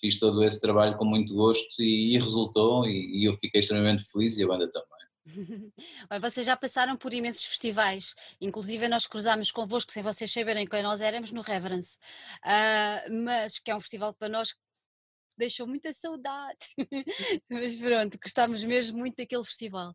fiz 0.00 0.18
todo 0.18 0.44
esse 0.44 0.60
trabalho 0.60 0.96
com 0.98 1.04
muito 1.04 1.34
gosto 1.34 1.82
e, 1.82 2.14
e 2.14 2.18
resultou 2.18 2.86
e, 2.86 3.20
e 3.20 3.24
eu 3.24 3.36
fiquei 3.38 3.60
extremamente 3.60 4.04
feliz 4.10 4.36
e 4.38 4.44
a 4.44 4.46
banda 4.46 4.70
também. 4.70 4.98
Vocês 6.20 6.46
já 6.46 6.56
passaram 6.56 6.96
por 6.96 7.12
imensos 7.12 7.44
festivais, 7.44 8.14
inclusive 8.40 8.88
nós 8.88 9.06
cruzámos 9.06 9.50
convosco, 9.50 9.92
sem 9.92 10.02
vocês 10.02 10.32
saberem 10.32 10.66
quem 10.66 10.82
nós 10.82 11.00
éramos, 11.00 11.32
no 11.32 11.42
Reverence, 11.42 11.98
uh, 12.44 13.24
mas 13.24 13.58
que 13.58 13.70
é 13.70 13.76
um 13.76 13.80
festival 13.80 14.14
para 14.14 14.28
nós 14.28 14.54
deixou 15.38 15.66
muita 15.66 15.92
saudade. 15.92 16.58
Mas 17.48 17.76
pronto, 17.76 18.18
gostámos 18.22 18.64
mesmo 18.64 18.98
muito 18.98 19.16
daquele 19.16 19.44
festival. 19.44 19.94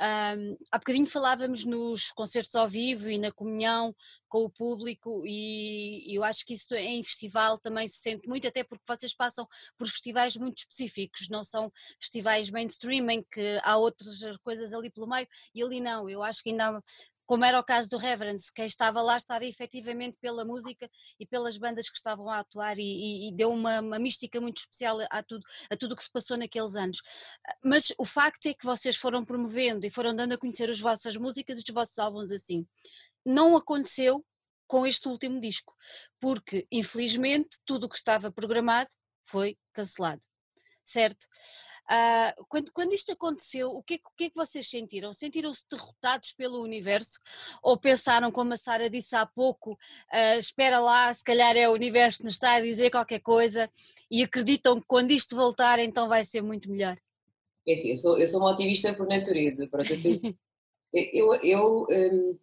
Um, 0.00 0.56
há 0.70 0.78
bocadinho 0.78 1.06
falávamos 1.06 1.64
nos 1.64 2.12
concertos 2.12 2.54
ao 2.54 2.68
vivo 2.68 3.10
e 3.10 3.18
na 3.18 3.32
comunhão 3.32 3.92
com 4.28 4.44
o 4.44 4.50
público, 4.50 5.24
e, 5.26 6.14
eu 6.14 6.22
acho 6.22 6.46
que 6.46 6.54
isso 6.54 6.72
em 6.74 7.02
festival 7.02 7.58
também 7.58 7.88
se 7.88 7.96
sente 7.98 8.28
muito, 8.28 8.46
até 8.46 8.62
porque 8.62 8.84
vocês 8.86 9.12
passam 9.12 9.46
por 9.76 9.88
festivais 9.88 10.36
muito 10.36 10.58
específicos, 10.58 11.28
não 11.28 11.42
são 11.42 11.72
festivais 11.98 12.48
mainstream 12.48 13.10
em 13.10 13.24
que 13.24 13.58
há 13.64 13.76
outras 13.76 14.20
coisas 14.44 14.72
ali 14.72 14.88
pelo 14.88 15.08
meio, 15.08 15.26
e 15.52 15.62
ali 15.62 15.80
não. 15.80 16.08
Eu 16.08 16.22
acho 16.22 16.44
que 16.44 16.50
ainda 16.50 16.80
como 17.28 17.44
era 17.44 17.60
o 17.60 17.62
caso 17.62 17.90
do 17.90 17.98
Reverence, 17.98 18.50
quem 18.50 18.64
estava 18.64 19.02
lá 19.02 19.18
estava 19.18 19.44
efetivamente 19.44 20.16
pela 20.18 20.46
música 20.46 20.90
e 21.20 21.26
pelas 21.26 21.58
bandas 21.58 21.90
que 21.90 21.96
estavam 21.98 22.30
a 22.30 22.38
atuar 22.38 22.78
e, 22.78 22.82
e, 22.82 23.28
e 23.28 23.36
deu 23.36 23.52
uma, 23.52 23.80
uma, 23.80 23.98
mística 23.98 24.40
muito 24.40 24.56
especial 24.56 24.96
a 25.10 25.22
tudo 25.22 25.44
a 25.70 25.76
tudo 25.76 25.92
o 25.92 25.96
que 25.96 26.02
se 26.02 26.10
passou 26.10 26.38
naqueles 26.38 26.74
anos. 26.74 27.02
Mas 27.62 27.92
o 27.98 28.06
facto 28.06 28.46
é 28.46 28.54
que 28.54 28.64
vocês 28.64 28.96
foram 28.96 29.26
promovendo 29.26 29.84
e 29.84 29.90
foram 29.90 30.16
dando 30.16 30.32
a 30.32 30.38
conhecer 30.38 30.70
as 30.70 30.80
vossas 30.80 31.18
músicas 31.18 31.58
e 31.58 31.62
os 31.68 31.74
vossos 31.74 31.98
álbuns 31.98 32.32
assim. 32.32 32.66
Não 33.26 33.54
aconteceu 33.58 34.24
com 34.66 34.86
este 34.86 35.06
último 35.06 35.38
disco, 35.38 35.74
porque 36.18 36.66
infelizmente 36.72 37.58
tudo 37.66 37.84
o 37.84 37.88
que 37.90 37.96
estava 37.96 38.32
programado 38.32 38.88
foi 39.26 39.58
cancelado, 39.74 40.22
certo? 40.82 41.26
Uh, 41.90 42.44
quando, 42.48 42.70
quando 42.72 42.92
isto 42.92 43.12
aconteceu, 43.12 43.70
o 43.70 43.82
que, 43.82 43.94
é, 43.94 43.96
o 43.96 44.16
que 44.16 44.24
é 44.24 44.30
que 44.30 44.36
vocês 44.36 44.68
sentiram? 44.68 45.12
Sentiram-se 45.12 45.64
derrotados 45.70 46.32
pelo 46.32 46.62
universo? 46.62 47.18
Ou 47.62 47.78
pensaram, 47.78 48.30
como 48.30 48.52
a 48.52 48.56
Sara 48.56 48.90
disse 48.90 49.16
há 49.16 49.24
pouco, 49.24 49.72
uh, 49.72 50.38
espera 50.38 50.78
lá, 50.78 51.12
se 51.14 51.24
calhar 51.24 51.56
é 51.56 51.68
o 51.68 51.72
universo 51.72 52.18
que 52.18 52.24
nos 52.24 52.34
está 52.34 52.52
a 52.52 52.60
dizer 52.60 52.90
qualquer 52.90 53.20
coisa 53.20 53.70
e 54.10 54.22
acreditam 54.22 54.80
que 54.80 54.86
quando 54.86 55.12
isto 55.12 55.34
voltar 55.34 55.78
então 55.78 56.08
vai 56.08 56.24
ser 56.24 56.42
muito 56.42 56.70
melhor? 56.70 56.98
É 57.66 57.72
assim, 57.72 57.90
eu 57.90 57.96
sou, 57.96 58.18
eu 58.18 58.26
sou 58.26 58.40
uma 58.40 58.52
otimista 58.52 58.92
por 58.94 59.06
natureza, 59.06 59.66
pronto, 59.68 59.92
eu, 59.92 60.34
eu, 61.12 61.34
eu 61.42 61.86
um 61.90 62.38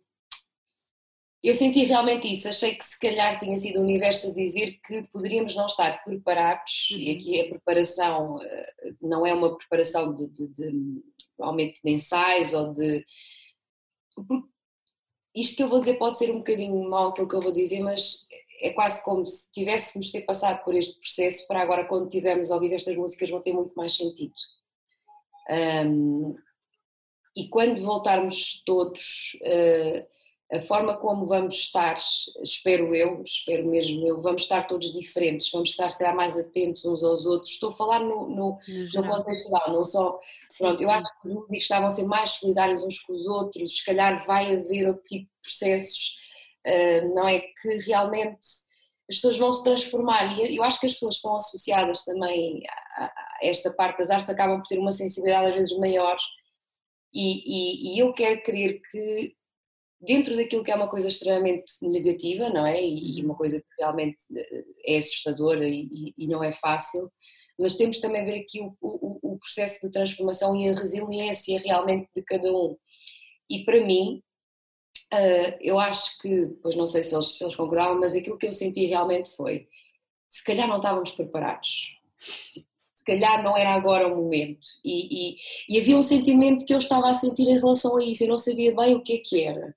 eu 1.48 1.54
senti 1.54 1.84
realmente 1.84 2.32
isso, 2.32 2.48
achei 2.48 2.76
que 2.76 2.86
se 2.86 3.00
calhar 3.00 3.38
tinha 3.38 3.56
sido 3.56 3.80
o 3.80 3.84
universo 3.84 4.30
a 4.30 4.34
dizer 4.34 4.80
que 4.86 5.04
poderíamos 5.10 5.56
não 5.56 5.68
estar 5.68 6.04
preparados, 6.04 6.90
e 6.92 7.12
uhum. 7.12 7.18
aqui 7.18 7.42
a 7.42 7.50
preparação 7.50 8.42
eh, 8.42 8.74
não 9.02 9.26
é 9.26 9.34
uma 9.34 9.56
preparação 9.56 10.14
de, 10.14 10.28
de, 10.30 10.48
de 10.48 11.04
de 11.84 11.92
ensaios 11.92 12.54
ou 12.54 12.72
de. 12.72 13.06
Isto 15.36 15.58
que 15.58 15.64
eu 15.64 15.68
vou 15.68 15.80
dizer 15.80 15.96
pode 15.96 16.18
ser 16.18 16.32
um 16.32 16.38
bocadinho 16.38 16.90
mal 16.90 17.10
aquilo 17.10 17.28
que 17.28 17.36
eu 17.36 17.42
vou 17.42 17.52
dizer, 17.52 17.82
mas 17.82 18.26
é 18.62 18.72
quase 18.72 19.04
como 19.04 19.26
se 19.26 19.52
tivéssemos 19.52 20.12
ter 20.12 20.22
passado 20.22 20.64
por 20.64 20.74
este 20.74 20.98
processo 21.00 21.46
para 21.48 21.62
agora 21.62 21.86
quando 21.86 22.10
tivermos 22.10 22.50
a 22.52 22.56
ouvir 22.56 22.74
estas 22.74 22.96
músicas 22.96 23.30
vão 23.30 23.42
ter 23.42 23.54
muito 23.54 23.74
mais 23.76 23.96
sentido. 23.96 24.34
Um, 25.50 26.36
e 27.36 27.50
quando 27.50 27.82
voltarmos 27.82 28.64
todos, 28.66 29.38
uh, 29.42 30.08
a 30.54 30.62
forma 30.62 30.96
como 30.98 31.26
vamos 31.26 31.56
estar, 31.56 31.96
espero 32.44 32.94
eu, 32.94 33.24
espero 33.24 33.68
mesmo 33.68 34.06
eu, 34.08 34.22
vamos 34.22 34.44
estar 34.44 34.68
todos 34.68 34.94
diferentes, 34.94 35.50
vamos 35.52 35.70
estar 35.70 35.90
se 35.90 35.98
calhar 35.98 36.16
mais 36.16 36.38
atentos 36.38 36.86
uns 36.86 37.04
aos 37.04 37.26
outros. 37.26 37.54
Estou 37.54 37.72
a 37.72 37.76
falar 37.76 38.00
no, 38.00 38.30
no, 38.30 38.60
no, 38.68 39.02
no 39.02 39.08
contexto 39.08 39.50
geral, 39.50 39.74
não 39.74 39.84
só. 39.84 40.20
Sim, 40.50 40.64
pronto, 40.64 40.78
sim. 40.78 40.84
eu 40.84 40.92
acho 40.92 41.22
que 41.22 41.28
os 41.28 41.34
músicos 41.34 41.58
estavam 41.58 41.88
a 41.88 41.90
ser 41.90 42.06
mais 42.06 42.30
solidários 42.32 42.84
uns 42.84 43.00
com 43.00 43.14
os 43.14 43.26
outros, 43.26 43.78
se 43.78 43.86
calhar 43.86 44.24
vai 44.26 44.56
haver 44.56 44.88
outro 44.88 45.04
tipo 45.08 45.26
de 45.26 45.42
processos, 45.42 46.18
uh, 46.68 47.16
não 47.16 47.28
é? 47.28 47.40
Que 47.40 47.80
realmente 47.80 48.40
as 49.10 49.16
pessoas 49.16 49.38
vão 49.38 49.52
se 49.52 49.64
transformar 49.64 50.38
e 50.38 50.58
eu 50.58 50.64
acho 50.64 50.80
que 50.80 50.86
as 50.86 50.94
pessoas 50.94 51.16
que 51.16 51.18
estão 51.18 51.36
associadas 51.36 52.04
também 52.04 52.64
a, 52.98 53.06
a 53.06 53.38
esta 53.42 53.72
parte 53.72 54.00
das 54.00 54.10
artes 54.10 54.30
acabam 54.30 54.58
por 54.58 54.68
ter 54.68 54.80
uma 54.80 54.92
sensibilidade 54.92 55.48
às 55.48 55.54
vezes 55.54 55.78
maior 55.78 56.18
e, 57.14 57.94
e, 57.94 57.96
e 57.96 58.00
eu 58.00 58.14
quero 58.14 58.42
crer 58.42 58.82
que 58.90 59.36
dentro 60.02 60.36
daquilo 60.36 60.64
que 60.64 60.72
é 60.72 60.76
uma 60.76 60.90
coisa 60.90 61.08
extremamente 61.08 61.74
negativa, 61.82 62.50
não 62.50 62.66
é? 62.66 62.84
E, 62.84 63.24
uma 63.24 63.36
coisa 63.36 63.60
que 63.60 63.68
realmente 63.80 64.18
eh, 64.36 64.66
é 64.86 64.98
assustadora 64.98 65.68
e, 65.68 66.14
e 66.18 66.28
não 66.28 66.44
é 66.44 66.52
fácil, 66.52 67.12
mas 67.58 67.78
temos 67.78 68.00
também 68.00 68.22
a 68.22 68.26
ver 68.26 68.40
aqui 68.42 68.62
o, 68.62 68.76
o, 68.82 69.20
o, 69.34 69.40
processo 69.40 69.86
de 69.86 69.92
transformação 69.92 70.56
e 70.56 70.70
a 70.70 70.76
resiliência 70.76 71.60
realmente 71.60 72.10
de 72.16 72.22
cada 72.22 72.52
um. 72.52 72.76
E 73.50 73.64
para 73.64 73.84
mim, 73.84 74.22
uh, 75.14 75.58
eu 75.62 75.80
acho 75.80 76.20
que, 76.20 76.48
pois 76.62 76.76
não 76.76 76.88
sei 76.88 77.04
se 77.04 77.16
eles, 77.16 77.38
se 77.38 77.44
eles 77.44 77.56
concordavam, 77.56 78.00
mas 78.00 78.16
aquilo 78.16 78.38
que 78.38 78.48
eu 78.48 78.54
senti 78.54 78.86
realmente 78.86 79.34
foi: 79.36 79.68
se 80.30 80.44
calhar 80.44 80.68
não 80.68 80.78
estávamos 80.78 81.12
preparados. 81.12 81.98
Se 82.18 83.06
calhar 83.06 83.44
não 83.44 83.56
era 83.56 83.74
agora 83.74 84.08
o 84.08 84.16
momento. 84.16 84.68
E, 84.84 85.30
e, 85.30 85.36
e 85.70 85.80
havia 85.80 85.96
um 85.96 86.02
sentimento 86.02 86.66
que 86.66 86.74
eu 86.74 86.80
estava 86.80 87.08
a 87.08 87.14
sentir 87.14 87.44
em 87.44 87.60
relação 87.60 87.98
a 87.98 88.04
isso, 88.04 88.24
eu 88.24 88.30
não 88.30 88.40
sabia 88.40 88.76
bem 88.76 88.96
o 88.96 89.04
que 89.04 89.14
é 89.14 89.18
que 89.24 89.44
era 89.44 89.68
eh, 89.68 89.74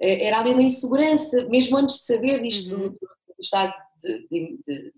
era 0.00 0.40
ali 0.40 0.50
uma 0.50 0.62
insegurança, 0.62 1.46
mesmo 1.48 1.76
antes 1.76 1.96
de 1.96 2.04
saber 2.04 2.42
disto 2.42 2.74
uhum. 2.74 2.82
do, 2.82 2.90
do, 2.90 3.34
estado 3.40 3.74
de, 3.98 4.28
de, 4.28 4.58
de, 4.66 4.92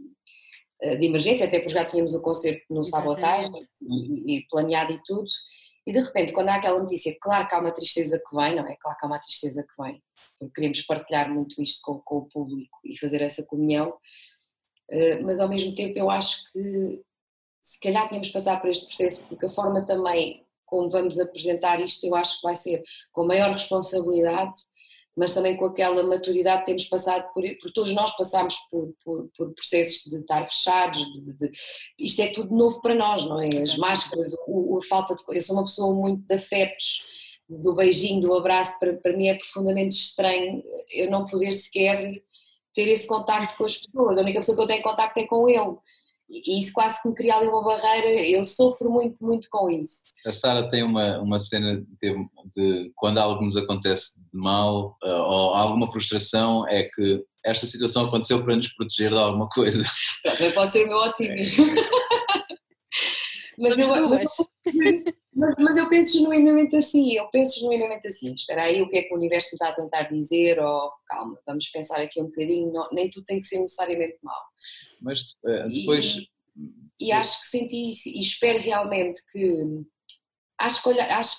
eh, 0.80 0.96
de, 0.96 1.06
emergência, 1.06 1.46
até 1.46 1.58
porque 1.58 1.74
já 1.74 1.84
tínhamos 1.84 2.14
o 2.14 2.22
concerto 2.22 2.62
no 2.70 2.84
Sabotagem 2.84 3.52
e, 3.82 4.36
e, 4.36 4.46
planeado 4.48 4.92
e 4.92 5.00
tudo, 5.04 5.26
e 5.86 5.92
de 5.92 6.00
repente 6.00 6.32
quando 6.32 6.48
há 6.48 6.56
aquela 6.56 6.78
notícia, 6.78 7.16
claro 7.20 7.46
que 7.46 7.54
há 7.54 7.60
uma 7.60 7.72
tristeza 7.72 8.18
que 8.18 8.36
vem, 8.36 8.56
não 8.56 8.66
é? 8.66 8.76
Claro 8.76 8.98
que 8.98 9.04
há 9.04 9.08
uma 9.08 9.20
tristeza 9.20 9.62
que 9.62 9.82
vem, 9.82 10.02
porque 10.38 10.54
queremos 10.54 10.82
partilhar 10.82 11.32
muito 11.32 11.60
isto 11.60 11.80
com, 11.82 12.00
com 12.00 12.16
o 12.18 12.28
público 12.28 12.78
e 12.84 12.98
fazer 12.98 13.20
essa 13.22 13.44
comunhão, 13.44 13.94
eh, 14.90 15.20
mas 15.20 15.40
ao 15.40 15.48
mesmo 15.48 15.74
tempo 15.74 15.98
eu 15.98 16.10
acho 16.10 16.50
que 16.52 17.02
se 17.62 17.80
calhar 17.80 18.06
tínhamos 18.08 18.28
de 18.28 18.32
passar 18.32 18.60
por 18.60 18.70
este 18.70 18.86
processo, 18.86 19.26
porque 19.28 19.46
a 19.46 19.50
forma 19.50 19.84
também 19.84 20.46
como 20.66 20.90
vamos 20.90 21.18
apresentar 21.18 21.80
isto, 21.80 22.04
eu 22.04 22.14
acho 22.14 22.36
que 22.40 22.42
vai 22.42 22.54
ser 22.54 22.82
com 23.12 23.24
maior 23.24 23.52
responsabilidade 23.52 24.52
mas 25.16 25.32
também 25.32 25.56
com 25.56 25.64
aquela 25.64 26.02
maturidade 26.02 26.60
que 26.60 26.66
temos 26.66 26.84
passado 26.84 27.32
por, 27.32 27.42
por 27.60 27.72
todos 27.72 27.92
nós 27.92 28.14
passamos 28.16 28.54
por, 28.70 28.94
por, 29.02 29.30
por 29.36 29.54
processos 29.54 30.10
de 30.10 30.18
estar 30.18 30.44
fechados, 30.44 31.10
de, 31.12 31.20
de, 31.22 31.32
de, 31.32 31.50
isto 31.98 32.20
é 32.20 32.26
tudo 32.26 32.54
novo 32.54 32.80
para 32.82 32.94
nós, 32.94 33.24
não 33.24 33.40
é? 33.40 33.48
As 33.58 33.76
máscaras, 33.76 34.34
o, 34.46 34.78
a 34.78 34.82
falta 34.82 35.14
de. 35.14 35.22
Eu 35.28 35.42
sou 35.42 35.56
uma 35.56 35.64
pessoa 35.64 35.94
muito 35.94 36.26
de 36.26 36.34
afetos, 36.34 37.06
do 37.48 37.74
beijinho, 37.74 38.20
do 38.20 38.34
abraço, 38.34 38.78
para, 38.78 38.94
para 38.94 39.16
mim 39.16 39.28
é 39.28 39.34
profundamente 39.34 39.96
estranho 39.96 40.62
eu 40.92 41.10
não 41.10 41.26
poder 41.26 41.52
sequer 41.52 42.22
ter 42.74 42.88
esse 42.88 43.06
contacto 43.06 43.56
com 43.56 43.64
as 43.64 43.76
pessoas, 43.76 44.18
a 44.18 44.20
única 44.20 44.40
pessoa 44.40 44.54
que 44.54 44.62
eu 44.62 44.66
tenho 44.66 44.82
contacto 44.82 45.18
é 45.18 45.26
com 45.26 45.48
ele 45.48 45.76
e 46.28 46.58
isso 46.58 46.72
quase 46.72 47.00
que 47.00 47.08
me 47.08 47.14
cria 47.14 47.36
ali 47.36 47.46
uma 47.46 47.62
barreira, 47.62 48.08
eu 48.22 48.44
sofro 48.44 48.90
muito, 48.90 49.16
muito 49.20 49.48
com 49.50 49.70
isso. 49.70 50.04
A 50.26 50.32
Sara 50.32 50.68
tem 50.68 50.82
uma, 50.82 51.20
uma 51.20 51.38
cena 51.38 51.80
de, 52.02 52.28
de, 52.56 52.92
quando 52.96 53.18
algo 53.18 53.44
nos 53.44 53.56
acontece 53.56 54.20
de 54.20 54.38
mal 54.38 54.96
uh, 55.04 55.08
ou 55.08 55.54
alguma 55.54 55.90
frustração, 55.90 56.66
é 56.68 56.82
que 56.82 57.24
esta 57.44 57.64
situação 57.64 58.06
aconteceu 58.06 58.42
para 58.42 58.56
nos 58.56 58.72
proteger 58.74 59.10
de 59.10 59.18
alguma 59.18 59.48
coisa. 59.48 59.84
Também 60.24 60.52
pode 60.52 60.72
ser 60.72 60.84
o 60.84 60.88
meu 60.88 60.98
otimismo. 60.98 61.64
mas, 63.56 63.78
eu, 63.78 63.88
mas, 65.32 65.54
mas, 65.60 65.76
eu 65.76 65.88
penso 65.88 66.18
genuinamente 66.18 66.74
assim, 66.74 67.12
eu 67.12 67.28
penso 67.30 67.60
genuinamente 67.60 68.08
assim, 68.08 68.34
espera 68.34 68.64
aí 68.64 68.82
o 68.82 68.88
que 68.88 68.96
é 68.96 69.02
que 69.02 69.14
o 69.14 69.16
universo 69.16 69.50
está 69.52 69.68
a 69.68 69.74
tentar 69.74 70.10
dizer, 70.10 70.58
ou 70.58 70.90
calma, 71.06 71.38
vamos 71.46 71.68
pensar 71.68 72.00
aqui 72.00 72.20
um 72.20 72.26
bocadinho, 72.26 72.72
não, 72.72 72.88
nem 72.90 73.08
tudo 73.08 73.24
tem 73.24 73.38
que 73.38 73.46
ser 73.46 73.60
necessariamente 73.60 74.18
mal 74.24 74.42
mas 75.00 75.32
uh, 75.44 75.68
depois. 75.72 76.16
E, 76.16 76.28
e, 77.00 77.12
acho 77.12 77.40
que 77.42 77.48
senti 77.48 77.90
isso 77.90 78.08
e 78.08 78.20
espero 78.20 78.60
realmente 78.60 79.20
que. 79.30 79.64
Acho 80.58 80.82
que, 80.82 80.88
olha, 80.88 81.04
acho, 81.18 81.36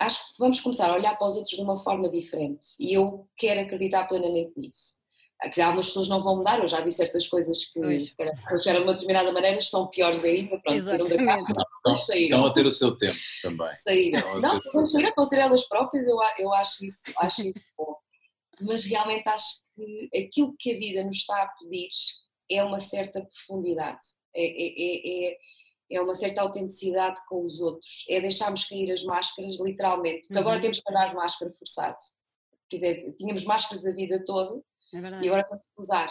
acho 0.00 0.18
que 0.18 0.34
vamos 0.38 0.60
começar 0.60 0.90
a 0.90 0.94
olhar 0.94 1.16
para 1.16 1.26
os 1.26 1.36
outros 1.36 1.56
de 1.56 1.62
uma 1.62 1.78
forma 1.82 2.08
diferente 2.08 2.68
e 2.78 2.92
eu 2.92 3.28
quero 3.36 3.60
acreditar 3.60 4.06
plenamente 4.06 4.52
nisso. 4.56 5.02
Dizer, 5.48 5.62
algumas 5.62 5.88
pessoas 5.88 6.08
não 6.08 6.22
vão 6.22 6.36
mudar, 6.36 6.60
eu 6.60 6.68
já 6.68 6.80
vi 6.80 6.92
certas 6.92 7.26
coisas 7.26 7.64
que 7.64 7.80
pois. 7.80 8.10
se 8.10 8.16
calhar 8.16 8.34
eram 8.68 8.78
de 8.78 8.84
uma 8.84 8.92
determinada 8.92 9.32
maneira, 9.32 9.58
estão 9.58 9.88
piores 9.88 10.22
ainda, 10.22 10.56
pronto, 10.60 10.80
saíram 10.80 11.04
da 11.04 11.24
casa, 11.24 11.52
não, 11.84 11.96
saíram. 11.96 12.38
Estão 12.38 12.46
a 12.46 12.54
ter 12.54 12.66
o 12.66 12.70
seu 12.70 12.96
tempo 12.96 13.18
também. 13.42 13.74
Saíram. 13.74 14.40
Não, 14.40 14.60
vão 14.72 14.86
sair, 14.86 15.12
vão 15.16 15.24
ser 15.24 15.40
elas 15.40 15.66
próprias, 15.66 16.06
eu, 16.06 16.16
eu 16.38 16.52
acho 16.52 16.84
isso, 16.84 17.02
acho 17.16 17.42
isso 17.42 17.60
bom. 17.76 17.96
Mas 18.60 18.84
realmente 18.84 19.28
acho 19.28 19.48
que 19.74 20.08
aquilo 20.16 20.54
que 20.58 20.74
a 20.74 20.78
vida 20.78 21.04
nos 21.04 21.16
está 21.16 21.42
a 21.42 21.48
pedir 21.58 21.88
é 22.52 22.64
uma 22.64 22.78
certa 22.78 23.22
profundidade, 23.22 24.00
é, 24.34 24.44
é, 24.44 25.28
é, 25.30 25.38
é, 25.90 26.00
uma 26.00 26.14
certa 26.14 26.42
autenticidade 26.42 27.20
com 27.28 27.44
os 27.44 27.60
outros, 27.60 28.04
é 28.08 28.20
deixarmos 28.20 28.64
cair 28.64 28.90
as 28.92 29.04
máscaras 29.04 29.58
literalmente, 29.60 30.22
porque 30.22 30.34
uhum. 30.34 30.40
agora 30.40 30.60
temos 30.60 30.80
que 30.80 30.90
andar 30.90 31.14
máscara 31.14 31.52
forçado. 31.52 31.96
Quer 32.68 32.76
dizer, 32.76 33.14
tínhamos 33.16 33.44
máscaras 33.44 33.86
a 33.86 33.92
vida 33.92 34.24
toda 34.24 34.62
e 34.92 35.28
agora 35.28 35.44
temos 35.44 35.62
que 35.62 35.80
usar. 35.80 36.08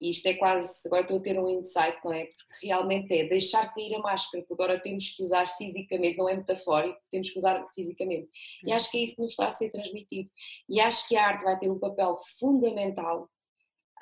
E 0.00 0.10
isto 0.10 0.26
é 0.26 0.34
quase, 0.34 0.86
agora 0.86 1.02
estou 1.02 1.18
a 1.18 1.22
ter 1.22 1.38
um 1.38 1.48
insight, 1.48 1.98
não 2.04 2.12
é? 2.12 2.26
Porque 2.26 2.66
realmente 2.66 3.12
é 3.14 3.24
deixar 3.24 3.72
cair 3.72 3.94
a 3.94 3.98
máscara, 3.98 4.44
porque 4.44 4.62
agora 4.62 4.80
temos 4.80 5.08
que 5.08 5.22
usar 5.22 5.46
fisicamente, 5.56 6.18
não 6.18 6.28
é 6.28 6.36
metafórico, 6.36 7.00
temos 7.10 7.30
que 7.30 7.38
usar 7.38 7.66
fisicamente. 7.74 8.28
E 8.62 8.72
acho 8.72 8.90
que 8.90 8.98
é 8.98 9.00
isso 9.02 9.16
que 9.16 9.22
nos 9.22 9.30
está 9.32 9.46
a 9.46 9.50
ser 9.50 9.70
transmitido. 9.70 10.30
E 10.68 10.80
acho 10.80 11.08
que 11.08 11.16
a 11.16 11.26
arte 11.26 11.44
vai 11.44 11.58
ter 11.58 11.70
um 11.70 11.78
papel 11.78 12.14
fundamental 12.38 13.30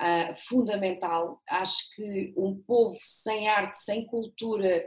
uh, 0.01 0.35
fundamental. 0.35 1.41
Acho 1.47 1.95
que 1.95 2.33
um 2.37 2.55
povo 2.55 2.97
sem 3.01 3.47
arte, 3.47 3.77
sem 3.79 4.05
cultura, 4.05 4.85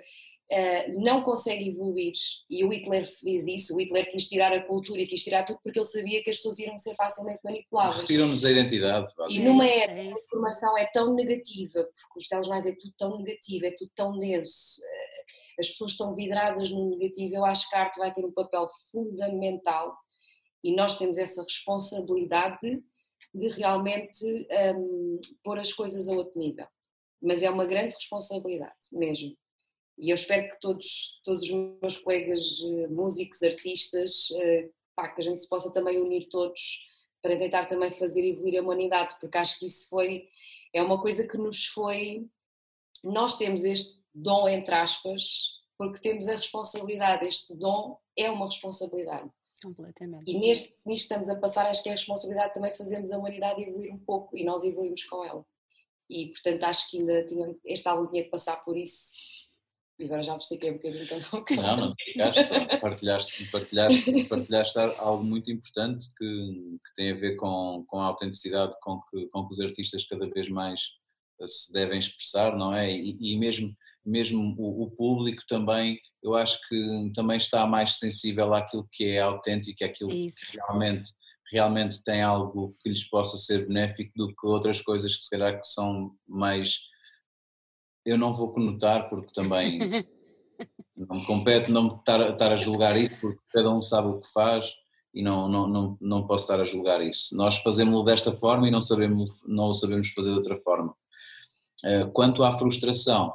uh, 0.51 1.03
não 1.03 1.23
consegue 1.23 1.71
evoluir. 1.71 2.13
E 2.49 2.65
o 2.65 2.73
Hitler 2.73 3.07
fez 3.07 3.47
isso. 3.47 3.75
O 3.75 3.81
Hitler 3.81 4.11
quis 4.11 4.27
tirar 4.27 4.53
a 4.53 4.63
cultura 4.63 5.01
e 5.01 5.07
quis 5.07 5.23
tirar 5.23 5.45
tudo 5.45 5.61
porque 5.63 5.79
ele 5.79 5.87
sabia 5.87 6.23
que 6.23 6.31
as 6.31 6.37
pessoas 6.37 6.59
iriam 6.59 6.79
ser 6.79 6.95
facilmente 6.95 7.41
manipuladas. 7.45 8.01
Retiram-nos 8.03 8.45
a 8.45 8.51
identidade. 8.51 9.13
E 9.31 9.39
numa 9.39 9.67
era 9.67 9.95
que 9.95 10.01
a 10.01 10.05
informação 10.05 10.77
é 10.79 10.87
tão 10.93 11.15
negativa, 11.15 11.85
porque 11.85 12.19
os 12.19 12.29
telejornais 12.29 12.67
é 12.67 12.73
tudo 12.73 12.95
tão 12.97 13.19
negativo, 13.19 13.67
é 13.67 13.75
tudo 13.77 13.91
tão 13.95 14.19
denso, 14.19 14.81
uh, 14.81 15.61
as 15.61 15.69
pessoas 15.71 15.93
estão 15.93 16.15
vidradas 16.15 16.71
no 16.71 16.91
negativo. 16.91 17.35
Eu 17.35 17.45
acho 17.45 17.69
que 17.69 17.77
a 17.77 17.81
arte 17.81 17.99
vai 17.99 18.13
ter 18.15 18.25
um 18.25 18.33
papel 18.33 18.69
fundamental 18.93 19.97
e 20.63 20.75
nós 20.75 20.99
temos 20.99 21.19
essa 21.19 21.43
responsabilidade 21.43 22.59
de 22.63 22.83
realmente 23.57 24.25
um, 24.77 25.21
pôr 25.43 25.59
as 25.59 25.73
coisas 25.73 26.09
a 26.09 26.13
outro 26.13 26.39
nível. 26.41 26.67
Mas 27.21 27.43
é 27.43 27.51
uma 27.51 27.67
grande 27.67 27.95
responsabilidade 27.95 28.75
mesmo. 28.93 29.37
E 29.99 30.11
eu 30.11 30.15
espero 30.15 30.49
que 30.51 30.61
todos, 30.61 31.21
todos 31.25 31.43
os 31.43 31.51
meus 31.83 31.97
colegas 31.99 32.43
eh, 32.63 32.87
músicos, 32.87 33.43
artistas, 33.43 34.29
eh, 34.37 34.71
pá, 34.95 35.09
que 35.09 35.21
a 35.21 35.25
gente 35.25 35.41
se 35.41 35.49
possa 35.49 35.73
também 35.73 36.01
unir 36.01 36.29
todos 36.29 36.87
para 37.21 37.37
tentar 37.37 37.67
também 37.67 37.91
fazer 37.91 38.25
evoluir 38.25 38.59
a 38.59 38.63
humanidade, 38.63 39.17
porque 39.21 39.37
acho 39.37 39.59
que 39.59 39.67
isso 39.67 39.89
foi, 39.89 40.29
é 40.73 40.81
uma 40.81 41.01
coisa 41.01 41.27
que 41.27 41.37
nos 41.37 41.67
foi, 41.67 42.29
nós 43.03 43.37
temos 43.37 43.65
este 43.65 43.99
dom 44.15 44.49
entre 44.49 44.75
aspas, 44.75 45.59
porque 45.77 46.01
temos 46.01 46.29
a 46.29 46.37
responsabilidade, 46.37 47.27
este 47.27 47.57
dom 47.57 47.99
é 48.17 48.31
uma 48.31 48.47
responsabilidade. 48.47 49.29
Completamente. 49.63 50.25
E 50.27 50.39
neste, 50.39 50.89
nisto 50.89 51.03
estamos 51.03 51.29
a 51.29 51.37
passar, 51.37 51.67
acho 51.67 51.83
que 51.83 51.89
é 51.89 51.93
a 51.93 51.97
responsabilidade 51.97 52.55
também 52.55 52.71
fazermos 52.71 53.11
a 53.11 53.19
humanidade 53.19 53.63
evoluir 53.63 53.93
um 53.93 53.99
pouco 53.99 54.37
e 54.37 54.45
nós 54.45 54.63
evoluímos 54.63 55.05
com 55.05 55.25
ela. 55.25 55.45
E 56.09 56.29
portanto 56.29 56.65
acho 56.65 56.91
que 56.91 56.99
ainda 56.99 57.27
tinha, 57.27 57.55
este 57.65 57.89
álbum 57.89 58.07
tinha 58.11 58.25
que 58.25 58.31
passar 58.31 58.57
por 58.57 58.77
isso. 58.77 59.13
E 59.99 60.05
agora 60.05 60.23
já 60.23 60.33
percebi 60.35 60.71
um 60.71 60.75
bocadinho 60.75 61.05
então. 61.05 61.19
Não, 61.57 61.77
não, 61.77 61.95
partilhaste, 61.97 62.79
partilhaste, 62.81 63.51
partilhaste, 63.51 64.25
partilhaste 64.29 64.79
algo 64.79 65.25
muito 65.25 65.51
importante 65.51 66.07
que, 66.17 66.79
que 66.85 66.95
tem 66.95 67.11
a 67.11 67.17
ver 67.17 67.35
com, 67.35 67.85
com 67.89 67.99
a 67.99 68.05
autenticidade 68.05 68.77
com 68.81 69.01
que, 69.11 69.27
com 69.27 69.47
que 69.47 69.55
os 69.55 69.61
artistas 69.61 70.05
cada 70.05 70.31
vez 70.31 70.49
mais 70.49 70.81
eh, 71.41 71.49
se 71.49 71.73
devem 71.73 71.99
expressar, 71.99 72.57
não 72.57 72.73
é? 72.73 72.89
E, 72.93 73.17
e 73.21 73.37
mesmo 73.37 73.77
mesmo 74.09 74.55
o, 74.59 74.85
o, 74.85 74.91
público 74.91 75.43
também, 75.49 75.99
eu 76.23 76.35
acho 76.35 76.59
que 76.69 77.13
também 77.15 77.37
está 77.37 77.67
mais 77.67 77.99
sensível 77.99 78.55
àquilo 78.55 78.89
que 78.93 79.05
é 79.05 79.21
autêntico, 79.21 79.85
àquilo 79.85 80.11
Isso. 80.11 80.37
que 80.37 80.57
realmente, 80.57 81.11
realmente 81.53 82.03
têm 82.03 82.23
algo 82.23 82.75
que 82.81 82.89
lhes 82.89 83.09
possa 83.09 83.37
ser 83.37 83.67
benéfico 83.67 84.13
do 84.17 84.29
que 84.29 84.47
outras 84.47 84.81
coisas 84.81 85.17
que 85.17 85.25
se 85.25 85.31
calhar 85.31 85.59
que 85.59 85.67
são 85.67 86.13
mais 86.27 86.79
eu 88.05 88.17
não 88.17 88.35
vou 88.35 88.53
conotar 88.53 89.11
porque 89.11 89.33
também 89.33 89.79
não 90.97 91.19
me 91.19 91.27
compete 91.27 91.71
não 91.71 91.97
estar, 91.97 92.31
estar 92.31 92.53
a 92.53 92.57
julgar 92.57 92.97
isso 92.97 93.21
porque 93.21 93.41
cada 93.53 93.71
um 93.71 93.83
sabe 93.83 94.09
o 94.09 94.21
que 94.21 94.33
faz 94.33 94.67
e 95.13 95.23
não, 95.23 95.49
não, 95.49 95.67
não, 95.67 95.99
não 96.01 96.27
posso 96.27 96.45
estar 96.45 96.61
a 96.61 96.67
julgar 96.67 97.03
isso. 97.03 97.35
Nós 97.35 97.59
fazemos-lo 97.59 98.05
desta 98.05 98.33
forma 98.33 98.69
e 98.69 98.71
não 98.71 98.81
sabemos, 98.81 99.41
não 99.47 99.71
o 99.71 99.75
sabemos 99.75 100.09
fazer 100.11 100.31
de 100.31 100.37
outra 100.37 100.57
forma. 100.59 100.95
Eh, 101.85 102.07
quanto 102.13 102.45
à 102.45 102.57
frustração, 102.59 103.35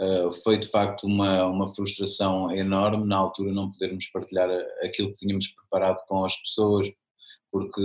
eh, 0.00 0.30
foi 0.42 0.56
de 0.58 0.66
facto 0.66 1.04
uma, 1.06 1.44
uma 1.46 1.74
frustração 1.74 2.50
enorme 2.50 3.06
na 3.06 3.18
altura 3.18 3.52
não 3.52 3.70
podermos 3.70 4.06
partilhar 4.06 4.48
aquilo 4.82 5.12
que 5.12 5.18
tínhamos 5.18 5.48
preparado 5.48 6.02
com 6.08 6.24
as 6.24 6.34
pessoas, 6.40 6.88
porque 7.52 7.82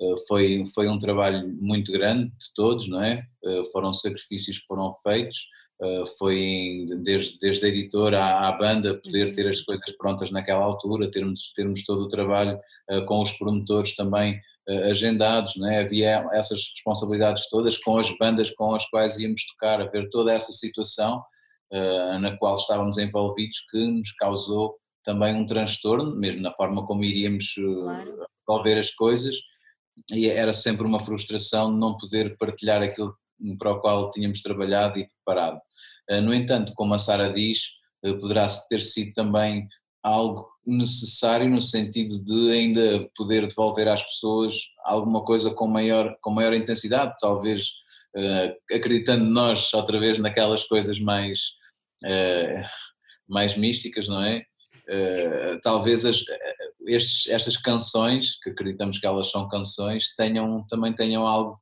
eh, 0.00 0.14
foi, 0.26 0.64
foi 0.74 0.88
um 0.88 0.98
trabalho 0.98 1.48
muito 1.60 1.92
grande 1.92 2.30
de 2.30 2.54
todos, 2.54 2.88
não 2.88 3.00
é? 3.00 3.24
Foram 3.72 3.92
sacrifícios 3.92 4.58
que 4.58 4.66
foram 4.66 4.92
feitos, 5.04 5.46
foi 6.18 6.86
desde, 7.02 7.38
desde 7.38 7.66
a 7.66 7.68
editora 7.68 8.18
à, 8.18 8.48
à, 8.48 8.52
banda 8.52 9.00
poder 9.00 9.32
ter 9.34 9.46
as 9.46 9.60
coisas 9.60 9.96
prontas 9.98 10.30
naquela 10.30 10.64
altura, 10.64 11.10
termos, 11.10 11.52
termos 11.54 11.84
todo 11.84 12.04
o 12.04 12.08
trabalho 12.08 12.58
com 13.06 13.22
os 13.22 13.32
promotores 13.32 13.94
também 13.94 14.40
agendados, 14.90 15.54
não 15.56 15.70
é? 15.70 15.80
havia 15.80 16.28
essas 16.32 16.72
responsabilidades 16.74 17.48
todas 17.50 17.76
com 17.78 17.98
as 17.98 18.10
bandas 18.18 18.50
com 18.50 18.74
as 18.74 18.88
quais 18.88 19.18
íamos 19.18 19.44
tocar, 19.46 19.80
haver 19.80 20.08
toda 20.10 20.32
essa 20.32 20.52
situação 20.52 21.18
uh, 21.18 21.35
na 22.20 22.36
qual 22.36 22.56
estávamos 22.56 22.96
envolvidos 22.98 23.66
que 23.70 23.78
nos 23.78 24.12
causou 24.12 24.76
também 25.04 25.34
um 25.34 25.46
transtorno, 25.46 26.16
mesmo 26.16 26.42
na 26.42 26.52
forma 26.52 26.84
como 26.86 27.04
iríamos 27.04 27.54
claro. 27.54 28.26
resolver 28.46 28.78
as 28.78 28.90
coisas, 28.92 29.36
e 30.12 30.28
era 30.28 30.52
sempre 30.52 30.86
uma 30.86 31.00
frustração 31.00 31.70
não 31.70 31.96
poder 31.96 32.36
partilhar 32.36 32.82
aquilo 32.82 33.16
para 33.58 33.72
o 33.72 33.80
qual 33.80 34.10
tínhamos 34.10 34.42
trabalhado 34.42 34.98
e 34.98 35.08
preparado. 35.08 35.60
Uh, 36.10 36.20
no 36.20 36.34
entanto, 36.34 36.72
como 36.74 36.94
a 36.94 36.98
Sara 36.98 37.32
diz, 37.32 37.60
poderá 38.20 38.46
ter 38.68 38.80
sido 38.80 39.12
também 39.12 39.66
algo 40.02 40.48
necessário 40.64 41.48
no 41.48 41.60
sentido 41.60 42.22
de 42.22 42.50
ainda 42.50 43.08
poder 43.16 43.46
devolver 43.46 43.88
às 43.88 44.02
pessoas 44.02 44.54
alguma 44.84 45.24
coisa 45.24 45.52
com 45.52 45.66
maior, 45.66 46.16
com 46.20 46.30
maior 46.30 46.54
intensidade, 46.54 47.14
talvez 47.20 47.70
acreditando 48.72 49.24
nós 49.24 49.72
outra 49.74 49.98
vez 50.00 50.18
naquelas 50.18 50.64
coisas 50.64 50.98
mais, 50.98 51.40
uh, 52.04 52.64
mais 53.28 53.56
místicas, 53.56 54.08
não 54.08 54.22
é? 54.22 54.42
Uh, 54.88 55.60
talvez 55.62 56.04
as, 56.04 56.22
estes, 56.86 57.28
estas 57.28 57.56
canções, 57.56 58.38
que 58.40 58.50
acreditamos 58.50 58.98
que 58.98 59.06
elas 59.06 59.30
são 59.30 59.48
canções, 59.48 60.14
tenham, 60.16 60.64
também 60.68 60.92
tenham 60.94 61.26
algo 61.26 61.60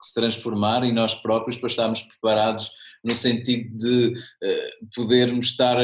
que 0.00 0.08
se 0.08 0.14
transformar 0.14 0.84
e 0.84 0.92
nós 0.92 1.14
próprios 1.14 1.56
para 1.56 1.68
estarmos 1.68 2.00
preparados 2.02 2.70
no 3.02 3.14
sentido 3.14 3.76
de 3.76 4.08
uh, 4.08 4.88
podermos 4.94 5.46
estar 5.46 5.78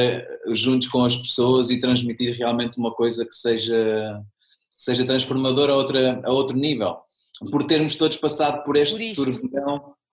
juntos 0.53 0.87
com 0.87 1.03
as 1.03 1.15
pessoas 1.15 1.69
e 1.69 1.79
transmitir 1.79 2.35
realmente 2.37 2.77
uma 2.77 2.93
coisa 2.93 3.25
que 3.25 3.35
seja, 3.35 4.21
seja 4.71 5.05
transformadora 5.05 5.73
a, 5.73 5.75
outra, 5.75 6.21
a 6.23 6.31
outro 6.31 6.55
nível. 6.55 6.97
Por 7.51 7.65
termos 7.65 7.95
todos 7.95 8.17
passado 8.17 8.63
por 8.63 8.75
este 8.75 9.15
por 9.15 9.27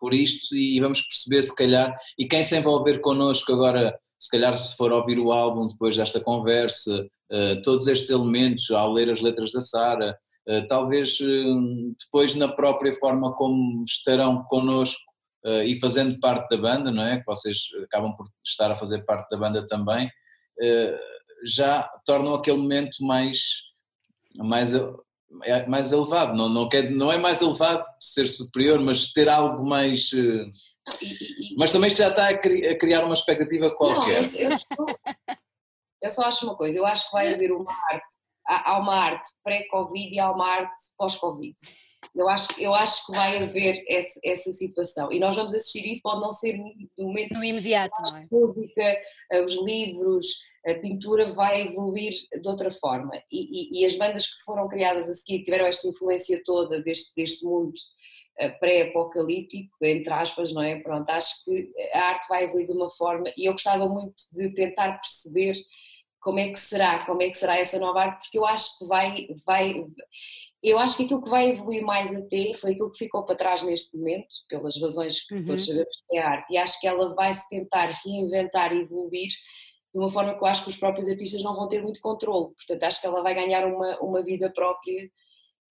por 0.05 0.13
isto, 0.13 0.55
e 0.55 0.79
vamos 0.81 1.01
perceber 1.01 1.43
se 1.43 1.57
calhar, 1.57 1.97
e 2.19 2.27
quem 2.27 2.43
se 2.43 2.55
envolver 2.59 2.99
connosco 2.99 3.51
agora, 3.53 3.99
se 4.21 4.29
calhar 4.29 4.55
se 4.59 4.77
for 4.77 4.93
ouvir 4.93 5.19
o 5.19 5.33
álbum 5.33 5.69
depois 5.69 5.97
desta 5.97 6.21
conversa, 6.21 7.07
uh, 7.33 7.63
todos 7.63 7.87
estes 7.87 8.11
elementos, 8.11 8.71
ao 8.71 8.93
ler 8.93 9.11
as 9.11 9.23
letras 9.23 9.53
da 9.53 9.63
Sara, 9.63 10.15
eh, 10.47 10.63
talvez 10.67 11.19
eh, 11.21 11.95
depois 11.99 12.35
na 12.35 12.49
própria 12.49 12.93
forma 12.93 13.35
como 13.35 13.83
estarão 13.85 14.45
connosco 14.45 15.01
eh, 15.45 15.65
e 15.67 15.81
fazendo 15.81 16.21
parte 16.21 16.51
da 16.51 16.61
banda, 16.61 16.91
não 16.91 17.05
é? 17.05 17.19
Que 17.19 17.27
vocês 17.27 17.59
acabam 17.85 18.15
por 18.15 18.27
estar 18.45 18.71
a 18.71 18.77
fazer 18.77 19.05
parte 19.05 19.31
da 19.31 19.39
banda 19.39 19.67
também, 19.67 20.11
já 21.45 21.83
tornam 22.07 22.35
aquele 22.35 22.59
momento 22.59 23.05
mais, 23.05 23.41
mais, 24.37 24.71
mais 25.69 25.93
elevado. 25.93 26.36
Não, 26.36 26.48
não, 26.48 26.69
quer, 26.69 26.90
não 26.90 27.12
é 27.12 27.19
mais 27.19 27.40
elevado 27.40 27.85
ser 28.01 28.27
superior, 28.28 28.81
mas 28.81 29.12
ter 29.12 29.28
algo 29.28 29.66
mais. 29.66 30.11
Mas 31.59 31.73
também 31.73 31.90
já 31.90 32.09
está 32.09 32.28
a 32.28 32.39
criar 32.39 33.05
uma 33.05 33.15
expectativa 33.15 33.74
qualquer. 33.74 34.23
Não, 34.23 34.39
eu, 34.39 34.51
eu, 34.51 34.59
só, 34.59 34.86
eu 36.02 36.11
só 36.11 36.23
acho 36.23 36.47
uma 36.47 36.56
coisa, 36.56 36.78
eu 36.78 36.86
acho 36.86 37.06
que 37.06 37.12
vai 37.12 37.32
haver 37.32 37.52
uma 37.52 37.73
arte 37.90 38.24
há 38.47 38.78
uma 38.78 38.94
arte 38.94 39.31
pré-Covid 39.43 40.15
e 40.15 40.20
há 40.20 40.31
uma 40.31 40.47
arte 40.47 40.82
pós-Covid. 40.98 41.55
Eu 42.15 42.28
acho, 42.28 42.49
eu 42.61 42.73
acho 42.73 43.07
que 43.07 43.12
vai 43.12 43.43
haver 43.43 43.85
essa, 43.89 44.20
essa 44.24 44.53
situação 44.53 45.11
e 45.11 45.19
nós 45.19 45.35
vamos 45.35 45.55
assistir 45.55 45.91
isso, 45.91 46.03
pode 46.03 46.20
não 46.20 46.31
ser 46.31 46.57
no 46.57 47.07
momento. 47.07 47.35
No 47.35 47.45
imediato, 47.45 47.95
não 48.03 48.19
é? 48.19 48.27
Música, 48.31 49.01
eh, 49.32 49.43
os 49.43 49.61
livros, 49.65 50.27
a 50.65 50.74
pintura 50.74 51.32
vai 51.32 51.62
evoluir 51.62 52.12
de 52.41 52.49
outra 52.49 52.70
forma 52.70 53.11
e, 53.32 53.81
e, 53.81 53.82
e 53.82 53.86
as 53.86 53.97
bandas 53.97 54.27
que 54.27 54.43
foram 54.45 54.69
criadas 54.69 55.09
a 55.09 55.12
seguir 55.12 55.43
tiveram 55.43 55.66
esta 55.66 55.89
influência 55.89 56.41
toda 56.45 56.81
deste, 56.81 57.12
deste 57.16 57.45
mundo 57.45 57.74
eh, 58.39 58.49
pré-apocalíptico, 58.49 59.77
entre 59.82 60.12
aspas, 60.12 60.53
não 60.53 60.62
é? 60.62 60.78
Pronto, 60.81 61.11
acho 61.11 61.45
que 61.45 61.73
a 61.93 62.01
arte 62.01 62.28
vai 62.28 62.45
evoluir 62.45 62.66
de 62.66 62.73
uma 62.73 62.91
forma 62.91 63.27
e 63.36 63.47
eu 63.47 63.53
gostava 63.53 63.89
muito 63.89 64.15
de 64.32 64.51
tentar 64.55 65.01
perceber 65.01 65.57
como 66.24 66.41
é 66.41 66.49
que 66.49 66.59
será, 66.59 67.05
como 67.05 67.23
é 67.23 67.28
que 67.28 67.36
será 67.36 67.57
essa 67.57 67.78
nova 67.78 68.01
arte, 68.01 68.23
porque 68.23 68.39
eu 68.39 68.47
acho 68.47 68.78
que 68.78 68.86
vai, 68.86 69.28
vai, 69.47 69.85
eu 70.65 70.78
acho 70.78 70.97
que 70.97 71.05
aquilo 71.05 71.23
que 71.23 71.31
vai 71.31 71.51
evoluir 71.51 71.85
mais 71.85 72.15
até 72.15 72.55
foi 72.55 72.73
aquilo 72.73 72.91
que 72.91 72.99
ficou 72.99 73.24
para 73.24 73.36
trás 73.36 73.62
neste 73.62 73.97
momento, 73.97 74.27
pelas 74.49 74.81
razões 74.81 75.27
que 75.27 75.35
uhum. 75.35 75.47
todos 75.47 75.66
sabemos 75.66 75.95
que 76.09 76.16
é 76.16 76.23
a 76.23 76.31
arte, 76.31 76.53
e 76.55 76.57
acho 76.57 76.81
que 76.81 76.86
ela 76.86 77.15
vai 77.15 77.35
se 77.35 77.49
tentar 77.49 77.95
reinventar 78.05 78.73
e 78.73 78.81
evoluir 78.81 79.28
de 79.93 80.01
uma 80.01 80.11
forma 80.11 80.35
que 80.35 80.43
eu 80.43 80.47
acho 80.47 80.65
que 80.65 80.70
os 80.70 80.77
próprios 80.77 81.09
artistas 81.09 81.43
não 81.43 81.55
vão 81.55 81.69
ter 81.69 81.82
muito 81.82 82.01
controle, 82.01 82.55
portanto 82.55 82.82
acho 82.82 83.01
que 83.01 83.07
ela 83.07 83.23
vai 83.23 83.35
ganhar 83.35 83.66
uma, 83.66 84.01
uma 84.01 84.23
vida 84.23 84.51
própria 84.51 85.11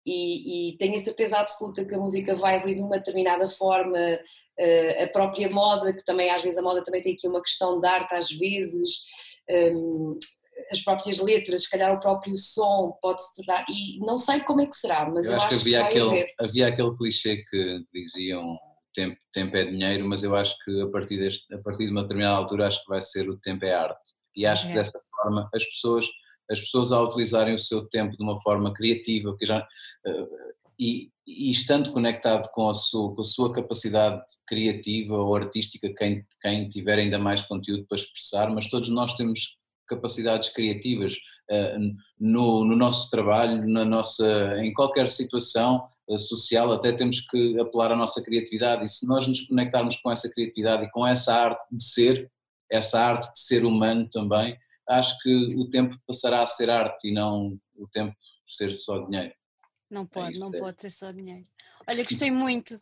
e, 0.06 0.72
e, 0.72 0.78
tenho 0.78 0.96
a 0.96 1.00
certeza 1.00 1.38
absoluta 1.38 1.86
que 1.86 1.96
a 1.96 1.98
música 1.98 2.36
vai 2.36 2.58
evoluir 2.58 2.76
de 2.76 2.84
uma 2.84 2.98
determinada 2.98 3.48
forma, 3.50 3.98
uh, 3.98 5.04
a 5.04 5.08
própria 5.08 5.50
moda, 5.50 5.94
que 5.94 6.04
também 6.04 6.30
às 6.30 6.44
vezes 6.44 6.58
a 6.58 6.62
moda 6.62 6.84
também 6.84 7.02
tem 7.02 7.14
aqui 7.14 7.28
uma 7.28 7.42
questão 7.42 7.80
de 7.80 7.88
arte 7.88 8.14
às 8.14 8.30
vezes, 8.30 9.02
um, 9.74 10.20
as 10.74 10.82
próprias 10.82 11.20
letras, 11.20 11.64
se 11.64 11.70
calhar 11.70 11.94
o 11.94 12.00
próprio 12.00 12.36
som 12.36 12.98
pode 13.02 13.24
se 13.24 13.36
tornar, 13.36 13.66
e 13.70 14.00
não 14.00 14.18
sei 14.18 14.42
como 14.42 14.62
é 14.62 14.66
que 14.66 14.76
será, 14.76 15.10
mas 15.10 15.28
eu, 15.28 15.34
eu 15.34 15.38
acho, 15.38 15.50
que 15.50 15.56
havia, 15.56 15.80
que 15.80 15.88
aquele, 15.88 16.34
havia 16.40 16.68
aquele 16.68 16.96
clichê 16.96 17.44
que 17.50 17.84
diziam 17.94 18.58
tempo, 18.94 19.18
tempo 19.32 19.56
é 19.56 19.66
dinheiro, 19.66 20.08
mas 20.08 20.24
eu 20.24 20.36
acho 20.36 20.56
que 20.64 20.82
a 20.82 20.88
partir, 20.90 21.18
deste, 21.18 21.54
a 21.54 21.62
partir 21.64 21.86
de 21.86 21.92
uma 21.92 22.02
determinada 22.02 22.38
altura 22.38 22.68
acho 22.68 22.82
que 22.84 22.90
vai 22.90 23.02
ser 23.02 23.30
o 23.30 23.40
tempo 23.40 23.64
é 23.66 23.74
arte, 23.74 24.14
e 24.36 24.46
acho 24.46 24.66
é. 24.66 24.70
que 24.70 24.76
dessa 24.76 25.00
forma 25.16 25.50
as 25.54 25.64
pessoas, 25.66 26.06
as 26.50 26.60
pessoas 26.60 26.92
ao 26.92 27.06
utilizarem 27.06 27.54
o 27.54 27.60
seu 27.60 27.88
tempo 27.88 28.18
de 28.18 28.24
uma 28.24 28.42
forma 28.42 28.74
criativa, 28.74 29.36
que 29.38 29.46
já, 29.46 29.60
uh, 29.60 30.54
e, 30.80 31.10
e, 31.28 31.52
estando 31.52 31.92
conectado 31.94 32.50
com 32.52 32.70
a, 32.70 32.74
sua, 32.74 33.14
com 33.14 33.22
a 33.22 33.24
sua 33.26 33.54
capacidade 33.54 34.22
criativa 34.48 35.16
ou 35.16 35.36
artística, 35.36 35.94
quem, 35.94 36.26
quem 36.42 36.68
tiver 36.68 36.98
ainda 36.98 37.20
mais 37.20 37.42
conteúdo 37.44 37.86
para 37.88 37.98
expressar, 37.98 38.50
mas 38.50 38.70
todos 38.70 38.90
nós 38.90 39.14
temos 39.14 39.58
capacidades 39.88 40.50
criativas 40.50 41.14
uh, 41.52 41.80
no, 42.20 42.64
no, 42.66 42.76
nosso 42.76 43.10
trabalho, 43.10 43.68
na 43.68 43.86
nossa, 43.86 44.58
em 44.60 44.74
qualquer 44.74 45.10
situação 45.10 45.84
uh, 46.08 46.18
social, 46.18 46.72
até 46.72 46.92
temos 46.92 47.22
que 47.22 47.60
apelar 47.60 47.92
à 47.92 47.96
nossa 47.96 48.22
criatividade 48.22 48.86
e 48.86 48.88
se 48.88 49.08
nós 49.08 49.28
nos 49.28 49.42
conectarmos 49.46 49.98
com 49.98 50.12
essa 50.12 50.30
criatividade 50.30 50.86
e 50.86 50.92
com 50.92 51.06
essa 51.06 51.34
arte 51.34 51.64
de 51.72 51.84
ser, 51.84 52.32
essa 52.72 53.00
arte 53.00 53.32
de 53.32 53.40
ser 53.40 53.66
humano 53.66 54.10
também, 54.10 54.58
acho 54.90 55.18
que 55.20 55.56
o 55.58 55.70
tempo 55.70 55.98
passará 56.08 56.42
a 56.42 56.48
ser 56.48 56.70
arte 56.70 57.10
e 57.10 57.14
não 57.14 57.58
o 57.76 57.88
tempo 57.88 58.16
ser 58.48 58.76
só 58.76 59.00
dinheiro. 59.06 59.34
Não 59.90 60.04
é 60.04 60.06
pode, 60.06 60.38
é 60.38 60.40
não 60.40 60.52
pode 60.52 60.82
ser 60.82 60.92
só 60.92 61.12
dinheiro. 61.12 61.46
Olha, 61.88 62.04
gostei 62.04 62.32
muito 62.32 62.82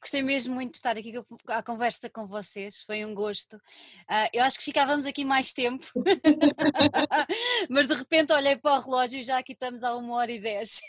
Gostei 0.00 0.22
mesmo 0.22 0.54
muito 0.54 0.72
de 0.72 0.78
estar 0.78 0.96
aqui 0.96 1.14
à 1.48 1.62
conversa 1.62 2.08
com 2.10 2.26
vocês, 2.26 2.82
foi 2.82 3.04
um 3.04 3.14
gosto. 3.14 3.56
Uh, 3.56 4.28
eu 4.32 4.42
acho 4.44 4.58
que 4.58 4.64
ficávamos 4.64 5.06
aqui 5.06 5.24
mais 5.24 5.52
tempo, 5.52 5.86
mas 7.68 7.86
de 7.86 7.94
repente 7.94 8.32
olhei 8.32 8.56
para 8.56 8.78
o 8.78 8.80
relógio 8.80 9.20
e 9.20 9.22
já 9.22 9.38
aqui 9.38 9.52
estamos 9.52 9.82
a 9.82 9.94
uma 9.96 10.16
hora 10.16 10.32
e 10.32 10.40
dez. 10.40 10.80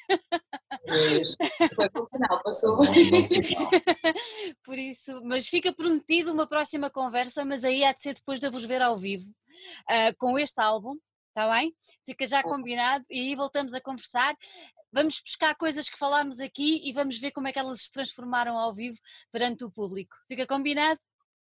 Foi 1.75 1.89
para 1.89 2.01
o 2.01 2.05
final, 2.05 2.43
passou. 2.43 2.77
Por 4.63 4.77
isso, 4.77 5.21
mas 5.23 5.47
fica 5.47 5.73
prometido 5.73 6.31
uma 6.31 6.47
próxima 6.47 6.89
conversa, 6.89 7.43
mas 7.45 7.63
aí 7.63 7.83
há 7.83 7.93
de 7.93 8.01
ser 8.01 8.13
depois 8.13 8.39
de 8.39 8.49
vos 8.49 8.65
ver 8.65 8.81
ao 8.81 8.97
vivo, 8.97 9.29
uh, 9.29 10.15
com 10.17 10.37
este 10.37 10.61
álbum. 10.61 10.97
Está 11.29 11.51
bem? 11.53 11.71
Fica 12.03 12.25
já 12.25 12.41
combinado 12.41 13.05
e 13.11 13.19
aí 13.19 13.35
voltamos 13.35 13.75
a 13.75 13.79
conversar 13.79 14.35
vamos 14.91 15.19
buscar 15.19 15.55
coisas 15.55 15.89
que 15.89 15.97
falámos 15.97 16.39
aqui 16.39 16.81
e 16.83 16.93
vamos 16.93 17.17
ver 17.19 17.31
como 17.31 17.47
é 17.47 17.53
que 17.53 17.59
elas 17.59 17.81
se 17.81 17.91
transformaram 17.91 18.57
ao 18.57 18.73
vivo 18.73 18.97
perante 19.31 19.63
o 19.63 19.71
público. 19.71 20.15
Fica 20.27 20.45
combinado? 20.45 20.99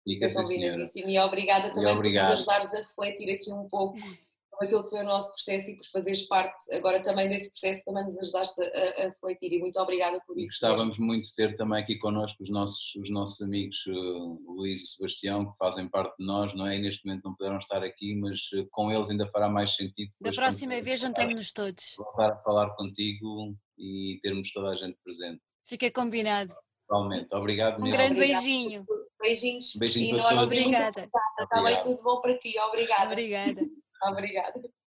Fica, 0.04 0.28
sim, 0.28 0.44
senhora. 0.44 0.84
E 0.94 1.18
obrigada 1.18 1.74
também 1.74 1.94
por 1.94 2.04
nos 2.04 2.16
ajudares 2.16 2.74
a 2.74 2.78
refletir 2.78 3.34
aqui 3.34 3.52
um 3.52 3.68
pouco 3.68 3.98
aquilo 4.62 4.84
que 4.84 4.90
foi 4.90 5.00
o 5.00 5.04
nosso 5.04 5.32
processo 5.32 5.70
e 5.70 5.76
por 5.76 5.86
fazeres 5.86 6.26
parte 6.26 6.74
agora 6.74 7.02
também 7.02 7.28
desse 7.28 7.50
processo, 7.50 7.82
também 7.84 8.04
nos 8.04 8.18
ajudaste 8.18 8.62
a, 8.62 9.02
a 9.02 9.08
refletir 9.08 9.52
e 9.52 9.58
muito 9.58 9.78
obrigada 9.80 10.20
por 10.26 10.38
e 10.38 10.44
isso. 10.44 10.52
Gostávamos 10.52 10.98
mesmo. 10.98 11.06
muito 11.06 11.28
de 11.28 11.34
ter 11.34 11.56
também 11.56 11.82
aqui 11.82 11.98
connosco 11.98 12.42
os 12.42 12.50
nossos, 12.50 12.94
os 12.96 13.10
nossos 13.10 13.40
amigos 13.40 13.78
uh, 13.86 14.54
Luís 14.54 14.82
e 14.82 14.86
Sebastião, 14.86 15.50
que 15.50 15.56
fazem 15.58 15.88
parte 15.88 16.16
de 16.18 16.26
nós, 16.26 16.54
não 16.54 16.66
é? 16.66 16.76
E 16.76 16.80
neste 16.80 17.06
momento 17.06 17.24
não 17.24 17.34
puderam 17.34 17.58
estar 17.58 17.82
aqui, 17.82 18.14
mas 18.14 18.40
uh, 18.52 18.66
com 18.70 18.92
eles 18.92 19.10
ainda 19.10 19.26
fará 19.26 19.48
mais 19.48 19.74
sentido. 19.74 20.12
Da 20.20 20.32
próxima 20.32 20.80
vez 20.80 21.00
juntamos-nos 21.00 21.52
todos. 21.52 21.94
Voltar 21.96 22.32
a 22.32 22.36
falar 22.42 22.70
contigo 22.76 23.56
e 23.78 24.18
termos 24.22 24.52
toda 24.52 24.70
a 24.70 24.76
gente 24.76 24.98
presente. 25.02 25.40
Fica 25.64 25.90
combinado. 25.90 26.54
Totalmente. 26.88 27.32
Obrigado. 27.32 27.80
Um 27.80 27.90
grande 27.90 28.18
beijinho. 28.18 28.84
Beijinhos. 29.20 29.74
Beijinho 29.76 30.16
e 30.16 30.20
para 30.20 30.30
todos. 30.30 30.44
Obrigada. 30.44 31.10
Está 31.40 31.62
bem 31.62 31.80
tudo 31.80 32.02
bom 32.02 32.20
para 32.20 32.36
ti. 32.38 32.58
Obrigada. 32.58 33.12
Obrigada. 33.12 33.60
Obrigada. 34.02 34.70